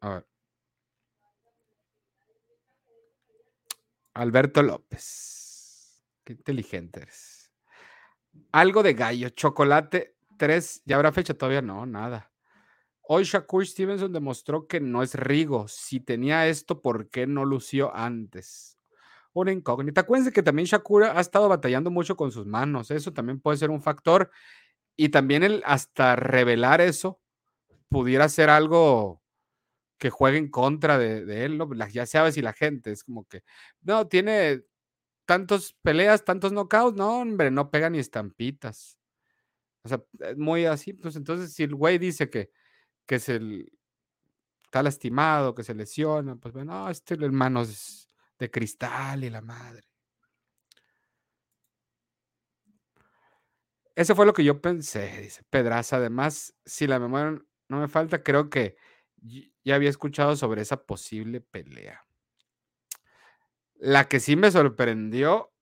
A 0.00 0.10
ver. 0.10 0.26
Alberto 4.14 4.62
López. 4.62 6.02
Qué 6.24 6.32
inteligente 6.32 7.02
eres. 7.02 7.52
Algo 8.52 8.82
de 8.82 8.94
gallo, 8.94 9.30
chocolate, 9.30 10.16
tres. 10.36 10.82
¿Ya 10.84 10.96
habrá 10.96 11.12
fecha? 11.12 11.34
Todavía 11.34 11.62
no, 11.62 11.86
nada. 11.86 12.27
Hoy 13.10 13.24
Shakur 13.24 13.66
Stevenson 13.66 14.12
demostró 14.12 14.66
que 14.66 14.80
no 14.80 15.02
es 15.02 15.14
Rigo. 15.14 15.66
Si 15.66 15.98
tenía 15.98 16.46
esto, 16.46 16.82
¿por 16.82 17.08
qué 17.08 17.26
no 17.26 17.46
lució 17.46 17.90
antes? 17.96 18.78
Una 19.32 19.50
incógnita. 19.50 20.02
Acuérdense 20.02 20.30
que 20.30 20.42
también 20.42 20.66
Shakur 20.66 21.04
ha 21.04 21.18
estado 21.18 21.48
batallando 21.48 21.90
mucho 21.90 22.18
con 22.18 22.30
sus 22.32 22.44
manos. 22.44 22.90
Eso 22.90 23.14
también 23.14 23.40
puede 23.40 23.56
ser 23.56 23.70
un 23.70 23.80
factor. 23.80 24.30
Y 24.94 25.08
también 25.08 25.42
el 25.42 25.62
hasta 25.64 26.16
revelar 26.16 26.82
eso 26.82 27.18
pudiera 27.88 28.28
ser 28.28 28.50
algo 28.50 29.22
que 29.96 30.10
juegue 30.10 30.36
en 30.36 30.50
contra 30.50 30.98
de, 30.98 31.46
él, 31.46 31.56
¿no? 31.56 31.66
Ya 31.88 32.04
sabes, 32.04 32.34
si 32.34 32.42
la 32.42 32.52
gente 32.52 32.92
es 32.92 33.04
como 33.04 33.26
que, 33.26 33.42
no, 33.80 34.06
tiene 34.06 34.64
tantos 35.24 35.74
peleas, 35.80 36.26
tantos 36.26 36.52
knockouts, 36.52 36.94
no, 36.94 37.20
hombre, 37.20 37.50
no 37.50 37.70
pega 37.70 37.88
ni 37.88 38.00
estampitas. 38.00 38.98
O 39.82 39.88
sea, 39.88 40.04
es 40.20 40.36
muy 40.36 40.66
así. 40.66 40.92
Pues 40.92 41.16
entonces, 41.16 41.54
si 41.54 41.62
el 41.62 41.74
güey 41.74 41.96
dice 41.96 42.28
que, 42.28 42.50
que 43.08 43.18
se 43.18 43.40
está 44.62 44.82
lastimado, 44.82 45.54
que 45.54 45.64
se 45.64 45.74
lesiona, 45.74 46.36
pues 46.36 46.52
bueno, 46.52 46.90
este 46.90 47.14
hermano 47.14 47.62
es 47.62 48.06
de 48.38 48.50
cristal 48.50 49.24
y 49.24 49.30
la 49.30 49.40
madre. 49.40 49.88
Eso 53.96 54.14
fue 54.14 54.26
lo 54.26 54.34
que 54.34 54.44
yo 54.44 54.60
pensé, 54.60 55.22
dice 55.22 55.42
Pedraza. 55.50 55.96
Además, 55.96 56.54
si 56.64 56.86
la 56.86 57.00
memoria 57.00 57.42
no 57.68 57.80
me 57.80 57.88
falta, 57.88 58.22
creo 58.22 58.50
que 58.50 58.76
ya 59.64 59.74
había 59.74 59.90
escuchado 59.90 60.36
sobre 60.36 60.62
esa 60.62 60.84
posible 60.84 61.40
pelea. 61.40 62.06
La 63.74 64.06
que 64.06 64.20
sí 64.20 64.36
me 64.36 64.50
sorprendió 64.50 65.52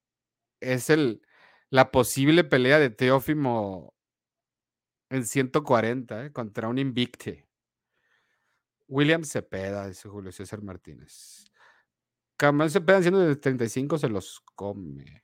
es 0.61 0.91
el, 0.91 1.23
la 1.71 1.93
posible 1.93 2.45
pelea 2.45 2.79
de 2.79 2.91
Teófimo 2.91 3.96
en 5.11 5.27
140 5.27 6.27
¿eh? 6.27 6.33
contra 6.33 6.69
un 6.69 6.79
Invicte. 6.79 7.47
William 8.89 9.25
Cepeda, 9.25 9.87
dice 9.89 10.09
Julio 10.09 10.33
César 10.33 10.63
Martínez. 10.63 11.45
Camán 12.37 12.71
Cepeda 12.71 13.01
siendo 13.01 13.21
de 13.21 13.37
35 13.37 13.99
se 13.99 14.09
los 14.09 14.41
come. 14.55 15.23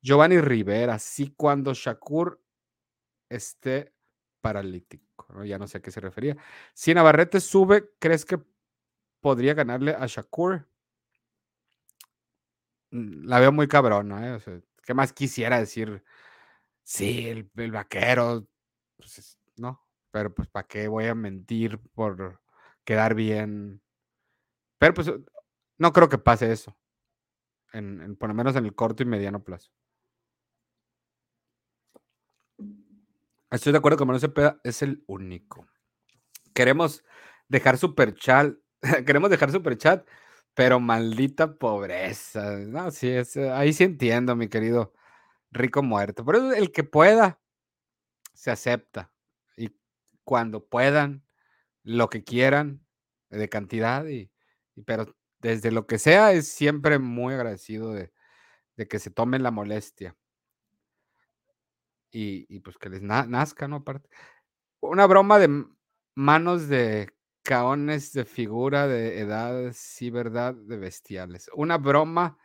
Giovanni 0.00 0.40
Rivera, 0.40 0.98
sí, 0.98 1.34
cuando 1.36 1.74
Shakur 1.74 2.40
esté 3.28 3.92
paralítico, 4.40 5.44
ya 5.44 5.58
no 5.58 5.66
sé 5.66 5.78
a 5.78 5.82
qué 5.82 5.90
se 5.90 6.00
refería. 6.00 6.36
Si 6.72 6.94
Navarrete 6.94 7.40
sube, 7.40 7.90
¿crees 7.98 8.24
que 8.24 8.40
podría 9.20 9.54
ganarle 9.54 9.94
a 9.98 10.06
Shakur? 10.06 10.68
Mm, 12.90 13.26
la 13.26 13.40
veo 13.40 13.52
muy 13.52 13.68
cabrona, 13.68 14.36
¿eh? 14.36 14.62
¿qué 14.84 14.94
más 14.94 15.12
quisiera 15.12 15.58
decir? 15.58 16.02
Sí, 16.82 17.28
el, 17.28 17.70
vaquero, 17.70 18.46
pues, 18.98 19.38
no, 19.56 19.82
pero 20.10 20.34
pues 20.34 20.48
¿para 20.48 20.66
qué 20.66 20.88
voy 20.88 21.06
a 21.06 21.14
mentir 21.14 21.78
por 21.94 22.40
quedar 22.84 23.14
bien? 23.14 23.80
Pero 24.78 24.94
pues 24.94 25.10
no 25.78 25.92
creo 25.92 26.08
que 26.08 26.18
pase 26.18 26.52
eso, 26.52 26.76
en, 27.72 28.16
por 28.16 28.28
lo 28.28 28.34
menos 28.34 28.56
en 28.56 28.64
el 28.66 28.74
corto 28.74 29.02
y 29.02 29.06
mediano 29.06 29.42
plazo. 29.44 29.70
Estoy 33.50 33.72
de 33.72 33.78
acuerdo 33.78 33.96
con 33.98 34.08
Manuel 34.08 34.20
Cepeda, 34.20 34.60
es 34.62 34.82
el 34.82 35.02
único. 35.06 35.66
Queremos 36.54 37.04
dejar 37.48 37.78
super 37.78 38.14
chat, 38.14 38.54
queremos 39.06 39.30
dejar 39.30 39.52
super 39.52 39.78
chat, 39.78 40.06
pero 40.54 40.80
maldita 40.80 41.56
pobreza. 41.58 42.58
No, 42.58 42.88
es, 42.88 43.36
eh, 43.36 43.50
ahí 43.52 43.72
sí 43.72 43.84
entiendo, 43.84 44.36
mi 44.36 44.48
querido 44.48 44.92
rico 45.50 45.82
muerto. 45.82 46.24
Por 46.24 46.36
eso 46.36 46.52
el 46.52 46.72
que 46.72 46.84
pueda, 46.84 47.40
se 48.38 48.52
acepta. 48.52 49.10
Y 49.56 49.74
cuando 50.22 50.64
puedan, 50.64 51.24
lo 51.82 52.08
que 52.08 52.22
quieran, 52.22 52.86
de 53.30 53.48
cantidad, 53.48 54.06
y, 54.06 54.30
pero 54.86 55.16
desde 55.40 55.72
lo 55.72 55.88
que 55.88 55.98
sea, 55.98 56.32
es 56.32 56.46
siempre 56.46 57.00
muy 57.00 57.34
agradecido 57.34 57.92
de, 57.92 58.12
que 58.88 59.00
se 59.00 59.10
tomen 59.10 59.42
la 59.42 59.50
molestia 59.50 60.16
y, 62.12 62.60
pues 62.60 62.78
que 62.78 62.88
les 62.88 63.02
nazca, 63.02 63.66
¿no? 63.66 63.76
Aparte. 63.76 64.08
Una 64.80 65.06
broma 65.06 65.40
de 65.40 65.66
manos 66.14 66.68
de 66.68 67.10
caones 67.42 68.12
de 68.12 68.24
figura 68.24 68.86
de 68.86 69.18
edad, 69.18 69.72
sí, 69.74 70.10
verdad, 70.10 70.54
de 70.54 70.76
bestiales. 70.76 71.50
Una 71.54 71.76
broma 71.76 72.38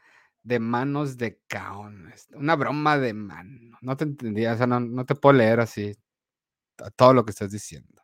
de 0.43 0.59
manos 0.59 1.17
de 1.17 1.41
caones. 1.47 2.27
Una 2.33 2.55
broma 2.55 2.97
de 2.97 3.13
mano. 3.13 3.77
No 3.81 3.97
te 3.97 4.03
entendía, 4.03 4.53
o 4.53 4.57
sea, 4.57 4.67
no, 4.67 5.05
te 5.05 5.15
puedo 5.15 5.33
leer 5.37 5.59
así 5.61 5.95
todo 6.95 7.13
lo 7.13 7.25
que 7.25 7.31
estás 7.31 7.51
diciendo. 7.51 8.03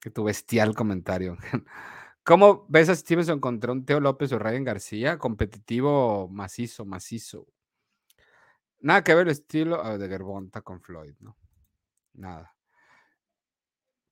Que 0.00 0.10
tu 0.10 0.24
bestial 0.24 0.74
comentario. 0.74 1.36
¿Cómo 2.24 2.66
ves 2.68 2.88
a 2.88 2.94
Stevenson 2.94 3.40
contra 3.40 3.72
un 3.72 3.84
Teo 3.84 4.00
López 4.00 4.32
o 4.32 4.38
Ryan 4.38 4.64
García? 4.64 5.18
Competitivo 5.18 6.28
macizo, 6.28 6.84
macizo. 6.84 7.46
Nada 8.80 9.04
que 9.04 9.14
ver 9.14 9.26
el 9.26 9.32
estilo 9.32 9.84
ah, 9.84 9.98
de 9.98 10.08
Gervonta 10.08 10.62
con 10.62 10.80
Floyd, 10.80 11.14
¿no? 11.20 11.36
Nada. 12.14 12.54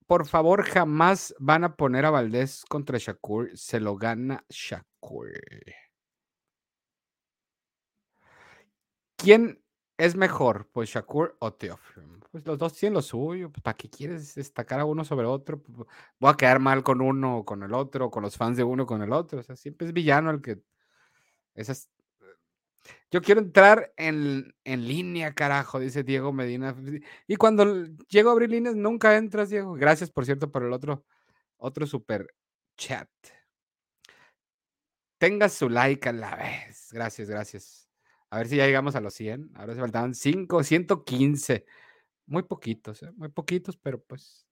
Por 0.07 0.27
favor, 0.27 0.65
jamás 0.65 1.35
van 1.39 1.65
a 1.65 1.77
poner 1.77 2.05
a 2.05 2.11
Valdés 2.11 2.65
contra 2.69 2.99
Shakur. 2.99 3.57
Se 3.57 3.81
lo 3.81 3.97
gana 3.97 4.45
Shakur. 4.49 5.31
¿Quién 9.23 9.63
es 9.99 10.17
mejor? 10.17 10.69
Pues 10.73 10.91
Shakur 10.91 11.37
o 11.41 11.53
Teofimo. 11.53 12.19
Pues 12.31 12.47
los 12.47 12.59
dos 12.59 12.73
tienen 12.75 12.95
lo 12.95 13.03
suyo. 13.03 13.51
Pues, 13.51 13.63
¿Para 13.63 13.77
qué 13.77 13.91
quieres 13.91 14.35
destacar 14.35 14.81
a 14.81 14.85
uno 14.85 15.05
sobre 15.05 15.27
otro? 15.27 15.63
Voy 16.19 16.31
a 16.31 16.37
quedar 16.37 16.61
mal 16.61 16.83
con 16.83 17.01
uno 17.01 17.39
o 17.39 17.45
con 17.45 17.63
el 17.63 17.75
otro, 17.75 18.11
con 18.11 18.23
los 18.23 18.37
fans 18.37 18.57
de 18.57 18.65
uno 18.65 18.85
o 18.85 18.87
con 18.87 19.03
el 19.03 19.13
otro. 19.13 19.41
O 19.41 19.43
sea, 19.43 19.57
siempre 19.57 19.89
es 19.89 19.93
villano 19.93 20.31
el 20.31 20.41
que. 20.41 20.61
Esas 21.55 21.91
yo 23.11 23.23
quiero 23.23 23.41
entrar 23.41 23.93
en, 23.97 24.55
línea, 24.65 25.35
carajo, 25.35 25.81
dice 25.81 26.05
Diego 26.05 26.33
Medina. 26.33 26.77
Y 27.27 27.37
cuando 27.37 27.87
llego 28.09 28.31
a 28.31 28.33
abrir 28.33 28.51
líneas, 28.51 28.77
nunca 28.77 29.17
entras, 29.17 29.51
Diego. 29.51 29.75
Gracias, 29.75 30.11
por 30.11 30.25
cierto, 30.25 30.51
por 30.51 30.65
el 30.65 30.73
otro, 30.73 31.05
otro 31.57 31.87
super 31.87 32.33
chat. 32.77 33.09
Tenga 35.19 35.49
su 35.49 35.69
like 35.69 36.09
a 36.09 36.13
la 36.13 36.37
vez. 36.37 36.91
Gracias, 36.93 37.29
gracias. 37.29 37.90
A 38.31 38.39
ver 38.39 38.49
si 38.49 38.57
ya 38.57 38.67
llegamos 38.67 38.95
a 38.95 39.01
los 39.01 39.13
100. 39.15 39.51
Ahora 39.55 39.75
se 39.75 39.81
faltaban 39.81 40.15
5, 40.15 40.63
115. 40.63 41.67
Muy 42.27 42.45
poquitos, 42.45 43.03
¿eh? 43.03 43.11
muy 43.17 43.29
poquitos, 43.29 43.77
pero 43.77 44.01
pues 44.03 44.47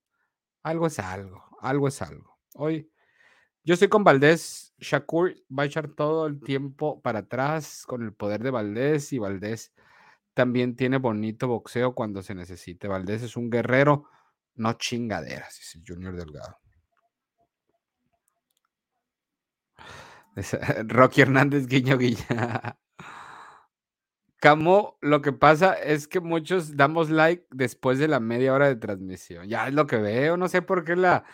algo 0.62 0.88
es 0.88 0.98
algo, 0.98 1.44
algo 1.60 1.88
es 1.88 2.02
algo. 2.02 2.38
Hoy 2.54 2.90
yo 3.64 3.74
estoy 3.74 3.88
con 3.88 4.02
Valdés. 4.02 4.74
Shakur 4.78 5.34
va 5.56 5.64
a 5.64 5.66
echar 5.66 5.88
todo 5.88 6.26
el 6.26 6.40
tiempo 6.40 7.00
para 7.02 7.20
atrás 7.20 7.84
con 7.86 8.02
el 8.02 8.12
poder 8.14 8.42
de 8.42 8.50
Valdés 8.50 9.12
y 9.12 9.18
Valdés 9.18 9.72
también 10.34 10.76
tiene 10.76 10.98
bonito 10.98 11.48
boxeo 11.48 11.94
cuando 11.94 12.22
se 12.22 12.34
necesite. 12.34 12.88
Valdés 12.88 13.22
es 13.22 13.36
un 13.36 13.50
guerrero, 13.50 14.08
no 14.54 14.72
chingaderas, 14.74 15.56
dice 15.58 15.82
Junior 15.86 16.16
Delgado. 16.16 16.58
Rocky 20.86 21.20
Hernández, 21.22 21.66
guiño, 21.66 21.98
guiño. 21.98 22.24
Camo, 24.40 24.98
lo 25.00 25.20
que 25.20 25.32
pasa 25.32 25.74
es 25.74 26.06
que 26.06 26.20
muchos 26.20 26.76
damos 26.76 27.10
like 27.10 27.44
después 27.50 27.98
de 27.98 28.06
la 28.06 28.20
media 28.20 28.54
hora 28.54 28.68
de 28.68 28.76
transmisión. 28.76 29.48
Ya 29.48 29.66
es 29.66 29.74
lo 29.74 29.86
que 29.88 29.96
veo, 29.96 30.36
no 30.36 30.46
sé 30.48 30.62
por 30.62 30.84
qué 30.84 30.94
la, 30.94 31.24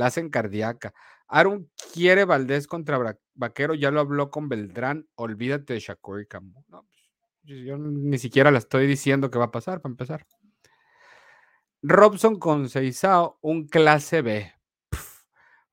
hacen 0.00 0.30
cardíaca. 0.30 0.94
Aaron 1.26 1.68
quiere 1.92 2.24
Valdés 2.24 2.68
contra 2.68 3.18
Vaquero, 3.34 3.74
ya 3.74 3.90
lo 3.90 4.00
habló 4.00 4.30
con 4.30 4.48
Beltrán, 4.48 5.08
olvídate 5.16 5.74
de 5.74 5.80
Shakur 5.80 6.20
y 6.20 6.26
Camus. 6.26 6.64
Pues, 6.68 7.64
yo 7.64 7.76
ni 7.78 8.18
siquiera 8.18 8.52
la 8.52 8.58
estoy 8.58 8.86
diciendo 8.86 9.30
que 9.30 9.38
va 9.38 9.46
a 9.46 9.50
pasar, 9.50 9.80
para 9.80 9.92
empezar. 9.92 10.26
Robson 11.82 12.38
con 12.38 12.68
Seisao, 12.68 13.38
un 13.40 13.66
clase 13.66 14.22
B. 14.22 14.52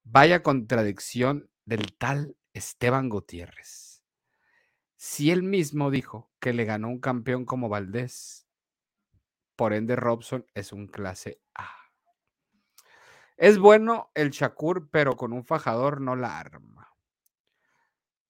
vaya 0.04 0.42
contradicción 0.42 1.52
del 1.66 1.94
tal 1.98 2.36
Esteban 2.54 3.10
Gutiérrez. 3.10 3.89
Si 5.02 5.32
él 5.32 5.44
mismo 5.44 5.92
dijo 5.92 6.30
que 6.42 6.52
le 6.52 6.66
ganó 6.66 6.90
un 6.90 7.00
campeón 7.00 7.46
como 7.46 7.70
Valdés, 7.70 8.50
por 9.56 9.72
ende 9.72 9.96
Robson 9.96 10.46
es 10.54 10.74
un 10.74 10.88
clase 10.88 11.42
A. 11.56 11.70
Es 13.38 13.60
bueno 13.60 14.12
el 14.14 14.32
Shakur, 14.32 14.90
pero 14.90 15.16
con 15.16 15.32
un 15.32 15.46
fajador 15.46 16.02
no 16.02 16.18
la 16.18 16.38
arma. 16.38 16.94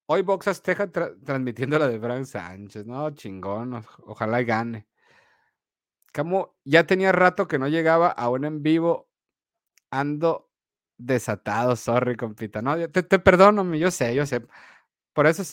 Hoy 0.06 0.22
Box 0.22 0.50
Azteca 0.50 0.92
transmitiendo 0.92 1.80
la 1.80 1.88
de 1.88 2.00
Frank 2.00 2.26
Sánchez, 2.26 2.86
¿no? 2.86 3.10
Chingón, 3.16 3.84
ojalá 4.06 4.44
gane. 4.44 4.88
Como 6.14 6.56
ya 6.66 6.86
tenía 6.86 7.12
rato 7.12 7.48
que 7.48 7.58
no 7.58 7.68
llegaba 7.68 8.10
a 8.10 8.30
un 8.30 8.46
en 8.46 8.62
vivo, 8.62 9.10
ando 9.90 10.52
desatado, 11.00 11.76
sorry, 11.76 12.16
compita. 12.16 12.62
No, 12.62 12.78
te, 12.92 13.02
te 13.02 13.18
perdono, 13.18 13.74
yo 13.74 13.90
sé, 13.90 14.14
yo 14.14 14.28
sé. 14.28 14.46
Por 15.14 15.26
eso 15.26 15.44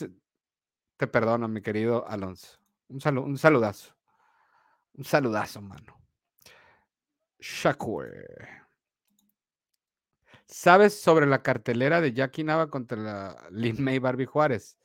te 0.97 1.07
perdono, 1.07 1.47
mi 1.47 1.61
querido 1.61 2.07
Alonso. 2.07 2.59
Un, 2.89 2.99
saludo, 2.99 3.25
un 3.25 3.37
saludazo. 3.37 3.95
Un 4.93 5.03
saludazo, 5.03 5.61
mano. 5.61 6.01
Shakur. 7.39 8.07
¿Sabes 10.47 10.99
sobre 10.99 11.25
la 11.27 11.43
cartelera 11.43 12.01
de 12.01 12.13
Jackie 12.13 12.43
Nava 12.43 12.69
contra 12.69 12.97
la 12.97 13.47
Lin 13.51 13.83
May 13.83 13.99
Barbie 13.99 14.25
Juárez? 14.25 14.77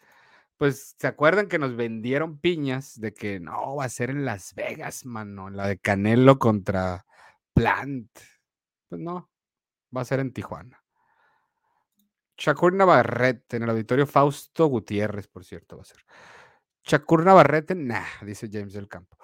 Pues 0.56 0.94
se 0.98 1.06
acuerdan 1.06 1.48
que 1.48 1.59
nos 1.59 1.76
vendieron 1.76 2.39
piñas 2.39 3.01
de 3.01 3.14
que 3.14 3.40
no 3.40 3.76
va 3.76 3.84
a 3.84 3.89
ser 3.89 4.10
en 4.10 4.24
Las 4.24 4.55
Vegas, 4.55 5.05
mano, 5.06 5.51
la 5.51 5.66
de 5.66 5.78
Canelo 5.78 6.39
contra 6.39 7.05
Plant. 7.55 8.10
Pues 8.89 9.01
no, 9.01 9.30
va 9.97 10.02
a 10.02 10.05
ser 10.05 10.20
en 10.20 10.32
Tijuana. 10.32 10.81
Shakur 12.43 12.73
Navarrete 12.73 13.56
en 13.56 13.62
el 13.62 13.70
auditorio 13.70 14.05
Fausto 14.05 14.66
Gutiérrez, 14.66 15.28
por 15.28 15.44
cierto, 15.44 15.77
va 15.77 15.82
a 15.82 15.85
ser. 15.85 15.98
Shakur 16.82 17.24
Navarrete, 17.24 17.77
nah, 17.77 18.02
dice 18.20 18.48
James 18.52 18.73
del 18.73 18.89
Campo. 18.89 19.16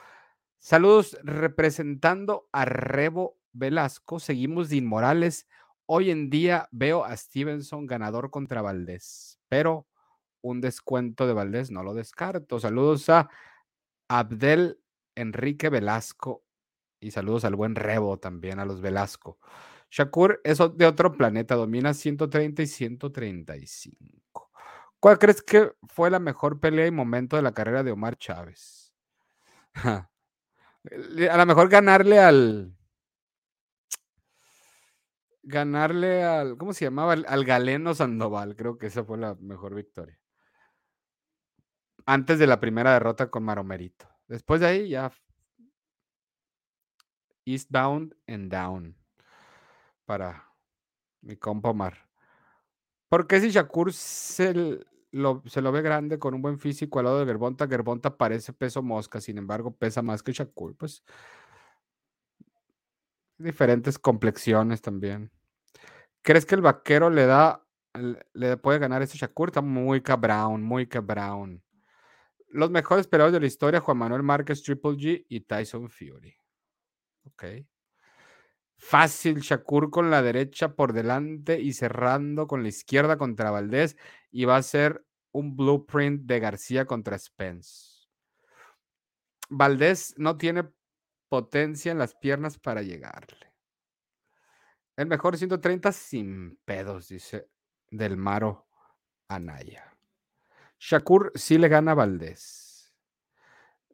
Saludos 0.60 1.18
representando 1.24 2.48
a 2.52 2.64
Rebo 2.64 3.36
Velasco. 3.52 4.20
Seguimos 4.20 4.68
de 4.68 4.76
inmorales. 4.76 5.48
Hoy 5.86 6.12
en 6.12 6.30
día 6.30 6.68
veo 6.70 7.04
a 7.04 7.16
Stevenson 7.16 7.86
ganador 7.86 8.30
contra 8.30 8.62
Valdés, 8.62 9.40
pero 9.48 9.88
un 10.40 10.60
descuento 10.60 11.26
de 11.26 11.32
Valdés 11.32 11.72
no 11.72 11.82
lo 11.82 11.94
descarto. 11.94 12.60
Saludos 12.60 13.08
a 13.08 13.28
Abdel 14.06 14.78
Enrique 15.16 15.70
Velasco 15.70 16.44
y 17.00 17.10
saludos 17.10 17.44
al 17.44 17.56
buen 17.56 17.74
Rebo 17.74 18.20
también, 18.20 18.60
a 18.60 18.64
los 18.64 18.80
Velasco. 18.80 19.40
Shakur 19.90 20.40
es 20.44 20.58
de 20.58 20.86
otro 20.86 21.12
planeta, 21.12 21.54
domina 21.54 21.94
130 21.94 22.62
y 22.62 22.66
135. 22.66 24.50
¿Cuál 25.00 25.18
crees 25.18 25.42
que 25.42 25.72
fue 25.88 26.10
la 26.10 26.18
mejor 26.18 26.60
pelea 26.60 26.86
y 26.86 26.90
momento 26.90 27.36
de 27.36 27.42
la 27.42 27.52
carrera 27.52 27.82
de 27.82 27.92
Omar 27.92 28.16
Chávez? 28.16 28.92
a 29.74 31.36
lo 31.36 31.46
mejor 31.46 31.68
ganarle 31.68 32.18
al. 32.18 32.74
Ganarle 35.42 36.24
al. 36.24 36.56
¿Cómo 36.56 36.72
se 36.72 36.84
llamaba? 36.84 37.12
Al, 37.12 37.44
Galeno 37.44 37.94
Sandoval. 37.94 38.56
Creo 38.56 38.76
que 38.76 38.86
esa 38.86 39.04
fue 39.04 39.18
la 39.18 39.34
mejor 39.36 39.74
victoria. 39.74 40.18
Antes 42.04 42.38
de 42.38 42.46
la 42.46 42.60
primera 42.60 42.92
derrota 42.92 43.30
con 43.30 43.44
Maromerito. 43.44 44.08
Después 44.26 44.60
de 44.60 44.66
ahí 44.66 44.88
ya. 44.90 45.12
Eastbound 47.44 48.14
and 48.26 48.50
down. 48.50 48.97
Para 50.08 50.54
mi 51.20 51.36
compa 51.36 51.68
Omar. 51.68 52.08
¿Por 53.10 53.26
qué 53.26 53.42
si 53.42 53.50
Shakur 53.50 53.92
se 53.92 54.54
lo, 55.10 55.42
se 55.44 55.60
lo 55.60 55.70
ve 55.70 55.82
grande 55.82 56.18
con 56.18 56.32
un 56.32 56.40
buen 56.40 56.58
físico 56.58 56.98
al 56.98 57.04
lado 57.04 57.18
de 57.18 57.26
Gerbonta? 57.26 57.68
Gerbonta 57.68 58.16
parece 58.16 58.54
peso 58.54 58.82
mosca, 58.82 59.20
sin 59.20 59.36
embargo, 59.36 59.76
pesa 59.76 60.00
más 60.00 60.22
que 60.22 60.32
Shakur. 60.32 60.74
Pues 60.78 61.04
diferentes 63.36 63.98
complexiones 63.98 64.80
también. 64.80 65.30
¿Crees 66.22 66.46
que 66.46 66.54
el 66.54 66.62
vaquero 66.62 67.10
le 67.10 67.26
da, 67.26 67.66
le 68.32 68.56
puede 68.56 68.78
ganar 68.78 69.02
ese 69.02 69.18
Shakur? 69.18 69.50
Está 69.50 69.60
muy 69.60 70.00
cabrón, 70.00 70.62
muy 70.62 70.86
cabrón. 70.86 71.62
Los 72.48 72.70
mejores 72.70 73.06
peleadores 73.06 73.34
de 73.34 73.40
la 73.40 73.46
historia, 73.46 73.80
Juan 73.80 73.98
Manuel 73.98 74.22
Márquez, 74.22 74.62
Triple 74.62 74.92
G 74.92 75.26
y 75.28 75.40
Tyson 75.42 75.90
Fury. 75.90 76.34
Ok. 77.24 77.44
Fácil, 78.78 79.40
Shakur 79.40 79.90
con 79.90 80.10
la 80.10 80.22
derecha 80.22 80.74
por 80.74 80.92
delante 80.92 81.60
y 81.60 81.72
cerrando 81.72 82.46
con 82.46 82.62
la 82.62 82.68
izquierda 82.68 83.18
contra 83.18 83.50
Valdés. 83.50 83.96
Y 84.30 84.44
va 84.44 84.56
a 84.56 84.62
ser 84.62 85.04
un 85.32 85.56
blueprint 85.56 86.22
de 86.22 86.40
García 86.40 86.86
contra 86.86 87.18
Spence. 87.18 88.06
Valdés 89.50 90.14
no 90.16 90.38
tiene 90.38 90.70
potencia 91.28 91.92
en 91.92 91.98
las 91.98 92.14
piernas 92.14 92.58
para 92.58 92.82
llegarle. 92.82 93.52
El 94.96 95.06
mejor 95.06 95.36
130 95.36 95.92
sin 95.92 96.56
pedos, 96.64 97.08
dice 97.08 97.48
Del 97.90 98.16
Maro 98.16 98.68
Anaya. 99.28 99.96
Shakur 100.78 101.32
sí 101.34 101.58
le 101.58 101.68
gana 101.68 101.92
a 101.92 101.94
Valdés. 101.96 102.94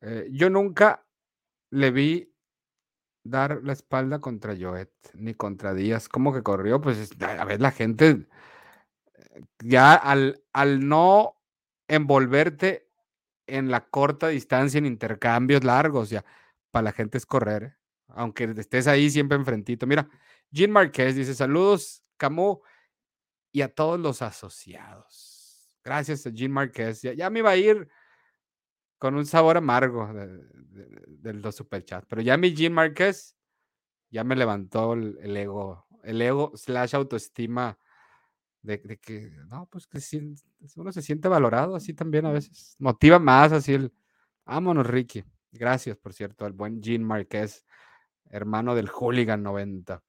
Eh, 0.02 0.28
yo 0.31 0.51
nunca 0.51 1.06
le 1.70 1.90
vi 1.90 2.34
dar 3.25 3.61
la 3.65 3.73
espalda 3.73 4.21
contra 4.21 4.55
Joet 4.59 4.93
ni 5.15 5.35
contra 5.35 5.75
Díaz. 5.75 6.09
¿Cómo 6.09 6.33
que 6.33 6.43
corrió? 6.43 6.81
Pues 6.81 7.11
a 7.21 7.45
ver, 7.45 7.61
la 7.61 7.73
gente 7.73 8.27
ya 9.63 9.95
al, 9.95 10.43
al 10.53 10.87
no 10.87 11.41
envolverte 11.89 12.89
en 13.47 13.71
la 13.71 13.89
corta 13.89 14.29
distancia 14.29 14.79
en 14.79 14.87
intercambios 14.87 15.65
largos, 15.65 16.11
ya 16.11 16.25
para 16.71 16.85
la 16.85 16.93
gente 16.93 17.19
es 17.19 17.27
correr, 17.27 17.77
aunque 18.09 18.45
estés 18.57 18.87
ahí 18.87 19.11
siempre 19.11 19.37
enfrentito. 19.37 19.87
Mira, 19.87 20.09
Jean 20.51 20.71
Marquez 20.71 21.15
dice 21.15 21.35
saludos, 21.35 22.03
Camus, 22.17 22.59
y 23.53 23.63
a 23.63 23.73
todos 23.73 24.01
los 24.01 24.23
asociados. 24.23 25.71
Gracias 25.85 26.27
a 26.27 26.31
Jean 26.31 26.51
Marquez. 26.51 27.03
Ya, 27.03 27.31
me 27.31 27.41
iba 27.41 27.51
a 27.51 27.57
ir 27.57 27.89
con 28.99 29.15
un 29.15 29.27
sabor 29.27 29.57
amargo 29.57 30.11
del 30.12 31.43
dos 31.43 31.57
superchat. 31.57 32.05
Pero 32.09 32.23
ya 32.23 32.37
mi 32.37 32.55
Jean 32.55 32.73
Marquez 32.73 33.37
ya 34.11 34.25
me 34.25 34.37
levantó 34.37 34.95
el, 34.95 35.37
ego, 35.37 35.87
el 36.03 36.23
ego 36.23 36.53
slash 36.55 36.95
autoestima 36.95 37.79
de, 38.62 38.81
que, 38.99 39.31
no, 39.49 39.66
pues 39.71 39.87
que 39.87 39.99
uno 40.77 40.93
se 40.93 41.03
siente 41.03 41.29
valorado 41.29 41.77
así 41.77 41.93
también 41.95 42.25
a 42.27 42.33
veces. 42.33 42.77
Motiva 42.79 43.19
más 43.19 43.53
así 43.53 43.75
el, 43.75 43.93
vámonos 44.45 44.87
Ricky. 44.87 45.25
Gracias, 45.53 45.97
por 45.97 46.12
cierto, 46.12 46.45
al 46.45 46.53
buen 46.53 46.81
Jean 46.81 47.05
Marquez, 47.05 47.65
hermano 48.31 48.75
del 48.75 48.89
Hooligan 48.89 49.43
90. 49.43 50.03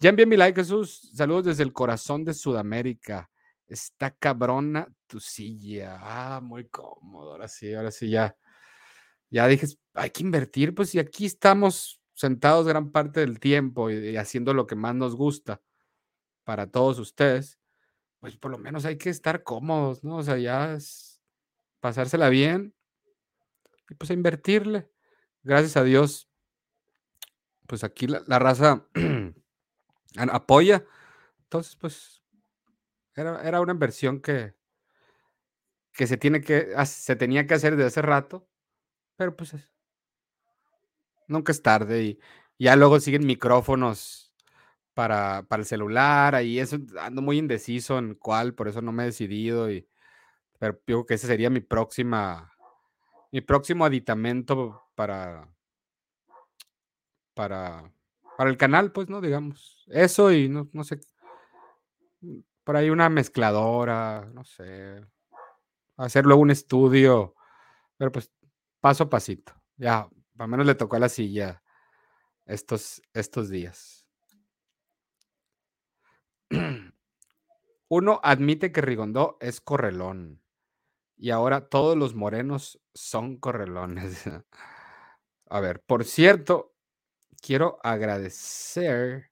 Ya 0.00 0.10
envié 0.10 0.26
mi 0.26 0.36
like, 0.36 0.60
Jesús. 0.60 1.10
Saludos 1.14 1.46
desde 1.46 1.64
el 1.64 1.72
corazón 1.72 2.24
de 2.24 2.34
Sudamérica. 2.34 3.30
Está 3.66 4.12
cabrona 4.12 4.86
tu 5.08 5.18
silla. 5.20 5.98
Ah, 6.00 6.40
muy 6.40 6.68
cómodo. 6.68 7.32
Ahora 7.32 7.48
sí, 7.48 7.74
ahora 7.74 7.90
sí 7.90 8.10
ya. 8.10 8.36
Ya 9.30 9.46
dije, 9.48 9.66
hay 9.94 10.10
que 10.10 10.22
invertir, 10.22 10.74
pues, 10.74 10.94
y 10.94 10.98
aquí 11.00 11.26
estamos 11.26 12.00
sentados 12.14 12.66
gran 12.66 12.92
parte 12.92 13.20
del 13.20 13.40
tiempo 13.40 13.90
y, 13.90 14.16
haciendo 14.16 14.54
lo 14.54 14.66
que 14.66 14.76
más 14.76 14.94
nos 14.94 15.16
gusta 15.16 15.60
para 16.44 16.70
todos 16.70 16.98
ustedes, 16.98 17.58
pues 18.20 18.36
por 18.36 18.50
lo 18.50 18.58
menos 18.58 18.84
hay 18.84 18.96
que 18.96 19.10
estar 19.10 19.42
cómodos, 19.42 20.02
¿no? 20.04 20.16
O 20.16 20.22
sea, 20.22 20.38
ya 20.38 20.74
es 20.74 21.20
pasársela 21.80 22.28
bien 22.30 22.74
y 23.90 23.94
pues 23.94 24.10
a 24.10 24.14
invertirle. 24.14 24.90
Gracias 25.42 25.76
a 25.76 25.84
Dios, 25.84 26.28
pues 27.66 27.84
aquí 27.84 28.06
la, 28.06 28.22
la 28.26 28.38
raza 28.38 28.86
apoya. 30.16 30.84
Entonces, 31.44 31.76
pues 31.76 32.18
era, 33.18 33.60
una 33.60 33.72
inversión 33.72 34.20
que, 34.20 34.54
que 35.98 36.06
se, 36.06 36.16
tiene 36.16 36.40
que, 36.40 36.72
se 36.86 37.16
tenía 37.16 37.48
que 37.48 37.54
hacer 37.54 37.74
de 37.74 37.84
hace 37.84 38.02
rato, 38.02 38.48
pero 39.16 39.34
pues 39.34 39.52
nunca 41.26 41.50
es 41.50 41.60
tarde 41.60 42.04
y 42.04 42.20
ya 42.56 42.76
luego 42.76 43.00
siguen 43.00 43.26
micrófonos 43.26 44.32
para, 44.94 45.42
para 45.48 45.62
el 45.62 45.66
celular, 45.66 46.36
ahí 46.36 46.60
eso 46.60 46.78
ando 47.00 47.20
muy 47.20 47.38
indeciso 47.38 47.98
en 47.98 48.14
cuál, 48.14 48.54
por 48.54 48.68
eso 48.68 48.80
no 48.80 48.92
me 48.92 49.02
he 49.02 49.06
decidido 49.06 49.72
y 49.72 49.88
pero 50.60 50.80
digo 50.86 51.04
que 51.04 51.14
ese 51.14 51.26
sería 51.26 51.50
mi 51.50 51.60
próxima 51.60 52.52
mi 53.32 53.40
próximo 53.40 53.84
aditamento 53.84 54.84
para 54.94 55.48
para 57.34 57.92
para 58.36 58.50
el 58.50 58.56
canal, 58.56 58.92
pues, 58.92 59.08
¿no? 59.08 59.20
Digamos. 59.20 59.84
Eso 59.88 60.30
y 60.30 60.48
no, 60.48 60.68
no 60.72 60.84
sé 60.84 61.00
por 62.62 62.76
ahí 62.76 62.88
una 62.88 63.08
mezcladora, 63.08 64.30
no 64.32 64.44
sé, 64.44 65.04
hacer 65.98 66.24
luego 66.24 66.40
un 66.40 66.50
estudio, 66.50 67.34
pero 67.96 68.10
pues 68.12 68.32
paso 68.80 69.04
a 69.04 69.10
pasito. 69.10 69.52
Ya, 69.76 70.08
al 70.38 70.48
menos 70.48 70.66
le 70.66 70.74
tocó 70.74 70.96
a 70.96 71.00
la 71.00 71.08
silla 71.08 71.62
estos, 72.46 73.02
estos 73.12 73.50
días. 73.50 74.06
Uno 77.88 78.20
admite 78.22 78.72
que 78.72 78.80
Rigondó 78.80 79.36
es 79.40 79.60
correlón 79.60 80.42
y 81.16 81.30
ahora 81.30 81.68
todos 81.68 81.96
los 81.96 82.14
morenos 82.14 82.80
son 82.94 83.38
correlones. 83.38 84.24
A 85.50 85.60
ver, 85.60 85.82
por 85.82 86.04
cierto, 86.04 86.74
quiero 87.40 87.78
agradecer 87.82 89.30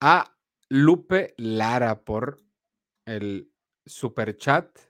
a 0.00 0.36
Lupe 0.68 1.34
Lara 1.38 2.04
por 2.04 2.42
el 3.06 3.52
super 3.86 4.36
chat 4.36 4.87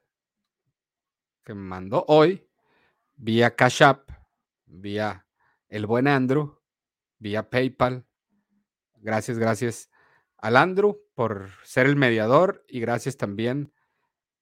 que 1.49 1.55
me 1.55 1.63
mandó 1.63 2.05
hoy 2.09 2.47
vía 3.17 3.57
Cash 3.57 3.83
App, 3.83 4.11
vía 4.67 5.27
el 5.69 5.87
buen 5.87 6.07
Andrew, 6.07 6.61
vía 7.19 7.49
PayPal. 7.49 8.07
Gracias, 8.97 9.39
gracias 9.39 9.91
al 10.37 10.59
Andrew 10.59 11.01
por 11.15 11.49
ser 11.65 11.87
el 11.87 11.97
mediador 11.97 12.67
y 12.69 12.81
gracias 12.81 13.17
también 13.17 13.73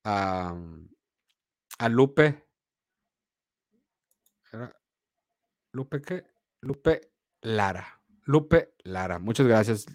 a, 0.02 0.56
a 1.78 1.88
Lupe. 1.88 2.44
¿Lupe 5.70 6.02
qué? 6.02 6.26
Lupe 6.60 7.12
Lara. 7.40 8.02
Lupe 8.24 8.74
Lara. 8.82 9.20
Muchas 9.20 9.46
gracias, 9.46 9.86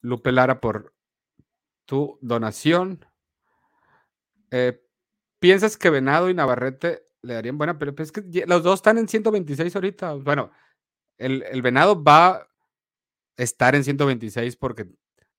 Lupe 0.00 0.30
Lara, 0.30 0.60
por 0.60 0.94
tu 1.86 2.20
donación. 2.22 3.04
Eh, 4.52 4.87
¿Piensas 5.38 5.76
que 5.76 5.90
Venado 5.90 6.30
y 6.30 6.34
Navarrete 6.34 7.04
le 7.22 7.34
darían 7.34 7.58
buena 7.58 7.78
pero 7.78 7.94
Es 7.98 8.12
que 8.12 8.22
los 8.46 8.62
dos 8.62 8.76
están 8.76 8.98
en 8.98 9.08
126 9.08 9.74
ahorita. 9.74 10.14
Bueno, 10.14 10.50
el, 11.18 11.42
el 11.44 11.62
Venado 11.62 12.02
va 12.02 12.28
a 12.36 12.48
estar 13.36 13.74
en 13.74 13.84
126 13.84 14.56
porque 14.56 14.88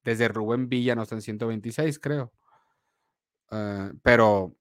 desde 0.04 0.28
Rubén 0.30 0.70
Villa 0.70 0.96
no 0.96 1.04
está 1.04 1.16
en 1.16 1.22
126, 1.22 2.00
creo. 2.00 2.32
Ah, 3.52 3.92
pero, 4.04 4.56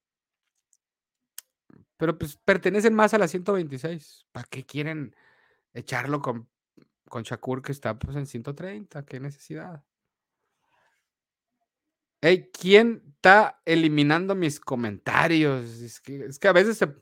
pero 1.97 2.17
pues 2.19 2.37
pertenecen 2.37 2.95
más 2.95 3.15
a 3.15 3.19
la 3.19 3.29
126. 3.29 4.27
¿Para 4.33 4.47
qué 4.49 4.65
quieren 4.65 5.15
echarlo 5.75 6.23
con, 6.23 6.49
con 7.09 7.25
Shakur 7.25 7.63
que 7.63 7.73
está 7.73 7.99
pues 7.99 8.17
en 8.17 8.27
130? 8.27 9.05
¿Qué 9.07 9.21
necesidad? 9.21 9.85
Hey, 12.21 12.51
¿quién 12.53 13.03
está 13.15 13.61
eliminando 13.65 14.35
mis 14.35 14.59
comentarios? 14.59 15.69
Es 15.81 16.01
que, 16.01 16.49
a 16.49 16.53
veces 16.53 16.79
se, 16.79 16.93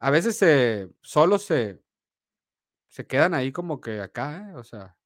a 0.00 0.10
veces 0.10 0.36
se, 0.36 0.90
solo 1.02 1.38
se, 1.38 1.80
se 2.88 3.06
quedan 3.06 3.34
ahí 3.34 3.52
como 3.52 3.80
que 3.80 4.00
acá, 4.00 4.50
¿eh? 4.50 4.54
o 4.56 4.64
sea. 4.64 4.96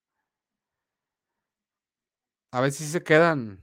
A 2.51 2.61
veces 2.61 2.89
se 2.91 3.03
quedan 3.03 3.61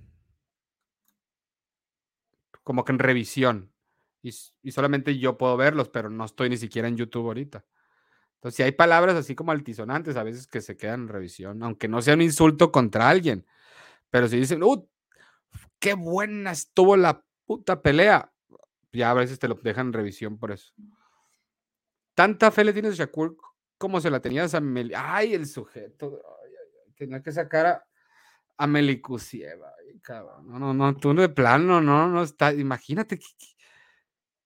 como 2.63 2.85
que 2.85 2.91
en 2.91 2.99
revisión. 2.99 3.71
Y, 4.21 4.31
y, 4.61 4.71
solamente 4.71 5.17
yo 5.17 5.37
puedo 5.37 5.57
verlos, 5.57 5.89
pero 5.89 6.09
no 6.09 6.25
estoy 6.25 6.49
ni 6.49 6.57
siquiera 6.57 6.87
en 6.87 6.97
YouTube 6.97 7.25
ahorita. 7.27 7.65
Entonces, 8.35 8.57
si 8.57 8.63
hay 8.63 8.73
palabras 8.73 9.15
así 9.15 9.35
como 9.35 9.51
altisonantes, 9.51 10.17
a 10.17 10.23
veces 10.23 10.47
que 10.47 10.61
se 10.61 10.77
quedan 10.77 11.01
en 11.03 11.07
revisión, 11.09 11.63
aunque 11.63 11.87
no 11.87 12.01
sea 12.01 12.15
un 12.15 12.21
insulto 12.21 12.71
contra 12.71 13.09
alguien. 13.09 13.45
Pero 14.11 14.27
si 14.27 14.37
dicen, 14.37 14.63
¡uh! 14.63 14.89
¡Qué 15.80 15.93
buena 15.93 16.51
estuvo 16.51 16.95
la 16.97 17.23
puta 17.45 17.81
pelea! 17.81 18.31
Ya 18.91 19.11
a 19.11 19.14
veces 19.14 19.39
te 19.39 19.47
lo 19.47 19.56
dejan 19.56 19.88
en 19.88 19.93
revisión 19.93 20.38
por 20.38 20.51
eso. 20.51 20.73
Tanta 22.14 22.51
fe 22.51 22.64
le 22.64 22.73
tienes 22.73 22.93
a 22.93 23.06
Shakur 23.06 23.38
como 23.77 24.01
se 24.01 24.10
la 24.10 24.19
tenías 24.19 24.53
a 24.53 24.60
Meli. 24.60 24.93
¡Ay, 24.95 25.34
el 25.34 25.47
sujeto! 25.47 26.22
tenía 26.99 27.23
que 27.23 27.31
sacar 27.31 27.65
a, 27.65 27.88
a. 28.57 28.68
No, 28.68 30.60
no, 30.60 30.73
no, 30.73 30.97
tú 30.97 31.14
de 31.14 31.30
plano, 31.30 31.80
no, 31.80 32.10
no 32.10 32.23
está. 32.23 32.53
Imagínate 32.53 33.19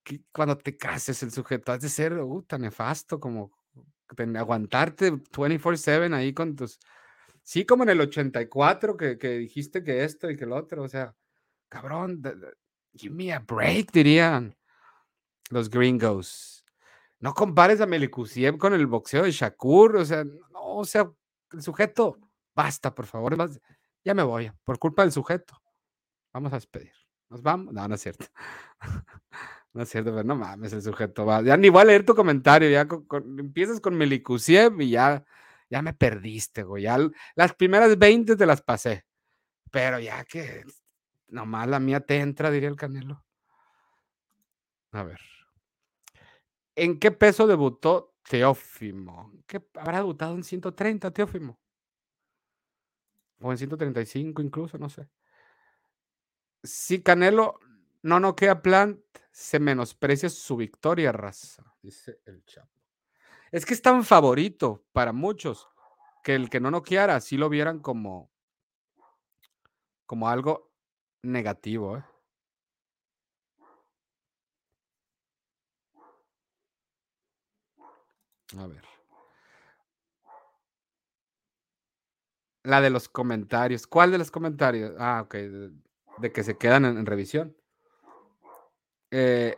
que, 0.03 0.21
cuando 0.31 0.57
te 0.57 0.77
cases 0.77 1.23
el 1.23 1.31
sujeto 1.31 1.71
has 1.71 1.81
de 1.81 1.89
ser 1.89 2.13
uh, 2.13 2.43
tan 2.43 2.61
nefasto 2.61 3.19
como 3.19 3.51
aguantarte 4.37 5.11
24-7 5.11 6.13
ahí 6.13 6.31
con 6.33 6.55
tus. 6.55 6.79
Sí, 7.41 7.65
como 7.65 7.83
en 7.83 7.89
el 7.89 8.01
84 8.01 8.95
que, 8.95 9.17
que 9.17 9.29
dijiste 9.39 9.83
que 9.83 10.03
esto 10.03 10.29
y 10.29 10.37
que 10.37 10.45
lo 10.45 10.55
otro, 10.55 10.83
o 10.83 10.87
sea, 10.87 11.15
cabrón, 11.73 12.21
give 12.93 13.15
me 13.15 13.33
a 13.33 13.39
break, 13.39 13.91
dirían 13.91 14.55
los 15.49 15.69
gringos. 15.69 16.63
No 17.19 17.33
compares 17.33 17.81
a 17.81 17.87
Melikusiev 17.87 18.57
con 18.57 18.73
el 18.73 18.85
boxeo 18.85 19.23
de 19.23 19.31
Shakur, 19.31 19.95
o 19.95 20.05
sea, 20.05 20.23
no, 20.23 20.77
o 20.77 20.85
sea, 20.85 21.11
el 21.51 21.61
sujeto, 21.63 22.19
basta, 22.53 22.93
por 22.93 23.07
favor, 23.07 23.49
ya 24.03 24.13
me 24.13 24.21
voy, 24.21 24.51
por 24.63 24.77
culpa 24.77 25.01
del 25.01 25.11
sujeto. 25.11 25.59
Vamos 26.31 26.51
a 26.53 26.57
despedir. 26.57 26.93
¿Nos 27.29 27.41
vamos? 27.41 27.73
No, 27.73 27.87
no 27.87 27.95
es 27.95 28.01
cierto. 28.01 28.25
no 29.73 29.81
es 29.81 29.89
cierto, 29.89 30.11
pero 30.11 30.23
no 30.23 30.35
mames, 30.35 30.73
el 30.73 30.83
sujeto 30.83 31.25
va. 31.25 31.41
Ya 31.41 31.57
ni 31.57 31.69
voy 31.69 31.81
a 31.81 31.85
leer 31.85 32.05
tu 32.05 32.13
comentario, 32.13 32.69
ya 32.69 32.87
empiezas 33.39 33.79
con 33.79 33.95
Melikusiev 33.95 34.79
y 34.81 34.91
ya, 34.91 35.23
ya 35.69 35.81
me 35.81 35.93
perdiste, 35.93 36.61
güey. 36.63 36.83
Ya 36.83 36.99
las 37.35 37.55
primeras 37.55 37.97
20 37.97 38.35
te 38.35 38.45
las 38.45 38.61
pasé. 38.61 39.05
Pero 39.71 39.99
ya 39.99 40.23
que 40.25 40.63
nomás 41.33 41.67
la 41.67 41.79
mía 41.79 41.99
te 41.99 42.19
entra, 42.19 42.51
diría 42.51 42.69
el 42.69 42.75
Canelo. 42.75 43.25
A 44.91 45.03
ver. 45.03 45.19
¿En 46.75 46.99
qué 46.99 47.11
peso 47.11 47.47
debutó 47.47 48.15
Teófimo? 48.29 49.31
¿Qué 49.47 49.67
habrá 49.73 49.97
debutado 49.97 50.35
en 50.35 50.43
130, 50.43 51.11
Teófimo? 51.11 51.59
O 53.41 53.51
en 53.51 53.57
135 53.57 54.41
incluso, 54.41 54.77
no 54.77 54.89
sé. 54.89 55.09
Si 56.63 57.01
Canelo 57.01 57.59
no 58.03 58.19
noquea 58.19 58.61
Plant, 58.61 59.01
se 59.31 59.59
menosprecia 59.59 60.29
su 60.29 60.55
victoria, 60.55 61.11
raza, 61.11 61.63
dice 61.81 62.21
el 62.25 62.45
Chapo. 62.45 62.69
Es 63.51 63.65
que 63.65 63.73
es 63.73 63.81
tan 63.81 64.03
favorito 64.03 64.85
para 64.93 65.11
muchos 65.11 65.67
que 66.23 66.35
el 66.35 66.49
que 66.49 66.59
no 66.59 66.69
noqueara 66.69 67.19
sí 67.19 67.37
lo 67.37 67.49
vieran 67.49 67.79
como, 67.79 68.31
como 70.05 70.29
algo 70.29 70.72
negativo. 71.23 71.97
¿eh? 71.97 72.03
A 78.57 78.67
ver. 78.67 78.83
La 82.63 82.81
de 82.81 82.89
los 82.89 83.09
comentarios. 83.09 83.87
¿Cuál 83.87 84.11
de 84.11 84.17
los 84.17 84.31
comentarios? 84.31 84.93
Ah, 84.99 85.21
ok. 85.25 85.35
De, 86.19 86.31
que 86.31 86.43
se 86.43 86.57
quedan 86.57 86.85
en, 86.85 87.05
revisión. 87.05 87.57
Eh, 89.11 89.57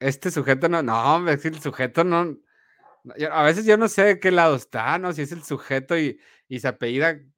este 0.00 0.30
sujeto 0.30 0.68
no, 0.68 0.82
no, 0.82 1.28
es 1.30 1.44
el 1.44 1.60
sujeto 1.60 2.04
no. 2.04 2.36
A 3.32 3.42
veces 3.44 3.64
yo 3.64 3.76
no 3.76 3.88
sé 3.88 4.02
de 4.04 4.20
qué 4.20 4.30
lado 4.30 4.56
está, 4.56 4.98
¿no? 4.98 5.12
Si 5.12 5.22
es 5.22 5.32
el 5.32 5.42
sujeto 5.44 5.96
y, 5.98 6.20
y 6.48 6.60
su, 6.60 6.68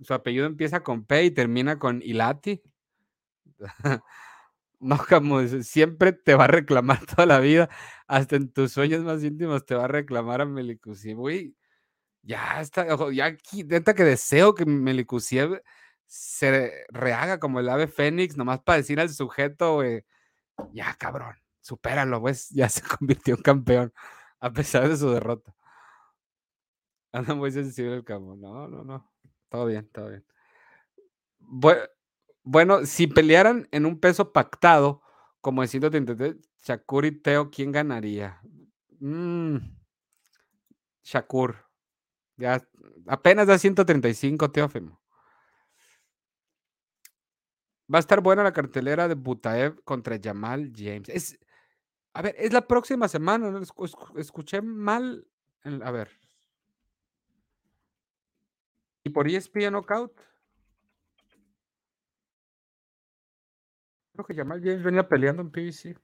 su 0.03 0.15
apellido 0.15 0.47
empieza 0.47 0.83
con 0.83 1.05
P 1.05 1.25
y 1.25 1.31
termina 1.31 1.79
con 1.79 2.03
Ilati. 2.03 2.63
no, 4.81 4.99
como 5.09 5.43
siempre 5.63 6.13
te 6.13 6.35
va 6.35 6.45
a 6.45 6.49
reclamar 6.49 7.01
toda 7.07 7.27
la 7.27 7.41
vida, 7.41 7.69
hasta 8.07 8.37
en 8.37 8.53
tus 8.53 8.73
sueños 8.73 9.05
más 9.05 9.23
íntimos 9.25 9.67
te 9.67 9.75
va 9.75 9.85
a 9.85 9.89
reclamar 9.89 10.41
a 10.43 10.47
Melicusi. 10.47 11.15
Uy, 11.15 11.57
ya 12.23 12.61
está, 12.61 12.87
ya 13.13 13.27
aquí, 13.27 13.65
neta 13.65 13.95
que 13.95 14.05
deseo 14.05 14.55
que 14.55 14.67
Melikusiev 14.67 15.63
se 16.07 16.87
rehaga 16.89 17.39
como 17.41 17.61
el 17.61 17.69
ave 17.69 17.87
fénix, 17.89 18.37
nomás 18.37 18.61
para 18.63 18.79
decir 18.79 19.01
al 19.01 19.11
sujeto, 19.11 19.75
güey, 19.77 20.05
ya 20.73 20.95
cabrón, 20.95 21.37
supéralo, 21.61 22.21
pues, 22.21 22.49
ya 22.55 22.69
se 22.69 22.83
convirtió 22.83 23.37
en 23.37 23.43
campeón, 23.43 23.93
a 24.41 24.53
pesar 24.53 24.89
de 24.89 24.97
su 24.97 25.11
derrota. 25.11 25.55
Anda 27.13 27.35
muy 27.35 27.51
sensible 27.53 27.95
el 27.95 28.05
campo, 28.05 28.37
no, 28.37 28.69
no, 28.69 28.85
no, 28.85 29.11
todo 29.49 29.67
bien, 29.67 29.89
todo 29.93 30.09
bien. 30.11 30.25
Bueno, 31.39 31.83
si 32.85 33.07
pelearan 33.07 33.69
en 33.71 33.87
un 33.87 33.99
peso 34.01 34.33
pactado, 34.33 35.03
como 35.41 35.63
diciendo 35.63 35.91
Shakur 36.63 37.05
y 37.05 37.13
Teo, 37.13 37.51
¿quién 37.51 37.73
ganaría? 37.73 38.41
Mm, 39.01 39.57
Shakur. 41.03 41.57
Ya 42.37 42.63
apenas 43.07 43.47
da 43.47 43.59
135, 43.59 44.51
Teófimo. 44.51 45.01
Va 47.93 47.99
a 47.99 48.01
estar 48.01 48.21
buena 48.21 48.45
la 48.45 48.53
cartelera 48.53 49.09
de 49.09 49.15
Butaev 49.15 49.83
contra 49.83 50.19
Jamal 50.23 50.73
James. 50.75 51.09
Es, 51.09 51.39
a 52.15 52.23
ver, 52.23 52.35
es 52.39 52.53
la 52.53 52.67
próxima 52.67 53.09
semana. 53.09 53.51
¿no? 53.51 53.61
Escuché 54.17 54.63
mal. 54.63 55.27
a 55.65 55.91
ver. 55.91 56.11
¿Y 59.03 59.11
por 59.11 59.27
ESPN 59.29 59.73
Knockout? 59.73 60.30
Creo 64.21 64.27
que 64.27 64.43
Jamal 64.43 64.61
James 64.63 64.83
venía 64.83 65.09
peleando 65.09 65.41
en 65.41 65.51
PBC. 65.51 65.99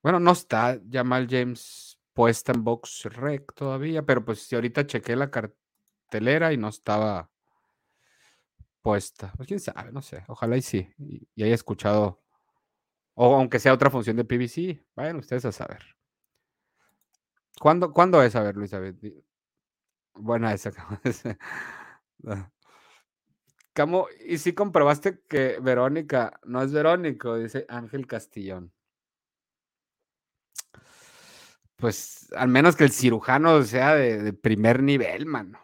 Bueno, 0.00 0.20
no 0.20 0.30
está 0.30 0.80
Jamal 0.88 1.26
James 1.28 1.98
puesta 2.12 2.52
en 2.52 2.62
Box 2.62 3.04
Rec 3.04 3.52
todavía, 3.52 4.04
pero 4.04 4.24
pues 4.24 4.42
si 4.42 4.54
ahorita 4.54 4.86
chequé 4.86 5.16
la 5.16 5.28
cartelera 5.28 6.52
y 6.52 6.56
no 6.56 6.68
estaba 6.68 7.30
puesta. 8.80 9.32
Pues 9.36 9.48
quién 9.48 9.58
sabe, 9.58 9.90
no 9.90 10.02
sé. 10.02 10.22
Ojalá 10.28 10.56
y 10.56 10.62
sí. 10.62 10.88
Y, 10.98 11.42
haya 11.42 11.54
escuchado. 11.54 12.22
O 13.14 13.34
aunque 13.34 13.58
sea 13.58 13.72
otra 13.72 13.90
función 13.90 14.16
de 14.16 14.24
PVC. 14.24 14.86
Vayan 14.94 15.16
ustedes 15.16 15.44
a 15.46 15.52
saber. 15.52 15.96
¿Cuándo, 17.58 17.92
¿cuándo 17.92 18.22
es? 18.22 18.36
A 18.36 18.42
ver, 18.42 18.54
Luis 18.56 18.70
Buena 20.14 20.52
esa. 20.54 20.70
Camo, 23.76 24.06
¿y 24.26 24.38
si 24.38 24.54
comprobaste 24.54 25.20
que 25.28 25.58
Verónica 25.60 26.40
no 26.44 26.62
es 26.62 26.72
Verónico? 26.72 27.36
Dice 27.36 27.66
Ángel 27.68 28.06
Castillón 28.06 28.72
pues 31.76 32.32
al 32.34 32.48
menos 32.48 32.74
que 32.74 32.84
el 32.84 32.90
cirujano 32.90 33.62
sea 33.62 33.94
de, 33.94 34.32
primer 34.32 34.82
nivel, 34.82 35.26
mano. 35.26 35.60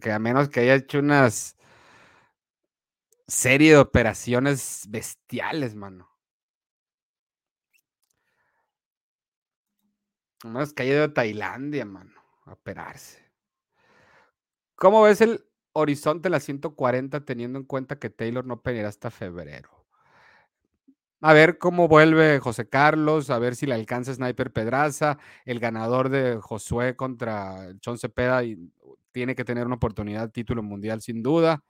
Que 0.00 0.12
a 0.12 0.18
menos 0.18 0.48
que 0.48 0.60
haya 0.60 0.74
hecho 0.74 0.98
unas, 0.98 1.56
serie 3.26 3.72
de 3.72 3.78
operaciones 3.78 4.86
bestiales, 4.88 5.74
mano. 5.74 6.10
Hemos 10.44 10.72
caído 10.72 11.00
de 11.02 11.08
Tailandia, 11.08 11.84
mano, 11.84 12.22
a 12.44 12.52
operarse. 12.52 13.24
¿Cómo 14.76 15.02
ves 15.02 15.20
el 15.22 15.46
horizonte 15.76 16.30
la 16.30 16.40
140 16.40 17.24
teniendo 17.24 17.58
en 17.58 17.64
cuenta 17.64 17.98
que 17.98 18.10
Taylor 18.10 18.44
no 18.44 18.62
peleará 18.62 18.88
hasta 18.88 19.10
febrero? 19.10 19.70
A 21.20 21.32
ver 21.32 21.58
cómo 21.58 21.88
vuelve 21.88 22.40
José 22.40 22.68
Carlos, 22.68 23.30
a 23.30 23.38
ver 23.38 23.56
si 23.56 23.66
le 23.66 23.74
alcanza 23.74 24.14
Sniper 24.14 24.52
Pedraza, 24.52 25.18
el 25.44 25.60
ganador 25.60 26.08
de 26.10 26.38
Josué 26.40 26.94
contra 26.94 27.72
John 27.84 27.98
Cepeda 27.98 28.44
y 28.44 28.70
tiene 29.12 29.34
que 29.34 29.44
tener 29.44 29.66
una 29.66 29.76
oportunidad 29.76 30.30
título 30.30 30.62
mundial 30.62 31.00
sin 31.00 31.22
duda. 31.22 31.64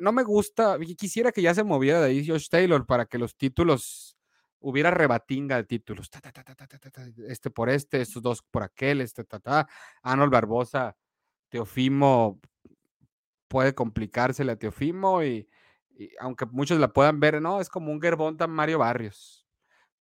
No 0.00 0.12
me 0.12 0.24
gusta, 0.24 0.78
quisiera 0.98 1.32
que 1.32 1.42
ya 1.42 1.54
se 1.54 1.62
moviera 1.62 2.00
de 2.00 2.06
ahí 2.06 2.26
Josh 2.26 2.48
Taylor 2.48 2.84
para 2.86 3.06
que 3.06 3.18
los 3.18 3.36
títulos 3.36 4.16
hubiera 4.58 4.90
rebatinga 4.90 5.56
de 5.56 5.64
títulos. 5.64 6.10
este 7.28 7.50
por 7.50 7.70
este, 7.70 8.00
estos 8.00 8.22
dos 8.22 8.42
por 8.42 8.64
aquel, 8.64 9.00
este, 9.00 9.24
ta. 9.24 9.68
Arnold 10.02 10.32
Barbosa, 10.32 10.96
Teofimo, 11.48 12.40
puede 13.56 13.74
complicársele 13.74 14.52
a 14.52 14.58
Teofimo 14.58 15.24
y, 15.24 15.48
aunque 16.20 16.44
muchos 16.44 16.78
la 16.78 16.92
puedan 16.92 17.20
ver, 17.20 17.40
no, 17.40 17.58
es 17.58 17.70
como 17.70 17.90
un 17.90 18.02
Gerbonta 18.02 18.46
Mario 18.46 18.80
Barrios. 18.80 19.46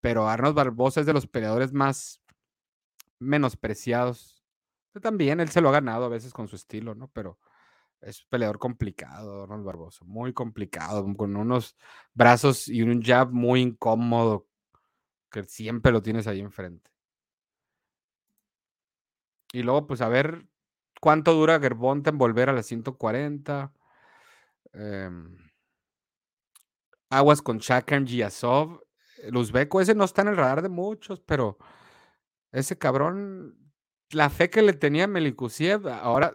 Pero 0.01 0.29
Arnold 0.29 0.57
Barbosa 0.57 0.99
es 0.99 1.07
de 1.07 1.13
los 1.13 1.29
peleadores 1.29 1.73
más 1.73 2.21
menospreciados. 3.21 4.43
También 5.01 5.39
él 5.39 5.51
se 5.51 5.61
lo 5.61 5.69
ha 5.69 5.73
ganado 5.73 6.05
a 6.05 6.09
veces 6.09 6.33
con 6.33 6.49
su 6.49 6.57
estilo, 6.57 6.97
¿no? 6.97 7.07
Pero 7.13 7.39
es 8.01 8.23
un 8.23 8.27
peleador 8.29 8.59
complicado, 8.59 9.45
Arnold 9.45 9.65
Barbosa, 9.65 10.05
muy 10.05 10.33
complicado, 10.33 11.07
con 11.17 11.37
unos 11.37 11.77
brazos 12.13 12.67
y 12.67 12.83
un 12.83 13.03
jab 13.05 13.31
muy 13.31 13.61
incómodo, 13.61 14.49
que 15.31 15.45
siempre 15.45 15.93
lo 15.93 16.03
tienes 16.03 16.27
ahí 16.27 16.41
enfrente. 16.41 16.91
Y 19.53 19.63
luego, 19.63 19.87
pues 19.87 20.01
a 20.01 20.09
ver 20.09 20.45
cuánto 21.05 21.35
dura 21.35 21.61
Gerbonta 21.61 22.09
en 22.09 22.17
volver 22.17 22.49
a 22.49 22.55
las 22.55 22.65
140. 22.65 23.75
Em, 24.73 25.37
aguas 27.11 27.43
con 27.43 27.59
Shakar 27.59 28.07
Giasov. 28.07 28.81
El 29.19 29.37
uzbeco 29.37 29.83
ese 29.83 29.95
no 29.95 30.05
está 30.05 30.23
en 30.23 30.29
el 30.29 30.39
radar 30.39 30.63
de 30.63 30.71
muchos, 30.71 31.21
pero 31.21 31.59
ese 32.53 32.79
cabrón, 32.79 33.71
la 34.13 34.31
fe 34.31 34.49
que 34.49 34.63
le 34.63 34.73
tenía 34.73 35.07
Melikusiev, 35.07 35.87
ahora 35.89 36.33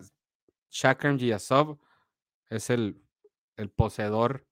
Shakar 0.69 1.17
Giasov 1.17 1.79
es 2.51 2.69
el, 2.69 3.03
el 3.55 3.71
poseedor 3.71 4.45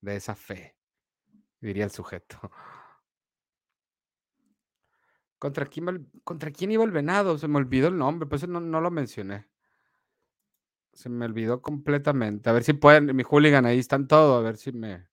de 0.00 0.14
esa 0.14 0.36
fe, 0.36 0.76
diría 1.60 1.82
el 1.82 1.90
sujeto. 1.90 2.38
¿Contra 5.38 5.66
quién, 5.66 6.10
¿Contra 6.24 6.50
quién 6.50 6.72
iba 6.72 6.84
el 6.84 6.90
venado? 6.90 7.38
Se 7.38 7.48
me 7.48 7.58
olvidó 7.58 7.88
el 7.88 7.96
nombre, 7.96 8.28
pues 8.28 8.46
no, 8.48 8.60
no 8.60 8.80
lo 8.80 8.90
mencioné. 8.90 9.46
Se 10.92 11.08
me 11.08 11.26
olvidó 11.26 11.62
completamente. 11.62 12.50
A 12.50 12.52
ver 12.52 12.64
si 12.64 12.72
pueden, 12.72 13.14
mi 13.14 13.22
hooligan, 13.22 13.66
ahí 13.66 13.78
están 13.78 14.08
todos, 14.08 14.40
a 14.40 14.42
ver 14.42 14.56
si 14.56 14.72
me, 14.72 15.06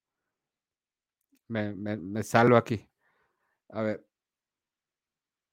me, 1.48 2.24
salvo 2.24 2.58
aquí. 2.58 2.90
A 3.70 3.82
ver. 3.84 4.08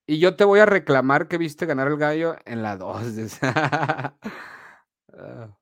Y 0.07 0.19
yo 0.19 0.37
te 0.37 0.45
voy 0.45 0.61
a 0.61 0.67
reclamar 0.67 1.29
que 1.29 1.39
viste 1.39 1.67
ganar 1.67 1.89
el 1.89 1.99
gallo 1.99 2.37
en 2.45 2.63
la 2.63 2.77
2. 2.77 3.39
Ah. 5.15 5.55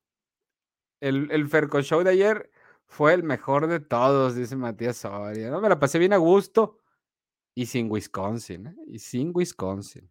el, 1.00 1.28
el 1.32 1.48
Ferco 1.48 1.82
Show 1.82 2.04
de 2.04 2.10
ayer 2.10 2.52
fue 2.86 3.14
el 3.14 3.24
mejor 3.24 3.66
de 3.66 3.80
todos, 3.80 4.36
dice 4.36 4.54
Matías 4.54 4.98
Soria. 4.98 5.50
¿no? 5.50 5.60
Me 5.60 5.68
la 5.68 5.80
pasé 5.80 5.98
bien 5.98 6.12
a 6.12 6.18
gusto. 6.18 6.79
Y 7.54 7.66
sin 7.66 7.90
Wisconsin, 7.90 8.68
¿eh? 8.68 8.76
Y 8.86 8.98
sin 8.98 9.32
Wisconsin. 9.34 10.10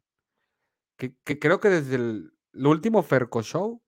Que, 0.98 1.14
creo 1.40 1.60
que 1.60 1.70
desde 1.70 1.96
el, 1.96 2.34
último 2.54 3.02
Ferco 3.04 3.42
Show 3.42 3.82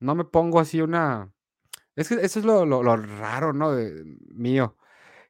no 0.00 0.14
me 0.14 0.24
pongo 0.24 0.60
así 0.60 0.80
una. 0.80 1.32
Es 1.96 2.08
que 2.08 2.14
eso 2.16 2.38
es 2.40 2.44
lo, 2.44 2.96
raro, 2.96 3.52
¿no? 3.52 3.72
De, 3.72 4.04
mío. 4.34 4.76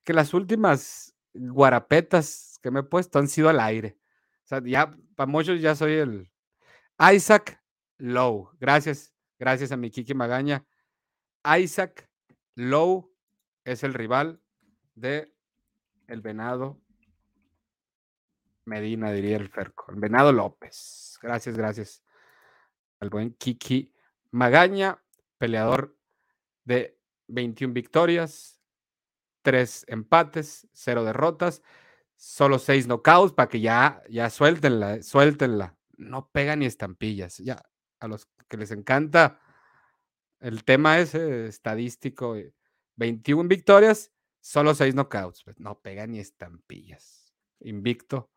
Que 0.02 0.12
las 0.12 0.34
últimas 0.34 1.14
guarapetas 1.32 2.58
que 2.62 2.70
me 2.70 2.80
he 2.80 2.84
puesto 2.84 3.18
han 3.18 3.28
sido 3.28 3.48
al 3.48 3.60
aire. 3.60 3.98
O 4.44 4.48
sea, 4.48 4.62
ya, 4.64 4.90
para 5.14 5.30
muchos 5.30 5.60
ya 5.60 5.76
soy 5.76 5.92
el 5.92 6.30
Isaac 7.14 7.62
Lowe. 7.98 8.50
Gracias, 8.58 9.14
gracias 9.38 9.70
a 9.70 9.76
mi 9.76 9.90
Kiki 9.90 10.14
Magaña. 10.14 10.66
Isaac 11.58 12.10
Lowe 12.54 13.10
es 13.64 13.84
el 13.84 13.94
rival 13.94 14.40
de 14.94 15.32
el 16.12 16.20
venado 16.20 16.80
Medina, 18.64 19.10
diría 19.12 19.36
el 19.36 19.48
Ferco. 19.48 19.90
El 19.90 19.98
venado 19.98 20.32
López. 20.32 21.18
Gracias, 21.20 21.56
gracias. 21.56 22.02
Al 23.00 23.10
buen 23.10 23.34
Kiki 23.34 23.92
Magaña, 24.30 25.02
peleador 25.38 25.96
de 26.64 26.98
21 27.28 27.74
victorias, 27.74 28.60
3 29.42 29.86
empates, 29.88 30.68
0 30.72 31.04
derrotas, 31.04 31.62
solo 32.16 32.58
6 32.58 32.86
knockouts 32.86 33.32
para 33.32 33.48
que 33.48 33.60
ya, 33.60 34.02
ya 34.08 34.30
suéltenla, 34.30 35.02
suéltenla. 35.02 35.76
No 35.96 36.30
pega 36.30 36.54
ni 36.54 36.66
estampillas. 36.66 37.38
Ya, 37.38 37.62
a 37.98 38.06
los 38.06 38.28
que 38.48 38.56
les 38.56 38.70
encanta 38.70 39.40
el 40.40 40.64
tema 40.64 40.98
ese 40.98 41.46
estadístico, 41.46 42.36
21 42.96 43.48
victorias, 43.48 44.12
Solo 44.42 44.74
seis 44.74 44.94
knockouts. 44.94 45.44
Pues, 45.44 45.58
no 45.60 45.80
pega 45.80 46.06
ni 46.06 46.18
estampillas. 46.18 47.32
Invicto. 47.60 48.30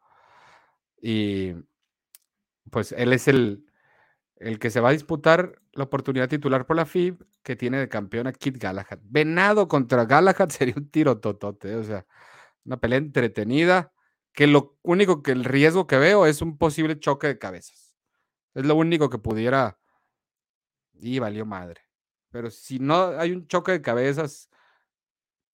Y 1.02 1.54
pues 2.72 2.92
él 2.94 3.12
es 3.12 3.28
el, 3.28 3.66
el 4.38 4.60
que 4.60 4.70
se 4.70 4.80
va 4.80 4.90
a 4.90 4.94
disputar 4.94 5.62
la 5.74 5.84
oportunidad 5.84 6.30
titular 6.30 6.66
por 6.66 6.76
la 6.78 6.86
FIB, 6.86 7.26
que 7.44 7.56
tiene 7.56 7.80
de 7.80 7.90
campeón 7.90 8.28
a 8.28 8.34
Kit 8.34 8.58
Galahad. 8.58 9.00
Venado 9.04 9.68
contra 9.68 10.06
Galahad 10.06 10.50
sería 10.50 10.76
un 10.78 10.90
tiro 10.90 11.20
totote. 11.20 11.76
O 11.76 11.84
sea, 11.84 12.06
una 12.64 12.78
pelea 12.78 13.00
entretenida. 13.00 13.92
Que 14.32 14.48
lo 14.48 14.78
único 14.84 15.24
que 15.24 15.32
el 15.32 15.44
riesgo 15.46 15.88
que 15.88 15.98
veo 15.98 16.26
es 16.26 16.42
un 16.42 16.58
posible 16.58 17.00
choque 17.00 17.28
de 17.28 17.40
cabezas. 17.40 17.96
Es 18.54 18.66
lo 18.66 18.76
único 18.76 19.10
que 19.10 19.18
pudiera. 19.18 19.80
Y 20.94 21.20
valió 21.20 21.46
madre. 21.46 21.82
Pero 22.30 22.52
si 22.52 22.80
no 22.80 23.18
hay 23.18 23.32
un 23.32 23.48
choque 23.48 23.72
de 23.72 23.82
cabezas 23.82 24.50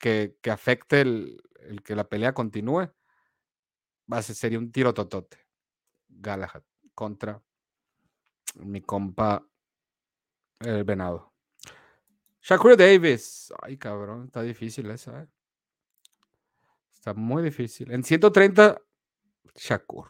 que, 0.02 0.36
afecte 0.52 1.02
el, 1.02 1.41
que 1.86 1.95
la 1.95 2.10
pelea 2.10 2.34
continúe, 2.34 2.91
sería 4.22 4.60
un 4.60 4.72
tiro 4.72 4.94
totote. 4.94 5.38
Galahad 6.10 6.64
contra 6.94 7.41
mi 8.56 8.82
compa 8.82 9.48
el 10.60 10.84
venado. 10.84 11.32
Shakur 12.41 12.76
Davis. 12.76 13.53
Ay, 13.61 13.78
cabrón, 13.78 14.26
está 14.26 14.41
difícil 14.41 14.90
esa. 14.90 15.22
¿eh? 15.22 15.28
Está 16.94 17.14
muy 17.14 17.44
difícil. 17.44 17.91
En 17.91 18.03
130, 18.03 18.82
Shakur. 19.56 20.07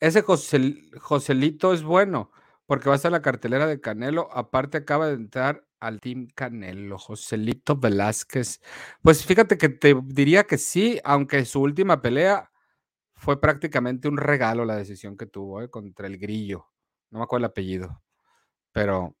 Ese 0.00 0.22
Joselito 0.22 1.72
es 1.72 1.82
bueno 1.82 2.30
porque 2.66 2.88
va 2.88 2.94
a 2.94 2.96
estar 2.96 3.10
la 3.10 3.22
cartelera 3.22 3.66
de 3.66 3.80
Canelo. 3.80 4.28
Aparte, 4.32 4.78
acaba 4.78 5.06
de 5.06 5.14
entrar 5.14 5.67
al 5.80 6.00
Team 6.00 6.28
Canelo, 6.34 6.98
Joselito 6.98 7.76
Velázquez. 7.76 8.60
Pues 9.02 9.24
fíjate 9.24 9.58
que 9.58 9.68
te 9.68 9.94
diría 10.04 10.44
que 10.44 10.58
sí, 10.58 11.00
aunque 11.04 11.44
su 11.44 11.60
última 11.60 12.00
pelea 12.02 12.50
fue 13.14 13.40
prácticamente 13.40 14.08
un 14.08 14.16
regalo 14.16 14.64
la 14.64 14.76
decisión 14.76 15.16
que 15.16 15.26
tuvo 15.26 15.62
¿eh? 15.62 15.70
contra 15.70 16.06
el 16.06 16.18
Grillo. 16.18 16.66
No 17.10 17.18
me 17.18 17.24
acuerdo 17.24 17.46
el 17.46 17.50
apellido, 17.50 18.02
pero, 18.72 19.16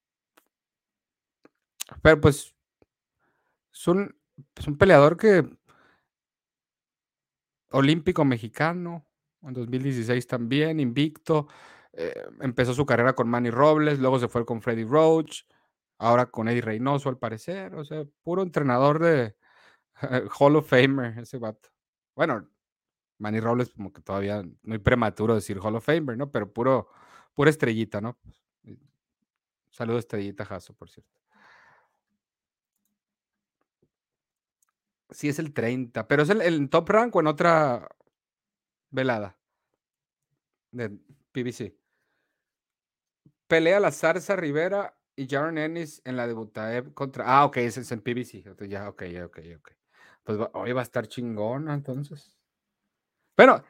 pero 2.02 2.20
pues 2.20 2.54
es 3.72 3.88
un, 3.88 4.16
es 4.54 4.66
un 4.66 4.76
peleador 4.76 5.16
que 5.16 5.48
olímpico 7.70 8.24
mexicano, 8.24 9.06
en 9.42 9.54
2016 9.54 10.26
también, 10.26 10.80
invicto. 10.80 11.48
Eh, 11.92 12.12
empezó 12.40 12.74
su 12.74 12.86
carrera 12.86 13.14
con 13.14 13.28
Manny 13.28 13.50
Robles, 13.50 13.98
luego 13.98 14.18
se 14.18 14.28
fue 14.28 14.44
con 14.44 14.60
Freddy 14.60 14.84
Roach 14.84 15.44
ahora 15.98 16.26
con 16.26 16.48
Eddie 16.48 16.62
Reynoso 16.62 17.08
al 17.08 17.18
parecer, 17.18 17.74
o 17.74 17.84
sea, 17.84 18.04
puro 18.22 18.42
entrenador 18.42 19.00
de 19.00 19.36
Hall 20.38 20.56
of 20.56 20.68
Famer 20.68 21.18
ese 21.18 21.38
vato. 21.38 21.68
Bueno, 22.14 22.48
Manny 23.18 23.40
Robles 23.40 23.70
como 23.70 23.92
que 23.92 24.00
todavía 24.00 24.42
muy 24.62 24.78
prematuro 24.78 25.34
decir 25.34 25.58
Hall 25.58 25.76
of 25.76 25.84
Famer, 25.84 26.16
¿no? 26.16 26.30
Pero 26.30 26.52
puro, 26.52 26.88
pura 27.34 27.50
estrellita, 27.50 28.00
¿no? 28.00 28.18
Saludos 29.70 30.00
estrellita 30.00 30.44
Jaso, 30.44 30.74
por 30.74 30.88
cierto. 30.90 31.18
Sí, 35.10 35.28
es 35.28 35.38
el 35.38 35.54
30, 35.54 36.06
pero 36.06 36.22
es 36.22 36.30
el, 36.30 36.68
top 36.68 36.88
rank 36.90 37.16
o 37.16 37.20
en 37.20 37.28
otra 37.28 37.88
velada 38.90 39.38
de 40.70 40.90
PBC. 41.32 41.74
Pelea 43.46 43.80
la 43.80 43.90
Zarza 43.90 44.36
Rivera 44.36 44.97
y 45.18 45.26
Jaron 45.28 45.58
Ennis 45.58 46.00
en 46.04 46.16
la 46.16 46.28
de 46.28 46.92
contra. 46.94 47.24
Ah, 47.26 47.44
ok, 47.44 47.56
ese 47.56 47.80
es 47.80 47.90
en 47.90 48.00
PBC. 48.00 48.44
Ya, 48.68 48.88
ok, 48.88 49.02
ok, 49.24 49.38
ok. 49.58 49.70
Pues 50.22 50.38
hoy 50.52 50.72
va 50.72 50.80
a 50.80 50.84
estar 50.84 51.08
chingón, 51.08 51.68
entonces. 51.68 52.38
Bueno, 53.36 53.64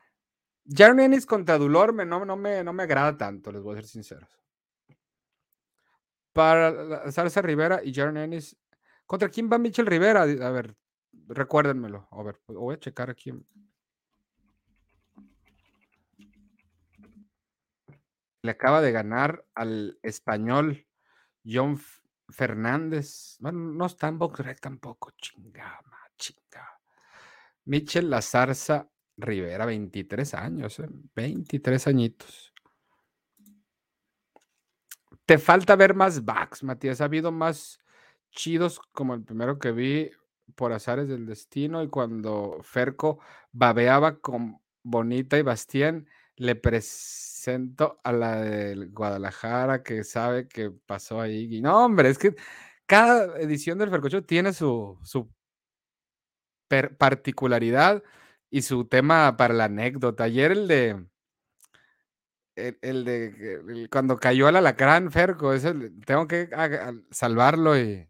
Jaron 0.67 1.01
Ennis 1.01 1.25
contra 1.25 1.57
Dulor 1.57 1.95
no, 1.95 2.25
no, 2.27 2.37
me, 2.37 2.63
no 2.63 2.73
me 2.75 2.83
agrada 2.83 3.17
tanto, 3.17 3.51
les 3.51 3.63
voy 3.63 3.73
a 3.73 3.77
ser 3.77 3.87
sinceros. 3.87 4.29
Para 6.35 7.11
Salsa 7.11 7.41
Rivera 7.41 7.81
y 7.83 7.95
Jaron 7.95 8.19
Ennis. 8.19 8.55
¿Contra 9.07 9.31
quién 9.31 9.49
va 9.51 9.57
Mitchell 9.57 9.87
Rivera? 9.87 10.23
A 10.23 10.51
ver, 10.51 10.77
recuérdenmelo. 11.29 12.09
A 12.11 12.23
ver, 12.23 12.39
voy 12.49 12.75
a 12.75 12.79
checar 12.79 13.09
aquí. 13.09 13.33
Le 18.43 18.51
acaba 18.51 18.83
de 18.83 18.93
ganar 18.93 19.47
al 19.55 19.99
español 20.03 20.88
John 21.49 21.81
Fernández. 22.29 23.37
Bueno, 23.41 23.59
no 23.59 23.87
está 23.87 24.09
en 24.09 24.19
Boxrec 24.19 24.61
tampoco. 24.61 25.13
Chinga, 25.17 25.81
chinga. 26.17 26.81
Michel 27.65 28.11
La 28.11 28.23
Zarza 28.23 28.89
Rivera, 29.17 29.67
23 29.67 30.35
años, 30.35 30.81
23 31.15 31.87
¿eh? 31.87 31.91
añitos. 31.91 32.53
Te 35.27 35.39
falta 35.39 35.77
ver 35.77 35.95
más 35.95 36.25
backs, 36.25 36.63
Matías. 36.63 37.01
Ha 37.01 37.05
habido 37.05 37.33
más 37.33 37.81
chidos 38.31 38.81
como 38.93 39.15
el 39.15 39.23
primero 39.23 39.59
que 39.59 39.73
vi 39.73 40.11
por 40.55 40.73
azares 40.73 41.09
del 41.09 41.27
destino 41.27 41.83
y 41.83 41.89
cuando 41.89 42.59
Ferco 42.63 43.19
babeaba 43.53 44.21
con 44.21 44.61
Bonita 44.83 45.37
y 45.39 45.43
Bastien, 45.43 46.09
le 46.37 46.57
presento 47.39 48.01
a 48.03 48.13
la 48.13 48.37
del 48.41 48.91
Guadalajara 48.91 49.83
que 49.83 50.03
sabe 50.05 50.49
que 50.49 50.71
pasó 50.71 51.21
ahí. 51.21 51.61
no, 51.61 51.85
hombre, 51.85 52.11
es 52.11 52.19
que 52.19 52.35
cada 52.87 53.39
edición 53.39 53.79
del 53.79 53.91
Fercocho 53.91 54.25
tiene 54.25 54.53
su, 54.53 54.99
su 55.05 55.31
particularidad 56.99 58.03
y 58.51 58.63
su 58.63 58.87
tema 58.87 59.37
para 59.37 59.55
la 59.55 59.65
anécdota. 59.65 60.25
Ayer 60.25 60.53
el 60.53 60.69
de. 60.69 61.07
El, 62.57 63.05
de 63.05 63.89
cuando 63.89 64.17
cayó 64.17 64.49
el 64.49 64.57
alacrán, 64.57 65.13
Ferco, 65.13 65.53
ese, 65.53 65.73
tengo 66.05 66.27
que 66.27 66.51
salvarlo 67.13 67.79
y, 67.79 68.09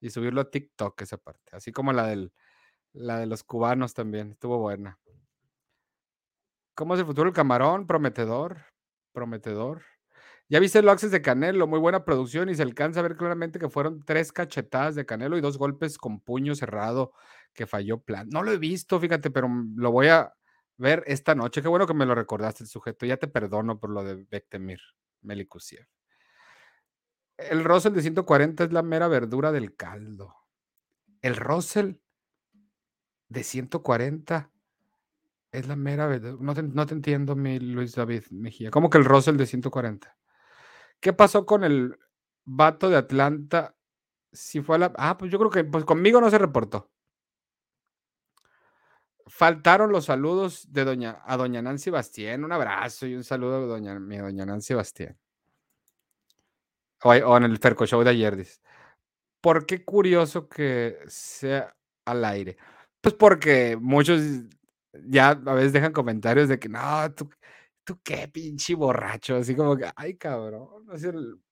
y, 0.00 0.10
subirlo 0.10 0.42
a 0.42 0.50
TikTok, 0.50 1.00
esa 1.00 1.16
parte. 1.16 1.56
Así 1.56 1.72
como 1.72 1.94
la, 1.94 2.06
del, 2.08 2.30
la 2.92 3.18
de 3.20 3.26
los 3.26 3.42
cubanos 3.42 3.94
también, 3.94 4.32
estuvo 4.32 4.58
buena. 4.58 4.98
¿Cómo 6.76 6.92
es 6.92 7.00
el 7.00 7.06
futuro 7.06 7.24
del 7.24 7.34
camarón? 7.34 7.86
Prometedor, 7.86 8.58
prometedor. 9.12 9.82
Ya 10.50 10.60
viste 10.60 10.78
el 10.78 10.88
Access 10.90 11.10
de 11.10 11.22
Canelo, 11.22 11.66
muy 11.66 11.80
buena 11.80 12.04
producción 12.04 12.50
y 12.50 12.54
se 12.54 12.62
alcanza 12.62 13.00
a 13.00 13.02
ver 13.02 13.16
claramente 13.16 13.58
que 13.58 13.70
fueron 13.70 14.04
tres 14.04 14.30
cachetadas 14.30 14.94
de 14.94 15.06
Canelo 15.06 15.38
y 15.38 15.40
dos 15.40 15.56
golpes 15.56 15.96
con 15.96 16.20
puño 16.20 16.54
cerrado 16.54 17.14
que 17.54 17.66
falló 17.66 18.02
plan. 18.02 18.28
No 18.28 18.42
lo 18.42 18.52
he 18.52 18.58
visto, 18.58 19.00
fíjate, 19.00 19.30
pero 19.30 19.48
lo 19.74 19.90
voy 19.90 20.08
a 20.08 20.34
ver 20.76 21.02
esta 21.06 21.34
noche. 21.34 21.62
Qué 21.62 21.68
bueno 21.68 21.86
que 21.86 21.94
me 21.94 22.04
lo 22.04 22.14
recordaste 22.14 22.64
el 22.64 22.68
sujeto. 22.68 23.06
Ya 23.06 23.16
te 23.16 23.26
perdono 23.26 23.80
por 23.80 23.88
lo 23.88 24.04
de 24.04 24.26
Bektemir 24.30 24.80
Melikusiev. 25.22 25.86
El 27.38 27.64
Russell 27.64 27.94
de 27.94 28.02
140 28.02 28.64
es 28.64 28.72
la 28.72 28.82
mera 28.82 29.08
verdura 29.08 29.50
del 29.50 29.74
caldo. 29.76 30.34
El 31.22 31.36
Russell 31.36 31.94
de 33.30 33.42
140 33.42 34.52
es 35.56 35.66
la 35.66 35.76
mera 35.76 36.06
verdura. 36.06 36.36
No 36.38 36.54
te, 36.54 36.62
no 36.62 36.86
te 36.86 36.94
entiendo, 36.94 37.34
mi 37.34 37.58
Luis 37.58 37.94
David 37.94 38.24
Mejía. 38.30 38.70
¿Cómo 38.70 38.90
que 38.90 38.98
el 38.98 39.04
Russell 39.04 39.36
de 39.36 39.46
140? 39.46 40.16
¿Qué 41.00 41.12
pasó 41.12 41.46
con 41.46 41.64
el 41.64 41.98
vato 42.44 42.90
de 42.90 42.96
Atlanta? 42.96 43.74
Si 44.32 44.60
fue 44.60 44.76
a 44.76 44.78
la. 44.80 44.92
Ah, 44.96 45.16
pues 45.16 45.32
yo 45.32 45.38
creo 45.38 45.50
que 45.50 45.64
pues 45.64 45.84
conmigo 45.84 46.20
no 46.20 46.30
se 46.30 46.38
reportó. 46.38 46.90
Faltaron 49.26 49.90
los 49.90 50.04
saludos 50.04 50.70
de 50.72 50.84
doña, 50.84 51.22
a 51.24 51.36
doña 51.36 51.62
Nancy 51.62 51.90
Bastien. 51.90 52.44
Un 52.44 52.52
abrazo 52.52 53.06
y 53.06 53.14
un 53.14 53.24
saludo 53.24 53.56
a 53.56 53.66
doña, 53.66 53.98
mi 53.98 54.18
doña 54.18 54.44
Nancy 54.44 54.74
Bastien. 54.74 55.18
O, 57.02 57.36
en 57.36 57.44
el 57.44 57.58
Ferco 57.58 57.86
Show 57.86 58.02
de 58.04 58.10
ayer, 58.10 58.36
dice. 58.36 58.60
¿Por 59.40 59.64
qué 59.64 59.84
curioso 59.84 60.48
que 60.48 60.98
sea 61.06 61.74
al 62.04 62.24
aire? 62.24 62.56
Pues 63.00 63.14
porque 63.14 63.78
muchos 63.80 64.20
ya 65.04 65.30
a 65.30 65.54
veces 65.54 65.72
dejan 65.72 65.92
comentarios 65.92 66.48
de 66.48 66.58
que 66.58 66.68
no, 66.68 67.12
tú, 67.14 67.30
tú 67.84 68.00
qué 68.02 68.28
pinche 68.28 68.74
borracho, 68.74 69.36
así 69.36 69.54
como 69.54 69.76
que, 69.76 69.90
ay 69.96 70.16
cabrón, 70.16 70.86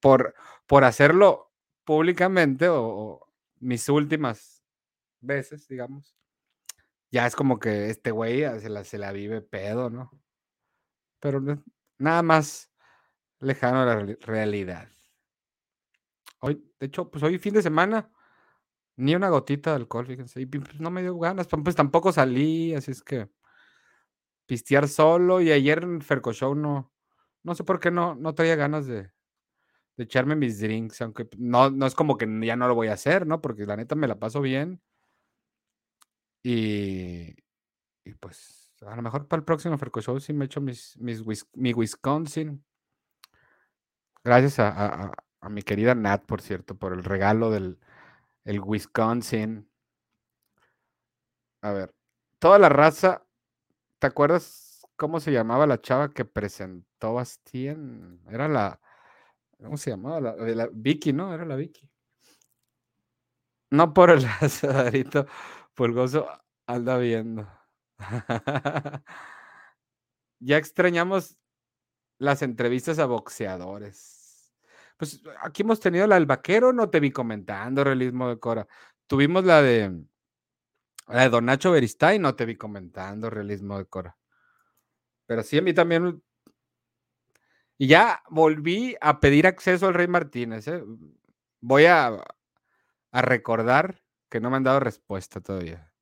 por, 0.01 0.35
por 0.66 0.85
hacerlo 0.85 1.53
públicamente 1.85 2.69
o, 2.69 3.21
mis 3.61 3.89
últimas 3.89 4.62
veces, 5.21 5.66
digamos, 5.69 6.15
ya 7.11 7.27
es 7.27 7.37
como 7.37 7.59
que 7.59 7.91
este 7.91 8.11
güey 8.11 8.43
se 8.61 8.69
la, 8.69 8.85
se 8.85 8.99
la 8.99 9.12
vive 9.12 9.41
pedo, 9.41 9.89
¿no? 9.89 10.11
Pero 11.21 11.41
nada 11.99 12.23
más 12.23 12.71
lejano 13.41 13.83
a 13.83 13.87
la 13.87 14.16
realidad. 14.21 14.89
Hoy, 16.41 16.62
de 16.79 16.87
hecho, 16.87 17.11
pues 17.11 17.23
hoy 17.23 17.39
fin 17.39 17.55
de 17.55 17.62
semana, 17.62 18.11
ni 18.97 19.15
una 19.15 19.29
gotita 19.29 19.71
de 19.71 19.77
alcohol, 19.77 20.07
fíjense, 20.07 20.41
y 20.41 20.47
pues 20.47 20.81
no 20.81 20.91
me 20.91 21.03
dio 21.03 21.19
ganas, 21.19 21.49
pues 21.49 21.77
tampoco 21.77 22.12
salí, 22.12 22.75
así 22.75 22.93
es 22.93 23.03
que 23.03 23.29
pistear 24.47 24.89
solo 24.89 25.41
y 25.41 25.51
ayer 25.53 25.83
en 25.83 26.01
Ferco 26.01 26.33
Show 26.33 26.55
no, 26.55 26.93
no 27.43 27.55
sé 27.55 27.65
por 27.65 27.81
qué 27.81 27.91
no, 27.91 28.15
no 28.15 28.35
traía 28.35 28.57
ganas 28.57 28.87
de, 28.87 29.11
echarme 29.97 30.37
mis 30.37 30.61
drinks, 30.61 31.01
aunque 31.03 31.29
no, 31.39 31.71
no 31.71 31.87
es 31.87 31.95
como 31.95 32.16
que 32.16 32.27
ya 32.43 32.57
no 32.57 32.69
lo 32.69 32.75
voy 32.75 32.89
a 32.89 32.95
hacer, 32.95 33.27
¿no? 33.27 33.41
Porque 33.41 33.66
la 33.66 33.77
neta 33.77 33.95
me 33.95 34.09
la 34.09 34.19
paso 34.19 34.41
bien. 34.41 34.81
Y, 36.43 37.37
y 38.05 38.15
pues 38.21 38.75
a 38.83 38.97
lo 38.97 39.03
mejor 39.03 39.29
para 39.29 39.39
el 39.39 39.45
próximo 39.45 39.79
Ferco 39.79 40.01
Show 40.01 40.21
sí 40.21 40.33
me 40.33 40.47
echo 40.47 40.61
mis, 40.61 40.99
mis 40.99 41.23
mi 41.55 41.73
Wisconsin. 41.73 42.65
Gracias 44.23 44.59
a, 44.59 45.12
a, 45.41 45.49
mi 45.49 45.62
querida 45.62 45.95
Nat, 45.95 46.25
por 46.25 46.41
cierto, 46.41 46.77
por 46.77 46.93
el 46.93 47.05
regalo 47.05 47.51
del 47.51 47.79
el 48.45 48.61
Wisconsin. 48.61 49.69
A 51.62 51.73
ver, 51.73 51.95
toda 52.39 52.59
la 52.59 52.69
raza 52.69 53.25
¿Te 54.05 54.09
acuerdas 54.09 54.87
cómo 54.97 55.19
se 55.19 55.33
llamaba 55.33 55.66
la 55.66 55.81
chava 55.81 56.12
que 56.12 56.27
presentó 56.27 57.15
Bastien? 57.15 58.21
Era 58.29 58.49
la. 58.49 58.79
¿Cómo 59.57 59.79
se 59.79 59.89
llamaba? 59.89 60.21
La, 60.21 60.69
Vicky, 60.71 61.15
¿no? 61.15 61.33
Era 61.33 61.47
la 61.47 61.57
Vicky. 61.57 61.89
No 63.71 63.95
por 63.95 64.11
el 64.11 64.27
asadito 64.43 65.27
pulgoso, 65.73 66.29
anda 66.66 66.99
viendo. 66.99 67.49
ya 70.39 70.59
extrañamos 70.59 71.39
las 72.19 72.43
entrevistas 72.43 72.99
a 72.99 73.07
boxeadores. 73.07 74.24
Pues 74.97 75.23
aquí 75.43 75.62
hemos 75.62 75.81
tenido 75.81 76.07
la 76.07 76.16
del 76.16 76.27
vaquero, 76.27 76.73
no 76.73 76.91
te 76.91 77.01
vi 77.01 77.11
comentando, 77.11 77.85
realismo 77.85 78.29
de 78.29 78.39
Cora. 78.39 78.66
Tuvimos 79.07 79.45
la 79.45 79.61
de 79.61 80.05
la 81.09 81.23
de 81.23 81.29
Don 81.29 81.45
Nacho 81.45 81.71
Beristain 81.71 82.21
no 82.21 82.35
te 82.35 82.47
vi 82.47 82.57
comentando 82.57 83.29
realismo 83.29 83.79
de 83.79 83.87
Cora. 83.87 84.16
Pero 85.27 85.43
sí, 85.43 85.59
a 85.59 85.62
mí 85.62 85.75
también. 85.75 86.23
Y 87.77 87.89
ya 87.89 88.23
volví 88.31 88.97
a 89.01 89.21
pedir 89.21 89.47
acceso 89.47 89.87
al 89.89 89.95
Rey 89.95 90.07
Martínez. 90.07 90.69
¿eh? 90.69 90.83
Voy 91.61 91.87
a, 91.87 92.23
a, 93.11 93.23
recordar 93.23 94.03
que 94.31 94.41
no 94.41 94.51
me 94.51 94.57
han 94.57 94.62
dado 94.62 94.81
respuesta 94.81 95.41
todavía. 95.41 95.93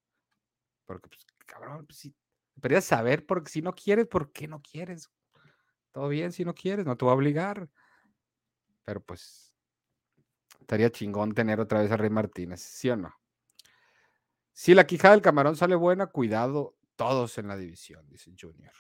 Porque, 0.85 1.09
pues, 1.09 1.27
cabrón, 1.47 1.87
pues. 1.87 2.11
Deberías 2.55 2.85
saber, 2.85 3.27
porque 3.27 3.51
si 3.51 3.63
no 3.63 3.75
quieres, 3.75 4.07
¿por 4.07 4.31
qué 4.31 4.47
no 4.47 4.61
quieres? 4.61 5.11
Todo 5.91 6.09
bien 6.09 6.33
si 6.33 6.45
no 6.45 6.55
quieres, 6.55 6.85
no 6.85 6.97
te 6.97 7.05
voy 7.05 7.13
a 7.13 7.17
obligar. 7.17 7.69
Pero 8.85 9.01
pues, 9.01 9.55
estaría 10.61 10.91
chingón 10.91 11.33
tener 11.33 11.61
otra 11.61 11.81
vez 11.81 11.91
al 11.91 11.99
Rey 11.99 12.11
Martínez, 12.11 12.61
¿sí 12.61 12.91
o 12.91 12.97
no? 12.97 13.15
Si 14.53 14.75
la 14.75 14.87
quijada 14.87 15.15
del 15.15 15.23
camarón 15.23 15.57
sale 15.57 15.75
buena, 15.75 16.07
cuidado 16.09 16.77
todos 16.97 17.39
en 17.39 17.49
la 17.49 17.57
división, 17.57 18.07
dice 18.09 18.33
Junior. 18.39 18.75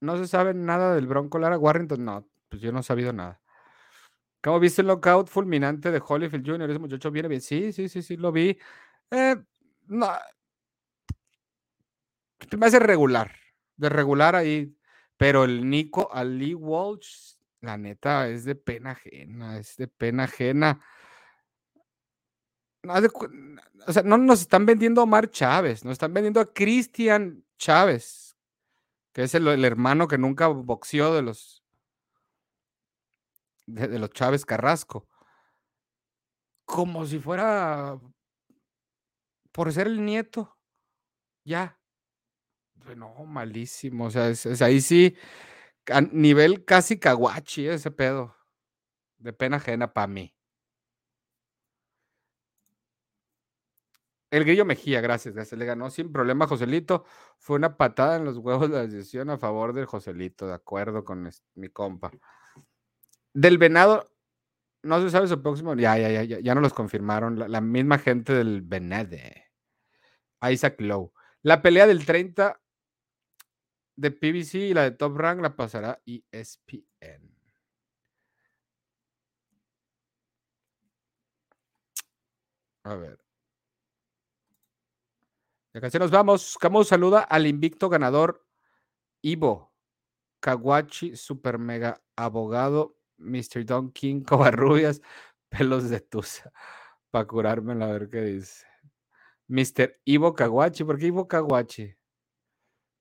No 0.00 0.16
se 0.16 0.26
sabe 0.26 0.52
nada 0.52 0.94
del 0.94 1.06
Bronco 1.06 1.38
Lara 1.38 1.56
Warrington. 1.56 2.04
No, 2.04 2.28
pues 2.48 2.60
yo 2.60 2.72
no 2.72 2.80
he 2.80 2.82
sabido 2.82 3.12
nada. 3.12 3.40
¿Cómo 4.42 4.58
viste 4.58 4.82
el 4.82 4.88
knockout 4.88 5.28
fulminante 5.28 5.92
de 5.92 6.02
Holyfield 6.04 6.44
Jr.? 6.44 6.70
Ese 6.70 6.78
muchacho 6.80 7.12
viene 7.12 7.28
bien. 7.28 7.40
Sí, 7.40 7.72
sí, 7.72 7.88
sí, 7.88 8.02
sí, 8.02 8.16
lo 8.16 8.32
vi. 8.32 8.58
Eh, 9.12 9.36
no. 9.86 10.08
Me 12.58 12.66
hace 12.66 12.80
regular. 12.80 13.32
De 13.76 13.88
regular 13.88 14.34
ahí. 14.34 14.76
Pero 15.22 15.44
el 15.44 15.70
Nico 15.70 16.08
Ali 16.12 16.52
Walsh, 16.54 17.36
la 17.60 17.78
neta, 17.78 18.28
es 18.28 18.44
de 18.44 18.56
pena 18.56 18.90
ajena. 18.90 19.56
Es 19.58 19.76
de 19.76 19.86
pena 19.86 20.24
ajena 20.24 20.80
o 23.86 23.92
sea, 23.92 24.02
no 24.02 24.18
nos 24.18 24.40
están 24.40 24.66
vendiendo 24.66 25.00
a 25.00 25.04
Omar 25.04 25.30
Chávez, 25.30 25.84
nos 25.84 25.92
están 25.92 26.12
vendiendo 26.12 26.40
a 26.40 26.52
Cristian 26.52 27.44
Chávez, 27.56 28.36
que 29.12 29.22
es 29.22 29.34
el, 29.34 29.64
hermano 29.64 30.08
que 30.08 30.18
nunca 30.18 30.48
boxeó 30.48 31.14
de 31.14 31.22
los 31.22 31.62
de, 33.66 33.98
los 33.98 34.10
Chávez 34.10 34.44
Carrasco. 34.44 35.08
Como 36.64 37.06
si 37.06 37.18
fuera 37.18 38.00
por 39.52 39.72
ser 39.72 39.86
el 39.86 40.04
nieto. 40.04 40.56
Ya. 41.44 41.78
Pues 42.84 42.96
no, 42.96 43.14
malísimo. 43.24 44.06
O 44.06 44.10
sea, 44.10 44.32
ahí 44.60 44.80
sí, 44.80 45.16
a 45.90 46.00
nivel 46.00 46.64
casi 46.64 46.98
caguachi 46.98 47.68
ese 47.68 47.90
pedo. 47.90 48.36
De 49.18 49.32
pena 49.32 49.58
ajena 49.58 49.92
para 49.92 50.08
mí. 50.08 50.34
El 54.30 54.44
Grillo 54.44 54.64
Mejía, 54.64 55.00
gracias, 55.02 55.34
gracias. 55.34 55.58
Le 55.58 55.66
ganó 55.66 55.90
sin 55.90 56.10
problema 56.10 56.46
Joselito. 56.46 57.04
Fue 57.38 57.56
una 57.56 57.76
patada 57.76 58.16
en 58.16 58.24
los 58.24 58.38
huevos 58.38 58.70
la 58.70 58.86
decisión 58.86 59.28
a 59.28 59.36
favor 59.36 59.74
del 59.74 59.84
Joselito, 59.84 60.46
de 60.46 60.54
acuerdo 60.54 61.04
con 61.04 61.30
mi 61.54 61.68
compa. 61.68 62.10
Del 63.34 63.58
Venado, 63.58 64.10
no 64.82 65.02
se 65.02 65.10
sabe 65.10 65.28
su 65.28 65.42
próximo. 65.42 65.74
Ya, 65.74 65.98
ya, 65.98 66.08
ya, 66.10 66.24
ya, 66.24 66.40
ya 66.40 66.54
no 66.54 66.62
los 66.62 66.72
confirmaron. 66.72 67.38
La, 67.38 67.60
misma 67.60 67.98
gente 67.98 68.32
del 68.32 68.62
Venade. 68.62 69.50
Isaac 70.50 70.80
Lowe. 70.80 71.12
La 71.42 71.60
pelea 71.60 71.86
del 71.86 72.06
30 72.06 72.61
de 73.96 74.10
PBC 74.10 74.54
y 74.70 74.74
la 74.74 74.82
de 74.84 74.92
Top 74.92 75.16
Rank 75.16 75.40
la 75.40 75.56
pasará 75.56 76.00
ESPN. 76.06 77.32
A 82.84 82.94
ver. 82.96 83.18
Ya 85.74 85.80
casi 85.80 85.98
nos 85.98 86.10
vamos. 86.10 86.58
Camus 86.60 86.88
saluda 86.88 87.20
al 87.20 87.46
invicto 87.46 87.88
ganador 87.88 88.44
Ivo, 89.22 89.72
Kawachi, 90.40 91.16
super 91.16 91.58
mega 91.58 92.02
abogado, 92.16 92.98
Mr. 93.18 93.64
Don 93.64 93.92
King, 93.92 94.22
Covarrubias, 94.28 95.00
pelos 95.48 95.88
de 95.90 96.00
tusa. 96.00 96.52
Para 97.10 97.26
curarme, 97.26 97.72
a 97.84 97.86
ver 97.88 98.10
qué 98.10 98.20
dice. 98.22 98.66
Mr. 99.48 100.00
Ivo 100.04 100.34
Kawachi, 100.34 100.84
¿por 100.84 100.98
qué 100.98 101.06
Ivo 101.06 101.28
Kawachi? 101.28 101.94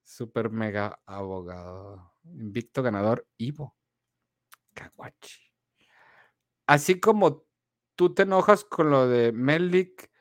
Super 0.03 0.49
mega 0.49 0.99
abogado. 1.06 2.14
Invicto 2.23 2.84
ganador 2.84 3.28
Ivo 3.38 3.76
Kawachi. 4.73 5.41
Así 6.68 6.99
como 6.99 7.45
tú 7.95 8.14
te 8.14 8.23
enojas 8.23 8.64
con 8.64 8.90
lo 8.90 9.07
de 9.07 9.32
Melik 9.32 10.11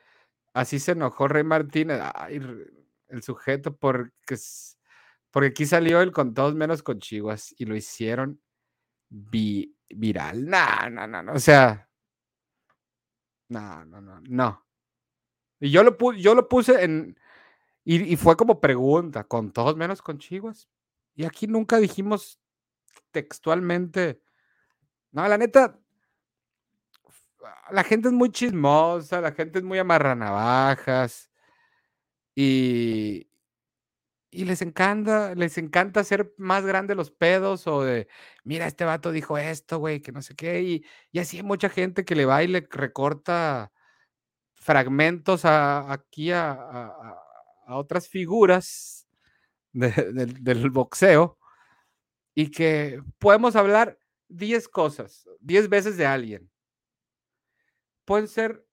Así 0.53 0.79
se 0.79 0.91
enojó 0.91 1.27
Rey 1.27 1.43
Martínez, 1.43 2.01
el 3.07 3.23
sujeto, 3.23 3.75
porque, 3.75 4.35
porque 5.29 5.47
aquí 5.47 5.65
salió 5.65 6.01
él 6.01 6.11
con 6.11 6.33
todos 6.33 6.55
menos 6.55 6.83
con 6.83 6.99
Chihuas 6.99 7.55
y 7.57 7.65
lo 7.65 7.75
hicieron 7.75 8.41
viral. 9.09 10.45
No, 10.45 10.89
no, 10.89 11.07
no, 11.07 11.23
no, 11.23 11.33
o 11.33 11.39
sea, 11.39 11.89
no, 13.47 13.85
no, 13.85 14.01
no, 14.01 14.19
no. 14.27 14.65
Y 15.59 15.71
yo 15.71 15.83
lo, 15.83 15.95
yo 16.13 16.35
lo 16.35 16.49
puse 16.49 16.83
en, 16.83 17.17
y, 17.83 18.15
fue 18.15 18.37
como 18.37 18.59
pregunta, 18.59 19.23
con 19.23 19.51
todos 19.51 19.75
menos 19.75 20.01
con 20.01 20.19
Chihuas. 20.19 20.69
Y 21.15 21.25
aquí 21.25 21.47
nunca 21.47 21.77
dijimos 21.77 22.39
textualmente, 23.11 24.21
no, 25.11 25.27
la 25.27 25.37
neta, 25.37 25.79
la 27.71 27.83
gente 27.83 28.09
es 28.09 28.13
muy 28.13 28.29
chismosa, 28.31 29.21
la 29.21 29.31
gente 29.31 29.59
es 29.59 29.65
muy 29.65 29.79
amarranavajas 29.79 31.31
y, 32.35 33.27
y 34.31 34.45
les 34.45 34.61
encanta, 34.61 35.35
les 35.35 35.57
encanta 35.57 35.99
hacer 36.01 36.33
más 36.37 36.65
grandes 36.65 36.95
los 36.97 37.11
pedos 37.11 37.67
o 37.67 37.83
de, 37.83 38.07
mira, 38.43 38.67
este 38.67 38.85
vato 38.85 39.11
dijo 39.11 39.37
esto, 39.37 39.79
güey, 39.79 40.01
que 40.01 40.11
no 40.11 40.21
sé 40.21 40.35
qué, 40.35 40.61
y, 40.61 40.85
y, 41.11 41.19
así 41.19 41.37
hay 41.37 41.43
mucha 41.43 41.69
gente 41.69 42.05
que 42.05 42.15
le 42.15 42.25
va 42.25 42.43
y 42.43 42.47
le 42.47 42.67
recorta 42.71 43.71
fragmentos 44.53 45.43
aquí 45.45 46.31
a, 46.31 46.61
otras 47.77 48.07
figuras 48.07 49.07
del 49.71 50.69
boxeo 50.69 51.37
y 52.33 52.51
que 52.51 53.01
podemos 53.19 53.55
hablar 53.55 53.97
10 54.29 54.67
cosas, 54.69 55.27
10 55.39 55.69
veces 55.69 55.97
de 55.97 56.05
alguien 56.05 56.51
pueden 58.11 58.27
ser 58.27 58.65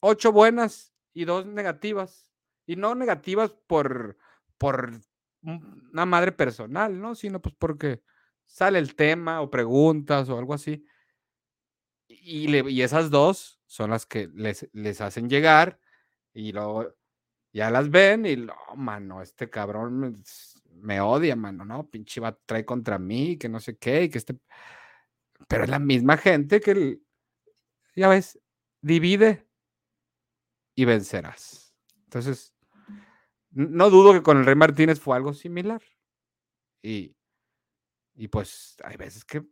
ocho 0.00 0.32
buenas 0.32 0.94
y 1.12 1.26
dos 1.26 1.44
negativas. 1.44 2.32
Y 2.66 2.76
no 2.76 2.94
negativas 2.94 3.50
por, 3.66 4.16
por 4.56 4.92
una 5.42 6.06
madre 6.06 6.32
personal, 6.32 6.98
¿no? 6.98 7.14
Sino 7.14 7.40
pues 7.42 7.54
porque 7.58 8.02
sale 8.46 8.78
el 8.78 8.94
tema 8.94 9.40
o 9.42 9.50
preguntas 9.50 10.28
o 10.30 10.38
algo 10.38 10.54
así. 10.54 10.86
Y, 12.08 12.54
y 12.70 12.82
esas 12.82 13.10
dos 13.10 13.60
son 13.66 13.90
las 13.90 14.06
que 14.06 14.30
les, 14.34 14.68
les 14.72 15.02
hacen 15.02 15.28
llegar 15.28 15.78
y 16.32 16.52
luego 16.52 16.94
ya 17.58 17.72
las 17.72 17.90
ven 17.90 18.24
y, 18.24 18.36
no, 18.36 18.54
mano, 18.76 19.20
este 19.20 19.50
cabrón 19.50 20.22
me, 20.74 21.00
odia, 21.00 21.34
mano, 21.34 21.64
¿no? 21.64 21.90
Pinche 21.90 22.20
va 22.20 22.38
trae 22.46 22.64
contra 22.64 23.00
mí, 23.00 23.36
que 23.36 23.48
no 23.48 23.58
sé 23.58 23.76
qué, 23.76 24.04
y 24.04 24.08
que 24.08 24.18
este... 24.18 24.38
Pero 25.48 25.64
es 25.64 25.70
la 25.70 25.80
misma 25.80 26.16
gente 26.18 26.60
que, 26.60 27.00
ya 27.96 28.08
ves, 28.08 28.38
divide 28.80 29.48
y 30.76 30.84
vencerás. 30.84 31.74
Entonces, 32.04 32.54
no 33.50 33.90
dudo 33.90 34.12
que 34.12 34.22
con 34.22 34.38
el 34.38 34.46
Rey 34.46 34.54
Martínez 34.54 35.00
fue 35.00 35.16
algo 35.16 35.32
similar. 35.32 35.82
Y, 36.80 37.16
y 38.14 38.28
pues 38.28 38.76
hay 38.84 38.96
veces 38.96 39.24
que 39.24 39.44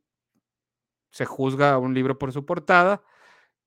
se 1.11 1.25
juzga 1.25 1.77
un 1.79 1.93
libro 1.93 2.17
por 2.19 2.33
su 2.33 2.47
portada. 2.47 3.03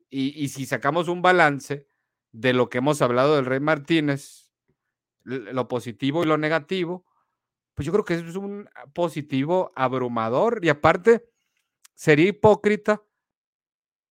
Y, 0.09 0.41
y, 0.41 0.47
si 0.47 0.65
sacamos 0.65 1.09
un 1.09 1.21
balance 1.21 1.88
de 2.31 2.53
lo 2.53 2.69
que 2.69 2.79
hemos 2.79 3.01
hablado 3.01 3.35
del 3.35 3.45
Rey 3.45 3.59
Martínez, 3.59 4.51
lo 5.23 5.67
positivo 5.67 6.23
y 6.23 6.27
lo 6.27 6.37
negativo, 6.37 7.05
pues 7.73 7.85
yo 7.85 7.91
creo 7.91 8.05
que 8.05 8.15
es 8.15 8.35
un 8.35 8.69
positivo 8.93 9.71
abrumador. 9.75 10.59
Y 10.63 10.69
aparte, 10.69 11.29
sería 11.95 12.27
hipócrita 12.27 13.03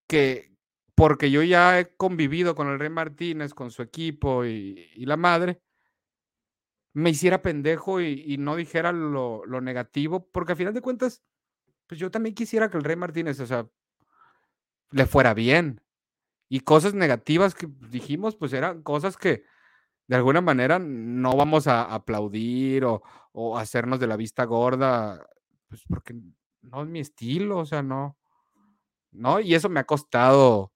que, 0.07 0.57
porque 0.95 1.31
yo 1.31 1.43
ya 1.43 1.78
he 1.78 1.95
convivido 1.97 2.55
con 2.55 2.69
el 2.69 2.78
Rey 2.78 2.90
Martínez, 2.90 3.55
con 3.55 3.70
su 3.70 3.82
equipo 3.82 4.45
y, 4.45 4.90
la 4.97 5.16
madre, 5.16 5.61
me 6.93 7.11
hiciera 7.11 7.43
pendejo 7.43 8.01
y, 8.01 8.36
no 8.39 8.57
dijera 8.57 8.90
lo, 8.93 9.45
negativo, 9.61 10.28
porque 10.31 10.53
al 10.53 10.59
final 10.59 10.74
de 10.74 10.81
cuentas, 10.81 11.23
pues 11.86 12.01
yo 12.01 12.11
también 12.11 12.35
quisiera 12.35 12.70
que 12.70 12.78
el 12.78 12.85
Rey 12.85 12.97
Martínez, 12.97 13.39
o 13.40 13.47
sea, 13.47 13.69
le 14.90 15.07
fuera 15.07 15.35
bien. 15.35 15.81
Y 16.49 16.61
cosas 16.61 16.95
negativas 16.95 17.55
que 17.55 17.69
dijimos, 17.91 18.37
pues 18.37 18.53
eran 18.53 18.83
cosas 18.83 19.16
que 19.16 19.45
de 20.07 20.16
alguna 20.16 20.41
manera 20.41 20.79
no 20.79 21.37
vamos 21.37 21.66
a 21.66 21.83
aplaudir 21.83 22.85
o, 22.85 23.03
o 23.33 23.59
hacernos 23.59 24.01
de 24.01 24.07
la 24.07 24.16
vista 24.16 24.45
gorda, 24.45 25.27
pues 25.69 25.83
porque 25.89 26.15
no 26.62 26.83
es 26.83 26.89
mi 26.89 27.01
estilo, 27.01 27.59
o 27.59 27.66
sea, 27.66 27.83
no. 27.83 28.16
¿No? 29.12 29.41
Y 29.41 29.55
eso 29.55 29.69
me 29.69 29.81
ha 29.81 29.85
costado 29.85 30.73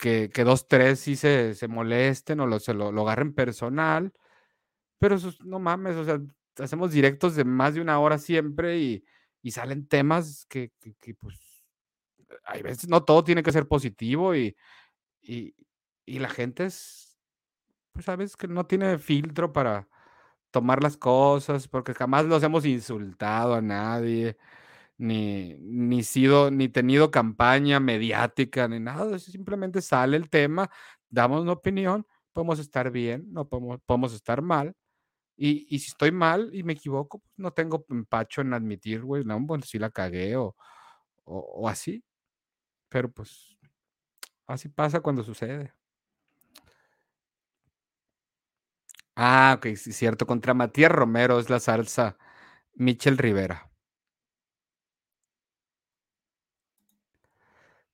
que, 0.00 0.30
dos, 0.44 0.66
tres 0.66 1.00
sí 1.00 1.16
se, 1.16 1.54
molesten 1.68 2.40
o 2.40 2.46
lo, 2.46 2.58
se 2.58 2.74
lo, 2.74 2.88
agarren 3.02 3.34
personal, 3.34 4.12
pero 4.98 5.16
no 5.44 5.58
mames, 5.58 5.96
o 5.96 6.04
sea, 6.04 6.20
hacemos 6.58 6.92
directos 6.92 7.36
de 7.36 7.44
más 7.44 7.74
de 7.74 7.80
una 7.80 8.00
hora 8.00 8.18
siempre 8.18 8.78
y, 8.78 9.04
salen 9.50 9.86
temas 9.86 10.46
que, 10.46 10.72
pues, 11.18 11.38
hay 12.44 12.62
veces 12.62 12.88
no 12.88 13.04
todo 13.04 13.24
tiene 13.24 13.42
que 13.42 13.52
ser 13.52 13.68
positivo 13.68 14.34
y, 14.34 14.56
y, 15.22 15.54
y 16.06 16.18
la 16.18 16.28
gente 16.28 16.66
es, 16.66 17.18
pues, 17.92 18.06
sabes 18.06 18.36
que 18.36 18.48
no 18.48 18.66
tiene 18.66 18.98
filtro 18.98 19.52
para 19.52 19.88
tomar 20.50 20.82
las 20.82 20.96
cosas, 20.96 21.68
porque 21.68 21.94
jamás 21.94 22.26
los 22.26 22.42
hemos 22.42 22.66
insultado 22.66 23.54
a 23.54 23.62
nadie 23.62 24.36
ni, 25.00 25.54
ni 25.60 26.02
sido, 26.04 26.50
ni 26.50 26.68
tenido 26.68 27.10
campaña 27.10 27.80
mediática, 27.80 28.68
ni 28.68 28.80
nada. 28.80 29.18
Simplemente 29.18 29.82
sale 29.82 30.16
el 30.16 30.28
tema, 30.30 30.70
damos 31.08 31.42
una 31.42 31.52
opinión, 31.52 32.06
podemos 32.32 32.58
estar 32.58 32.90
bien, 32.90 33.32
no 33.32 33.48
podemos, 33.48 33.80
podemos 33.86 34.12
estar 34.14 34.42
mal. 34.42 34.74
Y, 35.36 35.66
y, 35.74 35.78
si 35.80 35.88
estoy 35.88 36.12
mal 36.12 36.50
y 36.54 36.62
me 36.64 36.74
equivoco, 36.74 37.20
pues 37.20 37.32
no 37.38 37.52
tengo 37.52 37.86
empacho 37.90 38.42
en 38.42 38.54
admitir, 38.54 39.02
güey, 39.02 39.24
no, 39.24 39.40
bueno, 39.40 39.64
si 39.64 39.78
la 39.78 39.90
cagué 39.90 40.36
o, 40.36 40.54
o, 41.24 41.68
así. 41.68 42.04
Pero 42.90 43.10
pues 43.10 43.56
así 44.46 44.68
pasa 44.68 45.00
cuando 45.00 45.22
sucede. 45.22 45.72
Ah, 49.16 49.54
ok, 49.56 49.76
sí, 49.76 49.92
cierto. 49.92 50.26
Contra 50.26 50.54
Matías 50.54 50.90
Romero 50.92 51.38
es 51.38 51.50
la 51.50 51.60
salsa 51.60 52.18
Michel 52.74 53.18
Rivera. 53.18 53.70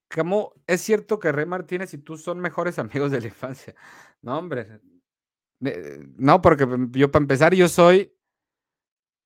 ¿Cómo 0.09 0.53
es 0.67 0.81
cierto 0.81 1.19
que 1.19 1.31
Rey 1.31 1.45
Martínez 1.45 1.93
y 1.93 1.97
tú 1.99 2.17
son 2.17 2.39
mejores 2.39 2.79
amigos 2.79 3.11
de 3.11 3.21
la 3.21 3.27
infancia? 3.27 3.75
No, 4.21 4.37
hombre. 4.37 4.79
no, 5.59 6.41
porque 6.41 6.65
yo 6.91 7.11
para 7.11 7.23
empezar 7.23 7.53
yo 7.53 7.67
soy 7.67 8.13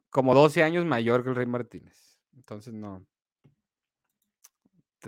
como 0.09 0.33
12 0.33 0.63
años 0.63 0.85
mayor 0.85 1.23
que 1.23 1.29
el 1.29 1.35
Rey 1.35 1.45
Martínez. 1.45 2.19
Entonces 2.33 2.73
no. 2.73 3.05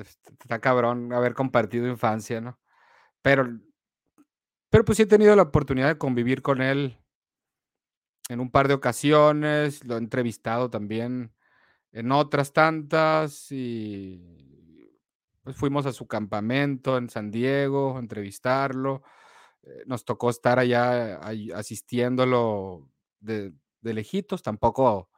Está 0.02 0.60
cabrón 0.60 1.14
haber 1.14 1.34
compartido 1.34 1.88
infancia, 1.88 2.41
¿no? 2.41 2.60
Pero, 3.22 3.60
pero 4.70 4.86
pues 4.86 4.98
sí 4.98 5.03
he 5.03 5.07
tenido 5.07 5.36
la 5.36 5.44
oportunidad 5.44 5.88
de 5.88 5.98
convivir 5.98 6.41
con 6.41 6.61
él 6.61 6.99
en 8.30 8.40
un 8.40 8.52
par 8.52 8.68
de 8.68 8.74
ocasiones, 8.74 9.84
lo 9.86 9.95
he 9.95 9.98
entrevistado 9.99 10.70
también 10.70 11.34
en 11.91 12.11
otras 12.11 12.53
tantas 12.53 13.52
y 13.52 14.22
pues 15.44 15.57
fuimos 15.57 15.86
a 15.86 15.91
su 15.94 16.07
campamento 16.07 16.98
en 16.98 17.10
San 17.10 17.32
Diego 17.32 17.98
a 17.98 17.99
entrevistarlo. 17.99 19.03
Eh, 19.64 19.84
nos 19.86 20.06
tocó 20.06 20.30
estar 20.30 20.57
allá 20.60 21.20
asistiéndolo 21.56 22.90
de, 23.20 23.53
de 23.82 23.94
lejitos, 23.94 24.41
tampoco 24.41 25.10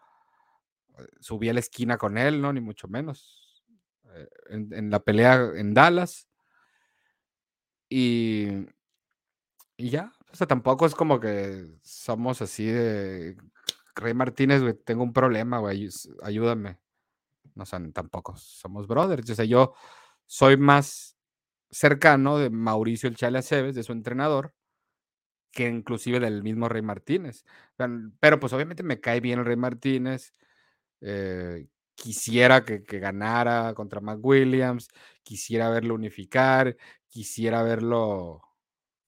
eh, 0.98 1.06
subí 1.20 1.50
a 1.50 1.54
la 1.54 1.60
esquina 1.60 1.98
con 1.98 2.18
él, 2.18 2.42
¿no? 2.42 2.52
Ni 2.52 2.62
mucho 2.62 2.88
menos. 2.88 3.45
Eh, 4.16 4.30
en, 4.50 4.90
la 4.90 5.00
pelea 5.00 5.52
en 5.56 5.74
Dallas. 5.74 6.28
Y, 7.90 8.48
y 9.78 9.90
ya, 9.90 10.12
o 10.32 10.36
sea, 10.36 10.48
tampoco 10.48 10.86
es 10.86 10.96
como 10.96 11.20
que 11.20 11.66
somos 11.84 12.42
así 12.42 12.66
de 12.66 13.38
Rey 13.96 14.14
Martínez, 14.14 14.62
güey, 14.62 14.74
tengo 14.74 15.04
un 15.04 15.14
problema, 15.14 15.60
güey, 15.60 15.90
ayúdame. 16.24 16.80
No, 17.56 17.66
son 17.66 17.94
tampoco 17.94 18.36
somos 18.38 18.88
brothers. 18.88 19.30
O 19.30 19.36
sea, 19.36 19.46
yo 19.46 19.74
soy 20.26 20.58
más 20.58 21.18
cercano 21.72 22.38
de 22.38 22.50
Mauricio 22.50 23.10
El 23.10 23.16
Chale 23.18 23.40
Aceves, 23.40 23.76
de 23.76 23.84
su 23.84 23.94
entrenador, 23.94 24.54
que 25.52 25.68
inclusive 25.68 26.20
del 26.20 26.44
mismo 26.44 26.70
Rey 26.70 26.82
Martínez. 26.82 27.46
Pero 28.20 28.40
pues 28.40 28.54
obviamente 28.54 28.84
me 28.84 29.00
cae 29.00 29.22
bien 29.22 29.40
el 29.40 29.46
Rey 29.46 29.58
Martínez. 29.58 30.34
Eh, 31.02 31.68
quisiera 31.96 32.64
que, 32.66 32.80
ganara 32.80 33.74
contra 33.74 34.02
McWilliams, 34.02 34.90
quisiera 35.24 35.70
verlo 35.70 35.96
unificar, 35.96 36.78
quisiera 37.10 37.64
verlo 37.64 38.42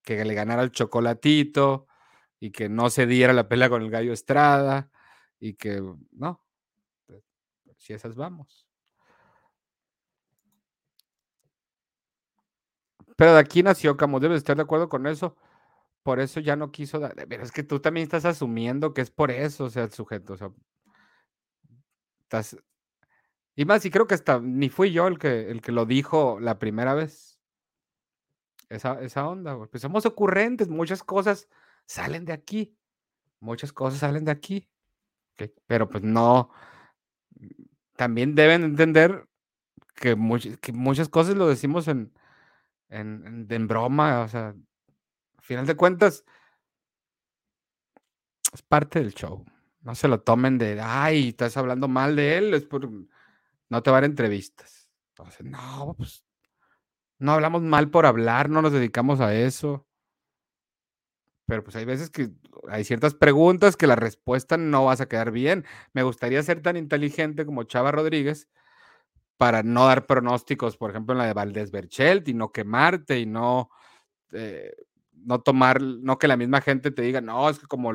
que 0.03 0.23
le 0.25 0.33
ganara 0.33 0.63
el 0.63 0.71
chocolatito 0.71 1.87
y 2.39 2.51
que 2.51 2.69
no 2.69 2.89
se 2.89 3.05
diera 3.07 3.33
la 3.33 3.49
pelea 3.49 3.69
con 3.69 3.83
el 3.83 3.91
gallo 3.91 4.13
Estrada 4.13 4.89
y 5.39 5.55
que 5.55 5.81
no, 6.11 6.43
pues, 7.07 7.23
si 7.77 7.93
esas 7.93 8.15
vamos. 8.15 8.67
Pero 13.17 13.33
de 13.33 13.39
aquí 13.39 13.63
nació 13.63 13.97
Camus, 13.97 14.21
debes 14.21 14.37
estar 14.37 14.55
de 14.55 14.63
acuerdo 14.63 14.89
con 14.89 15.07
eso. 15.07 15.35
Por 16.03 16.19
eso 16.19 16.39
ya 16.39 16.55
no 16.55 16.71
quiso 16.71 16.99
dar. 16.99 17.15
Pero 17.29 17.43
es 17.43 17.51
que 17.51 17.63
tú 17.63 17.79
también 17.81 18.03
estás 18.05 18.25
asumiendo 18.25 18.93
que 18.93 19.01
es 19.01 19.11
por 19.11 19.31
eso, 19.31 19.65
o 19.65 19.69
sea, 19.69 19.83
el 19.83 19.91
sujeto. 19.91 20.33
O 20.33 20.37
sea, 20.37 20.51
estás. 22.21 22.57
Y 23.57 23.65
más, 23.65 23.83
y 23.85 23.89
creo 23.89 24.05
que 24.05 24.13
hasta 24.13 24.39
ni 24.39 24.69
fui 24.69 24.91
yo 24.91 25.07
el 25.07 25.17
que, 25.17 25.49
el 25.49 25.61
que 25.63 25.71
lo 25.71 25.87
dijo 25.87 26.39
la 26.39 26.59
primera 26.59 26.93
vez. 26.93 27.39
Esa, 28.69 29.01
esa 29.01 29.27
onda, 29.27 29.53
güey. 29.53 29.67
Pues 29.67 29.81
somos 29.81 30.05
ocurrentes, 30.05 30.69
muchas 30.69 31.03
cosas 31.03 31.49
salen 31.87 32.23
de 32.23 32.33
aquí. 32.33 32.77
Muchas 33.39 33.73
cosas 33.73 33.99
salen 33.99 34.25
de 34.25 34.31
aquí. 34.31 34.69
Pero 35.65 35.89
pues 35.89 36.03
no. 36.03 36.51
También 37.95 38.35
deben 38.35 38.63
entender 38.63 39.27
que, 39.95 40.15
que 40.61 40.71
muchas 40.71 41.09
cosas 41.09 41.35
lo 41.35 41.47
decimos 41.47 41.87
en, 41.87 42.13
en, 42.89 43.47
en, 43.49 43.67
broma, 43.67 44.21
o 44.21 44.27
sea, 44.27 44.49
al 44.49 45.43
final 45.43 45.65
de 45.65 45.75
cuentas, 45.75 46.23
es 48.53 48.61
parte 48.61 48.99
del 48.99 49.15
show. 49.15 49.43
No 49.81 49.95
se 49.95 50.07
lo 50.07 50.21
tomen 50.21 50.59
de, 50.59 50.79
ay, 50.79 51.29
estás 51.29 51.57
hablando 51.57 51.87
mal 51.87 52.15
de 52.15 52.37
él, 52.37 52.53
es 52.53 52.65
por, 52.65 52.87
no 53.69 53.83
te 53.83 53.91
va 53.91 53.99
a 53.99 54.05
entrevistas. 54.05 54.89
Entonces, 55.09 55.45
no, 55.45 55.95
pues, 55.97 56.23
no 57.19 57.31
hablamos 57.33 57.61
mal 57.61 57.89
por 57.89 58.05
hablar, 58.05 58.49
no 58.49 58.61
nos 58.61 58.71
dedicamos 58.73 59.19
a 59.19 59.33
eso. 59.35 59.87
Pero 61.47 61.63
pues 61.63 61.75
hay 61.77 61.85
veces 61.85 62.09
que 62.09 62.29
hay 62.69 62.83
ciertas 62.83 63.13
preguntas 63.15 63.77
que 63.77 63.87
la 63.87 63.95
respuesta 63.95 64.57
no 64.57 64.85
vas 64.85 64.99
a 64.99 65.07
quedar 65.07 65.31
bien. 65.31 65.65
Me 65.93 66.03
gustaría 66.03 66.43
ser 66.43 66.61
tan 66.61 66.75
inteligente 66.75 67.45
como 67.45 67.63
Chava 67.63 67.91
Rodríguez 67.91 68.49
para 69.37 69.63
no 69.63 69.85
dar 69.87 70.07
pronósticos, 70.07 70.77
por 70.77 70.89
ejemplo, 70.91 71.13
en 71.13 71.19
la 71.19 71.27
de 71.27 71.33
Valdés 71.33 71.71
Berchelt 71.71 72.27
y 72.27 72.33
no 72.33 72.51
quemarte 72.51 73.19
y 73.19 73.25
no, 73.25 73.69
eh, 74.33 74.73
no 75.13 75.41
tomar, 75.41 75.81
no 75.81 76.17
que 76.17 76.27
la 76.27 76.37
misma 76.37 76.61
gente 76.61 76.91
te 76.91 77.01
diga, 77.03 77.21
no, 77.21 77.49
es 77.49 77.59
que 77.59 77.67
como 77.67 77.93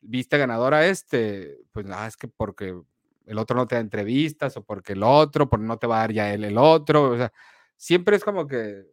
viste 0.00 0.38
ganadora 0.38 0.86
este, 0.86 1.58
pues 1.72 1.86
nada, 1.86 2.06
es 2.06 2.16
que 2.16 2.28
porque 2.28 2.80
el 3.26 3.38
otro 3.38 3.56
no 3.56 3.66
te 3.66 3.76
da 3.76 3.80
entrevistas 3.80 4.56
o 4.56 4.64
porque 4.64 4.94
el 4.94 5.02
otro, 5.02 5.48
porque 5.48 5.66
no 5.66 5.78
te 5.78 5.86
va 5.86 5.98
a 5.98 6.00
dar 6.00 6.12
ya 6.12 6.32
él 6.32 6.44
el 6.44 6.58
otro, 6.58 7.10
o 7.12 7.16
sea, 7.16 7.32
siempre 7.76 8.16
es 8.16 8.24
como 8.24 8.46
que 8.46 8.84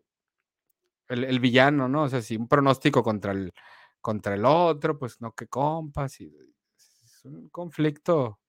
el, 1.10 1.40
villano, 1.40 1.88
¿no? 1.88 2.04
O 2.04 2.10
sea, 2.10 2.22
si 2.22 2.36
un 2.38 2.48
pronóstico 2.48 3.04
contra 3.04 3.32
el, 3.34 3.54
contra 4.02 4.36
el 4.36 4.46
otro, 4.46 4.98
pues 4.98 5.22
no, 5.22 5.34
que 5.34 5.48
compas, 5.48 6.20
y 6.22 6.36
es 6.76 7.22
un 7.26 7.50
conflicto 7.50 8.40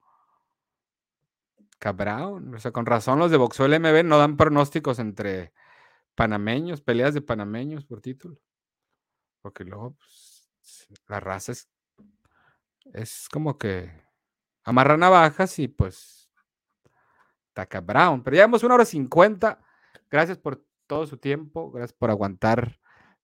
Cabrón, 1.78 2.54
o 2.54 2.58
sea, 2.58 2.72
con 2.72 2.86
razón 2.86 3.18
los 3.18 3.30
de 3.30 3.36
boxeo 3.36 3.66
MB 3.66 4.04
no 4.04 4.16
dan 4.16 4.38
pronósticos 4.38 4.98
entre 4.98 5.52
panameños, 6.14 6.80
peleas 6.80 7.12
de 7.12 7.20
panameños 7.20 7.84
por 7.84 8.00
título. 8.00 8.40
Porque 9.42 9.64
luego 9.64 9.94
pues, 9.98 10.48
la 11.08 11.20
raza 11.20 11.52
es, 11.52 11.68
es 12.94 13.28
como 13.30 13.58
que 13.58 14.03
amarra 14.64 14.96
navajas 14.96 15.58
y 15.58 15.68
pues 15.68 16.30
taca 17.52 17.80
Brown. 17.80 18.22
Pero 18.22 18.34
llevamos 18.34 18.62
una 18.64 18.74
hora 18.74 18.84
cincuenta. 18.84 19.60
Gracias 20.10 20.38
por 20.38 20.64
todo 20.86 21.06
su 21.06 21.18
tiempo. 21.18 21.70
Gracias 21.70 21.96
por 21.96 22.10
aguantar 22.10 22.80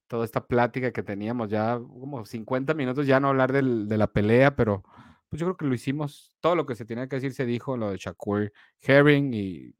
toda 0.07 0.25
esta 0.25 0.47
plática 0.47 0.93
que 0.93 1.03
teníamos 1.03 1.51
ya 1.51 1.79
como 1.79 2.25
50 2.25 2.75
minutos 2.75 3.07
ya 3.07 3.21
no 3.21 3.29
hablar 3.29 3.53
de 3.53 3.97
la 3.97 4.09
pelea, 4.09 4.57
pero 4.57 4.83
pues 5.31 5.39
yo 5.39 5.47
creo 5.47 5.57
que 5.57 5.67
lo 5.67 5.75
hicimos, 5.75 6.33
todo 6.41 6.57
lo 6.57 6.67
que 6.67 6.75
se 6.75 6.85
tenía 6.85 7.09
que 7.09 7.17
decir 7.17 7.33
se 7.33 7.47
dijo, 7.47 7.77
lo 7.77 7.91
de 7.91 7.97
Shakur 7.97 8.53
Herring 8.81 9.33
y, 9.33 9.75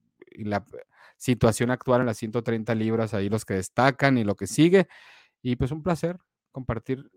la 0.45 0.65
situación 1.17 1.73
actual 1.73 2.01
en 2.01 2.07
las 2.07 2.17
130 2.19 2.73
libras, 2.77 3.13
ahí 3.13 3.29
los 3.29 3.45
que 3.45 3.55
destacan 3.55 4.17
y 4.17 4.23
lo 4.23 4.37
que 4.37 4.47
sigue. 4.47 4.87
Y 5.43 5.57
pues 5.57 5.73
un 5.73 5.83
placer 5.83 6.21
compartir 6.53 7.11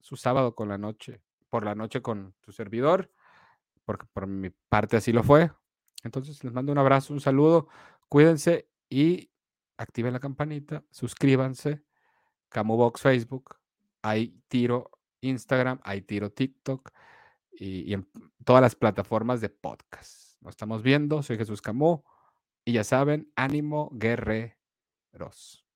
su 0.00 0.16
sábado 0.16 0.56
con 0.56 0.68
la 0.68 0.76
noche, 0.76 1.22
por 1.48 1.64
la 1.64 1.76
noche 1.76 2.02
con 2.02 2.34
su 2.40 2.50
servidor, 2.50 3.12
porque 3.88 4.04
por 4.12 4.26
mi 4.26 4.50
parte 4.68 4.98
así 4.98 5.12
lo 5.12 5.22
fue. 5.22 5.50
Entonces 6.04 6.44
les 6.44 6.52
mando 6.52 6.72
un 6.72 6.76
abrazo, 6.76 7.14
un 7.14 7.22
saludo, 7.22 7.68
cuídense 8.10 8.68
y 8.90 9.30
activen 9.78 10.12
la 10.12 10.20
campanita, 10.20 10.84
suscríbanse, 10.90 11.82
Camubox 12.50 13.00
Facebook, 13.00 13.56
hay 14.02 14.42
tiro 14.48 14.90
Instagram, 15.22 15.80
hay 15.84 16.02
tiro 16.02 16.30
TikTok 16.30 16.90
y, 17.50 17.94
en 17.94 18.06
todas 18.44 18.60
las 18.60 18.74
plataformas 18.74 19.40
de 19.40 19.48
podcast. 19.48 20.34
Nos 20.42 20.50
estamos 20.50 20.82
viendo, 20.82 21.22
soy 21.22 21.38
Jesús 21.38 21.62
Camó 21.62 22.04
y 22.66 22.72
ya 22.74 22.84
saben, 22.84 23.32
ánimo 23.36 23.88
guerreros. 23.94 25.66